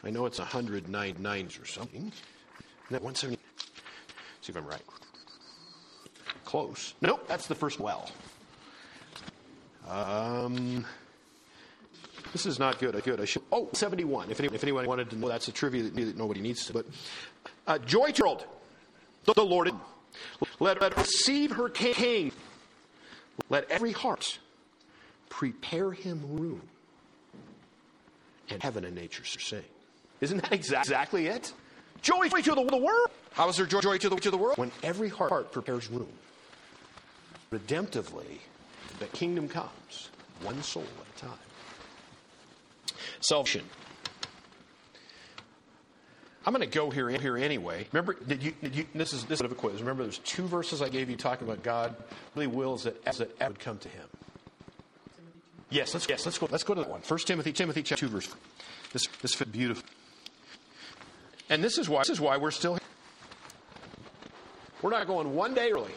I 0.03 0.09
know 0.09 0.25
it's 0.25 0.39
109 0.39 1.15
nines 1.19 1.59
or 1.59 1.65
something. 1.65 2.11
That 2.91 3.01
170? 3.01 3.41
See 4.41 4.51
if 4.51 4.57
I'm 4.57 4.65
right. 4.65 4.81
Close. 6.43 6.93
Nope, 7.01 7.27
that's 7.27 7.47
the 7.47 7.55
first 7.55 7.79
well. 7.79 8.09
Um, 9.87 10.85
this 12.31 12.45
is 12.45 12.59
not 12.59 12.79
good. 12.79 13.01
Good. 13.03 13.21
I 13.21 13.25
should. 13.25 13.43
Oh, 13.51 13.69
71. 13.73 14.29
If, 14.29 14.39
any, 14.39 14.53
if 14.53 14.63
anyone 14.63 14.85
wanted 14.85 15.09
to 15.11 15.15
know, 15.15 15.29
that's 15.29 15.47
a 15.47 15.51
trivia 15.51 15.83
that 15.83 16.17
nobody 16.17 16.41
needs 16.41 16.65
to. 16.65 16.73
But 16.73 16.85
uh, 17.67 17.77
Joy 17.79 18.11
World, 18.11 18.45
the, 19.25 19.33
the 19.33 19.43
Lord 19.43 19.67
Let 20.59 20.81
her 20.81 20.89
receive 20.97 21.51
her 21.51 21.69
king. 21.69 22.31
Let 23.49 23.69
every 23.69 23.91
heart 23.91 24.39
prepare 25.29 25.91
him 25.91 26.21
room. 26.23 26.61
And 28.49 28.61
heaven 28.61 28.85
and 28.85 28.95
nature 28.95 29.25
sing. 29.25 29.63
Isn't 30.21 30.41
that 30.43 30.53
exactly 30.53 31.27
it? 31.27 31.51
Joy 32.01 32.29
to 32.29 32.55
the, 32.55 32.63
the 32.63 32.77
world. 32.77 33.09
How 33.33 33.49
is 33.49 33.57
there 33.57 33.65
joy, 33.65 33.81
joy 33.81 33.97
to, 33.97 34.09
the, 34.09 34.15
to 34.17 34.31
the 34.31 34.37
world? 34.37 34.57
When 34.57 34.71
every 34.83 35.09
heart 35.09 35.51
prepares 35.51 35.89
room. 35.89 36.07
Redemptively, 37.51 38.39
the 38.99 39.05
kingdom 39.07 39.49
comes, 39.49 40.09
one 40.41 40.61
soul 40.61 40.83
at 40.83 41.23
a 41.23 41.25
time. 41.27 41.39
Salvation. 43.19 43.63
I'm 46.45 46.53
going 46.53 46.67
to 46.67 46.73
go 46.73 46.91
here 46.91 47.09
here 47.09 47.37
anyway. 47.37 47.87
Remember, 47.91 48.13
did 48.13 48.43
you, 48.43 48.53
did 48.61 48.75
you, 48.75 48.85
this 48.93 49.13
is 49.13 49.23
this 49.23 49.31
is 49.31 49.39
sort 49.39 49.51
of 49.51 49.57
a 49.57 49.59
quiz. 49.59 49.79
Remember, 49.79 50.03
there's 50.03 50.19
two 50.19 50.45
verses 50.45 50.81
I 50.81 50.89
gave 50.89 51.09
you 51.09 51.15
talking 51.15 51.47
about 51.47 51.63
God 51.63 51.95
really 52.35 52.47
wills 52.47 52.83
that 52.83 53.01
as 53.07 53.19
it 53.19 53.35
would 53.39 53.59
come 53.59 53.79
to 53.79 53.89
Him. 53.89 54.07
Yes, 55.71 55.93
let's 55.95 56.07
yes, 56.07 56.23
let's 56.25 56.37
go. 56.37 56.47
Let's 56.51 56.63
go 56.63 56.75
to 56.75 56.81
that 56.81 56.89
one. 56.89 57.01
First 57.01 57.25
Timothy, 57.25 57.51
Timothy 57.51 57.81
chapter 57.81 58.05
two, 58.05 58.11
verse. 58.11 58.33
This 58.93 59.07
this 59.21 59.33
fit 59.33 59.51
beautiful. 59.51 59.83
And 61.49 61.63
this 61.63 61.79
is 61.79 61.89
why 61.89 62.01
this 62.01 62.11
is 62.11 62.21
why 62.21 62.37
we're 62.37 62.51
still 62.51 62.73
here. 62.73 62.81
We're 64.83 64.91
not 64.91 65.07
going 65.07 65.33
one 65.33 65.55
day 65.55 65.71
early. 65.71 65.91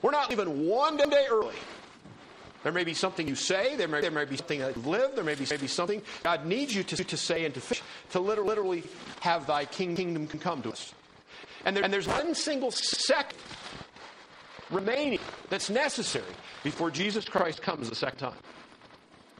We're 0.00 0.12
not 0.12 0.32
even 0.32 0.66
one 0.66 0.96
day 0.96 1.26
early. 1.30 1.54
There 2.62 2.72
may 2.72 2.84
be 2.84 2.94
something 2.94 3.26
you 3.26 3.34
say. 3.34 3.76
There 3.76 3.88
may, 3.88 4.00
there 4.00 4.10
may 4.10 4.24
be 4.24 4.36
something 4.36 4.60
that 4.60 4.76
you 4.76 4.82
live. 4.82 5.14
There 5.14 5.24
may 5.24 5.34
be, 5.34 5.46
maybe 5.50 5.66
something 5.66 6.02
God 6.22 6.46
needs 6.46 6.74
you 6.74 6.82
to, 6.84 7.04
to 7.04 7.16
say 7.16 7.44
and 7.44 7.54
to 7.54 7.60
fish, 7.60 7.82
to 8.10 8.20
literally 8.20 8.84
have 9.20 9.46
thy 9.46 9.64
kingdom 9.64 10.26
come 10.26 10.62
to 10.62 10.70
us. 10.70 10.94
And, 11.64 11.76
there, 11.76 11.84
and 11.84 11.92
there's 11.92 12.08
one 12.08 12.34
single 12.34 12.70
second 12.70 13.38
remaining 14.70 15.18
that's 15.50 15.70
necessary 15.70 16.24
before 16.62 16.90
Jesus 16.90 17.24
Christ 17.24 17.62
comes 17.62 17.88
the 17.88 17.94
second 17.94 18.18
time. 18.18 18.38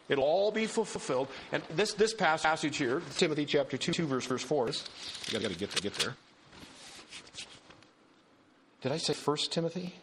It'll 0.08 0.24
all 0.24 0.50
be 0.50 0.66
fulfilled. 0.66 1.28
And 1.52 1.62
this, 1.70 1.94
this 1.94 2.12
passage 2.12 2.76
here, 2.76 3.02
Timothy 3.16 3.46
chapter 3.46 3.78
2, 3.78 3.92
2 3.92 4.06
verse, 4.06 4.26
verse 4.26 4.42
4, 4.42 4.68
is, 4.68 4.84
I 5.28 5.38
got 5.38 5.50
to 5.50 5.58
get, 5.58 5.80
get 5.80 5.94
there. 5.94 6.16
Did 8.82 8.92
I 8.92 8.96
say 8.96 9.14
First 9.14 9.52
Timothy? 9.52 9.94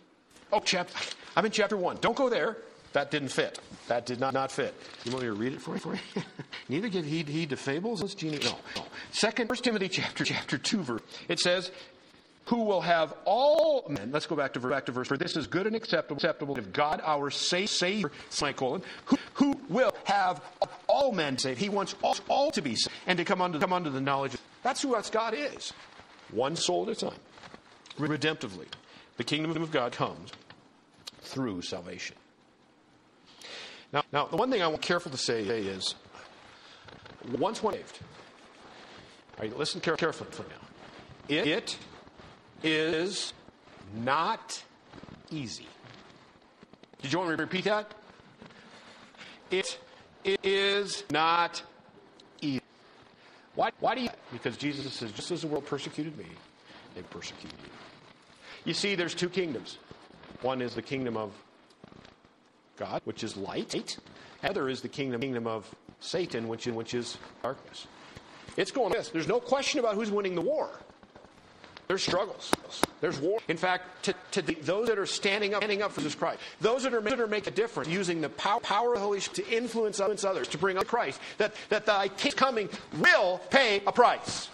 Oh, 0.51 0.61
chapter, 0.63 0.95
I'm 1.35 1.45
in 1.45 1.51
chapter 1.51 1.77
1. 1.77 1.97
Don't 2.01 2.15
go 2.15 2.29
there. 2.29 2.57
That 2.93 3.11
didn't 3.11 3.29
fit. 3.29 3.59
That 3.87 4.05
did 4.05 4.19
not, 4.19 4.33
not 4.33 4.51
fit. 4.51 4.73
You 5.03 5.11
want 5.11 5.23
me 5.23 5.29
to 5.29 5.35
read 5.35 5.53
it 5.53 5.61
for 5.61 5.73
you? 5.73 5.79
For 5.79 5.93
you? 6.15 6.23
Neither 6.69 6.89
give 6.89 7.05
heed, 7.05 7.27
heed 7.27 7.49
to 7.51 7.57
fables. 7.57 8.01
Let's 8.01 8.15
genie. 8.15 8.39
No, 8.43 8.55
no. 8.75 8.83
Second, 9.11 9.47
First 9.47 9.63
Timothy 9.63 9.89
chapter 9.89 10.23
chapter 10.23 10.57
two 10.57 10.81
verse. 10.81 11.01
It 11.27 11.39
says, 11.39 11.71
"Who 12.45 12.63
will 12.63 12.81
have 12.81 13.13
all 13.25 13.85
men." 13.89 14.11
Let's 14.11 14.25
go 14.25 14.35
back 14.35 14.53
to 14.53 14.59
back 14.59 14.85
to 14.87 14.91
verse. 14.91 15.07
For 15.07 15.17
this 15.17 15.37
is 15.37 15.45
good 15.45 15.67
and 15.67 15.75
acceptable, 15.75 16.17
acceptable 16.17 16.57
of 16.57 16.73
God 16.73 17.01
our 17.03 17.29
Savior. 17.29 18.11
Semicolon. 18.29 18.81
Who, 19.05 19.17
who 19.33 19.59
will 19.69 19.93
have 20.05 20.41
all 20.87 21.11
men 21.11 21.37
saved? 21.37 21.59
He 21.59 21.69
wants 21.69 21.95
all, 22.01 22.17
all 22.27 22.51
to 22.51 22.61
be 22.61 22.75
saved 22.75 22.95
and 23.05 23.17
to 23.17 23.25
come 23.25 23.41
under 23.41 23.59
come 23.59 23.73
under 23.73 23.91
the 23.91 24.01
knowledge. 24.01 24.33
Of, 24.33 24.41
that's 24.63 24.81
who 24.81 24.95
us 24.95 25.09
God 25.09 25.35
is. 25.35 25.73
One 26.31 26.55
soul 26.55 26.89
at 26.89 26.97
a 26.97 27.05
time, 27.07 27.19
redemptively. 27.97 28.65
The 29.17 29.23
kingdom 29.23 29.61
of 29.61 29.71
God 29.71 29.91
comes 29.91 30.31
through 31.21 31.61
salvation. 31.61 32.15
Now, 33.91 34.03
now, 34.11 34.25
the 34.25 34.37
one 34.37 34.51
thing 34.51 34.61
I 34.61 34.67
want 34.67 34.81
careful 34.81 35.11
to 35.11 35.17
say 35.17 35.41
is, 35.41 35.95
once 37.37 37.63
one 37.63 37.73
saved, 37.73 37.99
all 39.37 39.45
right, 39.45 39.57
listen 39.57 39.81
carefully 39.81 40.13
for 40.13 40.43
now. 40.43 40.67
It, 41.27 41.47
it 41.47 41.77
is 42.63 43.33
not 43.95 44.61
easy. 45.31 45.67
Did 47.01 47.13
you 47.13 47.19
want 47.19 47.31
me 47.31 47.37
to 47.37 47.43
repeat 47.43 47.65
that? 47.65 47.93
It, 49.49 49.79
it 50.23 50.39
is 50.43 51.03
not 51.11 51.63
easy. 52.41 52.61
Why, 53.55 53.71
why 53.79 53.95
do 53.95 54.01
you? 54.01 54.09
Because 54.31 54.57
Jesus 54.57 54.93
says, 54.93 55.11
just 55.11 55.31
as 55.31 55.41
the 55.41 55.47
world 55.47 55.65
persecuted 55.65 56.17
me, 56.17 56.25
they 56.95 57.01
persecuted 57.03 57.57
you. 57.63 57.71
You 58.65 58.73
see, 58.73 58.95
there's 58.95 59.15
two 59.15 59.29
kingdoms. 59.29 59.77
One 60.41 60.61
is 60.61 60.75
the 60.75 60.81
kingdom 60.81 61.17
of 61.17 61.31
God, 62.79 63.01
which 63.03 63.23
is 63.23 63.37
light. 63.37 63.97
Other 64.43 64.69
is 64.69 64.81
the 64.81 64.87
kingdom, 64.87 65.21
kingdom 65.21 65.45
of 65.45 65.69
Satan, 65.99 66.47
which, 66.47 66.65
which 66.65 66.93
is 66.93 67.17
darkness. 67.43 67.85
It's 68.57 68.71
going 68.71 68.93
this. 68.93 69.09
There's 69.09 69.27
no 69.27 69.39
question 69.39 69.79
about 69.79 69.95
who's 69.95 70.09
winning 70.09 70.33
the 70.33 70.41
war. 70.41 70.69
There's 71.87 72.03
struggles. 72.03 72.51
There's 73.01 73.19
war. 73.19 73.39
In 73.47 73.57
fact, 73.57 74.03
to, 74.03 74.13
to 74.31 74.41
the, 74.43 74.53
those 74.61 74.87
that 74.89 74.99
are 74.99 75.07
standing 75.07 75.55
up, 75.55 75.61
standing 75.61 75.81
up 75.81 75.91
for 75.91 76.01
Jesus 76.01 76.15
Christ, 76.15 76.39
those 76.61 76.83
that 76.83 76.93
are, 76.93 77.01
that 77.01 77.19
are 77.19 77.27
making 77.27 77.51
a 77.51 77.55
difference, 77.55 77.89
using 77.89 78.21
the 78.21 78.29
power, 78.29 78.59
power 78.59 78.93
of 78.93 78.99
the 78.99 79.05
Holy 79.05 79.19
Spirit 79.19 79.49
to 79.49 79.57
influence 79.57 79.99
others, 79.99 80.47
to 80.49 80.57
bring 80.59 80.77
up 80.77 80.85
Christ, 80.85 81.19
that, 81.39 81.53
that 81.69 81.87
thy 81.87 82.07
king 82.07 82.31
coming 82.33 82.69
will 82.99 83.39
pay 83.49 83.81
a 83.87 83.91
price. 83.91 84.49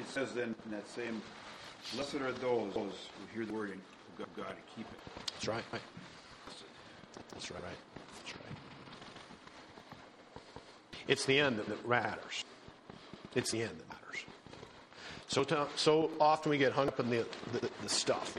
It 0.00 0.08
says 0.08 0.32
then 0.32 0.54
in 0.64 0.70
that 0.72 0.88
same, 0.88 1.22
blessed 1.94 2.16
are 2.16 2.32
those 2.32 2.74
who 2.74 2.90
hear 3.34 3.46
the 3.46 3.52
word 3.52 3.70
to 4.24 4.74
keep 4.74 4.86
it. 4.86 5.00
That's 5.32 5.48
right. 5.48 5.64
That's 7.30 7.50
right. 7.50 7.62
That's 7.62 8.36
right. 8.36 8.56
It's 11.06 11.24
the 11.24 11.38
end 11.38 11.58
that 11.58 11.88
matters. 11.88 12.44
It's 13.34 13.50
the 13.50 13.62
end 13.62 13.70
that 13.70 13.88
matters. 13.88 14.24
So, 15.28 15.44
to, 15.44 15.66
so 15.76 16.10
often 16.20 16.50
we 16.50 16.58
get 16.58 16.72
hung 16.72 16.88
up 16.88 17.00
in 17.00 17.10
the, 17.10 17.26
the, 17.52 17.70
the 17.82 17.88
stuff. 17.88 18.36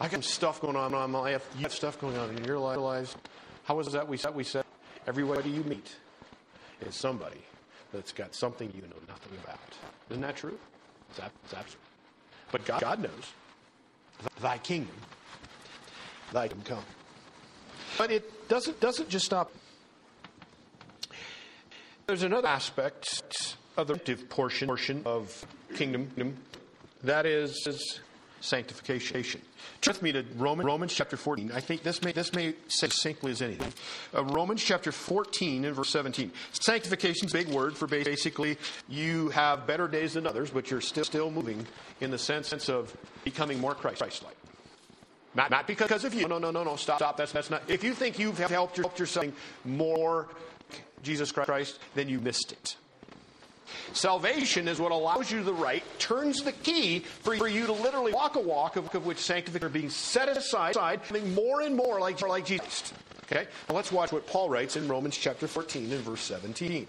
I 0.00 0.08
got 0.08 0.24
stuff 0.24 0.60
going 0.60 0.76
on 0.76 0.94
in 0.94 1.10
my 1.10 1.18
life. 1.18 1.48
You 1.56 1.62
have 1.62 1.72
stuff 1.72 2.00
going 2.00 2.16
on 2.16 2.36
in 2.36 2.44
your. 2.44 2.58
How 3.64 3.74
was 3.76 3.92
that 3.92 4.08
we 4.08 4.16
said? 4.16 4.34
We 4.34 4.44
said 4.44 4.64
everybody 5.06 5.50
you 5.50 5.64
meet 5.64 5.94
is 6.86 6.94
somebody 6.94 7.40
that's 7.92 8.12
got 8.12 8.34
something 8.34 8.72
you 8.74 8.82
know 8.82 8.96
nothing 9.08 9.38
about. 9.42 9.58
Isn't 10.10 10.22
that 10.22 10.36
true? 10.36 10.58
It's, 11.10 11.20
absolute. 11.20 11.78
But 12.52 12.64
God, 12.64 12.80
God 12.80 13.02
knows. 13.02 13.32
Thy 14.40 14.58
kingdom, 14.58 14.94
thy 16.32 16.48
kingdom 16.48 16.64
come. 16.64 16.84
But 17.96 18.10
it 18.10 18.48
doesn't, 18.48 18.80
doesn't 18.80 19.08
just 19.08 19.26
stop. 19.26 19.52
There's 22.06 22.22
another 22.22 22.48
aspect 22.48 23.56
of 23.76 23.86
the 23.86 23.96
portion, 24.28 24.66
portion 24.66 25.02
of 25.04 25.46
kingdom 25.74 26.36
that 27.02 27.26
is, 27.26 27.66
is 27.66 28.00
sanctification. 28.40 29.40
Turn 29.80 29.94
with 29.94 30.02
me 30.02 30.12
to 30.12 30.24
Romans, 30.36 30.66
Romans 30.66 30.94
chapter 30.94 31.16
14. 31.16 31.52
I 31.52 31.60
think 31.60 31.82
this 31.82 32.02
may, 32.02 32.12
this 32.12 32.32
may 32.32 32.52
say 32.68 32.88
succinctly 32.88 33.32
as 33.32 33.42
anything. 33.42 33.72
Uh, 34.14 34.24
Romans 34.24 34.62
chapter 34.62 34.92
14 34.92 35.64
and 35.64 35.74
verse 35.74 35.90
17. 35.90 36.32
Sanctification 36.52 37.26
is 37.26 37.34
a 37.34 37.36
big 37.36 37.48
word 37.48 37.76
for 37.76 37.86
basically 37.86 38.56
you 38.88 39.28
have 39.30 39.66
better 39.66 39.88
days 39.88 40.14
than 40.14 40.26
others, 40.26 40.50
but 40.50 40.70
you're 40.70 40.80
still, 40.80 41.04
still 41.04 41.30
moving 41.30 41.66
in 42.00 42.10
the 42.10 42.18
sense 42.18 42.68
of 42.68 42.96
becoming 43.24 43.60
more 43.60 43.74
Christ-like. 43.74 44.36
Not, 45.34 45.50
not 45.50 45.66
because 45.66 46.04
of 46.04 46.14
you. 46.14 46.26
No, 46.26 46.38
no, 46.38 46.50
no, 46.50 46.64
no. 46.64 46.76
Stop, 46.76 46.98
stop. 46.98 47.16
That's, 47.16 47.32
that's 47.32 47.50
not. 47.50 47.62
If 47.68 47.84
you 47.84 47.94
think 47.94 48.18
you've 48.18 48.38
helped, 48.38 48.76
helped 48.76 48.98
yourself 48.98 49.26
more 49.64 50.26
Jesus 51.02 51.30
Christ, 51.30 51.78
then 51.94 52.08
you 52.08 52.18
missed 52.18 52.52
it. 52.52 52.76
Salvation 53.92 54.68
is 54.68 54.78
what 54.78 54.92
allows 54.92 55.30
you 55.30 55.42
the 55.42 55.52
right, 55.52 55.82
turns 55.98 56.42
the 56.42 56.52
key 56.52 57.00
for, 57.00 57.48
you 57.48 57.66
to 57.66 57.72
literally 57.72 58.12
walk 58.12 58.36
a 58.36 58.40
walk 58.40 58.76
of, 58.76 58.94
of 58.94 59.06
which 59.06 59.18
sanctification 59.18 59.66
are 59.66 59.70
being 59.70 59.90
set 59.90 60.28
aside, 60.28 60.74
becoming 61.02 61.34
more 61.34 61.62
and 61.62 61.74
more 61.74 62.00
like, 62.00 62.20
like 62.22 62.44
Jesus. 62.44 62.92
Okay? 63.24 63.46
Now 63.68 63.74
let's 63.76 63.92
watch 63.92 64.12
what 64.12 64.26
Paul 64.26 64.48
writes 64.48 64.76
in 64.76 64.88
Romans 64.88 65.16
chapter 65.16 65.46
14 65.46 65.92
and 65.92 66.02
verse 66.02 66.22
17. 66.22 66.86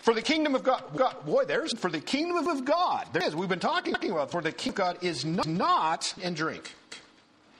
For 0.00 0.14
the 0.14 0.22
kingdom 0.22 0.54
of 0.54 0.62
God, 0.62 0.82
God, 0.96 1.26
boy, 1.26 1.44
there's 1.44 1.76
for 1.78 1.90
the 1.90 2.00
kingdom 2.00 2.48
of 2.48 2.64
God. 2.64 3.08
There 3.12 3.22
is. 3.22 3.36
We've 3.36 3.48
been 3.48 3.58
talking, 3.58 3.92
talking 3.92 4.10
about 4.10 4.30
for 4.30 4.40
the 4.40 4.52
kingdom 4.52 4.86
of 4.86 4.94
God 4.94 5.04
is 5.04 5.24
not, 5.24 5.46
not 5.46 6.14
and 6.22 6.34
drink, 6.34 6.74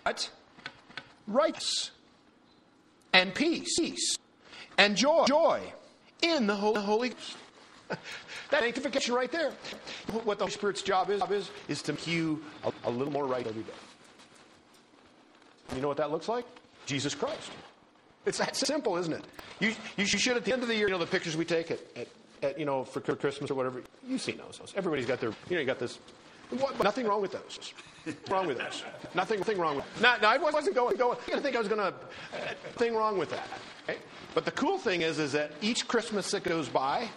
but 0.05 0.31
righteous 1.27 1.91
and 3.13 3.35
peace 3.35 3.79
peace 3.79 4.17
and 4.79 4.97
joy, 4.97 5.27
joy 5.27 5.61
in 6.23 6.47
the 6.47 6.55
Holy, 6.55 6.81
Holy 6.81 7.13
that 8.51 8.61
sanctification 8.61 9.15
right 9.15 9.31
there. 9.31 9.53
What 10.25 10.39
the 10.39 10.45
Holy 10.45 10.53
Spirit's 10.53 10.83
job 10.83 11.11
is, 11.11 11.23
is, 11.31 11.51
is 11.69 11.83
to 11.83 11.93
make 11.93 12.07
you 12.07 12.43
a, 12.65 12.73
a 12.85 12.91
little 12.91 13.13
more 13.13 13.27
right 13.27 13.47
every 13.47 13.63
day. 13.63 13.73
You 15.75 15.83
know 15.83 15.89
what 15.89 15.99
that 15.99 16.11
looks 16.11 16.29
like? 16.29 16.45
Jesus 16.87 17.15
Christ. 17.15 17.51
It's 18.27 18.39
that 18.39 18.57
simple, 18.57 18.97
isn't 18.97 19.13
it? 19.13 19.25
You, 19.61 19.75
you 19.97 20.07
should, 20.07 20.37
at 20.37 20.45
the 20.45 20.53
end 20.53 20.63
of 20.63 20.69
the 20.69 20.75
year, 20.75 20.89
you 20.89 20.93
know, 20.93 20.99
the 20.99 21.07
pictures 21.07 21.37
we 21.37 21.45
take 21.45 21.71
at, 21.71 21.81
at, 21.97 22.09
at 22.43 22.59
you 22.59 22.65
know, 22.65 22.85
for 22.85 23.01
Christmas 23.01 23.51
or 23.51 23.55
whatever, 23.55 23.83
you've 24.07 24.21
seen 24.21 24.39
those. 24.39 24.61
Everybody's 24.77 25.07
got 25.07 25.21
their, 25.21 25.31
you 25.49 25.57
know, 25.57 25.61
you 25.61 25.67
got 25.67 25.79
this. 25.79 25.99
What, 26.51 26.83
nothing 26.83 27.07
wrong 27.07 27.21
with 27.21 27.33
those. 27.33 27.75
wrong 28.31 28.47
with 28.47 28.59
those. 28.59 28.83
Nothing, 29.15 29.39
nothing 29.39 29.59
wrong 29.59 29.77
with 29.77 30.01
that. 30.01 30.23
Now, 30.23 30.31
I 30.31 30.39
wasn't 30.39 30.75
going, 30.75 30.97
going, 30.97 31.19
I 31.35 31.41
think 31.41 31.57
I 31.57 31.59
was 31.59 31.69
going 31.69 31.81
to, 31.81 31.89
uh, 31.89 32.55
thing 32.77 32.95
wrong 32.95 33.19
with 33.19 33.31
that. 33.31 33.49
But 34.35 34.45
the 34.45 34.51
cool 34.53 34.79
thing 34.79 35.03
is, 35.03 35.19
is 35.19 35.33
that 35.33 35.53
each 35.61 35.89
Christmas 35.89 36.31
that 36.31 36.45
goes 36.45 36.69
by, 36.69 37.09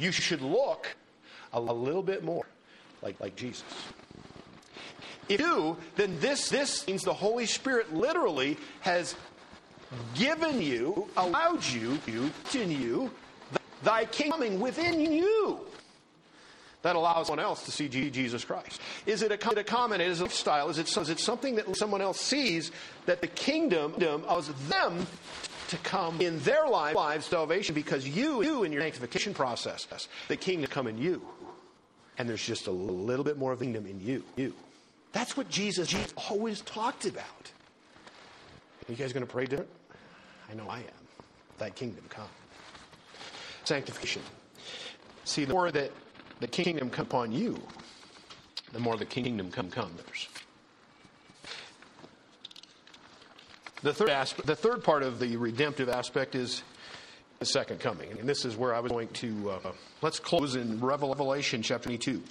you 0.00 0.12
should 0.12 0.42
look 0.42 0.88
a 1.52 1.60
little 1.60 2.02
bit 2.02 2.24
more 2.24 2.46
like, 3.02 3.20
like 3.20 3.36
Jesus. 3.36 3.64
If 5.28 5.40
you, 5.40 5.76
then 5.96 6.18
this, 6.20 6.48
this 6.48 6.86
means 6.86 7.02
the 7.02 7.14
Holy 7.14 7.46
Spirit 7.46 7.94
literally 7.94 8.56
has 8.80 9.14
given 10.14 10.60
you, 10.60 11.08
allowed 11.16 11.64
you, 11.64 11.98
you 12.06 12.30
in 12.54 12.70
you, 12.70 13.10
thy 13.82 14.04
kingdom 14.04 14.38
coming 14.38 14.60
within 14.60 15.00
you 15.00 15.60
that 16.82 16.96
allows 16.96 17.26
someone 17.26 17.44
else 17.44 17.64
to 17.64 17.70
see 17.70 17.88
Jesus 17.88 18.44
Christ? 18.44 18.80
Is 19.06 19.22
it 19.22 19.30
a, 19.30 19.58
a 19.58 19.64
comment? 19.64 20.00
Is 20.02 20.20
it 20.20 20.22
a 20.22 20.24
lifestyle? 20.24 20.68
Is 20.70 20.78
it, 20.78 20.96
is 20.96 21.10
it 21.10 21.20
something 21.20 21.56
that 21.56 21.76
someone 21.76 22.00
else 22.00 22.20
sees 22.20 22.72
that 23.06 23.20
the 23.20 23.26
kingdom 23.26 23.94
of 24.02 24.68
them 24.68 25.06
to 25.70 25.76
come 25.78 26.20
in 26.20 26.38
their 26.40 26.68
life, 26.68 26.94
lives 26.96 27.26
salvation 27.26 27.74
because 27.74 28.06
you, 28.06 28.42
you 28.42 28.64
in 28.64 28.72
your 28.72 28.82
sanctification 28.82 29.32
process, 29.32 29.86
the 30.28 30.36
kingdom 30.36 30.68
come 30.68 30.86
in 30.86 30.98
you. 30.98 31.22
And 32.18 32.28
there's 32.28 32.44
just 32.44 32.66
a 32.66 32.72
little 32.72 33.24
bit 33.24 33.38
more 33.38 33.52
of 33.52 33.60
the 33.60 33.64
kingdom 33.64 33.86
in 33.86 34.00
you. 34.00 34.22
You. 34.36 34.52
That's 35.12 35.36
what 35.36 35.48
Jesus, 35.48 35.88
Jesus 35.88 36.12
always 36.28 36.60
talked 36.62 37.06
about. 37.06 37.24
Are 37.24 38.92
You 38.92 38.96
guys 38.96 39.12
going 39.12 39.24
to 39.24 39.32
pray 39.32 39.46
different? 39.46 39.70
I 40.50 40.54
know 40.54 40.66
I 40.68 40.78
am. 40.78 40.84
Thy 41.58 41.70
kingdom 41.70 42.04
come. 42.08 42.28
Sanctification. 43.64 44.22
See, 45.24 45.44
the 45.44 45.52
more 45.52 45.70
that 45.70 45.92
the 46.40 46.48
kingdom 46.48 46.90
come 46.90 47.06
upon 47.06 47.32
you, 47.32 47.60
the 48.72 48.80
more 48.80 48.96
the 48.96 49.04
kingdom 49.04 49.50
come 49.50 49.70
comes. 49.70 50.28
The 53.82 53.94
third 53.94 54.10
aspect, 54.10 54.46
the 54.46 54.56
third 54.56 54.84
part 54.84 55.02
of 55.02 55.18
the 55.18 55.38
redemptive 55.38 55.88
aspect 55.88 56.34
is 56.34 56.62
the 57.38 57.46
second 57.46 57.80
coming, 57.80 58.10
and 58.18 58.28
this 58.28 58.44
is 58.44 58.54
where 58.54 58.74
I 58.74 58.80
was 58.80 58.92
going 58.92 59.08
to. 59.08 59.50
Uh, 59.50 59.72
let's 60.02 60.18
close 60.18 60.54
in 60.54 60.78
Revelation 60.80 61.62
chapter 61.62 61.88
22. 61.88 62.22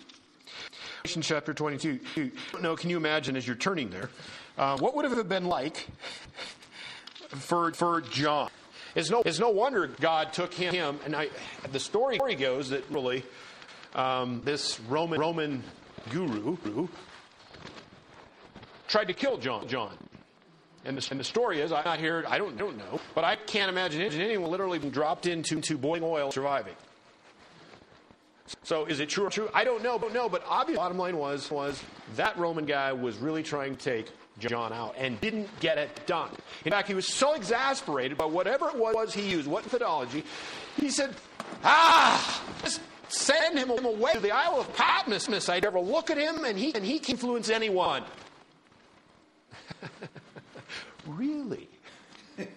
Revelation 0.97 1.21
chapter 1.23 1.51
22. 1.51 2.31
No, 2.61 2.75
can 2.75 2.91
you 2.91 2.97
imagine 2.97 3.35
as 3.35 3.47
you're 3.47 3.55
turning 3.55 3.89
there, 3.89 4.11
uh, 4.59 4.77
what 4.77 4.95
would 4.95 5.05
it 5.05 5.11
have 5.17 5.27
been 5.27 5.45
like 5.45 5.87
for 7.29 7.71
for 7.73 8.01
John? 8.01 8.51
It's 8.93 9.09
no, 9.09 9.23
it's 9.25 9.39
no 9.39 9.49
wonder 9.49 9.87
God 9.87 10.33
took 10.33 10.53
him, 10.53 10.99
and 11.03 11.15
I, 11.15 11.29
the 11.71 11.79
story 11.79 12.19
goes 12.35 12.69
that 12.69 12.87
really 12.91 13.23
um, 13.95 14.43
this 14.45 14.79
Roman 14.81 15.19
Roman 15.19 15.63
guru 16.11 16.87
tried 18.87 19.07
to 19.07 19.13
kill 19.13 19.37
John. 19.37 19.67
John. 19.67 19.97
And 20.89 20.97
the, 20.97 21.07
and 21.11 21.19
the 21.19 21.23
story 21.23 21.61
is, 21.61 21.71
I'm 21.71 21.85
not 21.85 21.99
here, 21.99 22.25
I 22.27 22.39
don't, 22.39 22.57
don't 22.57 22.75
know, 22.75 22.99
but 23.13 23.23
I 23.23 23.35
can't 23.35 23.69
imagine 23.69 24.01
anyone 24.01 24.49
literally 24.49 24.79
being 24.79 24.91
dropped 24.91 25.27
into, 25.27 25.57
into 25.57 25.77
boiling 25.77 26.01
oil 26.01 26.31
surviving. 26.31 26.73
So 28.63 28.85
is 28.85 28.99
it 28.99 29.07
true 29.07 29.27
or 29.27 29.29
true? 29.29 29.49
I 29.53 29.63
don't 29.65 29.83
know, 29.83 29.99
but 29.99 30.15
no, 30.15 30.29
but 30.29 30.43
obviously 30.47 30.77
bottom 30.77 30.97
line 30.97 31.15
was, 31.15 31.51
was 31.51 31.79
that 32.15 32.35
Roman 32.39 32.65
guy 32.65 32.91
was 32.93 33.17
really 33.17 33.43
trying 33.43 33.75
to 33.75 33.83
take 33.83 34.07
John 34.39 34.73
out 34.73 34.95
and 34.97 35.21
didn't 35.21 35.47
get 35.59 35.77
it 35.77 36.07
done. 36.07 36.31
In 36.65 36.71
fact, 36.71 36.87
he 36.87 36.95
was 36.95 37.07
so 37.07 37.35
exasperated 37.35 38.17
by 38.17 38.25
whatever 38.25 38.69
it 38.69 38.75
was 38.75 39.13
he 39.13 39.29
used, 39.29 39.45
what 39.45 39.65
methodology, 39.65 40.23
he 40.81 40.89
said, 40.89 41.13
ah, 41.63 42.43
just 42.63 42.81
send 43.09 43.59
him 43.59 43.69
away 43.69 44.13
to 44.13 44.19
the 44.21 44.31
Isle 44.31 44.61
of 44.61 44.75
Patmos. 44.75 45.29
Miss, 45.29 45.49
I'd 45.49 45.61
never 45.61 45.79
look 45.79 46.09
at 46.09 46.17
him 46.17 46.45
and 46.45 46.57
he, 46.57 46.73
and 46.73 46.83
he 46.83 46.97
can 46.97 47.11
influence 47.11 47.51
anyone. 47.51 48.03
Really? 51.09 51.67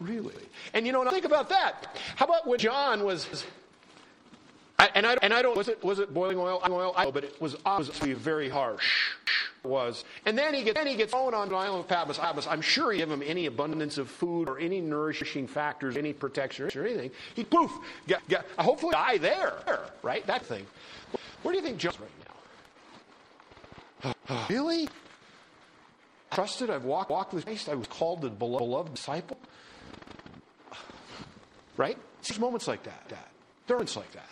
really? 0.00 0.34
And 0.74 0.86
you 0.86 0.92
know, 0.92 1.08
think 1.10 1.24
about 1.24 1.48
that. 1.48 1.98
How 2.16 2.26
about 2.26 2.46
when 2.46 2.58
John 2.58 3.04
was. 3.04 3.44
I, 4.78 4.90
and, 4.94 5.06
I, 5.06 5.16
and 5.22 5.32
I 5.32 5.40
don't 5.40 5.56
was 5.56 5.68
it 5.68 5.82
was 5.84 6.00
it 6.00 6.12
boiling 6.12 6.36
oil 6.36 6.60
oil 6.68 6.92
I 6.96 7.10
but 7.10 7.22
it 7.22 7.40
was 7.40 7.56
obviously 7.64 8.12
very 8.12 8.48
harsh 8.48 9.12
was 9.62 10.04
and 10.26 10.36
then 10.36 10.52
he 10.52 10.62
gets 10.62 10.76
then 10.76 10.88
he 10.88 10.96
gets 10.96 11.12
thrown 11.12 11.32
on 11.32 11.48
the 11.48 11.54
island 11.54 11.80
of 11.80 11.88
Patmos. 11.88 12.46
I'm 12.46 12.60
sure 12.60 12.92
he 12.92 12.98
gave 12.98 13.10
him 13.10 13.22
any 13.24 13.46
abundance 13.46 13.98
of 13.98 14.10
food 14.10 14.48
or 14.48 14.58
any 14.58 14.80
nourishing 14.80 15.46
factors, 15.46 15.96
any 15.96 16.12
protection 16.12 16.68
or 16.76 16.84
anything. 16.84 17.10
He 17.34 17.44
poof, 17.44 17.72
get, 18.06 18.26
get, 18.28 18.44
hopefully 18.58 18.92
die 18.92 19.18
there, 19.18 19.54
right? 20.02 20.26
That 20.26 20.44
thing. 20.44 20.66
Where 21.42 21.52
do 21.52 21.58
you 21.58 21.64
think 21.64 21.78
John's 21.78 21.98
right 22.00 22.10
now? 24.34 24.46
really? 24.50 24.88
Trusted, 26.34 26.70
I've 26.70 26.84
walked, 26.84 27.10
walked 27.10 27.32
with 27.32 27.44
Christ, 27.44 27.68
I 27.68 27.74
was 27.74 27.86
called 27.86 28.22
the 28.22 28.30
beloved 28.30 28.94
disciple. 28.94 29.38
Right? 31.76 31.98
There's 32.22 32.38
moments 32.38 32.68
like 32.68 32.82
that. 32.84 33.08
that. 33.08 33.28
There 33.66 33.76
are 33.76 33.78
moments 33.78 33.96
like 33.96 34.12
that. 34.12 34.28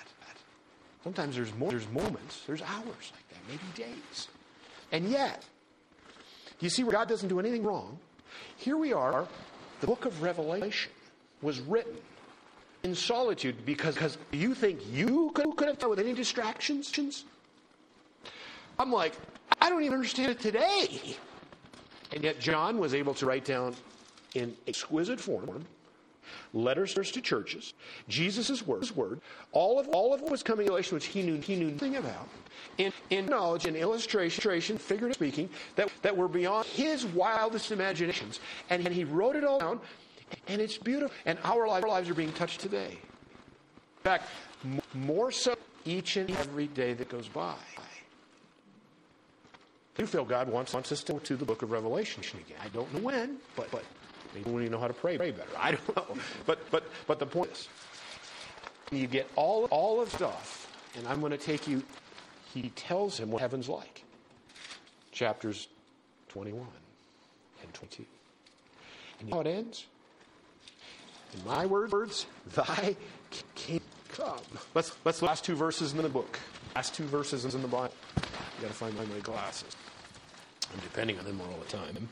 Sometimes 1.04 1.34
there's, 1.34 1.52
more, 1.54 1.70
there's 1.70 1.88
moments, 1.88 2.42
there's 2.46 2.62
hours 2.62 3.12
like 3.12 3.28
that, 3.30 3.40
maybe 3.48 3.62
days. 3.74 4.28
And 4.92 5.08
yet, 5.08 5.44
you 6.60 6.68
see 6.68 6.84
where 6.84 6.92
God 6.92 7.08
doesn't 7.08 7.28
do 7.28 7.40
anything 7.40 7.64
wrong? 7.64 7.98
Here 8.56 8.76
we 8.76 8.92
are, 8.92 9.26
the 9.80 9.86
book 9.86 10.04
of 10.04 10.22
Revelation 10.22 10.92
was 11.40 11.58
written 11.60 11.96
in 12.84 12.94
solitude 12.94 13.66
because, 13.66 13.94
because 13.94 14.16
you 14.30 14.54
think 14.54 14.80
you 14.92 15.32
could, 15.34 15.56
could 15.56 15.66
have 15.66 15.78
done 15.78 15.90
with 15.90 15.98
any 15.98 16.12
distractions? 16.12 17.24
I'm 18.78 18.92
like, 18.92 19.14
I 19.60 19.70
don't 19.70 19.82
even 19.82 19.94
understand 19.94 20.30
it 20.30 20.40
today. 20.40 21.16
And 22.12 22.24
yet, 22.24 22.40
John 22.40 22.78
was 22.78 22.94
able 22.94 23.14
to 23.14 23.26
write 23.26 23.44
down 23.44 23.74
in 24.34 24.55
exquisite 24.66 25.20
form 25.20 25.64
letters 26.55 26.94
to 26.94 27.20
churches, 27.20 27.74
Jesus' 28.09 28.66
word, 28.66 28.89
word, 28.93 29.20
all 29.52 29.78
of 29.78 29.89
all 29.89 30.14
of 30.14 30.20
what 30.20 30.30
was 30.30 30.43
coming 30.43 30.66
in 30.66 30.72
relation 30.72 30.94
which 30.94 31.06
he 31.06 31.22
knew 31.22 31.40
he 31.40 31.56
knew 31.56 31.70
nothing 31.70 31.97
about, 31.97 32.28
in, 32.78 32.93
in 33.10 33.26
knowledge 33.26 33.66
and 33.66 33.76
illustration, 33.76 34.78
figurative 34.78 35.14
speaking, 35.16 35.48
that, 35.76 35.90
that 36.02 36.16
were 36.16 36.28
beyond 36.28 36.66
his 36.66 37.05
wildest 37.06 37.72
imaginations. 37.72 38.40
And, 38.70 38.84
and 38.86 38.94
he 38.94 39.05
wrote 39.05 39.36
it 39.36 39.44
all 39.44 39.59
down, 39.59 39.80
and 40.48 40.60
it's 40.60 40.78
beautiful. 40.78 41.14
And 41.26 41.39
our 41.44 41.66
our 41.66 41.80
lives 41.80 42.09
are 42.09 42.14
being 42.14 42.32
touched 42.32 42.60
today. 42.60 42.90
In 42.93 44.02
fact, 44.02 44.28
more 44.94 45.30
so 45.30 45.55
each 45.84 46.16
and 46.16 46.30
every 46.30 46.66
day 46.68 46.93
that 46.94 47.09
goes 47.09 47.28
by. 47.28 47.55
Do 49.97 50.06
feel 50.06 50.24
God 50.24 50.48
wants, 50.48 50.73
wants 50.73 50.90
us 50.90 51.02
to, 51.05 51.19
to 51.20 51.36
the 51.36 51.44
book 51.44 51.62
of 51.62 51.70
Revelation 51.70 52.23
again. 52.35 52.59
I 52.62 52.69
don't 52.69 52.93
know 52.94 53.01
when, 53.01 53.36
but, 53.56 53.70
but 53.70 53.85
maybe 54.35 54.51
we 54.51 54.69
know 54.69 54.78
how 54.78 54.89
to 54.89 54.94
pray, 54.94 55.19
pray 55.19 55.32
better. 55.32 55.51
I 55.59 55.73
don't 55.73 55.97
know. 55.97 56.16
But, 56.47 56.70
but, 56.70 56.85
but 57.06 57.19
the 57.19 57.27
point 57.27 57.51
is, 57.52 57.69
you 58.90 59.06
get 59.06 59.28
all, 59.36 59.64
all 59.66 60.01
of 60.01 60.10
stuff, 60.10 60.70
and 60.97 61.06
I'm 61.06 61.20
going 61.20 61.32
to 61.32 61.39
take 61.39 61.69
you, 61.69 61.82
he 62.55 62.70
tells 62.70 63.19
him 63.19 63.31
what 63.31 63.43
heaven's 63.43 63.69
like. 63.69 64.05
Chapters 65.12 65.69
21 66.28 66.66
and 67.62 67.74
22. 67.74 68.05
And 69.20 69.28
you 69.28 69.35
know 69.35 69.43
how 69.43 69.48
it 69.48 69.55
ends? 69.55 69.86
In 71.35 71.47
my 71.47 71.66
words, 71.66 72.27
thy 72.55 72.97
kingdom 73.55 73.86
come. 74.09 74.40
Let's, 74.74 74.93
let's 75.05 75.23
last 75.23 75.44
two 75.44 75.55
verses 75.55 75.93
in 75.93 76.02
the 76.02 76.09
book. 76.09 76.39
Last 76.74 76.94
two 76.94 77.05
verses 77.05 77.55
in 77.55 77.62
the 77.62 77.69
Bible. 77.69 77.94
I've 78.62 78.68
got 78.68 78.89
to 78.89 78.94
find 78.94 79.10
my, 79.12 79.18
glasses. 79.20 79.74
I'm 80.72 80.78
depending 80.80 81.18
on 81.18 81.24
them 81.24 81.40
all 81.40 81.59
the 81.59 81.76
time. 81.76 82.09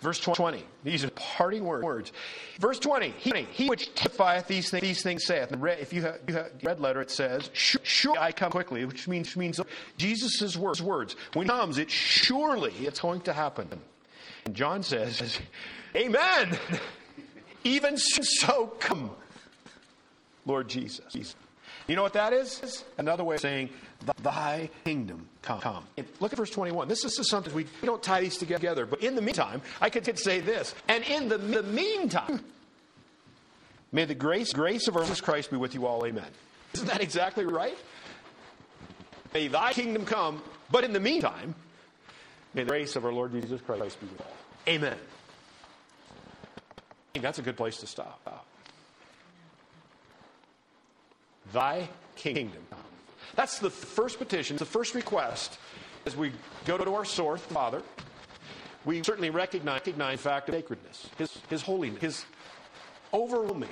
Verse 0.00 0.18
20. 0.18 0.64
These 0.82 1.04
are 1.04 1.10
parting 1.10 1.62
words. 1.62 2.10
Verse 2.58 2.78
20. 2.78 3.10
He, 3.18 3.30
he 3.52 3.68
which 3.68 3.94
testifieth 3.94 4.46
these, 4.46 4.70
things, 4.70 4.82
these 4.82 5.02
things 5.02 5.26
saith. 5.26 5.52
If 5.52 5.92
you 5.92 6.02
have, 6.02 6.20
you 6.26 6.34
have 6.34 6.52
red 6.62 6.80
letter, 6.80 7.02
it 7.02 7.10
says, 7.10 7.50
Surely 7.52 8.18
I 8.18 8.32
come 8.32 8.50
quickly, 8.50 8.86
which 8.86 9.06
means, 9.06 9.36
means 9.36 9.60
Jesus' 9.98 10.56
words, 10.56 10.80
words. 10.80 11.16
When 11.34 11.44
he 11.44 11.50
comes, 11.50 11.76
it 11.76 11.90
surely 11.90 12.72
it's 12.80 13.00
going 13.00 13.20
to 13.22 13.34
happen. 13.34 13.68
And 14.46 14.54
John 14.54 14.82
says, 14.82 15.38
Amen. 15.94 16.58
Even 17.64 17.98
so 17.98 18.68
come, 18.80 19.10
Lord 20.46 20.68
Jesus. 20.68 21.36
You 21.92 21.96
know 21.96 22.04
what 22.04 22.14
that 22.14 22.32
is? 22.32 22.84
Another 22.96 23.22
way 23.22 23.34
of 23.34 23.42
saying, 23.42 23.68
Thy 24.22 24.70
kingdom 24.82 25.28
come. 25.42 25.84
Look 26.20 26.32
at 26.32 26.38
verse 26.38 26.48
21. 26.48 26.88
This 26.88 27.04
is 27.04 27.28
something 27.28 27.52
we, 27.52 27.66
we 27.82 27.86
don't 27.86 28.02
tie 28.02 28.22
these 28.22 28.38
together, 28.38 28.86
but 28.86 29.02
in 29.02 29.14
the 29.14 29.20
meantime, 29.20 29.60
I 29.78 29.90
could 29.90 30.18
say 30.18 30.40
this. 30.40 30.74
And 30.88 31.04
in 31.04 31.28
the, 31.28 31.36
the 31.36 31.62
meantime, 31.62 32.42
may 33.92 34.06
the 34.06 34.14
grace, 34.14 34.54
grace 34.54 34.88
of 34.88 34.96
our 34.96 35.04
Lord 35.04 35.22
Christ 35.22 35.50
be 35.50 35.58
with 35.58 35.74
you 35.74 35.84
all. 35.84 36.06
Amen. 36.06 36.24
Isn't 36.72 36.86
that 36.86 37.02
exactly 37.02 37.44
right? 37.44 37.76
May 39.34 39.48
thy 39.48 39.74
kingdom 39.74 40.06
come, 40.06 40.40
but 40.70 40.84
in 40.84 40.94
the 40.94 41.00
meantime, 41.00 41.54
may 42.54 42.62
the 42.62 42.70
grace 42.70 42.96
of 42.96 43.04
our 43.04 43.12
Lord 43.12 43.32
Jesus 43.32 43.60
Christ 43.60 44.00
be 44.00 44.06
with 44.06 44.18
you 44.18 44.24
all. 44.24 44.36
Amen. 44.66 44.96
I 46.08 47.12
think 47.12 47.22
that's 47.22 47.38
a 47.38 47.42
good 47.42 47.58
place 47.58 47.76
to 47.80 47.86
stop. 47.86 48.51
Thy 51.52 51.88
kingdom. 52.16 52.62
That's 53.34 53.58
the 53.58 53.70
first 53.70 54.18
petition, 54.18 54.56
the 54.56 54.64
first 54.64 54.94
request. 54.94 55.58
As 56.04 56.16
we 56.16 56.32
go 56.64 56.76
to 56.76 56.94
our 56.94 57.04
source, 57.04 57.40
Father, 57.40 57.82
we 58.84 59.02
certainly 59.02 59.30
recognize, 59.30 59.76
recognize 59.76 60.18
the 60.18 60.28
fact 60.28 60.48
of 60.48 60.54
sacredness, 60.54 61.08
his, 61.16 61.38
his 61.48 61.62
holiness, 61.62 62.00
his 62.00 62.24
overwhelming. 63.14 63.68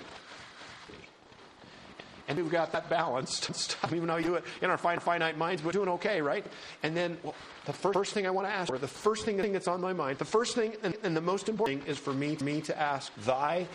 and 2.28 2.38
we've 2.38 2.50
got 2.50 2.70
that 2.72 2.88
balanced. 2.88 3.76
Even 3.92 4.08
how 4.08 4.16
you 4.16 4.24
do 4.24 4.34
it 4.36 4.44
in 4.62 4.70
our 4.70 4.78
finite 4.78 5.36
minds, 5.36 5.64
we're 5.64 5.72
doing 5.72 5.88
okay, 5.88 6.22
right? 6.22 6.46
And 6.84 6.96
then 6.96 7.18
well, 7.24 7.34
the 7.66 7.72
first, 7.72 7.94
first 7.94 8.12
thing 8.14 8.26
I 8.26 8.30
want 8.30 8.46
to 8.46 8.52
ask, 8.52 8.72
or 8.72 8.78
the 8.78 8.86
first 8.86 9.24
thing 9.24 9.52
that's 9.52 9.68
on 9.68 9.80
my 9.80 9.92
mind, 9.92 10.18
the 10.18 10.24
first 10.24 10.54
thing 10.54 10.74
and, 10.84 10.96
and 11.02 11.16
the 11.16 11.20
most 11.20 11.48
important 11.48 11.82
thing 11.82 11.90
is 11.90 11.98
for 11.98 12.12
me, 12.12 12.36
me 12.40 12.60
to 12.62 12.78
ask, 12.78 13.12
Thy 13.24 13.66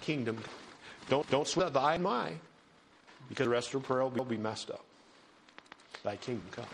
kingdom. 0.00 0.38
Don't 1.08 1.28
don't 1.28 1.48
sweat 1.48 1.74
thy 1.74 1.94
and 1.94 2.04
my, 2.04 2.34
because 3.28 3.46
the 3.46 3.50
rest 3.50 3.74
of 3.74 3.82
prayer 3.82 4.06
will 4.06 4.24
be 4.24 4.36
messed 4.36 4.70
up. 4.70 4.84
Thy 6.02 6.16
kingdom 6.16 6.46
come. 6.50 6.64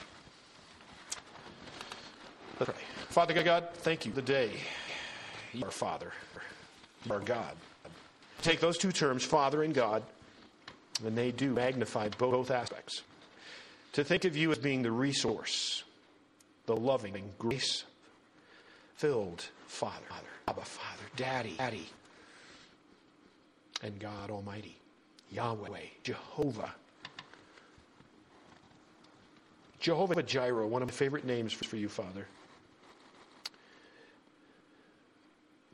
Let's 2.59 2.73
pray. 2.73 2.83
Father 3.09 3.43
God, 3.43 3.69
thank 3.75 4.05
you 4.05 4.13
the 4.13 4.23
day 4.23 4.53
you 5.53 5.65
are 5.65 5.71
Father, 5.71 6.13
you 7.05 7.13
are 7.13 7.21
God. 7.21 7.57
Take 8.43 8.61
those 8.61 8.79
two 8.79 8.93
terms, 8.93 9.25
Father 9.25 9.63
and 9.63 9.75
God, 9.75 10.03
and 11.05 11.17
they 11.17 11.31
do 11.31 11.53
magnify 11.53 12.09
both 12.19 12.51
aspects. 12.51 13.03
To 13.95 14.05
think 14.05 14.25
of 14.25 14.37
you 14.37 14.51
as 14.53 14.59
being 14.59 14.83
the 14.83 14.93
resource, 14.93 15.83
the 16.67 16.77
loving, 16.77 17.17
and 17.17 17.37
grace 17.39 17.85
filled 18.95 19.47
Father, 19.67 20.05
Abba 20.47 20.61
Father, 20.61 21.03
Daddy, 21.17 21.55
Daddy, 21.59 21.89
and 23.83 23.99
God 23.99 24.31
Almighty, 24.31 24.77
Yahweh, 25.31 25.86
Jehovah. 26.02 26.74
Jehovah 29.78 30.23
Jireh, 30.23 30.66
one 30.66 30.82
of 30.82 30.89
my 30.89 30.93
favorite 30.93 31.24
names 31.24 31.52
for 31.52 31.77
you, 31.77 31.89
Father. 31.89 32.27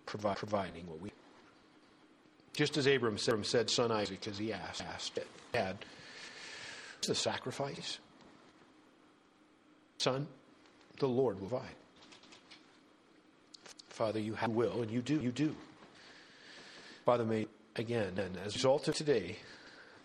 Provide, 0.05 0.37
providing 0.37 0.87
what 0.87 1.01
we. 1.01 1.11
Just 2.53 2.77
as 2.77 2.87
Abram 2.87 3.19
said, 3.19 3.45
said 3.45 3.69
son 3.69 3.91
Isaac, 3.91 4.27
as 4.29 4.39
he 4.39 4.53
asked, 4.53 4.83
asked 4.83 5.19
Dad, 5.53 5.77
the 7.07 7.15
sacrifice? 7.15 7.99
Son, 9.99 10.27
the 10.99 11.09
Lord 11.09 11.41
will 11.41 11.49
provide. 11.49 11.75
Father, 13.89 14.21
you 14.21 14.35
have 14.35 14.51
will, 14.51 14.83
and 14.83 14.91
you 14.91 15.01
do, 15.01 15.21
you 15.21 15.33
do. 15.33 15.55
Father, 17.05 17.25
may 17.25 17.47
again, 17.77 18.19
and 18.19 18.37
as 18.45 18.55
a 18.55 18.59
result 18.59 18.89
of 18.89 18.95
today, 18.95 19.37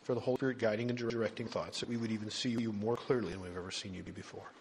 for 0.04 0.16
the 0.16 0.22
Holy 0.22 0.38
Spirit 0.38 0.60
guiding 0.60 0.90
and 0.90 0.98
directing 0.98 1.48
thoughts, 1.48 1.80
that 1.80 1.90
we 1.90 1.98
would 1.98 2.12
even 2.12 2.30
see 2.30 2.50
you 2.50 2.72
more 2.74 2.98
clearly 2.98 3.32
than 3.32 3.42
we've 3.42 3.56
ever 3.56 3.72
seen 3.72 3.94
you 3.94 4.04
before. 4.04 4.52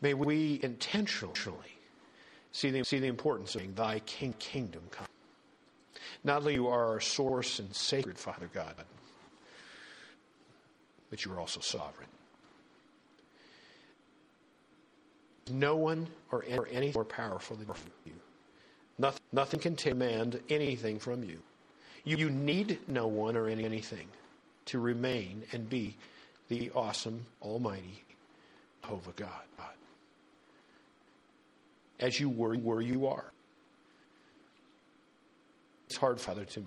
May 0.00 0.14
we 0.14 0.58
intentionally 0.62 1.78
see 2.50 2.70
the, 2.70 2.84
see 2.84 2.98
the 2.98 3.06
importance 3.06 3.54
of 3.54 3.76
Thy 3.76 4.00
king, 4.00 4.34
kingdom 4.38 4.82
come. 4.90 5.06
Not 6.24 6.38
only 6.38 6.54
you 6.54 6.68
are 6.68 6.86
our 6.86 7.00
source 7.00 7.58
and 7.58 7.74
sacred, 7.74 8.18
Father 8.18 8.48
God, 8.52 8.74
but 11.10 11.24
you 11.24 11.32
are 11.32 11.40
also 11.40 11.60
sovereign. 11.60 12.08
No 15.50 15.76
one 15.76 16.06
or 16.30 16.44
any 16.70 16.92
more 16.92 17.04
powerful 17.04 17.56
than 17.56 17.66
you. 18.06 18.12
Nothing, 18.98 19.20
nothing 19.32 19.60
can 19.60 19.74
demand 19.74 20.40
anything 20.48 20.98
from 20.98 21.24
you. 21.24 21.42
You. 22.04 22.16
You 22.16 22.30
need 22.30 22.78
no 22.88 23.06
one 23.06 23.36
or 23.36 23.48
anything 23.48 24.08
to 24.66 24.78
remain 24.78 25.42
and 25.52 25.68
be 25.68 25.96
the 26.48 26.70
awesome, 26.74 27.26
almighty 27.40 28.02
Jehovah 28.82 29.12
God. 29.16 29.28
As 32.00 32.18
you 32.18 32.28
were 32.28 32.54
where 32.54 32.80
you 32.80 33.06
are. 33.06 33.24
It's 35.86 35.96
hard, 35.96 36.20
Father, 36.20 36.44
to, 36.44 36.64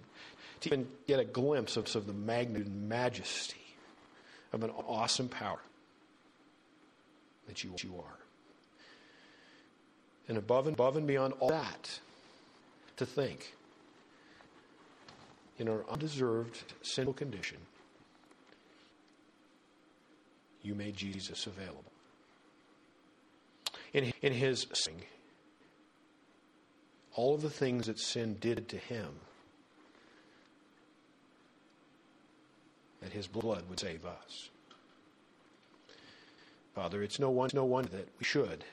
to 0.62 0.70
even 0.70 0.88
get 1.08 1.20
a 1.20 1.26
glimpse 1.26 1.78
of, 1.78 1.94
of 1.96 2.08
the 2.08 2.14
magnitude 2.14 2.68
and 2.68 2.88
majesty 2.88 3.58
of 4.54 4.64
an 4.64 4.72
awesome 4.88 5.28
power 5.28 5.60
that 7.48 7.64
you, 7.64 7.74
you 7.84 7.96
are. 7.98 8.18
And 10.28 10.38
above 10.38 10.68
and 10.68 10.76
above 10.76 10.96
and 10.96 11.06
beyond 11.06 11.34
all 11.40 11.50
that, 11.50 12.00
to 12.98 13.06
think 13.06 13.54
in 15.58 15.70
our 15.70 15.86
undeserved 15.90 16.74
sinful 16.82 17.14
condition, 17.14 17.58
you 20.62 20.76
made 20.76 20.96
Jesus 20.96 21.48
available. 21.48 21.84
In, 23.94 24.12
in 24.22 24.34
his 24.34 24.68
sing, 24.74 25.02
all 27.14 27.36
of 27.36 27.42
the 27.42 27.50
things 27.50 27.88
that 27.88 28.00
sin 28.00 28.36
did 28.42 28.68
to 28.70 28.78
him, 28.78 29.08
that 33.02 33.14
his 33.14 33.28
blood 33.28 33.64
would 33.70 33.80
save 33.80 34.06
us. 34.06 34.50
Father, 36.74 37.04
it's 37.04 37.20
no 37.20 37.30
wonder, 37.30 37.56
no 37.56 37.64
wonder 37.64 37.90
that 37.90 38.10
we 38.20 38.26
should 38.26 38.66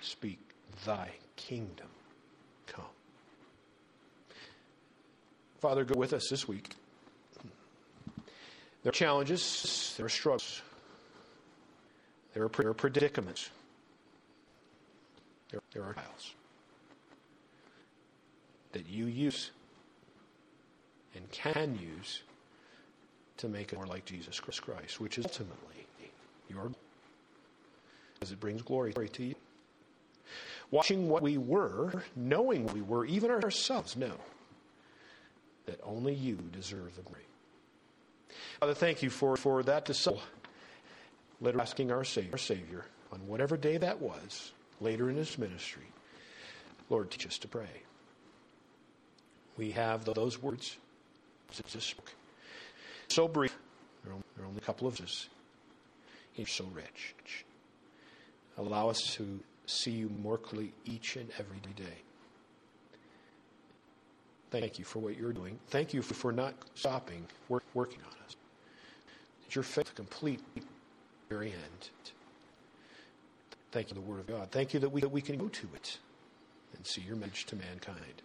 speak, 0.00 0.40
Thy 0.84 1.10
kingdom 1.36 1.86
come. 2.66 2.84
Father, 5.64 5.82
go 5.82 5.98
with 5.98 6.12
us 6.12 6.28
this 6.28 6.46
week. 6.46 6.74
There 8.82 8.90
are 8.90 8.92
challenges, 8.92 9.94
there 9.96 10.04
are 10.04 10.10
struggles, 10.10 10.60
there 12.34 12.44
are, 12.44 12.50
there 12.50 12.68
are 12.68 12.74
predicaments, 12.74 13.48
there, 15.50 15.62
there 15.72 15.82
are 15.82 15.94
trials 15.94 16.34
that 18.72 18.86
you 18.90 19.06
use 19.06 19.52
and 21.14 21.30
can 21.30 21.78
use 21.80 22.20
to 23.38 23.48
make 23.48 23.72
it 23.72 23.76
more 23.76 23.86
like 23.86 24.04
Jesus 24.04 24.38
Christ, 24.38 25.00
which 25.00 25.16
is 25.16 25.24
ultimately 25.24 25.86
your 26.50 26.64
goal, 26.64 26.74
because 28.12 28.32
it 28.32 28.38
brings 28.38 28.60
glory 28.60 28.92
to 28.92 29.24
you. 29.24 29.34
Watching 30.70 31.08
what 31.08 31.22
we 31.22 31.38
were, 31.38 32.04
knowing 32.14 32.64
what 32.64 32.74
we 32.74 32.82
were, 32.82 33.06
even 33.06 33.30
ourselves 33.30 33.96
know 33.96 34.18
that 35.66 35.80
only 35.82 36.14
you 36.14 36.36
deserve 36.52 36.94
the 36.96 37.02
glory. 37.02 37.24
Father, 38.60 38.74
thank 38.74 39.02
you 39.02 39.10
for, 39.10 39.36
for 39.36 39.62
that 39.62 39.84
disciple, 39.84 40.22
later 41.40 41.60
asking 41.60 41.92
our 41.92 42.04
Savior, 42.04 42.32
our 42.32 42.38
Savior 42.38 42.84
on 43.12 43.26
whatever 43.26 43.56
day 43.56 43.76
that 43.76 44.00
was, 44.00 44.52
later 44.80 45.08
in 45.08 45.16
his 45.16 45.38
ministry, 45.38 45.86
Lord, 46.90 47.10
teach 47.10 47.26
us 47.26 47.38
to 47.38 47.48
pray. 47.48 47.82
We 49.56 49.70
have 49.70 50.04
those 50.04 50.42
words. 50.42 50.76
So 53.08 53.28
brief, 53.28 53.56
there 54.04 54.12
are 54.12 54.46
only 54.46 54.58
a 54.58 54.60
couple 54.60 54.88
of 54.88 54.98
verses. 54.98 55.28
You're 56.34 56.46
so 56.48 56.64
rich. 56.74 57.14
Allow 58.58 58.88
us 58.88 59.14
to 59.14 59.40
see 59.66 59.92
you 59.92 60.10
more 60.20 60.38
clearly 60.38 60.72
each 60.84 61.16
and 61.16 61.28
every 61.38 61.58
day. 61.76 62.03
Thank 64.50 64.78
you 64.78 64.84
for 64.84 65.00
what 65.00 65.16
you're 65.16 65.32
doing. 65.32 65.58
Thank 65.68 65.94
you 65.94 66.02
for 66.02 66.32
not 66.32 66.54
stopping 66.74 67.26
work, 67.48 67.64
working 67.74 67.98
on 68.00 68.12
us. 68.24 68.36
Your 69.50 69.64
faith 69.64 69.86
to 69.86 69.92
complete 69.92 70.40
very 71.28 71.52
end. 71.52 71.90
Thank 73.70 73.90
you 73.90 73.94
the 73.94 74.00
Word 74.00 74.20
of 74.20 74.26
God. 74.26 74.50
Thank 74.50 74.74
you 74.74 74.80
that 74.80 74.88
we, 74.88 75.00
that 75.00 75.08
we 75.08 75.20
can 75.20 75.36
go 75.36 75.48
to 75.48 75.68
it 75.74 75.98
and 76.76 76.86
see 76.86 77.02
your 77.02 77.16
message 77.16 77.46
to 77.46 77.56
mankind. 77.56 78.22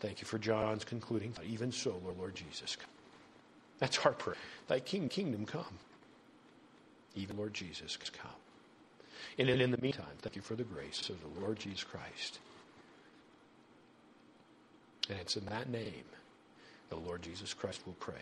Thank 0.00 0.20
you 0.20 0.26
for 0.26 0.38
John's 0.38 0.84
concluding. 0.84 1.34
Even 1.46 1.72
so, 1.72 2.00
Lord, 2.04 2.18
Lord 2.18 2.34
Jesus. 2.34 2.76
That's 3.78 3.98
our 4.04 4.12
prayer. 4.12 4.36
Thy 4.66 4.80
king, 4.80 5.08
kingdom 5.08 5.46
come. 5.46 5.78
Even 7.14 7.36
Lord 7.36 7.54
Jesus, 7.54 7.96
come. 7.96 8.30
And 9.38 9.48
in 9.48 9.70
the 9.70 9.80
meantime, 9.80 10.06
thank 10.20 10.36
you 10.36 10.42
for 10.42 10.54
the 10.54 10.64
grace 10.64 11.10
of 11.10 11.16
the 11.20 11.40
Lord 11.40 11.58
Jesus 11.58 11.84
Christ. 11.84 12.38
And 15.08 15.18
it's 15.20 15.36
in 15.36 15.44
that 15.46 15.68
name 15.70 16.04
the 16.90 16.96
Lord 16.96 17.22
Jesus 17.22 17.54
Christ 17.54 17.82
will 17.86 17.96
pray. 18.00 18.14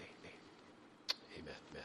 Amen. 1.39 1.55
Amen. 1.73 1.85